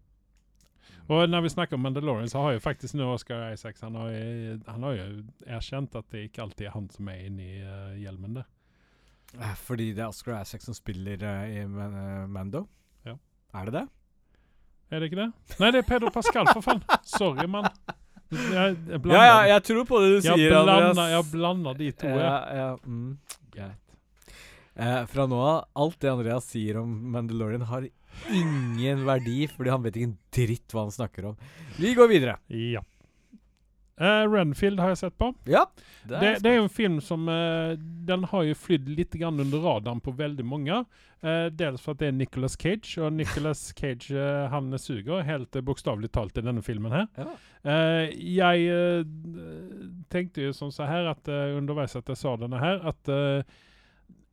Og 1.07 1.30
når 1.30 1.45
vi 1.45 1.53
snakker 1.53 1.78
om 1.78 1.86
Mandalorian, 1.86 2.28
så 2.32 2.41
har 2.43 2.57
jo 2.57 2.63
faktisk 2.63 2.97
nå 2.97 3.05
Oscar 3.13 3.53
Isaacs 3.53 3.86
han 3.86 3.95
har, 3.95 4.11
han 4.68 4.84
har 4.84 4.97
jo 4.97 5.05
erkjent 5.45 5.95
at 5.95 6.07
det 6.11 6.26
ikke 6.28 6.43
alltid 6.43 6.68
er 6.68 6.74
han 6.74 6.89
som 6.91 7.07
er 7.11 7.22
inni 7.30 7.51
uh, 7.61 7.93
hjelmen 7.95 8.41
der. 8.41 8.47
Eh, 9.36 9.55
Fordi 9.55 9.91
det 9.93 10.03
er 10.03 10.07
Oscar 10.11 10.41
Isaac 10.41 10.63
som 10.63 10.76
spiller 10.78 11.24
eh, 11.24 11.57
i 11.57 11.59
eh, 11.63 12.28
Mando? 12.28 12.68
Ja. 13.05 13.18
Er 13.53 13.65
det 13.65 13.74
det? 13.74 13.86
Er 14.91 15.01
det 15.01 15.09
ikke 15.09 15.19
det? 15.19 15.29
Nei, 15.59 15.71
det 15.75 15.81
er 15.81 15.88
Pedro 15.88 16.11
Pascal, 16.15 16.47
for 16.53 16.63
faen! 16.63 16.79
Sorry, 17.07 17.47
mann. 17.51 17.67
Jeg, 18.31 18.75
jeg 18.89 19.01
Ja, 19.07 19.21
ja, 19.23 19.35
jeg 19.53 19.63
tror 19.67 19.85
på 19.88 19.99
det 20.03 20.07
du 20.09 20.15
Jeg 20.17 20.23
sier, 20.39 20.51
blander, 20.51 20.89
Andreas. 20.89 21.11
jeg 21.13 21.27
blander 21.31 21.77
de 21.79 21.91
to. 21.95 22.09
Ja, 22.11 22.33
ja, 22.59 22.69
mm, 22.83 23.11
greit. 23.55 23.83
Eh, 24.77 24.99
fra 25.09 25.25
nå 25.31 25.39
av, 25.41 25.61
alt 25.83 25.99
det 26.03 26.11
Andreas 26.11 26.49
sier 26.51 26.79
om 26.83 26.91
Mandalorian, 27.13 27.63
har 27.69 27.88
ingen 28.33 29.05
verdi, 29.07 29.47
fordi 29.51 29.73
han 29.73 29.83
vet 29.85 29.97
ikke 29.97 30.09
en 30.11 30.17
dritt 30.38 30.75
hva 30.75 30.85
han 30.85 30.93
snakker 30.93 31.31
om. 31.31 31.39
Vi 31.79 31.93
går 31.97 32.11
videre. 32.11 32.38
Ja. 32.51 32.83
Eh, 33.97 34.23
Renfield 34.29 34.79
har 34.79 34.93
jeg 34.93 34.97
sett 34.97 35.17
på. 35.17 35.31
Ja. 35.49 35.65
Det, 36.03 36.37
det 36.43 36.51
er 36.51 36.61
en 36.61 36.69
film 36.69 36.99
som 37.01 37.25
uh, 37.27 37.73
Den 38.07 38.27
har 38.29 38.45
jo 38.45 38.55
flydd 38.55 38.87
litt 38.93 39.17
grann 39.17 39.41
under 39.41 39.63
radaren 39.63 40.01
på 40.03 40.13
veldig 40.15 40.45
mange. 40.45 40.83
Uh, 41.25 41.47
dels 41.49 41.81
for 41.81 41.97
at 41.97 42.03
det 42.03 42.11
er 42.11 42.17
Nicolas 42.19 42.53
Cage, 42.61 42.93
og 43.01 43.15
Nicolas 43.17 43.71
Cage 43.79 44.13
uh, 44.13 44.45
han 44.53 44.69
suger 44.77 45.25
helt 45.25 45.57
uh, 45.57 45.65
bokstavelig 45.65 46.11
talt 46.13 46.37
i 46.37 46.45
denne 46.45 46.61
filmen 46.61 46.93
her. 46.93 47.07
Ja. 47.17 47.31
Eh, 47.67 48.13
jeg 48.37 49.07
tenkte 50.13 50.45
jo 50.45 50.53
som 50.55 50.69
så 50.71 50.85
her 50.87 51.09
at 51.09 51.27
underveis 51.27 51.97
at 51.97 52.07
jeg 52.07 52.19
sa 52.21 52.35
denne 52.39 52.61
her, 52.61 52.77
at 52.87 53.09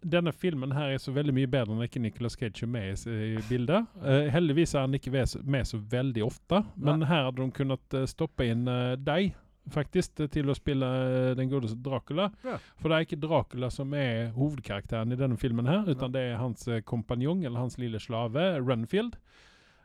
denne 0.04 0.32
filmen 0.32 0.72
her 0.76 0.92
er 0.92 1.00
så 1.02 1.12
veldig 1.14 1.32
mye 1.34 1.50
bedre 1.50 1.74
når 1.74 1.88
ikke 1.88 2.02
Nicolas 2.04 2.36
Cage 2.38 2.66
er 2.66 2.70
med 2.70 3.06
i, 3.08 3.14
i 3.34 3.42
bildet. 3.48 3.88
Uh, 4.02 4.28
heldigvis 4.32 4.74
er 4.76 4.86
han 4.86 4.94
ikke 4.98 5.12
med 5.14 5.66
så 5.66 5.80
veldig 5.80 6.24
ofte, 6.26 6.60
men 6.76 7.06
her 7.08 7.28
hadde 7.28 7.40
de 7.40 7.56
kunnet 7.56 7.96
uh, 7.96 8.04
stoppe 8.10 8.46
inn 8.50 8.68
uh, 8.68 8.94
deg 9.00 9.32
faktisk 9.72 10.20
eh, 10.20 10.30
til 10.32 10.50
å 10.50 10.56
spille 10.56 10.88
eh, 10.88 11.30
den 11.38 11.50
godeste 11.52 11.78
Dracula. 11.84 12.28
Ja. 12.44 12.58
For 12.80 12.90
det 12.90 12.96
er 12.96 13.06
ikke 13.06 13.20
Dracula 13.22 13.70
som 13.72 13.94
er 13.96 14.30
hovedkarakteren 14.36 15.14
i 15.14 15.18
denne 15.20 15.38
filmen 15.40 15.68
her, 15.70 15.86
utan 15.88 16.12
det 16.14 16.26
er 16.30 16.42
hans 16.42 16.66
eh, 16.68 16.82
kompanjong, 16.86 17.44
eller 17.44 17.64
hans 17.64 17.78
lille 17.80 18.00
slave, 18.02 18.46
Renfield. 18.60 19.16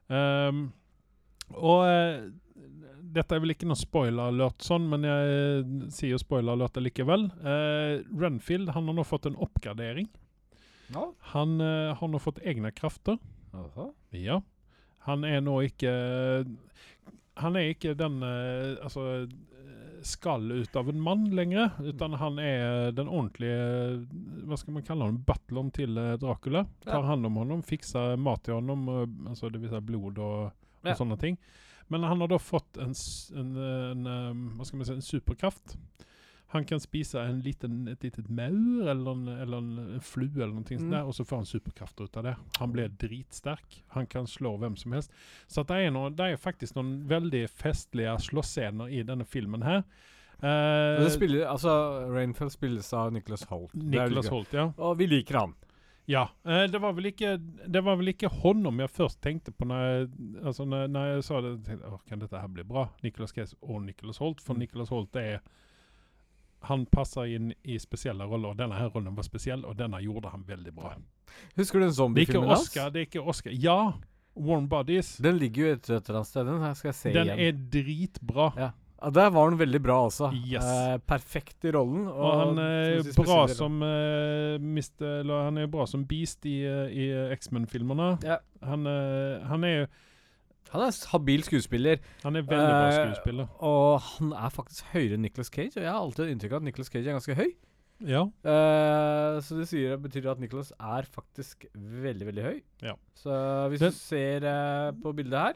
Um, 0.09 0.71
og 1.53 1.83
uh, 1.85 2.29
dette 3.13 3.35
er 3.35 3.41
vel 3.43 3.53
ikke 3.53 3.67
noe 3.69 3.77
spoiler-alert 3.77 4.65
sånn, 4.65 4.87
men 4.89 5.05
jeg 5.05 5.35
uh, 5.35 5.83
sier 5.93 6.21
spoiler-alert 6.21 6.79
likevel. 6.81 7.27
Uh, 7.43 8.01
Renfield 8.17 8.73
han 8.73 8.89
har 8.89 8.97
nå 8.97 9.05
fått 9.07 9.29
en 9.29 9.37
oppgradering. 9.37 10.09
Ja. 10.89 11.05
Han 11.35 11.59
har 11.61 12.09
nå 12.09 12.17
fått 12.17 12.39
egne 12.41 12.71
krafter. 12.73 13.19
Ja. 14.17 14.39
Han 15.05 15.21
er 15.25 15.43
nå 15.45 15.59
ikke 15.65 15.91
Han 17.37 17.55
er 17.57 17.69
ikke 17.71 17.93
den 17.97 18.17
Altså 18.25 19.03
skall 20.05 20.51
ut 20.51 20.75
av 20.79 20.89
en 20.89 20.99
mann 21.01 21.25
lenger, 21.35 21.71
utan 21.83 22.13
han 22.19 22.39
er 22.39 22.91
den 22.95 23.07
ordentlige 23.07 24.05
Hva 24.47 24.57
skal 24.57 24.73
man 24.77 24.85
kalle 24.87 25.07
ham? 25.09 25.17
Butleren 25.27 25.71
til 25.75 25.97
eh, 25.97 26.15
Dracula. 26.21 26.65
Tar 26.85 27.03
hand 27.07 27.25
om 27.29 27.35
honom, 27.41 27.63
fikser 27.63 28.15
mat 28.17 28.43
til 28.45 28.57
honom, 28.59 28.87
altså 29.29 29.49
det 29.51 29.61
vil 29.63 29.69
si 29.73 29.81
blod 29.85 30.17
og, 30.19 30.51
og 30.83 30.87
Ja. 30.91 30.95
sånne 30.95 31.17
ting. 31.19 31.37
Men 31.89 32.03
han 32.05 32.21
har 32.21 32.27
da 32.29 32.37
fått 32.37 32.77
en, 32.77 32.93
en, 33.35 33.49
en, 33.57 34.05
en, 34.05 34.07
um, 34.31 34.43
hva 34.59 34.65
skal 34.65 34.77
man 34.77 34.85
si, 34.85 34.93
en 34.93 35.01
superkraft. 35.01 35.77
Han 36.51 36.65
kan 36.65 36.79
spise 36.81 37.21
en 37.21 37.39
liten, 37.45 37.87
et 37.91 38.03
lite 38.03 38.23
maur 38.27 38.87
eller 38.89 39.11
en, 39.11 39.27
eller 39.27 39.57
en, 39.57 39.99
flue, 40.01 40.31
eller 40.41 40.53
noe 40.55 40.65
sånt 40.65 40.81
Mm. 40.87 40.91
der, 40.95 41.03
og 41.05 41.13
så 41.13 41.25
får 41.25 41.37
han 41.43 41.45
superkrafter 41.45 42.03
ut 42.09 42.17
av 42.17 42.23
det. 42.23 42.35
Han 42.57 42.71
blir 42.73 42.89
dritsterk. 42.89 43.83
Han 43.93 44.07
kan 44.09 44.25
slå 44.27 44.55
hvem 44.57 44.75
som 44.77 44.91
helst. 44.97 45.11
Så 45.47 45.63
det, 45.63 45.77
er 45.85 45.91
noe, 45.93 46.09
det 46.09 46.25
er 46.33 46.37
faktisk 46.41 46.75
noen 46.75 47.03
veldig 47.09 47.43
festlige 47.49 48.15
slåssscener 48.19 48.89
i 48.89 49.03
denne 49.03 49.25
filmen 49.29 49.61
her. 49.61 49.83
Det 50.41 51.11
spiller, 51.11 51.45
altså, 51.51 51.69
Rainfield 52.09 52.51
spilles 52.51 52.93
av 52.93 53.11
Nicholas 53.13 53.43
Holt. 53.49 53.73
Nicholas 53.73 54.29
Holt, 54.31 54.53
ja. 54.53 54.69
Og 54.77 54.97
vi 54.97 55.05
liker 55.07 55.35
han. 55.37 55.53
Ja. 56.09 56.23
Eh, 56.47 56.63
det, 56.71 56.79
var 56.81 56.97
ikke, 57.05 57.35
det 57.67 57.83
var 57.85 57.95
vel 57.99 58.07
ikke 58.15 58.31
honom 58.41 58.79
jeg 58.81 58.89
først 58.89 59.19
tenkte 59.21 59.51
på 59.53 59.67
når 59.69 59.81
jeg, 59.85 60.07
altså 60.41 60.65
når, 60.65 60.87
når 60.89 61.05
jeg 61.11 61.23
sa 61.27 61.41
det. 61.45 61.51
tenkte 61.67 61.91
Åh, 61.91 61.99
kan 62.09 62.19
dette 62.23 62.39
her 62.41 62.47
bli 62.49 62.63
bra? 62.65 62.87
Nicholas 63.03 63.35
Case 63.35 63.55
og 63.61 63.83
Nicholas 63.85 64.17
Holt. 64.17 64.41
For 64.41 64.55
Mm. 64.57 64.59
Nicholas 64.63 64.89
Holt 64.89 65.15
er 65.15 65.39
Han 66.67 66.85
passer 66.91 67.29
inn 67.35 67.53
i 67.63 67.77
spesielle 67.79 68.25
roller, 68.27 68.51
og 68.51 68.59
denne 68.59 68.75
her 68.75 68.91
rollen 68.91 69.15
var 69.15 69.23
spesiell, 69.27 69.63
og 69.65 69.77
denne 69.79 70.01
gjorde 70.03 70.33
han 70.33 70.43
veldig 70.47 70.73
bra. 70.75 70.93
Husker 71.55 71.79
du 71.79 71.85
den 71.85 71.95
zombiefilmen 71.95 72.49
hans? 72.49 72.67
Oscar. 72.67 72.89
det 72.91 73.05
er 73.05 73.09
ikke 73.09 73.23
Oscar. 73.23 73.55
Ja! 73.55 73.93
Warm 74.39 74.67
Bodies. 74.71 75.17
Den 75.17 75.39
ligger 75.39 75.65
jo 75.65 75.71
et, 75.73 75.89
eller 75.89 76.19
annet 76.19 76.27
sted. 76.29 76.45
Den 76.47 76.75
skal 76.75 76.89
jeg 76.89 76.95
se 76.99 77.13
Den 77.15 77.27
igjen. 77.27 77.41
er 77.47 77.63
dritbra. 77.73 78.51
Ja. 78.57 78.69
Ja, 79.01 79.09
Der 79.09 79.29
var 79.29 79.49
han 79.49 79.59
veldig 79.59 79.81
bra 79.81 79.97
altså. 80.05 80.29
Yes. 80.35 80.65
Eh, 80.65 80.97
perfekt 81.07 81.65
i 81.65 81.71
rollen. 81.71 82.07
Og, 82.07 82.19
Og 82.19 82.39
han 82.39 82.61
er 82.63 83.01
som 83.07 83.25
bra 83.25 83.39
som 83.47 83.81
uh, 83.81 84.59
Mr. 84.59 85.05
Eller 85.21 85.43
han 85.47 85.57
er 85.57 85.71
bra 85.71 85.85
som 85.87 86.05
Beast 86.07 86.45
i, 86.45 86.59
eh, 86.67 86.91
i 86.91 87.09
eh, 87.09 87.33
X-Men-filmerne. 87.37 88.17
Ja. 88.27 88.39
Han, 88.67 88.87
uh, 88.87 89.47
han 89.47 89.63
er 89.63 89.75
jo 89.75 89.87
Han 90.73 90.81
er 90.85 90.91
habil 91.11 91.41
skuespiller, 91.43 91.97
Han 92.23 92.35
er 92.35 92.43
veldig 92.43 92.67
bra 92.69 92.89
Eh, 92.89 92.99
skuespiller. 93.13 93.47
og 93.59 94.01
han 94.01 94.33
er 94.33 94.49
faktisk 94.53 94.83
høyere 94.93 95.13
enn 95.17 95.21
Nicholas 95.25 95.49
Cage. 95.49 95.73
Og 95.77 95.83
jeg 95.83 95.91
har 95.91 95.99
alltid 95.99 96.29
inntrykk 96.33 96.51
av 96.51 96.61
at 96.61 96.67
Nicholas 96.69 96.89
Cage 96.93 97.07
er 97.07 97.17
ganske 97.17 97.35
høy. 97.35 97.49
Ja. 98.07 98.21
Uh, 98.47 99.41
så 99.43 99.57
det 99.59 99.65
sier, 99.67 99.97
betyr 99.99 100.29
at 100.31 100.39
Nicholas 100.39 100.69
er 100.79 101.03
faktisk 101.11 101.65
veldig, 101.75 102.27
veldig 102.29 102.43
høy. 102.45 102.61
Ja. 102.85 102.93
Så 103.15 103.33
hvis 103.69 103.79
Det- 103.79 103.91
du 103.91 103.97
ser 103.97 104.45
uh, 104.47 104.91
på 104.93 105.11
bildet 105.15 105.39
her, 105.39 105.53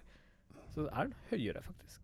så 0.76 0.88
er 0.90 0.96
han 0.96 1.14
høyere, 1.32 1.62
faktisk. 1.64 2.00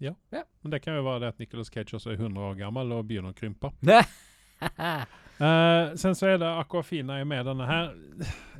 Ja. 0.00 0.12
ja. 0.32 0.42
Men 0.62 0.70
det 0.72 0.80
kan 0.82 0.94
jo 0.96 1.02
være 1.02 1.20
det 1.20 1.28
at 1.34 1.38
Nicolas 1.38 1.68
Cage 1.68 1.94
også 1.98 2.10
er 2.12 2.16
100 2.16 2.38
år 2.38 2.56
gammel 2.58 2.92
og 2.92 3.06
begynner 3.08 3.32
å 3.32 3.36
krympe. 3.36 3.70
Eh, 5.34 5.94
sen 5.98 6.14
så 6.14 6.28
er 6.30 6.36
det 6.38 6.46
Aquafina 6.46 7.16
er 7.18 7.26
med 7.26 7.42
denne 7.48 7.66
her. 7.66 7.88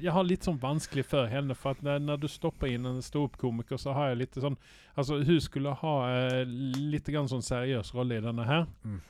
Jeg 0.03 0.11
har 0.11 0.27
litt 0.27 0.43
sånn 0.43 0.59
vanskelig 0.59 1.05
for 1.07 1.31
henne, 1.31 1.55
for 1.55 1.77
at 1.77 1.85
når, 1.87 2.01
når 2.03 2.25
du 2.25 2.27
stopper 2.29 2.73
inn 2.73 2.89
en 2.91 2.99
ståuppkomiker, 3.05 3.79
så 3.79 3.95
har 3.95 4.11
jeg 4.11 4.25
litt 4.25 4.41
sånn 4.43 4.59
Altså, 4.99 5.21
hun 5.27 5.41
skulle 5.43 5.73
ha 5.75 5.95
uh, 6.07 6.43
litt 6.47 7.09
grann 7.11 7.31
sånn 7.31 7.43
seriøs 7.43 7.89
rolle 7.97 8.19
i 8.19 8.23
denne 8.23 8.45
her. 8.47 8.67
Mm. 8.87 9.01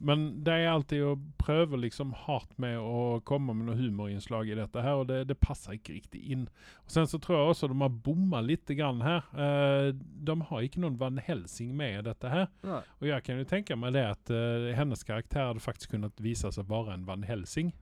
Men 0.00 0.22
det 0.44 0.54
er 0.56 0.70
alltid 0.70 1.02
å 1.04 1.16
prøve 1.40 1.76
liksom 1.82 2.14
hardt 2.24 2.54
med 2.62 2.78
å 2.80 3.20
komme 3.28 3.52
med 3.56 3.68
noe 3.68 3.76
humorinnslag 3.76 4.48
i 4.48 4.56
dette 4.56 4.84
her, 4.84 5.02
og 5.02 5.10
det, 5.10 5.18
det 5.28 5.36
passer 5.42 5.76
ikke 5.76 5.98
riktig 5.98 6.22
inn. 6.32 6.46
Og 6.86 6.94
Sen 6.94 7.08
så 7.10 7.20
tror 7.20 7.36
jeg 7.36 7.50
også 7.54 7.68
de 7.68 7.76
har 7.82 7.98
bomma 8.06 8.40
litt 8.44 8.72
grann 8.78 9.02
her. 9.04 9.26
Uh, 9.36 9.90
de 9.92 10.38
har 10.48 10.64
ikke 10.64 10.80
noen 10.84 10.96
Van 11.00 11.20
Helsing 11.20 11.74
med 11.76 11.98
i 11.98 12.06
dette 12.08 12.32
her. 12.32 12.48
Og 13.00 13.10
jeg 13.10 13.26
kan 13.26 13.42
jo 13.42 13.50
tenke 13.50 13.76
meg 13.76 13.92
det 13.98 14.06
at 14.14 14.32
uh, 14.32 14.70
hennes 14.76 15.04
karakter 15.04 15.50
hadde 15.50 15.64
faktisk 15.64 15.92
kunnet 15.96 16.24
vise 16.24 16.48
seg 16.54 16.70
være 16.70 16.96
en 16.96 17.04
Van 17.08 17.26
Helsing. 17.28 17.74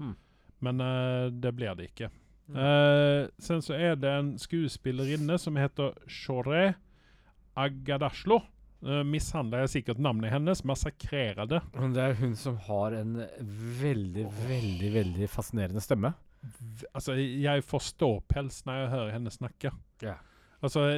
Hmm. 0.00 0.16
Men 0.64 0.80
uh, 0.80 1.28
det 1.30 1.52
blir 1.58 1.76
det 1.76 1.92
ikke. 1.92 2.08
Eh, 2.48 3.28
sen 3.38 3.62
så 3.62 3.76
er 3.76 3.96
det 4.00 4.08
en 4.08 4.30
skuespillerinne 4.40 5.36
som 5.40 5.58
heter 5.60 5.92
Shore 6.08 6.74
Agadashlo. 7.58 8.40
Uh, 8.84 9.02
mishandler 9.02 9.64
jeg 9.64 9.74
sikkert 9.78 10.00
navnet 10.02 10.32
hennes. 10.32 10.62
Massakrerede. 10.66 11.60
Det 11.94 12.04
er 12.04 12.16
hun 12.20 12.36
som 12.38 12.58
har 12.68 12.94
en 13.00 13.18
veldig, 13.82 14.26
veldig, 14.46 14.94
veldig 14.94 15.30
fascinerende 15.32 15.82
stemme. 15.82 16.14
Altså, 16.94 17.16
jeg 17.18 17.64
får 17.66 17.86
ståpels 17.90 18.62
når 18.66 18.82
jeg 18.82 18.90
hører 18.94 19.14
henne 19.16 19.34
snakke. 19.34 19.72
Yeah. 20.04 20.20
Altså, 20.62 20.90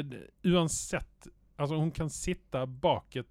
uansett 0.44 1.31
Altså, 1.61 1.77
hun 1.77 1.90
kan 1.93 2.09
sitte 2.09 2.62
bak 2.81 3.16
et, 3.20 3.28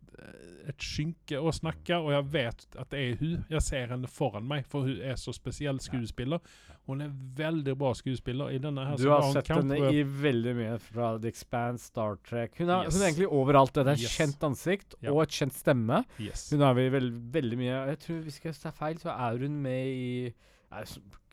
et 0.69 0.84
skynke 0.85 1.39
og 1.41 1.55
snakke, 1.57 1.97
og 1.97 2.11
jeg 2.13 2.27
vet 2.35 2.65
at 2.77 2.91
det 2.93 2.99
er 3.01 3.15
hun. 3.17 3.39
Jeg 3.49 3.65
ser 3.65 3.89
henne 3.89 4.11
foran 4.11 4.45
meg, 4.45 4.67
for 4.69 4.85
hun 4.85 4.99
er 5.01 5.17
så 5.17 5.34
spesiell 5.34 5.81
skuespiller. 5.81 6.43
Hun 6.90 7.02
er 7.06 7.11
veldig 7.38 7.76
bra 7.78 7.91
skuespiller. 7.94 8.49
I 8.56 8.57
denne 8.64 8.84
her 8.88 8.98
Du 8.98 9.10
har 9.11 9.22
sett 9.34 9.48
henne 9.53 9.78
i 9.94 10.02
veldig 10.03 10.56
mye 10.57 10.78
fra 10.82 11.11
The 11.22 11.30
Expanse, 11.30 11.86
Star 11.91 12.18
Trek 12.26 12.57
Hun 12.57 12.70
er, 12.70 12.86
Yes. 12.88 12.95
hun 12.98 13.03
er 13.03 13.11
egentlig 13.11 13.30
overalt. 13.30 13.74
Det 13.74 13.86
er 13.86 13.91
et 13.91 13.99
Yes. 14.07 14.18
kjent 14.18 14.40
ansikt 14.49 14.95
Ja. 15.02 15.11
og 15.14 15.22
et 15.24 15.30
kjent 15.30 15.53
stemme. 15.53 16.03
Yes. 16.20 16.49
Hun 16.49 16.60
har 16.66 16.74
vi 16.74 16.90
veld, 16.90 17.14
veldig 17.32 17.57
mye 17.57 17.78
Jeg 17.94 17.99
tror 17.99 18.22
Hvis 18.26 18.40
jeg 18.44 18.53
tar 18.56 18.72
feil, 18.72 18.95
så 18.98 19.10
er 19.14 19.38
hun 19.38 19.61
med 19.61 19.88
i 19.88 20.34
er 20.72 20.86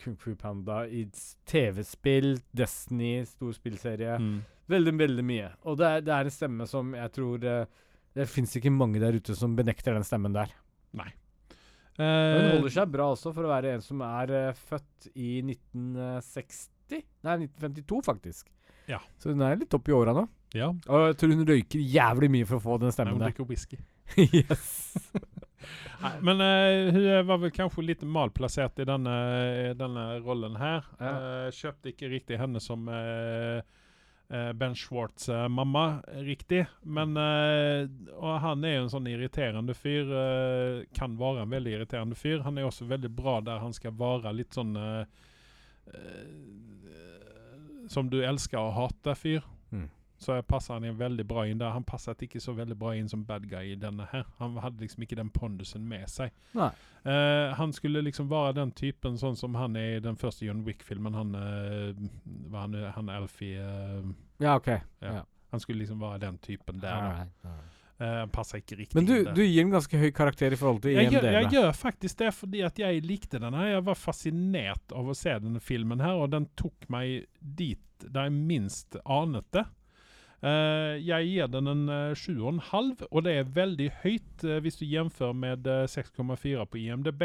Kung 0.02 0.16
Fu 0.16 0.34
Panda, 0.34 0.84
i 0.88 1.04
TV-spill, 1.44 2.38
Destiny, 2.54 3.24
stor 3.24 3.52
spillserie. 3.52 4.18
Mm. 4.18 4.38
Veldig, 4.68 4.94
veldig 4.98 5.24
mye. 5.24 5.50
Og 5.64 5.76
det 5.78 5.86
er, 5.86 6.00
det 6.00 6.12
er 6.14 6.24
en 6.24 6.30
stemme 6.30 6.66
som 6.68 6.92
jeg 6.94 7.12
tror 7.12 7.38
Det, 7.40 7.68
Det 8.16 8.28
fins 8.28 8.56
ikke 8.56 8.72
mange 8.72 8.98
der 8.98 9.12
ute 9.12 9.34
som 9.36 9.54
benekter 9.54 9.92
den 9.92 10.02
stemmen 10.04 10.32
der. 10.32 10.48
Hun 11.96 12.04
Eh, 12.06 12.50
holder 12.56 12.72
seg 12.74 12.90
bra 12.92 13.06
også 13.14 13.30
for 13.32 13.46
å 13.46 13.50
være 13.50 13.70
en 13.76 13.84
som 13.84 14.02
er 14.04 14.32
uh, 14.50 14.58
født 14.68 15.06
i 15.14 15.38
1960 15.40 16.72
Nei, 17.26 17.38
1952, 17.48 18.02
faktisk. 18.06 18.50
Ja. 18.86 19.00
Så 19.18 19.32
hun 19.32 19.40
er 19.42 19.56
litt 19.58 19.74
oppi 19.74 19.94
åra 19.96 20.12
nå. 20.14 20.26
ja. 20.54 20.68
Og 20.86 21.06
jeg 21.08 21.16
tror 21.18 21.32
hun 21.34 21.48
røyker 21.48 21.80
jævlig 21.82 22.28
mye 22.30 22.46
for 22.46 22.60
å 22.60 22.62
få 22.62 22.76
den 22.84 22.92
stemmen 22.94 23.16
hun 23.16 23.24
der. 23.24 23.32
drikker 23.32 23.48
whisky. 23.48 23.80
yes. 24.38 24.68
Nei, 26.04 26.12
men 26.28 26.44
uh, 26.44 26.92
hun 26.94 27.08
var 27.26 27.40
vel 27.42 27.50
kanskje 27.56 27.82
litt 27.88 28.04
malplassert 28.06 28.78
i 28.84 28.86
denne, 28.86 29.16
denne 29.80 30.04
rollen 30.22 30.54
her. 30.60 30.86
Ja. 31.00 31.16
Uh, 31.16 31.48
kjøpte 31.56 31.90
ikke 31.90 32.12
riktig 32.12 32.38
henne 32.38 32.62
som 32.62 32.86
eh, 32.92 33.64
Ben 34.58 34.74
Schwartz' 34.74 35.28
eh, 35.28 35.48
riktig. 36.26 36.66
Men 36.82 37.16
eh, 37.16 37.86
Og 38.16 38.40
han 38.42 38.64
er 38.64 38.76
jo 38.76 38.82
en 38.86 38.92
sånn 38.96 39.06
irriterende 39.10 39.74
fyr. 39.74 40.10
eh, 40.10 40.84
kan 40.98 41.14
være 41.18 41.44
en 41.44 41.50
veldig 41.54 41.76
irriterende 41.76 42.18
fyr. 42.18 42.42
Han 42.42 42.58
er 42.58 42.66
også 42.66 42.88
veldig 42.90 43.12
bra 43.14 43.40
der 43.40 43.62
han 43.62 43.72
skal 43.76 43.94
være 43.98 44.32
litt 44.34 44.56
sånn 44.56 44.74
eh, 44.76 45.04
eh, 45.94 47.86
Som 47.88 48.10
du 48.10 48.18
elsker 48.26 48.58
å 48.58 48.72
hate 48.74 49.14
fyr. 49.14 49.44
Mm. 49.70 49.88
Så 50.18 50.36
passer 50.48 50.74
han 50.74 50.98
veldig 50.98 51.26
bra 51.28 51.44
inn 51.46 51.60
der. 51.60 51.74
Han 51.74 51.84
passet 51.84 52.22
ikke 52.24 52.40
så 52.40 52.54
veldig 52.56 52.76
bra 52.80 52.94
inn 52.96 53.08
som 53.08 53.24
bad 53.28 53.48
guy 53.50 53.74
i 53.74 53.78
denne 53.80 54.08
her. 54.12 54.24
Han 54.40 54.56
hadde 54.64 54.84
liksom 54.84 55.04
ikke 55.04 55.18
den 55.18 55.30
pondusen 55.30 55.84
med 55.88 56.08
seg. 56.10 56.32
Eh, 56.56 57.52
han 57.58 57.72
skulle 57.76 58.02
liksom 58.06 58.30
være 58.30 58.56
den 58.62 58.72
typen 58.76 59.18
sånn 59.20 59.36
som 59.36 59.54
han 59.60 59.76
er 59.76 59.98
i 59.98 60.02
den 60.04 60.16
første 60.16 60.48
John 60.48 60.64
Wick-filmen. 60.66 61.14
Han, 61.14 61.36
uh, 61.36 62.56
han, 62.56 62.76
han 62.96 63.12
Alfie 63.12 63.60
uh, 63.60 64.04
Ja, 64.42 64.56
OK. 64.56 64.72
Ja. 65.04 65.18
Ja. 65.20 65.24
Han 65.52 65.62
skulle 65.62 65.84
liksom 65.84 66.00
være 66.02 66.24
den 66.26 66.38
typen 66.42 66.80
der. 66.82 66.96
alright. 66.96 67.74
Eh, 67.98 68.18
han 68.20 68.28
passer 68.32 68.60
ikke 68.60 68.76
riktig 68.76 68.98
Men 68.98 69.06
du, 69.08 69.14
du 69.32 69.40
gir 69.40 69.62
en 69.62 69.72
ganske 69.72 69.96
høy 69.96 70.10
karakter 70.12 70.52
i 70.52 70.58
forhold 70.60 70.82
til 70.84 70.98
jeg, 70.98 71.08
gjør, 71.14 71.30
jeg 71.32 71.48
gjør 71.54 71.70
faktisk 71.72 72.18
det 72.20 72.32
fordi 72.36 72.60
at 72.66 72.80
jeg 72.82 73.04
likte 73.06 73.40
den 73.40 73.56
her. 73.56 73.70
Jeg 73.78 73.86
var 73.86 73.96
fascinert 73.96 74.92
av 74.92 75.08
å 75.08 75.16
se 75.16 75.32
denne 75.40 75.62
filmen 75.64 76.02
her, 76.04 76.20
og 76.20 76.34
den 76.34 76.48
tok 76.60 76.88
meg 76.92 77.24
dit 77.40 77.80
der 78.04 78.28
jeg 78.28 78.36
minst 78.36 78.98
anet 79.00 79.48
det. 79.56 79.64
Eh, 80.46 80.94
jeg 81.02 81.26
gir 81.26 81.50
den 81.50 81.70
en 81.72 81.84
uh, 81.90 82.14
7,5, 82.14 83.06
og 83.10 83.24
det 83.26 83.32
er 83.34 83.52
veldig 83.56 83.88
høyt 84.04 84.44
eh, 84.46 84.60
hvis 84.62 84.78
du 84.78 84.84
jamfører 84.86 85.34
med 85.34 85.66
eh, 85.66 85.86
6,4 85.90 86.66
på 86.70 86.82
IMDb. 86.84 87.24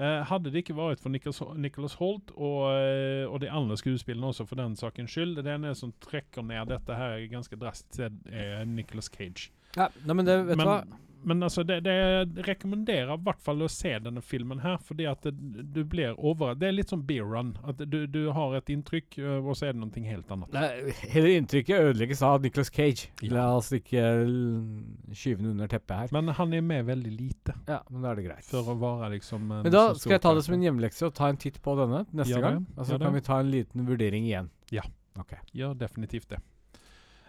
Eh, 0.00 0.22
hadde 0.26 0.50
det 0.50 0.64
ikke 0.64 0.74
vært 0.74 1.02
for 1.02 1.12
Nicholas, 1.12 1.38
Nicholas 1.60 1.94
Holt 2.00 2.32
og, 2.32 2.72
eh, 2.72 3.28
og 3.28 3.42
de 3.44 3.50
andre 3.52 3.76
skuespillene 3.78 4.32
også, 4.32 4.46
for 4.48 4.58
den 4.58 4.72
sakens 4.74 5.12
skyld 5.12 5.36
Det 5.44 5.52
ene 5.52 5.74
som 5.78 5.92
trekker 6.02 6.42
ned 6.48 6.72
dette 6.72 6.96
her 6.96 7.20
ganske 7.30 7.58
drastisk, 7.60 8.00
er 8.32 8.64
Nicholas 8.66 9.12
Cage. 9.12 9.52
Ja, 9.76 9.90
nei, 10.02 10.16
men 10.16 10.26
det, 10.26 10.40
vet 10.48 10.58
du 10.58 10.66
hva? 10.66 10.80
Men, 11.24 11.42
altså, 11.46 11.62
det, 11.66 11.80
det 11.86 12.44
rekommenderer 12.46 13.12
i 13.14 13.22
hvert 13.26 13.42
fall 13.44 13.62
å 13.62 13.68
se 13.70 13.92
denne 14.02 14.22
filmen 14.24 14.62
her, 14.64 14.78
fordi 14.82 15.06
at 15.10 15.22
det, 15.26 15.32
du 15.74 15.82
blir 15.88 16.16
over... 16.18 16.54
Det 16.58 16.68
er 16.68 16.76
litt 16.76 16.92
som 16.92 17.02
beer 17.06 17.26
run. 17.28 17.54
At 17.68 17.82
du, 17.88 18.06
du 18.10 18.20
har 18.34 18.56
et 18.58 18.72
inntrykk, 18.74 19.18
øh, 19.22 19.38
og 19.42 19.56
så 19.58 19.68
er 19.68 19.76
det 19.76 19.82
noe 19.82 20.04
helt 20.06 20.32
annet. 20.34 20.52
Nei, 20.56 20.94
hele 21.14 21.34
inntrykket 21.38 21.88
ødelegges 21.90 22.22
av 22.26 22.42
Nicholas 22.44 22.72
Cage. 22.74 23.10
Ja. 23.22 23.32
La 23.36 23.46
oss 23.56 23.72
ikke 23.76 24.02
l- 24.26 25.14
skyve 25.16 25.42
den 25.42 25.52
under 25.54 25.70
teppet 25.70 25.96
her. 26.04 26.14
Men 26.14 26.32
han 26.38 26.54
er 26.56 26.64
med 26.66 26.86
veldig 26.90 27.12
lite, 27.16 27.56
Ja, 27.68 27.80
men 27.90 28.02
da 28.04 28.12
er 28.12 28.20
det 28.20 28.26
greit. 28.28 28.46
for 28.48 28.72
å 28.74 28.78
være 28.80 29.12
liksom 29.16 29.44
en 29.50 29.66
Men 29.68 29.74
da 29.74 29.84
skal 29.94 30.16
jeg 30.18 30.24
ta 30.24 30.34
det 30.36 30.46
som 30.46 30.56
en 30.56 30.66
hjemmelekse 30.66 31.06
og 31.08 31.14
ta 31.18 31.28
en 31.32 31.40
titt 31.40 31.60
på 31.62 31.76
denne 31.78 32.04
neste 32.12 32.34
ja, 32.34 32.42
gang. 32.44 32.64
Og 32.76 32.86
så 32.86 32.96
gjør 32.96 33.06
kan 33.06 33.16
vi 33.18 33.24
ta 33.28 33.38
en 33.42 33.52
liten 33.52 33.86
vurdering 33.88 34.26
igjen. 34.28 34.50
Ja. 34.72 34.82
Okay. 35.20 35.38
Gjør 35.52 35.74
definitivt 35.76 36.30
det. 36.32 36.40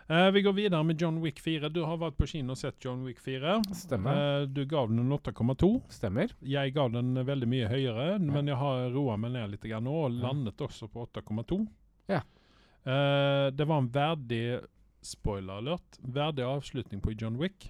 Eh, 0.08 0.30
vi 0.36 0.42
går 0.42 0.54
videre 0.54 0.84
med 0.84 1.02
John 1.02 1.22
Wick 1.24 1.40
4. 1.40 1.70
Du 1.70 1.82
har 1.88 2.00
vært 2.02 2.18
på 2.20 2.28
kino 2.28 2.56
og 2.56 2.60
sett 2.60 2.84
John 2.84 3.06
Wick 3.08 3.22
4. 3.24 3.60
Stemmer. 3.78 4.20
Uh, 4.44 4.48
du 4.48 4.66
gav 4.70 4.90
den 4.92 5.00
en 5.06 5.16
8,2. 5.16 5.70
Stemmer. 5.94 6.34
Jeg 6.44 6.74
ga 6.76 6.88
den 6.92 7.16
veldig 7.24 7.50
mye 7.50 7.72
høyere, 7.72 8.18
men 8.20 8.52
jeg 8.52 8.60
har 8.60 8.90
roa 8.96 9.16
meg 9.18 9.36
ned 9.38 9.56
litt 9.56 9.70
nå, 9.84 9.96
og 10.08 10.20
landet 10.20 10.62
også 10.62 10.90
på 10.92 11.08
8,2. 11.08 11.62
Ja. 12.12 12.24
Uh, 12.84 13.48
det 13.56 13.68
var 13.70 13.80
en 13.80 13.94
verdig 13.94 14.44
spoiler 15.04 15.62
alert. 15.62 16.00
Verdig 16.00 16.46
avslutning 16.48 17.02
på 17.04 17.16
John 17.16 17.40
Wick. 17.40 17.70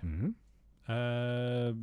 Eh, 0.86 1.76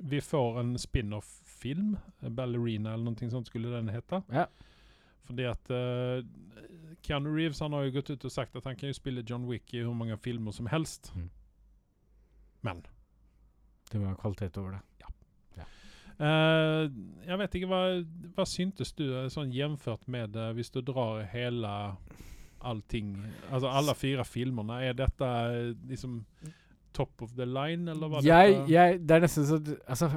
vi 0.00 0.20
får 0.20 0.60
en 0.60 0.78
spin-off-film. 0.78 1.96
Ballerina 2.20 2.94
eller 2.94 3.10
noe 3.10 3.30
sånt 3.32 3.50
skulle 3.50 3.72
den 3.72 3.90
hete. 3.92 4.22
Ja. 4.32 4.46
Fordi 5.28 5.46
at 5.48 5.70
eh, 5.74 6.22
Keanu 7.02 7.32
Reeves 7.34 7.60
han 7.64 7.74
har 7.76 7.86
jo 7.86 7.96
gått 7.98 8.12
ut 8.12 8.24
og 8.28 8.32
sagt 8.32 8.56
at 8.56 8.66
han 8.68 8.76
kan 8.78 8.90
jo 8.90 8.96
spille 8.96 9.24
John 9.26 9.48
Wick 9.48 9.74
i 9.74 9.82
hvor 9.84 9.96
mange 9.96 10.18
filmer 10.20 10.54
som 10.56 10.68
helst. 10.70 11.12
Mm. 11.16 11.30
Men 12.66 12.86
Det 13.90 14.00
være 14.00 14.20
kvalitet 14.20 14.58
over 14.60 14.76
det. 14.76 14.84
Eh, 16.20 16.82
jeg 17.24 17.40
vet 17.40 17.54
ikke, 17.56 17.68
hva, 17.70 17.84
hva 18.36 18.44
syntes 18.44 18.92
du 18.92 19.06
eh, 19.06 19.30
sånn 19.32 19.54
jevnført 19.56 20.04
med 20.12 20.34
eh, 20.36 20.50
hvis 20.52 20.68
du 20.74 20.82
drar 20.84 21.22
hele 21.32 21.70
allting 22.60 23.14
Altså 23.48 23.70
alle 23.72 23.94
fire 23.96 24.26
filmene, 24.28 24.82
er 24.84 24.98
dette 24.98 25.24
eh, 25.24 25.70
liksom 25.88 26.18
top 26.92 27.22
of 27.22 27.34
the 27.36 27.46
line, 27.46 27.88
eller 27.88 28.08
hva 28.08 28.20
Jeg, 28.22 28.54
det 28.66 28.68
jeg, 28.74 29.00
det 29.06 29.16
er 29.16 29.20
nesten 29.24 29.44
så 29.46 29.58
Altså, 29.88 30.08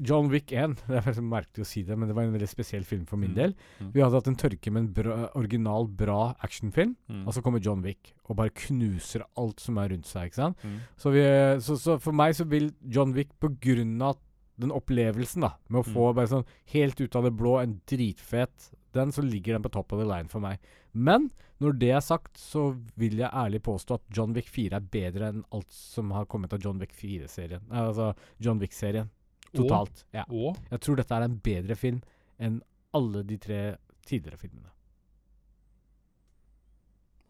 John 0.00 0.28
Wick 0.32 0.52
1 0.52 0.76
Det 0.88 1.00
er 1.06 1.20
merkelig 1.24 1.64
å 1.64 1.66
si 1.68 1.82
det, 1.82 1.96
men 1.98 2.08
det 2.08 2.16
var 2.16 2.24
en 2.26 2.32
veldig 2.34 2.48
spesiell 2.48 2.84
film 2.84 3.06
for 3.06 3.16
min 3.16 3.30
Mm. 3.30 3.36
del. 3.36 3.54
Mm. 3.80 3.90
Vi 3.94 4.00
hadde 4.04 4.14
hatt 4.20 4.28
en 4.28 4.36
tørke 4.36 4.70
med 4.72 4.82
en 4.84 4.92
bra, 4.92 5.16
original, 5.34 5.86
bra 5.88 6.34
actionfilm, 6.44 6.96
Mm. 7.08 7.26
og 7.26 7.34
så 7.34 7.42
kommer 7.42 7.60
John 7.64 7.82
Wick 7.82 8.14
og 8.28 8.36
bare 8.36 8.50
knuser 8.50 9.22
alt 9.36 9.60
som 9.60 9.78
er 9.78 9.88
rundt 9.90 10.06
seg. 10.06 10.26
ikke 10.30 10.34
sant? 10.42 10.56
Mm. 10.64 10.78
Så, 10.96 11.10
vi, 11.12 11.22
så, 11.60 11.76
så 11.78 11.98
for 12.00 12.12
meg 12.12 12.34
så 12.34 12.44
vil 12.48 12.72
John 12.88 13.12
Wick 13.12 13.30
på 13.40 13.48
grunn 13.60 14.00
av 14.02 14.16
den 14.58 14.70
opplevelsen 14.72 15.42
da, 15.44 15.50
med 15.68 15.82
å 15.82 15.84
få 15.84 16.10
Mm. 16.10 16.14
bare 16.16 16.26
sånn 16.32 16.46
helt 16.72 17.00
ut 17.00 17.14
av 17.16 17.24
det 17.24 17.34
blå 17.36 17.58
en 17.62 17.80
dritfet 17.86 18.70
den, 18.96 19.12
så 19.12 19.22
ligger 19.24 19.54
den 19.56 19.62
på 19.64 19.70
top 19.72 19.92
of 19.92 20.00
the 20.00 20.06
line 20.08 20.28
for 20.32 20.40
meg. 20.44 20.58
Men 20.92 21.30
når 21.62 21.78
det 21.80 21.90
er 21.96 22.00
sagt, 22.04 22.36
så 22.40 22.70
vil 23.00 23.16
jeg 23.20 23.30
ærlig 23.32 23.62
påstå 23.64 23.94
at 24.00 24.02
John 24.16 24.34
Wick 24.36 24.48
4 24.52 24.76
er 24.76 24.80
bedre 24.92 25.28
enn 25.32 25.44
alt 25.56 25.70
som 25.72 26.10
har 26.16 26.26
kommet 26.26 26.52
av 26.52 26.60
John 26.64 26.78
Wick 26.82 26.92
4-serien. 26.96 27.62
Altså 27.70 28.10
John 28.40 28.58
Wick-serien. 28.60 29.08
Totalt. 29.56 30.04
Ja. 30.12 30.24
Og 30.28 30.56
Jeg 30.70 30.80
tror 30.84 30.96
dette 31.00 31.14
er 31.16 31.22
en 31.24 31.38
bedre 31.40 31.76
film 31.78 32.02
enn 32.38 32.58
alle 32.92 33.22
de 33.24 33.38
tre 33.40 33.60
tidligere 34.06 34.36
filmene. 34.40 34.68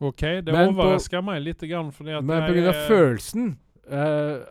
OK, 0.00 0.20
det 0.44 0.52
Men 0.52 0.74
på- 0.74 0.82
overrasker 0.82 1.22
meg 1.24 1.42
litt, 1.42 1.60
grann, 1.70 1.90
fordi 1.92 2.16
at 2.18 2.24
Men 2.24 2.42
pga. 2.42 2.68
er- 2.68 2.88
følelsen, 2.88 3.56
eh, 3.88 4.44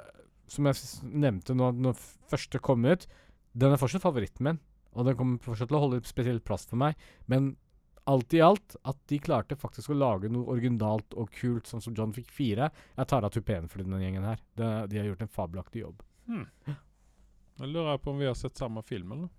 som 0.48 0.66
jeg 0.66 0.76
nevnte 1.04 1.54
nå 1.56 1.72
når 1.76 1.94
første 2.32 2.60
kom 2.60 2.84
ut, 2.86 3.06
den 3.56 3.72
er 3.72 3.78
fortsatt 3.78 4.02
favoritten 4.02 4.42
min. 4.44 4.60
Og 4.96 5.08
den 5.08 5.18
kommer 5.20 5.44
fortsatt 5.44 5.70
til 5.72 5.78
å 5.78 5.84
holde 5.86 6.02
spesielt 6.08 6.46
plass 6.48 6.66
for 6.70 6.80
meg. 6.80 7.00
Men 7.32 7.54
alt 8.06 8.34
i 8.38 8.42
alt, 8.46 8.76
at 8.86 8.98
de 9.10 9.20
klarte 9.20 9.58
faktisk 9.58 9.92
å 9.92 9.98
lage 9.98 10.30
noe 10.32 10.48
originalt 10.54 11.16
og 11.18 11.32
kult, 11.34 11.68
sånn 11.68 11.82
som 11.82 11.96
John 11.98 12.14
fikk 12.14 12.30
fire 12.34 12.70
Jeg 12.70 13.10
tar 13.10 13.26
av 13.26 13.34
tupeen 13.34 13.70
for 13.72 13.82
denne 13.82 14.02
gjengen 14.04 14.28
her. 14.28 14.44
De, 14.58 14.70
de 14.92 15.00
har 15.02 15.10
gjort 15.10 15.26
en 15.26 15.34
fabelaktig 15.40 15.82
jobb. 15.82 16.06
Hmm. 16.30 16.46
Jeg 17.56 17.72
lurer 17.72 17.98
på 18.02 18.14
om 18.14 18.22
vi 18.22 18.30
har 18.30 18.38
sett 18.38 18.58
samme 18.60 18.84
film, 18.86 19.16
eller? 19.16 19.34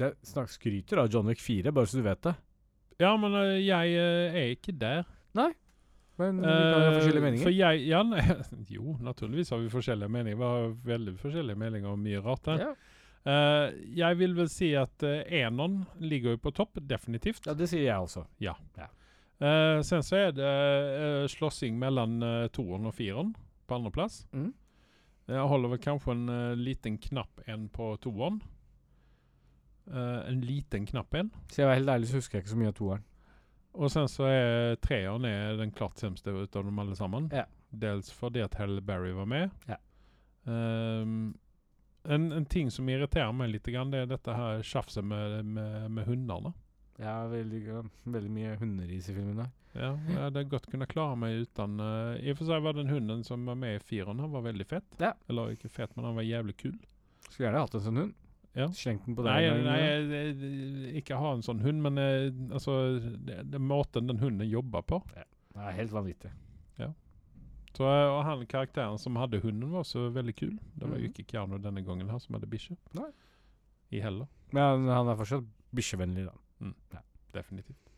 Jeg 0.00 0.16
snak, 0.24 0.52
skryter 0.52 1.02
av 1.02 1.10
John 1.12 1.28
Wick 1.28 1.40
4, 1.44 1.72
bare 1.76 1.88
så 1.88 2.00
du 2.00 2.04
vet 2.06 2.22
det. 2.24 2.36
Ja, 3.00 3.14
men 3.20 3.34
uh, 3.36 3.56
jeg 3.56 3.96
uh, 3.96 4.36
er 4.36 4.54
ikke 4.54 4.76
der. 4.76 5.04
Nei. 5.36 5.50
Men 6.20 6.40
vi 6.42 6.44
kan 6.44 6.82
ha 6.82 6.88
Eh, 6.90 6.96
forskjellige 6.98 7.24
meninger. 7.24 7.44
For 7.46 7.54
jeg, 7.54 7.84
ja, 7.88 8.00
nei, 8.04 8.20
jo, 8.76 8.94
naturligvis 9.00 9.52
har 9.54 9.62
vi 9.62 9.70
forskjellige 9.72 10.12
meninger. 10.12 10.40
Vi 10.40 10.48
har 10.48 10.74
veldig 10.90 11.14
forskjellige 11.20 11.60
meninger 11.62 11.88
om 11.88 12.02
mye 12.04 12.20
rart 12.24 12.50
her. 12.52 12.66
ja. 12.68 12.72
Eh, 13.28 13.74
jeg 13.98 14.16
vil 14.16 14.32
vel 14.36 14.48
si 14.48 14.70
at 14.78 15.04
uh, 15.04 15.20
Enon 15.28 15.82
ligger 16.00 16.36
jo 16.36 16.40
på 16.46 16.54
topp, 16.56 16.78
definitivt. 16.88 17.44
ja, 17.46 17.54
det 17.54 17.68
sier 17.68 17.84
jeg 17.84 18.06
også. 18.06 18.24
Eh, 18.40 19.80
sen 19.84 20.04
så 20.04 20.16
er 20.16 20.32
det 20.36 20.48
uh, 20.48 21.26
slåssing 21.28 21.76
mellom 21.80 22.20
uh, 22.24 22.46
toeren 22.52 22.88
og 22.88 22.96
fireren 22.96 23.34
på 23.68 23.76
andreplass. 23.76 24.22
Mm. 24.32 24.54
Jeg 25.30 25.50
holder 25.52 25.70
vel 25.74 25.82
kanskje 25.84 26.16
en 26.16 26.62
liten 26.64 26.96
knapp 26.98 27.44
en 27.46 27.68
på 27.70 27.92
toeren. 28.02 28.40
En 29.90 30.40
liten 30.42 30.88
knapp 30.88 31.14
en. 31.14 31.28
Så 31.46 31.60
jeg 31.60 31.68
var 31.68 31.78
helt 31.78 31.92
ærlig, 31.92 32.08
så 32.10 32.18
husker 32.18 32.38
jeg 32.38 32.42
ikke 32.42 32.50
så 32.50 32.58
mye 32.58 32.72
av 32.72 32.74
toeren. 32.74 33.04
Og 33.78 33.92
sen 33.94 34.08
så 34.10 34.26
er 34.26 34.74
treeren 34.82 35.28
er 35.28 35.54
den 35.60 35.70
klart 35.70 36.02
sämste 36.02 36.34
ut 36.34 36.56
av 36.58 36.66
dem 36.66 36.82
alle 36.82 36.96
sammen. 36.98 37.28
Ja. 37.30 37.44
Dels 37.70 38.10
fordi 38.10 38.42
at 38.42 38.58
Hell 38.58 38.80
Berry 38.82 39.12
var 39.14 39.30
med. 39.30 39.54
Ja. 39.70 39.78
Ehm, 40.50 41.38
en, 42.04 42.32
en 42.32 42.44
ting 42.46 42.70
som 42.70 42.88
irriterer 42.88 43.32
meg 43.36 43.50
litt, 43.52 43.66
grann, 43.66 43.90
det 43.92 44.04
er 44.04 44.06
dette 44.10 44.34
her 44.34 44.62
tjafset 44.62 45.04
med, 45.04 45.44
med, 45.44 45.90
med 45.90 46.06
hundene. 46.06 46.52
Ja, 47.00 47.22
veldig, 47.28 47.60
veldig 48.04 48.30
mye 48.30 48.56
hunderis 48.60 49.08
i 49.08 49.14
filmen. 49.16 49.36
der. 49.40 49.50
Ja, 49.72 49.90
jeg 50.08 50.18
hadde 50.18 50.42
godt 50.50 50.66
kunne 50.68 50.86
klare 50.90 51.14
meg 51.16 51.44
uten 51.44 51.78
uh, 51.78 52.16
I 52.18 52.32
og 52.32 52.40
for 52.40 52.48
seg 52.48 52.64
var 52.64 52.74
den 52.74 52.88
hunden 52.90 53.20
som 53.24 53.44
var 53.46 53.54
med 53.56 53.76
i 53.78 53.82
fireren, 53.86 54.18
han 54.18 54.32
var 54.32 54.42
veldig 54.48 54.66
fett. 54.66 54.88
Ja. 55.00 55.12
Eller 55.30 55.52
ikke 55.54 55.70
fett, 55.70 55.94
men 55.96 56.08
han 56.08 56.16
var 56.18 56.26
jævlig 56.26 56.56
kul. 56.58 56.74
Skulle 57.28 57.46
gjerne 57.48 57.62
hatt 57.62 57.76
en 57.78 57.84
sånn 57.86 58.00
hund. 58.02 58.16
Ja. 58.58 58.66
Slengt 58.74 59.04
den 59.06 59.14
på 59.14 59.22
deg. 59.22 59.46
Nei, 59.46 59.62
nei, 59.62 59.78
jeg- 59.78 60.10
jeg- 60.34 60.94
ikke 61.04 61.20
ha 61.22 61.32
en 61.36 61.42
sånn 61.46 61.60
hund, 61.62 61.82
men 61.86 61.98
eh, 62.02 62.32
altså 62.50 62.98
det, 62.98 63.44
det 63.52 63.60
måten 63.62 64.08
den 64.10 64.18
hunden 64.18 64.48
jobber 64.50 64.82
på. 64.82 64.98
Det 65.14 65.22
er 65.54 65.76
helt 65.78 65.92
vanvittig. 65.94 66.32
Så, 67.76 67.84
eh, 67.86 68.10
og 68.10 68.24
han 68.24 68.46
karakteren 68.46 68.98
som 68.98 69.16
hadde 69.16 69.40
hunden, 69.40 69.70
var 69.70 69.80
også 69.84 70.08
veldig 70.12 70.34
kul. 70.36 70.58
Det 70.76 70.88
var 70.88 70.96
jo 70.98 71.02
Mhm. 71.06 71.12
ikke 71.12 71.26
Keanu 71.26 71.58
denne 71.58 71.84
gangen 71.86 72.08
her 72.10 72.18
som 72.18 72.34
hadde 72.34 72.46
bikkje. 72.50 72.76
I 73.92 74.00
heller. 74.00 74.26
Men 74.52 74.86
han 74.88 75.08
er 75.08 75.16
fortsatt 75.16 75.44
bikkjevennlig, 75.74 76.26
da. 76.26 77.00
Definitivt. 77.32 77.89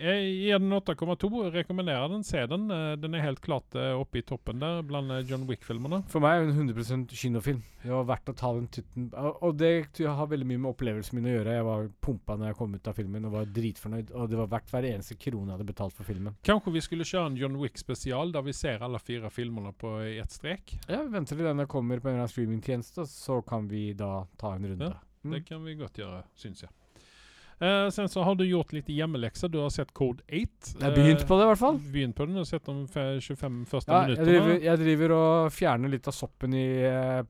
Jeg 0.00 0.22
gir 0.40 0.58
den 0.62 0.72
8,2. 0.72 1.50
Rekommenderer 1.54 2.08
den. 2.08 2.22
Se 2.24 2.46
den. 2.50 2.70
Eh, 2.70 2.96
Den 2.96 3.14
er 3.14 3.24
helt 3.24 3.40
klart 3.44 3.74
eh, 3.76 3.92
oppe 3.98 4.18
i 4.18 4.22
toppen 4.26 4.58
der 4.62 4.82
blant 4.86 5.10
eh, 5.12 5.22
John 5.28 5.44
Wick-filmene. 5.48 6.02
For 6.10 6.24
meg 6.24 6.40
er 6.40 6.46
det 6.48 6.54
en 6.56 6.70
100% 6.72 7.12
kinofilm. 7.14 7.60
Det 7.84 7.92
var 7.92 8.06
verdt 8.08 8.30
å 8.32 8.34
ta 8.38 8.48
den 8.56 8.66
tutten 8.72 9.10
Og 9.44 9.58
det 9.60 9.72
har 10.00 10.26
veldig 10.30 10.46
mye 10.48 10.62
med 10.62 10.70
opplevelsen 10.72 11.18
min 11.18 11.28
å 11.28 11.34
gjøre. 11.34 11.56
Jeg 11.58 11.66
var 11.68 11.88
pumpa 12.00 12.36
når 12.40 12.50
jeg 12.52 12.58
kom 12.62 12.74
ut 12.78 12.88
av 12.88 12.96
filmen 12.96 13.28
og 13.28 13.34
var 13.36 13.50
dritfornøyd. 13.60 14.12
Og 14.16 14.30
det 14.32 14.40
var 14.40 14.52
verdt 14.56 14.72
hver 14.72 14.88
eneste 14.88 15.18
krone 15.20 15.50
jeg 15.52 15.58
hadde 15.58 15.68
betalt 15.68 15.96
for 15.96 16.08
filmen. 16.08 16.36
Kanskje 16.48 16.72
vi 16.78 16.84
skulle 16.88 17.08
kjøre 17.08 17.32
en 17.32 17.40
John 17.40 17.60
Wick-spesial 17.60 18.32
der 18.34 18.46
vi 18.48 18.56
ser 18.56 18.84
alle 18.86 19.02
fire 19.04 19.28
filmene 19.30 19.74
på 19.76 19.98
ett 20.08 20.32
strek? 20.32 20.78
Ja, 20.88 21.02
vi 21.04 21.12
venter 21.12 21.36
til 21.36 21.44
denne 21.50 21.68
kommer 21.68 22.00
på 22.00 22.08
en 22.08 22.16
eller 22.16 22.24
annen 22.24 22.32
streamingtjeneste, 22.32 23.04
så 23.10 23.42
kan 23.44 23.68
vi 23.68 23.90
da 23.98 24.24
ta 24.40 24.54
en 24.56 24.70
runde. 24.72 24.94
Ja, 24.94 25.02
Mm. 25.24 25.32
Det 25.32 25.46
kan 25.48 25.62
vi 25.64 25.72
godt 25.80 25.96
gjøre, 25.96 26.18
syns 26.36 26.58
jeg. 26.60 26.68
Eh, 27.64 27.90
sen 27.90 28.08
så 28.08 28.22
har 28.26 28.34
du 28.36 28.44
gjort 28.44 28.72
litt 28.76 28.88
hjemmelekser. 28.92 29.48
Du 29.48 29.60
har 29.62 29.70
sett 29.72 29.92
Code 29.96 30.24
8. 30.28 30.74
Jeg 30.74 30.84
har 30.84 30.96
begynt 30.96 31.22
på 31.28 31.38
det, 31.38 31.44
i 31.46 31.50
hvert 31.52 31.60
fall. 31.62 31.78
Begynt 31.94 32.16
på 32.18 32.26
den 32.28 32.40
og 32.42 32.48
sett 32.48 32.66
de 32.66 32.74
25 33.24 33.62
første 33.70 33.94
Ja, 33.94 34.08
jeg 34.10 34.20
driver, 34.20 34.56
jeg 34.66 34.80
driver 34.82 35.14
og 35.16 35.54
fjerner 35.54 35.92
litt 35.92 36.10
av 36.10 36.16
soppen 36.16 36.56
i 36.58 36.66
eh, 36.84 37.22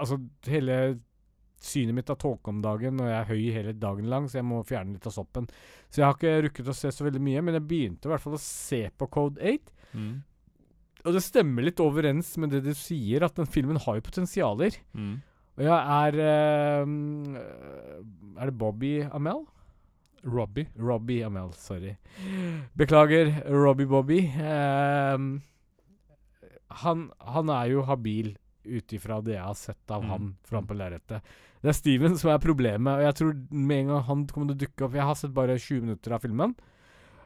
Altså, 0.00 0.16
hele 0.48 0.78
synet 1.60 1.96
mitt 1.96 2.10
av 2.12 2.18
tåke 2.20 2.52
om 2.52 2.62
dagen, 2.64 3.00
og 3.00 3.10
jeg 3.10 3.16
er 3.16 3.28
høy 3.28 3.42
hele 3.52 3.74
dagen 3.80 4.08
lang, 4.12 4.28
så 4.28 4.38
jeg 4.38 4.46
må 4.48 4.62
fjerne 4.66 4.96
litt 4.96 5.06
av 5.08 5.14
soppen. 5.14 5.48
Så 5.90 6.00
jeg 6.00 6.06
har 6.06 6.16
ikke 6.16 6.34
rukket 6.46 6.70
å 6.70 6.76
se 6.76 6.92
så 6.94 7.06
veldig 7.06 7.22
mye, 7.22 7.42
men 7.44 7.58
jeg 7.58 7.66
begynte 7.68 8.08
i 8.08 8.12
hvert 8.12 8.22
fall 8.22 8.36
å 8.38 8.42
se 8.42 8.80
på 8.96 9.08
Code 9.12 9.40
8. 9.40 9.74
Mm. 9.96 10.14
Og 11.06 11.16
det 11.16 11.22
stemmer 11.24 11.66
litt 11.66 11.82
overens 11.82 12.32
med 12.40 12.54
det 12.54 12.62
du 12.66 12.72
sier, 12.76 13.24
at 13.26 13.36
den 13.38 13.48
filmen 13.50 13.80
har 13.82 13.98
jo 13.98 14.06
potensialer. 14.06 14.78
Mm. 14.96 15.18
Og 15.56 15.64
jeg 15.64 15.76
er 15.96 16.18
eh, 16.20 16.90
Er 18.36 18.50
det 18.50 18.58
Bobby 18.60 18.94
Amel? 19.08 19.46
Robbie. 20.26 20.66
Robbie 20.78 21.22
Amel, 21.26 21.52
sorry. 21.54 21.94
Beklager, 22.76 23.30
Robbie 23.48 23.86
Bobby. 23.86 24.20
Um, 24.36 25.28
han, 26.82 27.06
han 27.22 27.52
er 27.54 27.70
jo 27.72 27.84
habil 27.86 28.32
ut 28.66 28.92
ifra 28.96 29.20
det 29.22 29.36
jeg 29.36 29.44
har 29.46 29.54
sett 29.58 29.92
av 29.94 30.02
Mm. 30.02 30.08
han 30.10 30.30
fram 30.48 30.66
på 30.66 30.74
lerretet. 30.74 31.22
Det 31.62 31.70
er 31.70 31.76
Steven 31.78 32.16
som 32.18 32.30
er 32.32 32.38
problemet, 32.42 32.98
og 32.98 33.02
jeg 33.06 33.14
tror 33.20 33.34
med 33.50 33.78
en 33.84 33.86
gang 33.92 34.02
han 34.08 34.24
kommer 34.26 34.50
til 34.50 34.56
å 34.56 34.62
dukke 34.66 34.84
opp 34.86 34.94
Jeg 34.98 35.06
har 35.06 35.14
sett 35.14 35.32
bare 35.34 35.56
20 35.58 35.80
minutter 35.86 36.12
av 36.12 36.20
filmen, 36.26 36.54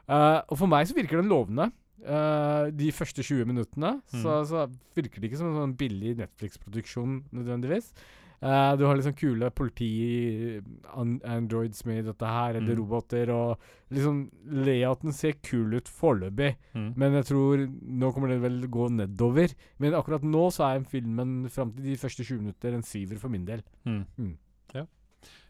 uh, 0.07 0.41
og 0.47 0.57
for 0.57 0.67
meg 0.71 0.87
så 0.87 0.95
virker 0.97 1.17
den 1.21 1.29
lovende. 1.33 1.71
Uh, 2.01 2.71
de 2.73 2.87
første 2.91 3.21
20 3.21 3.45
minuttene 3.45 3.91
så, 4.09 4.39
så 4.49 4.63
virker 4.97 5.21
det 5.21 5.29
ikke 5.29 5.37
som 5.37 5.51
en 5.51 5.59
sånn 5.59 5.75
billig 5.77 6.15
Netflix-produksjon 6.17 7.19
nødvendigvis. 7.29 7.91
Eh, 8.41 8.75
du 8.75 8.85
har 8.87 8.95
liksom 8.97 9.13
kule 9.13 9.51
politi-androids 9.53 11.85
med 11.85 11.99
i 11.99 12.01
dette 12.07 12.25
her, 12.25 12.55
eller 12.55 12.73
Mm. 12.73 12.77
roboter, 12.79 13.29
og 13.29 13.59
liksom 13.91 14.31
layouten 14.49 15.13
ser 15.13 15.33
kul 15.43 15.73
ut 15.75 15.85
foreløpig. 15.87 16.55
Mm. 16.73 16.93
Men 16.97 17.11
jeg 17.13 17.25
tror 17.25 17.57
nå 17.83 18.11
kommer 18.13 18.27
den 18.29 18.41
vel 18.41 18.61
gå 18.67 18.89
nedover. 18.89 19.53
Men 19.79 19.93
akkurat 19.93 20.21
nå 20.23 20.49
så 20.51 20.63
er 20.75 20.79
filmen 20.83 21.47
fram 21.49 21.71
til 21.73 21.83
de 21.83 21.95
første 21.97 22.23
20 22.23 22.39
minutter 22.41 22.73
en 22.73 22.81
syver 22.83 23.17
for 23.19 23.29
min 23.29 23.45
del. 23.45 23.61
Mm. 23.85 24.05
Mm. 24.17 24.37
Ja. 24.73 24.85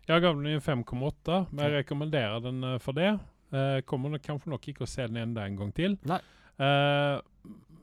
Jeg 0.07 0.21
gav 0.21 0.35
den 0.35 0.45
en 0.47 0.59
5,8, 0.59 1.47
men 1.53 1.65
jeg 1.71 1.85
rekommenderer 1.85 2.41
den 2.43 2.63
eh, 2.63 2.77
for 2.79 2.91
det. 2.93 3.19
Uh, 3.53 3.81
kommer 3.81 4.09
nok 4.09 4.21
kanskje 4.23 4.47
nok 4.47 4.61
ikke 4.69 4.81
å 4.85 4.87
se 4.87 5.05
den 5.07 5.17
enda 5.17 5.41
en 5.45 5.57
gang 5.57 5.73
til. 5.73 5.97
Nei. 6.07 6.19
Eh, 6.57 7.19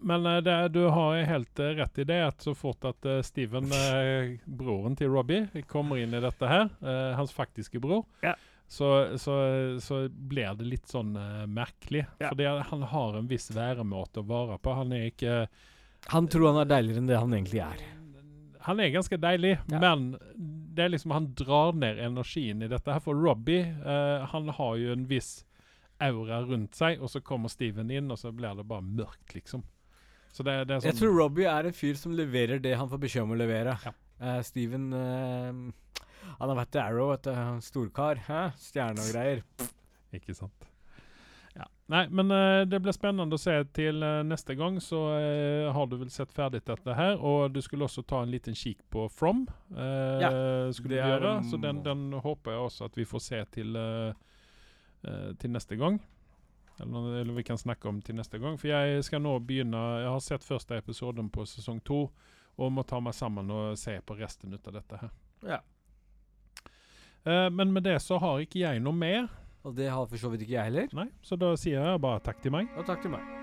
men 0.00 0.26
eh, 0.26 0.40
det, 0.44 0.56
du 0.74 0.82
har 0.92 1.16
helt 1.26 1.58
eh, 1.62 1.74
rett 1.78 1.98
i 1.98 2.04
det 2.08 2.18
at 2.26 2.42
så 2.44 2.54
fort 2.56 2.84
at 2.88 3.04
eh, 3.08 3.20
Steven, 3.26 3.68
broren 4.46 4.96
til 4.98 5.10
Robbie, 5.12 5.48
kommer 5.70 5.98
inn 6.02 6.14
i 6.14 6.20
dette 6.22 6.46
her, 6.50 6.68
hans 7.18 7.32
faktiske 7.34 7.80
bror, 7.82 8.04
Ja. 8.24 8.34
så, 8.68 9.16
så, 9.18 9.34
så 9.80 10.02
blir 10.08 10.54
det 10.58 10.66
litt 10.68 10.88
sånn 10.90 11.14
merkelig. 11.52 12.04
Ja. 12.20 12.30
Fordi 12.32 12.46
han 12.70 12.82
har 12.92 13.18
en 13.18 13.28
viss 13.30 13.50
væremåte 13.54 14.20
å 14.22 14.28
være 14.28 14.58
på. 14.62 14.74
Han 14.76 14.92
er 14.92 15.08
ikke 15.10 15.38
Han 16.12 16.28
tror 16.30 16.52
han 16.52 16.60
er 16.62 16.68
deiligere 16.70 17.02
enn 17.02 17.08
det 17.10 17.18
han 17.18 17.32
egentlig 17.34 17.62
er. 17.64 17.80
Han 18.68 18.80
er 18.84 18.90
ganske 18.92 19.16
deilig, 19.20 19.56
Ja. 19.72 19.78
men 19.80 20.10
det 20.76 20.84
er 20.84 20.92
liksom 20.92 21.10
han 21.16 21.30
drar 21.34 21.72
ned 21.74 21.98
energien 21.98 22.62
i 22.62 22.68
dette. 22.70 22.92
her 22.92 23.00
For 23.02 23.16
Robbie 23.18 23.64
eh, 23.66 24.26
han 24.30 24.48
har 24.48 24.76
jo 24.78 24.92
en 24.92 25.06
viss 25.10 25.44
aura 26.00 26.42
rundt 26.46 26.76
seg, 26.78 27.00
og 27.02 27.10
så 27.10 27.18
kommer 27.24 27.50
Steven 27.50 27.90
inn, 27.90 28.10
og 28.14 28.18
så 28.20 28.30
blir 28.30 28.54
det 28.54 28.66
bare 28.70 28.84
mørkt, 28.86 29.32
liksom. 29.34 29.64
Så 30.38 30.44
det, 30.46 30.54
det 30.70 30.76
er 30.76 30.82
sånn 30.84 30.92
Jeg 30.92 31.00
tror 31.00 31.16
Robbie 31.18 31.50
er 31.50 31.66
en 31.66 31.74
fyr 31.74 31.96
som 31.98 32.12
leverer 32.14 32.60
det 32.62 32.76
han 32.78 32.86
får 32.90 33.00
beskjed 33.02 33.24
om 33.26 33.34
å 33.34 33.38
levere. 33.40 33.74
Ja. 33.82 33.90
Uh, 34.22 34.38
Steven 34.46 34.84
uh, 34.94 36.04
Han 36.38 36.52
har 36.52 36.58
vært 36.60 36.70
til 36.76 36.82
Arrow, 36.84 37.10
vet 37.10 37.26
du. 37.26 37.32
Storkar. 37.66 38.20
Hæ? 38.28 38.42
Stjerne 38.62 39.02
og 39.02 39.10
greier. 39.10 39.42
Ikke 40.14 40.36
sant. 40.38 40.68
Ja. 41.58 41.66
Nei, 41.90 42.04
men 42.14 42.30
uh, 42.30 42.62
det 42.70 42.78
blir 42.84 42.94
spennende 42.94 43.34
å 43.34 43.42
se 43.42 43.56
til 43.74 43.98
uh, 44.06 44.20
neste 44.22 44.54
gang. 44.60 44.78
Så 44.84 45.00
uh, 45.10 45.72
har 45.74 45.90
du 45.90 45.96
vel 46.04 46.12
sett 46.14 46.30
ferdig 46.36 46.62
dette 46.70 46.94
her. 46.94 47.18
Og 47.18 47.50
du 47.50 47.58
skulle 47.64 47.88
også 47.88 48.06
ta 48.06 48.22
en 48.22 48.30
liten 48.30 48.54
kikk 48.54 48.84
på 48.94 49.08
From. 49.10 49.42
ja, 49.74 50.30
skulle 50.70 50.94
du 50.94 51.02
gjøre. 51.02 51.34
Så 51.50 51.58
den, 51.58 51.82
den 51.82 52.12
håper 52.14 52.54
jeg 52.54 52.68
også 52.68 52.86
at 52.92 53.02
vi 53.02 53.08
får 53.10 53.26
se 53.26 53.42
til, 53.58 53.82
til 55.42 55.54
neste 55.58 55.82
gang. 55.82 55.98
Eller, 56.80 57.20
eller 57.20 57.38
vi 57.38 57.44
kan 57.44 57.58
snakke 57.58 57.88
om 57.88 58.02
til 58.02 58.18
neste 58.18 58.40
gang. 58.42 58.58
For 58.60 58.70
jeg 58.70 59.04
skal 59.06 59.22
nå 59.24 59.34
begynne 59.44 59.80
Jeg 60.02 60.12
har 60.12 60.22
sett 60.24 60.46
første 60.46 60.78
episoden 60.78 61.30
på 61.30 61.46
sesong 61.48 61.80
to. 61.84 62.06
Og 62.58 62.72
må 62.74 62.82
ta 62.82 62.98
meg 63.00 63.14
sammen 63.14 63.50
og 63.54 63.78
se 63.78 63.94
på 64.02 64.16
resten 64.18 64.54
ut 64.54 64.66
av 64.66 64.80
dette 64.80 65.02
her. 65.02 65.12
Ja. 65.46 65.60
Uh, 67.22 67.46
men 67.54 67.70
med 67.74 67.86
det 67.86 68.00
så 68.02 68.18
har 68.18 68.42
ikke 68.42 68.64
jeg 68.64 68.82
noe 68.82 68.96
mer. 68.96 69.28
Og 69.66 69.76
det 69.78 69.90
har 69.90 70.06
for 70.06 70.18
så 70.18 70.30
vidt 70.32 70.46
ikke 70.46 70.56
jeg 70.56 70.72
heller. 70.72 70.94
Nei, 70.96 71.10
så 71.22 71.38
da 71.38 71.54
sier 71.58 71.82
jeg 71.82 72.02
bare 72.02 72.24
takk 72.24 72.42
til 72.42 72.54
meg. 72.54 72.70
Og 72.78 72.88
takk 72.88 73.04
til 73.04 73.14
meg. 73.14 73.37